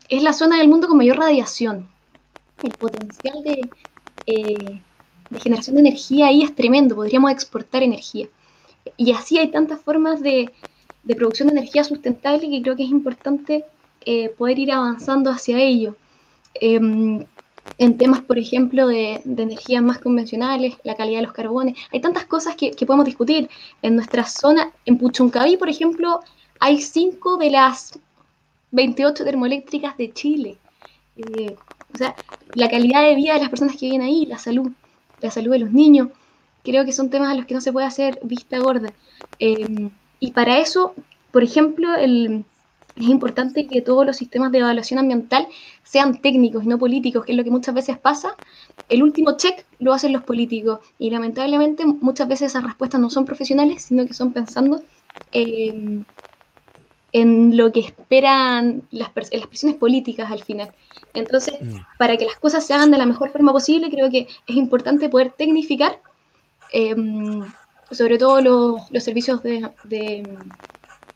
Es 0.08 0.22
la 0.22 0.34
zona 0.34 0.58
del 0.58 0.68
mundo 0.68 0.88
con 0.88 0.98
mayor 0.98 1.16
radiación. 1.16 1.88
El 2.62 2.72
potencial 2.72 3.42
de, 3.42 3.70
eh, 4.26 4.82
de 5.30 5.40
generación 5.40 5.76
de 5.76 5.80
energía 5.82 6.28
ahí 6.28 6.42
es 6.42 6.54
tremendo. 6.54 6.96
Podríamos 6.96 7.30
exportar 7.30 7.82
energía. 7.82 8.28
Y 8.96 9.12
así 9.12 9.38
hay 9.38 9.50
tantas 9.50 9.80
formas 9.80 10.22
de, 10.22 10.50
de 11.04 11.14
producción 11.14 11.48
de 11.48 11.54
energía 11.58 11.84
sustentable 11.84 12.50
que 12.50 12.62
creo 12.62 12.76
que 12.76 12.84
es 12.84 12.90
importante 12.90 13.64
eh, 14.06 14.28
poder 14.30 14.58
ir 14.58 14.72
avanzando 14.72 15.30
hacia 15.30 15.58
ello. 15.58 15.96
Em, 16.54 17.24
en 17.78 17.96
temas, 17.96 18.20
por 18.20 18.38
ejemplo, 18.38 18.86
de, 18.86 19.22
energías 19.24 19.82
más 19.82 19.98
convencionales, 19.98 20.74
la 20.84 20.94
calidad 20.94 21.20
de 21.20 21.26
los 21.26 21.32
carbones. 21.32 21.76
Hay 21.92 22.00
tantas 22.00 22.26
cosas 22.26 22.56
que, 22.56 22.72
podemos 22.86 23.06
discutir. 23.06 23.48
En 23.82 23.96
nuestra 23.96 24.24
zona, 24.24 24.72
en 24.84 24.98
Puchuncaví, 24.98 25.56
por 25.56 25.68
ejemplo, 25.68 26.20
hay 26.60 26.80
cinco 26.80 27.36
de 27.36 27.50
las 27.50 27.98
28 28.72 29.24
termoeléctricas 29.24 29.96
de 29.96 30.12
Chile. 30.12 30.58
Eh, 31.16 31.56
o 31.94 31.98
sea, 31.98 32.14
la 32.54 32.68
calidad 32.68 33.02
de 33.02 33.14
vida 33.14 33.34
de 33.34 33.40
las 33.40 33.48
personas 33.48 33.76
que 33.76 33.86
viven 33.86 34.02
ahí, 34.02 34.26
la 34.26 34.38
salud, 34.38 34.70
la 35.24 35.30
salud 35.30 35.52
de 35.52 35.58
los 35.60 35.72
niños, 35.72 36.08
creo 36.62 36.84
que 36.84 36.92
son 36.92 37.10
temas 37.10 37.30
a 37.30 37.34
los 37.34 37.46
que 37.46 37.54
no 37.54 37.60
se 37.60 37.72
puede 37.72 37.86
hacer 37.86 38.20
vista 38.22 38.58
gorda. 38.58 38.92
Em, 39.38 39.90
y 40.20 40.32
para 40.32 40.58
eso, 40.58 40.94
por 41.32 41.42
ejemplo, 41.42 41.94
el, 41.96 42.44
es 42.96 43.08
importante 43.08 43.66
que 43.66 43.82
todos 43.82 44.06
los 44.06 44.16
sistemas 44.16 44.52
de 44.52 44.58
evaluación 44.58 44.98
ambiental 45.00 45.48
sean 45.82 46.20
técnicos 46.20 46.64
y 46.64 46.68
no 46.68 46.78
políticos, 46.78 47.24
que 47.24 47.32
es 47.32 47.38
lo 47.38 47.44
que 47.44 47.50
muchas 47.50 47.74
veces 47.74 47.98
pasa. 47.98 48.36
El 48.88 49.02
último 49.02 49.36
check 49.36 49.64
lo 49.80 49.92
hacen 49.92 50.12
los 50.12 50.22
políticos 50.22 50.80
y 50.98 51.10
lamentablemente 51.10 51.84
muchas 51.86 52.28
veces 52.28 52.52
esas 52.52 52.64
respuestas 52.64 53.00
no 53.00 53.10
son 53.10 53.24
profesionales, 53.24 53.82
sino 53.82 54.06
que 54.06 54.14
son 54.14 54.32
pensando 54.32 54.82
en, 57.14 57.56
lo 57.56 57.72
que 57.72 57.80
esperan 57.80 58.82
las, 58.90 59.10
las 59.32 59.46
presiones 59.46 59.78
políticas 59.78 60.30
al 60.30 60.42
final. 60.42 60.70
Entonces, 61.14 61.54
mm. 61.60 61.78
para 61.96 62.16
que 62.16 62.26
las 62.26 62.36
cosas 62.36 62.66
se 62.66 62.74
hagan 62.74 62.90
de 62.90 62.98
la 62.98 63.06
mejor 63.06 63.30
forma 63.30 63.52
posible, 63.52 63.90
creo 63.90 64.10
que 64.10 64.26
es 64.46 64.56
importante 64.56 65.08
poder 65.08 65.30
tecnificar, 65.30 66.00
em, 66.72 67.42
sobre 67.90 68.18
todo 68.18 68.40
los, 68.90 69.04
servicios 69.04 69.42
de, 69.42 69.70
de 69.84 70.28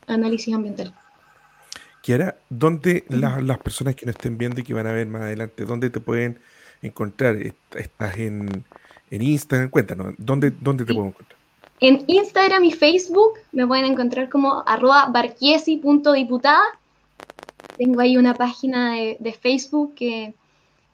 análisis 0.07 0.55
ambiental. 0.55 0.93
Kiara, 2.01 2.37
¿dónde 2.49 3.03
las 3.09 3.57
personas 3.59 3.95
que 3.95 4.05
nos 4.05 4.15
estén 4.15 4.37
viendo 4.37 4.61
y 4.61 4.63
que 4.63 4.73
van 4.73 4.87
a 4.87 4.93
ver 4.93 5.07
más 5.07 5.23
adelante, 5.23 5.65
dónde 5.65 5.89
te 5.89 5.99
pueden 5.99 6.39
encontrar? 6.81 7.37
¿Estás 7.75 8.17
en, 8.17 8.65
Instagram? 9.11 9.69
Cuéntanos, 9.69 10.15
¿dónde, 10.17 10.51
dónde 10.51 10.85
te 10.85 10.93
puedo 10.93 11.07
encontrar? 11.07 11.38
En 11.81 12.03
Instagram 12.07 12.63
y 12.65 12.71
Facebook 12.71 13.33
me 13.51 13.65
pueden 13.65 13.85
encontrar 13.85 14.29
como 14.29 14.63
arroba 14.65 15.07
barquiesi.diputada. 15.11 16.61
Tengo 17.77 18.01
ahí 18.01 18.17
una 18.17 18.33
página 18.33 18.95
de, 18.95 19.37
Facebook 19.39 19.95
que 19.95 20.33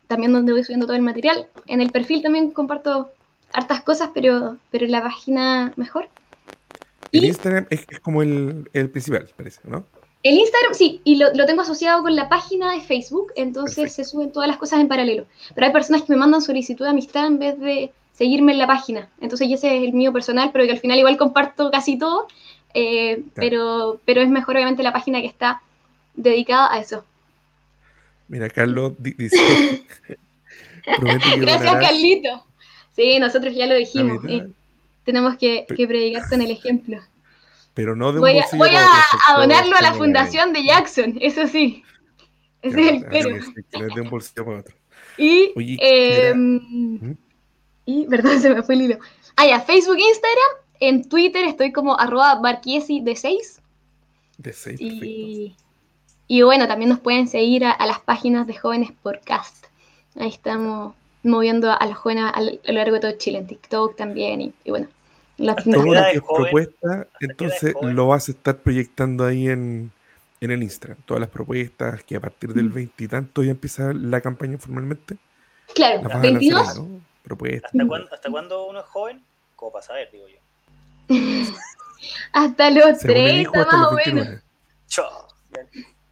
también 0.07 0.33
donde 0.33 0.53
voy 0.53 0.63
subiendo 0.63 0.85
todo 0.85 0.95
el 0.95 1.01
material. 1.01 1.47
En 1.65 1.81
el 1.81 1.91
perfil 1.91 2.21
también 2.21 2.51
comparto 2.51 3.11
hartas 3.53 3.81
cosas, 3.81 4.11
pero, 4.13 4.57
pero 4.69 4.85
en 4.85 4.91
la 4.91 5.01
página 5.01 5.73
mejor. 5.75 6.07
El 7.11 7.25
Instagram 7.25 7.65
es, 7.69 7.85
como 8.01 8.21
el, 8.21 8.69
el 8.73 8.89
principal, 8.89 9.27
parece, 9.35 9.61
¿no? 9.63 9.85
El 10.25 10.39
Instagram, 10.39 10.73
sí, 10.73 11.01
y 11.03 11.17
lo, 11.17 11.31
tengo 11.45 11.61
asociado 11.61 12.01
con 12.01 12.15
la 12.15 12.27
página 12.27 12.73
de 12.73 12.81
Facebook, 12.81 13.31
entonces 13.35 13.93
se 13.93 14.03
suben 14.03 14.31
todas 14.31 14.47
las 14.47 14.57
cosas 14.57 14.79
en 14.79 14.87
paralelo. 14.87 15.27
Pero 15.53 15.67
hay 15.67 15.71
personas 15.71 16.01
que 16.01 16.13
me 16.13 16.17
mandan 16.17 16.41
solicitud 16.41 16.83
de 16.83 16.89
amistad 16.89 17.27
en 17.27 17.37
vez 17.37 17.59
de 17.59 17.93
seguirme 18.17 18.53
en 18.53 18.57
la 18.57 18.67
página. 18.67 19.09
Entonces 19.21 19.49
ese 19.51 19.77
es 19.77 19.83
el 19.83 19.93
mío 19.93 20.11
personal, 20.11 20.49
pero 20.51 20.65
que 20.65 20.71
al 20.71 20.79
final 20.79 20.97
igual 20.97 21.17
comparto 21.17 21.71
casi 21.71 21.97
todo. 21.97 22.27
Eh, 22.73 23.23
pero, 23.35 24.01
pero 24.05 24.21
es 24.21 24.29
mejor 24.29 24.55
obviamente 24.55 24.83
la 24.83 24.93
página 24.93 25.21
que 25.21 25.27
está 25.27 25.61
dedicada 26.13 26.73
a 26.73 26.79
eso. 26.79 27.05
Mira, 28.27 28.49
Carlos 28.49 28.93
dice... 28.99 29.85
Gracias, 31.37 31.75
Carlito. 31.75 32.45
Sí, 32.95 33.19
nosotros 33.19 33.55
ya 33.55 33.65
lo 33.65 33.75
dijimos. 33.75 34.21
tenemos 35.03 35.37
que, 35.37 35.65
que 35.75 35.87
predicar 35.87 36.27
con 36.29 36.41
el 36.41 36.51
ejemplo 36.51 37.01
pero 37.75 37.95
no 37.95 38.11
de 38.11 38.19
un 38.19 38.21
voy 38.21 38.39
a, 38.39 38.45
voy 38.53 38.69
a, 38.73 39.37
donarlo 39.37 39.75
a 39.75 39.81
la 39.81 39.93
fundación 39.93 40.53
de 40.53 40.63
Jackson, 40.63 41.17
eso 41.21 41.45
sí. 41.47 41.83
Ese 42.61 42.81
es 42.81 42.87
el 42.87 43.05
pero. 43.05 43.29
Que, 43.69 43.83
de 43.93 44.01
un 44.01 44.09
bolsillo 44.09 44.45
para 44.45 44.59
otro. 44.59 44.75
Y. 45.17 45.51
y, 47.85 48.05
perdón, 48.09 48.39
se 48.41 48.49
me 48.49 48.63
fue 48.63 48.75
el 48.75 48.81
hilo. 48.83 48.99
Ah, 49.35 49.47
ya, 49.47 49.61
Facebook, 49.61 49.97
Instagram, 49.97 50.65
en 50.79 51.07
Twitter 51.07 51.45
estoy 51.45 51.71
como 51.71 51.99
arroba 51.99 52.35
barquiesi 52.35 53.01
de 53.01 53.15
6. 53.15 53.61
De 54.37 54.53
6, 54.53 54.81
y, 54.81 55.55
y 56.27 56.41
bueno, 56.41 56.67
también 56.67 56.89
nos 56.89 56.99
pueden 56.99 57.27
seguir 57.27 57.65
a, 57.65 57.85
las 57.85 57.99
páginas 57.99 58.47
de 58.47 58.55
Jóvenes 58.55 58.91
Podcast. 59.01 59.65
Ahí 60.17 60.29
estamos 60.29 60.93
moviendo 61.23 61.71
a 61.71 61.85
los 61.85 61.97
jóvenes 61.97 62.31
a, 62.33 62.41
lo 62.41 62.51
largo 62.65 62.95
de 62.95 62.99
todo 62.99 63.11
Chile, 63.17 63.39
en 63.39 63.47
TikTok 63.47 63.95
también, 63.95 64.41
y 64.41 64.53
bueno, 64.69 64.87
la 65.37 65.55
Todo 65.55 65.83
lo 65.83 65.91
que 65.91 66.11
es 66.11 66.21
propuesta, 66.21 67.07
entonces 67.19 67.73
lo 67.81 68.07
vas 68.07 68.29
a 68.29 68.31
estar 68.31 68.57
proyectando 68.57 69.25
ahí 69.25 69.49
en, 69.49 69.91
el 70.39 70.61
Instagram. 70.61 70.99
Todas 71.05 71.21
las 71.21 71.29
propuestas 71.29 72.03
que 72.03 72.15
a 72.15 72.19
partir 72.19 72.53
del 72.53 72.69
mm. 72.69 72.73
veintitanto 72.73 73.41
ya 73.41 73.51
empieza 73.51 73.93
la 73.93 74.21
campaña 74.21 74.59
formalmente. 74.59 75.17
Claro, 75.73 76.07
22. 76.21 76.81
Propuestas. 77.25 77.71
¿Hasta 78.11 78.29
cuándo, 78.29 78.67
uno 78.67 78.79
es 78.79 78.85
joven? 78.85 79.23
¿Cómo 79.55 79.71
para 79.71 79.83
saber, 79.83 80.11
digo 80.11 80.27
yo? 80.27 80.37
hasta 82.33 82.69
los 82.69 82.99
30 82.99 83.51
más 83.51 83.87
o 83.87 83.91
menos. 83.93 84.27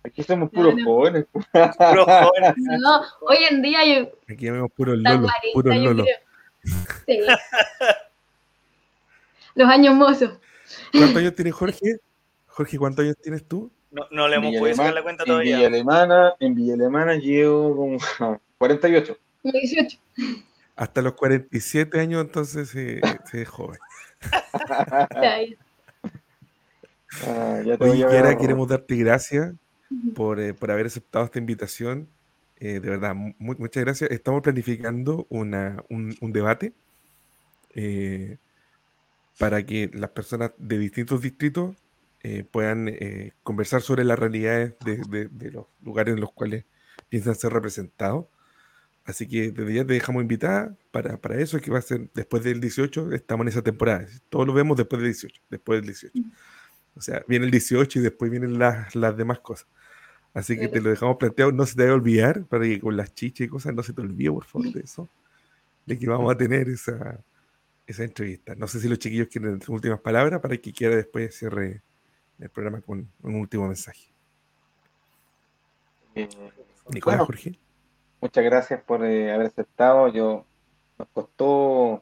Aquí 0.03 0.23
somos 0.23 0.49
puros 0.49 0.73
jóvenes. 0.83 1.25
Puros 1.31 1.47
jóvenes. 1.77 2.53
No, 2.57 3.03
hoy 3.21 3.37
en 3.49 3.61
día 3.61 3.85
yo. 3.85 4.09
Aquí 4.27 4.49
vemos 4.49 4.71
puros 4.75 4.97
lolos. 4.97 5.31
Puros 5.53 5.77
lolos. 5.77 6.07
Sí. 7.05 7.19
los 9.55 9.69
años 9.69 9.95
mozos. 9.95 10.31
¿Cuántos 10.91 11.17
años 11.17 11.35
tienes 11.35 11.53
Jorge? 11.53 11.97
Jorge, 12.47 12.77
¿cuántos 12.77 13.05
años 13.05 13.17
tienes 13.21 13.47
tú? 13.47 13.71
No, 13.91 14.07
no 14.11 14.27
le 14.27 14.37
hemos 14.37 14.55
podido 14.57 14.75
sacar 14.75 14.93
la 14.93 15.03
cuenta 15.03 15.23
todavía. 15.23 15.53
En 15.53 15.57
Villa 15.57 15.67
Alemana, 15.67 16.33
en 16.39 16.55
Villa 16.55 16.73
Alemana 16.73 17.15
llevo 17.15 17.75
como 17.75 17.97
48. 18.57 19.17
18. 19.43 19.97
Hasta 20.75 21.01
los 21.01 21.13
47 21.13 21.99
años 21.99 22.21
entonces 22.21 22.69
se, 22.69 23.01
se 23.29 23.41
es 23.43 23.49
joven. 23.49 23.79
ah, 27.25 27.61
ya 27.63 27.75
Oye, 27.79 28.05
Kiara, 28.07 28.37
queremos 28.37 28.67
darte 28.67 28.95
gracias 28.95 29.53
por, 30.15 30.39
eh, 30.39 30.53
por, 30.53 30.71
haber 30.71 30.87
aceptado 30.87 31.25
esta 31.25 31.39
invitación. 31.39 32.07
Eh, 32.57 32.79
de 32.79 32.89
verdad, 32.89 33.15
muchas 33.37 33.83
gracias. 33.83 34.11
Estamos 34.11 34.41
planificando 34.41 35.27
una, 35.29 35.83
un, 35.89 36.15
un 36.21 36.31
debate. 36.31 36.73
Eh, 37.75 38.37
para 39.37 39.65
que 39.65 39.89
las 39.93 40.11
personas 40.11 40.51
de 40.57 40.77
distintos 40.77 41.21
distritos 41.21 41.75
eh, 42.21 42.43
puedan 42.49 42.87
eh, 42.87 43.31
conversar 43.43 43.81
sobre 43.81 44.03
las 44.03 44.17
realidades 44.19 44.75
de, 44.85 45.51
los 45.51 45.65
lugares 45.81 46.13
en 46.13 46.21
los 46.21 46.31
cuales 46.31 46.65
piensan 47.09 47.35
ser 47.35 47.51
representados. 47.51 48.27
Así 49.05 49.27
que 49.27 49.51
desde 49.51 49.73
ya 49.73 49.85
te 49.85 49.93
dejamos 49.93 50.21
invitada 50.21 50.75
para, 50.91 51.17
para 51.17 51.39
eso, 51.39 51.59
que 51.59 51.69
va 51.69 51.79
a 51.79 51.81
ser 51.81 52.09
después 52.13 52.43
del 52.43 52.61
18, 52.61 53.11
estamos 53.11 53.43
en 53.43 53.49
esa 53.49 53.61
temporada. 53.61 54.07
Todos 54.29 54.47
lo 54.47 54.53
vemos 54.53 54.77
después 54.77 55.01
del 55.01 55.11
18, 55.11 55.41
después 55.49 55.81
del 55.81 55.87
18. 55.87 56.17
Mm. 56.17 56.31
O 56.95 57.01
sea, 57.01 57.23
viene 57.27 57.45
el 57.45 57.51
18 57.51 57.99
y 57.99 58.01
después 58.01 58.31
vienen 58.31 58.57
las, 58.57 58.95
las 58.95 59.17
demás 59.17 59.39
cosas. 59.39 59.67
Así 60.33 60.57
que 60.57 60.67
te 60.67 60.81
lo 60.81 60.89
dejamos 60.89 61.17
planteado, 61.17 61.51
no 61.51 61.65
se 61.65 61.75
te 61.75 61.87
a 61.87 61.93
olvidar, 61.93 62.45
para 62.45 62.63
que 62.63 62.79
con 62.79 62.97
las 62.97 63.13
chichas 63.13 63.45
y 63.45 63.49
cosas 63.49 63.73
no 63.73 63.83
se 63.83 63.93
te 63.93 64.01
olvide, 64.01 64.31
por 64.31 64.45
favor, 64.45 64.67
de 64.73 64.81
eso. 64.81 65.09
De 65.85 65.99
que 65.99 66.07
vamos 66.07 66.33
a 66.33 66.37
tener 66.37 66.69
esa, 66.69 67.19
esa 67.85 68.03
entrevista. 68.03 68.55
No 68.55 68.67
sé 68.67 68.79
si 68.79 68.87
los 68.87 68.99
chiquillos 68.99 69.27
quieren 69.27 69.59
últimas 69.67 69.99
palabras 69.99 70.39
para 70.39 70.57
que 70.57 70.71
quiera 70.71 70.95
después 70.95 71.35
cierre 71.35 71.81
el 72.39 72.49
programa 72.49 72.81
con 72.81 73.07
un 73.21 73.35
último 73.35 73.67
mensaje. 73.67 74.07
Eh, 76.15 76.27
Nicolás 76.89 77.21
Jorge. 77.21 77.59
Muchas 78.23 78.45
gracias 78.45 78.81
por 78.81 79.03
eh, 79.03 79.33
haber 79.33 79.47
aceptado. 79.47 80.07
Yo 80.07 80.45
nos 80.97 81.07
costó 81.09 82.01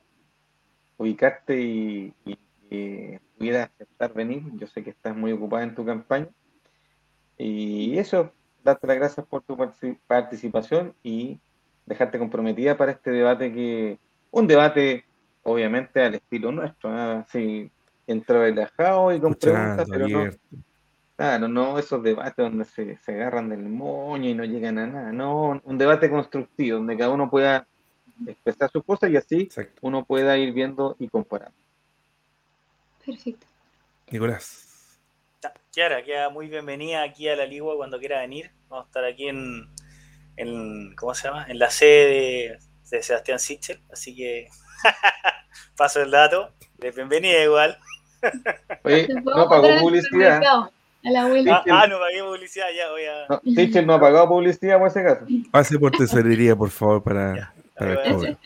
ubicarte 0.98 1.60
y, 1.60 2.14
y, 2.26 2.38
y 2.70 3.18
pudiera 3.38 3.64
aceptar 3.64 4.14
venir. 4.14 4.44
Yo 4.54 4.68
sé 4.68 4.84
que 4.84 4.92
estás 4.92 5.16
muy 5.16 5.32
ocupada 5.32 5.64
en 5.64 5.74
tu 5.74 5.84
campaña. 5.84 6.30
Y 7.40 7.98
eso, 7.98 8.32
darte 8.64 8.86
las 8.86 8.98
gracias 8.98 9.26
por 9.26 9.42
tu 9.42 9.58
participación 10.06 10.94
y 11.02 11.40
dejarte 11.88 12.20
comprometida 12.20 12.78
para 12.78 12.92
este 12.92 13.10
debate 13.10 13.52
que, 13.52 13.98
un 14.30 14.46
debate 14.46 15.06
obviamente 15.42 16.04
al 16.04 16.14
estilo 16.14 16.52
nuestro, 16.52 16.94
así 16.94 17.72
entro 18.06 18.42
relajado 18.42 19.12
y 19.12 19.20
con 19.20 19.34
preguntas, 19.34 19.88
pero 19.90 20.08
no, 20.08 20.30
claro, 21.22 21.48
no 21.48 21.78
esos 21.78 22.02
debates 22.02 22.36
donde 22.36 22.66
se, 22.66 22.98
se, 22.98 23.14
agarran 23.14 23.50
del 23.50 23.64
moño 23.64 24.28
y 24.28 24.34
no 24.34 24.44
llegan 24.44 24.80
a 24.80 24.88
nada, 24.88 25.12
no, 25.12 25.62
un 25.64 25.78
debate 25.78 26.10
constructivo 26.10 26.78
donde 26.78 26.98
cada 26.98 27.12
uno 27.12 27.30
pueda 27.30 27.68
expresar 28.26 28.72
sus 28.72 28.84
cosas 28.84 29.12
y 29.12 29.18
así 29.18 29.50
uno 29.82 30.04
pueda 30.04 30.36
ir 30.38 30.52
viendo 30.52 30.96
y 30.98 31.08
comparando. 31.08 31.56
Perfecto. 33.06 33.46
Nicolás. 34.10 35.00
Kiara, 35.72 36.04
queda 36.04 36.30
muy 36.30 36.48
bienvenida 36.48 37.04
aquí 37.04 37.30
a 37.30 37.36
la 37.36 37.46
Ligua 37.46 37.76
cuando 37.76 38.00
quiera 38.00 38.20
venir. 38.20 38.52
Vamos 38.68 38.86
a 38.86 38.88
estar 38.88 39.06
aquí 39.06 39.28
en, 39.28 39.70
en 40.38 40.96
¿cómo 40.96 41.14
se 41.14 41.28
llama? 41.28 41.46
En 41.48 41.60
la 41.60 41.70
sede 41.70 42.60
de, 42.90 43.04
Sebastián 43.04 43.40
Sichel, 43.40 43.80
así 43.92 44.16
que 44.16 44.50
paso 45.78 46.02
el 46.02 46.10
dato. 46.10 46.52
De 46.78 46.90
bienvenida 46.92 47.44
igual. 47.44 47.78
Oye, 48.84 49.08
no 49.24 49.48
pagó 49.48 49.68
publicidad. 49.80 50.72
Ah, 51.04 51.64
ah, 51.72 51.88
no 51.88 51.98
pagué 51.98 52.24
publicidad, 52.24 52.68
ya 52.76 52.92
voy 52.92 53.02
a. 53.06 53.26
No, 53.28 53.42
Sichel 53.56 53.88
no 53.88 53.94
ha 53.94 54.00
pagado 54.00 54.28
publicidad 54.30 54.78
por 54.78 54.88
ese 54.88 55.04
caso. 55.04 55.26
Pase 55.50 55.80
por 55.80 55.92
tesorería, 55.92 56.56
por 56.56 56.70
favor, 56.70 57.02
para, 57.02 57.36
ya, 57.36 57.54
para 57.76 57.94
el 57.94 58.14
cobro. 58.14 58.38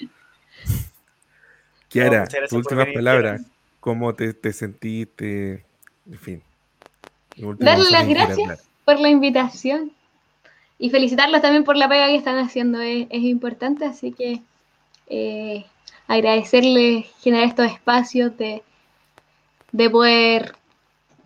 Kiara, 1.90 2.26
no, 2.26 2.48
tu 2.48 2.56
última 2.58 2.86
palabra. 2.94 3.40
¿Cómo 3.82 4.16
te, 4.16 4.34
te 4.34 4.54
sentiste? 4.54 5.66
En 6.10 6.20
fin. 6.20 6.42
Darle 7.36 7.92
las 7.92 8.08
gracias 8.08 8.68
por 8.86 9.00
la 9.00 9.10
invitación 9.10 9.92
y 10.78 10.90
felicitarlos 10.90 11.42
también 11.42 11.64
por 11.64 11.76
la 11.76 11.90
pega 11.90 12.08
que 12.08 12.16
están 12.16 12.38
haciendo, 12.38 12.80
es, 12.82 13.08
es 13.10 13.24
importante, 13.24 13.86
así 13.86 14.12
que 14.12 14.42
eh, 15.08 15.66
agradecerles 16.08 17.08
generar 17.22 17.48
estos 17.48 17.68
espacios 17.68 18.38
de, 18.38 18.64
de 19.72 19.90
poder 19.90 20.56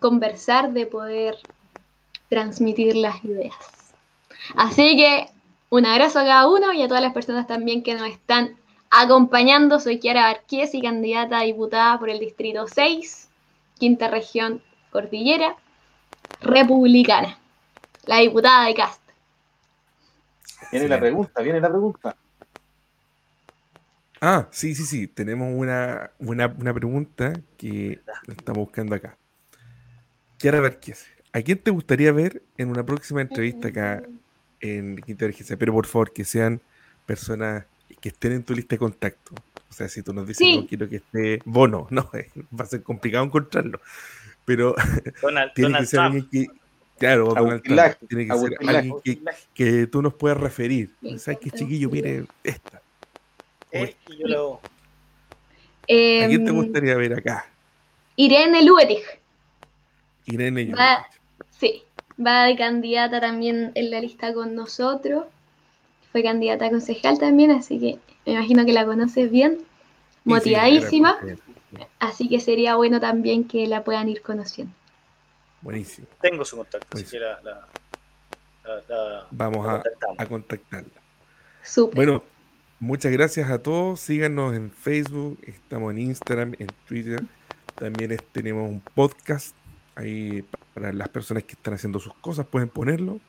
conversar, 0.00 0.72
de 0.72 0.86
poder 0.86 1.36
transmitir 2.28 2.96
las 2.96 3.24
ideas. 3.24 3.54
Así 4.56 4.96
que 4.96 5.26
un 5.68 5.86
abrazo 5.86 6.18
a 6.18 6.24
cada 6.24 6.48
uno 6.48 6.72
y 6.72 6.82
a 6.82 6.88
todas 6.88 7.02
las 7.02 7.12
personas 7.12 7.46
también 7.46 7.82
que 7.82 7.94
nos 7.94 8.08
están 8.08 8.56
acompañando. 8.90 9.78
Soy 9.78 10.00
Kiara 10.00 10.40
y 10.50 10.82
candidata 10.82 11.38
a 11.38 11.42
diputada 11.42 11.98
por 11.98 12.10
el 12.10 12.18
Distrito 12.18 12.66
6, 12.66 13.28
Quinta 13.78 14.08
Región 14.08 14.62
Cordillera 14.90 15.56
republicana, 16.40 17.38
la 18.06 18.18
diputada 18.18 18.66
de 18.66 18.74
Cast. 18.74 19.00
Viene 20.72 20.88
la 20.88 21.00
pregunta, 21.00 21.42
viene 21.42 21.60
la 21.60 21.68
pregunta. 21.68 22.16
Ah, 24.20 24.48
sí, 24.50 24.74
sí, 24.74 24.84
sí. 24.84 25.06
Tenemos 25.08 25.48
una, 25.52 26.10
una, 26.18 26.74
pregunta 26.74 27.32
que 27.56 28.00
estamos 28.28 28.66
buscando 28.66 28.94
acá. 28.94 29.16
Quiero 30.40 30.60
ver 30.60 30.80
qué 30.80 30.92
es. 30.92 31.06
¿A 31.32 31.42
quién 31.42 31.58
te 31.58 31.70
gustaría 31.70 32.10
ver 32.10 32.42
en 32.58 32.70
una 32.70 32.84
próxima 32.84 33.20
entrevista 33.20 33.68
acá 33.68 34.02
en 34.60 34.96
Quinta 34.96 35.26
Vergüenza? 35.26 35.56
Pero 35.56 35.72
por 35.72 35.86
favor, 35.86 36.12
que 36.12 36.24
sean 36.24 36.60
personas 37.06 37.66
que 38.00 38.08
estén 38.08 38.32
en 38.32 38.42
tu 38.42 38.54
lista 38.54 38.74
de 38.74 38.78
contacto. 38.78 39.34
O 39.68 39.72
sea, 39.72 39.88
si 39.88 40.02
tú 40.02 40.12
nos 40.12 40.26
dices, 40.26 40.48
no 40.56 40.66
quiero 40.66 40.88
que 40.88 40.96
esté 40.96 41.38
Bono, 41.44 41.86
no, 41.90 42.10
va 42.58 42.64
a 42.64 42.66
ser 42.66 42.82
complicado 42.82 43.24
encontrarlo 43.24 43.80
pero 44.50 44.74
tiene 45.54 45.78
que 45.78 45.86
ser 45.86 46.00
alguien 46.00 46.28
que, 46.28 46.46
claro, 46.98 47.34
tiene 48.08 48.26
que 48.26 48.36
ser 48.36 48.68
alguien 48.68 48.94
que, 49.04 49.18
que, 49.54 49.86
tú 49.86 50.02
nos 50.02 50.14
puedas 50.14 50.38
referir. 50.38 50.90
¿Sabes 51.18 51.38
qué 51.40 51.52
chiquillo? 51.52 51.88
Mire, 51.88 52.24
esta. 52.42 52.82
Eh, 53.70 53.94
yo 54.18 54.26
lo... 54.26 54.54
¿A 54.54 56.26
quién 56.26 56.44
te 56.44 56.50
em, 56.50 56.56
gustaría 56.56 56.96
ver 56.96 57.14
acá? 57.14 57.46
Irene 58.16 58.64
Luetich. 58.64 59.19
Irene 60.30 60.64
Luetich. 60.64 60.76
sí, 61.50 61.82
va 62.24 62.44
de 62.44 62.56
candidata 62.56 63.20
también 63.20 63.72
en 63.74 63.90
la 63.90 64.00
lista 64.00 64.32
con 64.34 64.54
nosotros. 64.54 65.24
Fue 66.12 66.22
candidata 66.22 66.66
a 66.66 66.70
concejal 66.70 67.18
también, 67.18 67.50
así 67.50 67.78
que 67.78 67.98
me 68.26 68.32
imagino 68.32 68.64
que 68.64 68.72
la 68.72 68.84
conoces 68.84 69.30
bien. 69.30 69.58
Motivadísima. 70.24 71.18
Así 71.98 72.28
que 72.28 72.40
sería 72.40 72.76
bueno 72.76 73.00
también 73.00 73.44
que 73.44 73.66
la 73.66 73.84
puedan 73.84 74.08
ir 74.08 74.22
conociendo. 74.22 74.72
Buenísimo. 75.62 76.08
Tengo 76.20 76.44
su 76.44 76.56
contacto, 76.56 76.96
así 76.96 77.04
que 77.04 77.20
la, 77.20 77.38
Vamos 79.30 79.66
a, 79.66 80.26
contactarla. 80.26 80.88
Bueno, 81.94 82.22
muchas 82.78 83.12
gracias 83.12 83.50
a 83.50 83.58
todos. 83.58 84.00
Síganos 84.00 84.54
en 84.54 84.70
Facebook, 84.70 85.38
estamos 85.42 85.92
en 85.92 85.98
Instagram, 85.98 86.54
en 86.58 86.68
Twitter. 86.86 87.22
También 87.74 88.16
tenemos 88.32 88.68
un 88.68 88.80
podcast 88.80 89.54
ahí 90.00 90.44
para 90.74 90.92
las 90.92 91.08
personas 91.08 91.44
que 91.44 91.52
están 91.52 91.74
haciendo 91.74 91.98
sus 91.98 92.14
cosas, 92.14 92.46
pueden 92.46 92.68
ponerlo. 92.68 93.20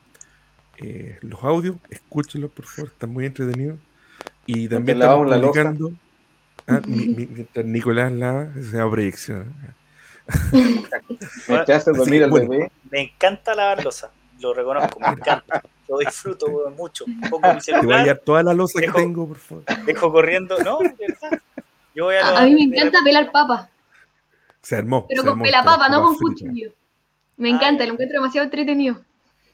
Eh, 0.78 1.18
los 1.20 1.42
audios, 1.44 1.76
escúchenlos 1.90 2.50
por 2.50 2.66
favor, 2.66 2.90
están 2.92 3.10
muy 3.10 3.26
entretenidos. 3.26 3.78
Y 4.46 4.68
también 4.68 5.00
estamos 5.00 5.32
publicando. 5.32 5.92
Ah, 6.66 6.80
mientras 6.86 7.64
Nicolás 7.64 8.12
la 8.12 8.52
se 8.54 8.76
da 8.76 8.90
proyección. 8.90 9.54
me, 10.52 10.84
me 12.90 13.00
encanta 13.00 13.54
la 13.54 13.76
losa, 13.76 14.10
lo 14.40 14.54
reconozco, 14.54 15.00
me 15.00 15.08
encanta. 15.08 15.62
Lo 15.88 15.98
disfruto 15.98 16.46
mucho. 16.76 17.04
Pongo 17.28 17.52
mi 17.52 17.60
Te 17.60 17.84
voy 17.84 17.94
a 17.94 18.02
llevar 18.02 18.22
toda 18.24 18.42
la 18.42 18.54
losa 18.54 18.80
que 18.80 18.90
tengo, 18.90 19.28
por 19.28 19.36
favor. 19.36 19.64
Dejo 19.84 20.12
corriendo, 20.12 20.56
no, 20.62 20.78
verdad. 20.78 21.40
Yo 21.94 22.06
voy 22.06 22.14
a, 22.14 22.38
a, 22.38 22.46
mí 22.46 22.66
me 22.66 22.76
encanta 22.76 23.00
pelar 23.04 23.30
papa. 23.30 23.68
Se 24.62 24.76
armó. 24.76 25.06
Pero 25.08 25.24
con 25.24 25.40
pelapapa, 25.40 25.88
no 25.88 26.02
con 26.02 26.16
cuchillo. 26.16 26.72
Me 27.36 27.50
encanta, 27.50 27.84
lo 27.86 27.92
encuentro 27.94 28.20
demasiado 28.20 28.44
entretenido. 28.44 29.02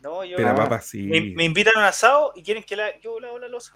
No, 0.03 0.25
yo. 0.25 0.37
Pelapapa, 0.37 0.81
sí. 0.81 1.05
Me, 1.05 1.21
me, 1.21 1.45
invitan 1.45 1.75
a 1.77 1.81
un 1.81 1.85
asado 1.87 2.33
y 2.37 2.43
quieren 2.43 2.63
que 2.63 2.77
la, 2.77 2.99
yo 3.01 3.19
lavo 3.19 3.39
la 3.39 3.49
losa. 3.49 3.73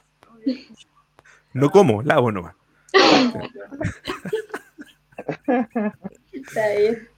No 1.52 1.70
como, 1.70 2.02
lavo 2.02 2.30
nomás. 2.32 2.54
Está 6.32 6.68
bien. 6.76 7.08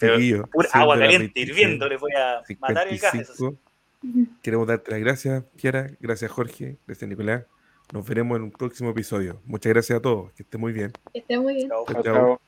Pero 0.00 0.46
pura 0.48 0.68
agua 0.72 0.98
caliente 0.98 1.40
hirviendo, 1.40 1.88
le 1.88 1.96
voy 1.96 2.12
a 2.12 2.44
55. 2.44 2.60
matar 2.60 2.88
el 2.88 2.98
gas. 2.98 3.42
Queremos 4.42 4.66
darte 4.66 4.90
las 4.90 5.00
gracias, 5.00 5.44
Kiara. 5.56 5.90
Gracias, 6.00 6.30
Jorge. 6.30 6.76
Gracias, 6.86 7.08
Nicolás. 7.08 7.44
Nos 7.92 8.06
veremos 8.06 8.36
en 8.36 8.44
un 8.44 8.50
próximo 8.50 8.90
episodio. 8.90 9.40
Muchas 9.44 9.72
gracias 9.72 9.98
a 9.98 10.02
todos. 10.02 10.32
Que 10.32 10.42
estén 10.42 10.60
muy 10.60 10.72
bien. 10.72 10.92
Que 11.12 11.20
estén 11.20 11.42
muy 11.42 11.54
bien. 11.54 11.68
chao. 11.68 12.02
chao. 12.02 12.40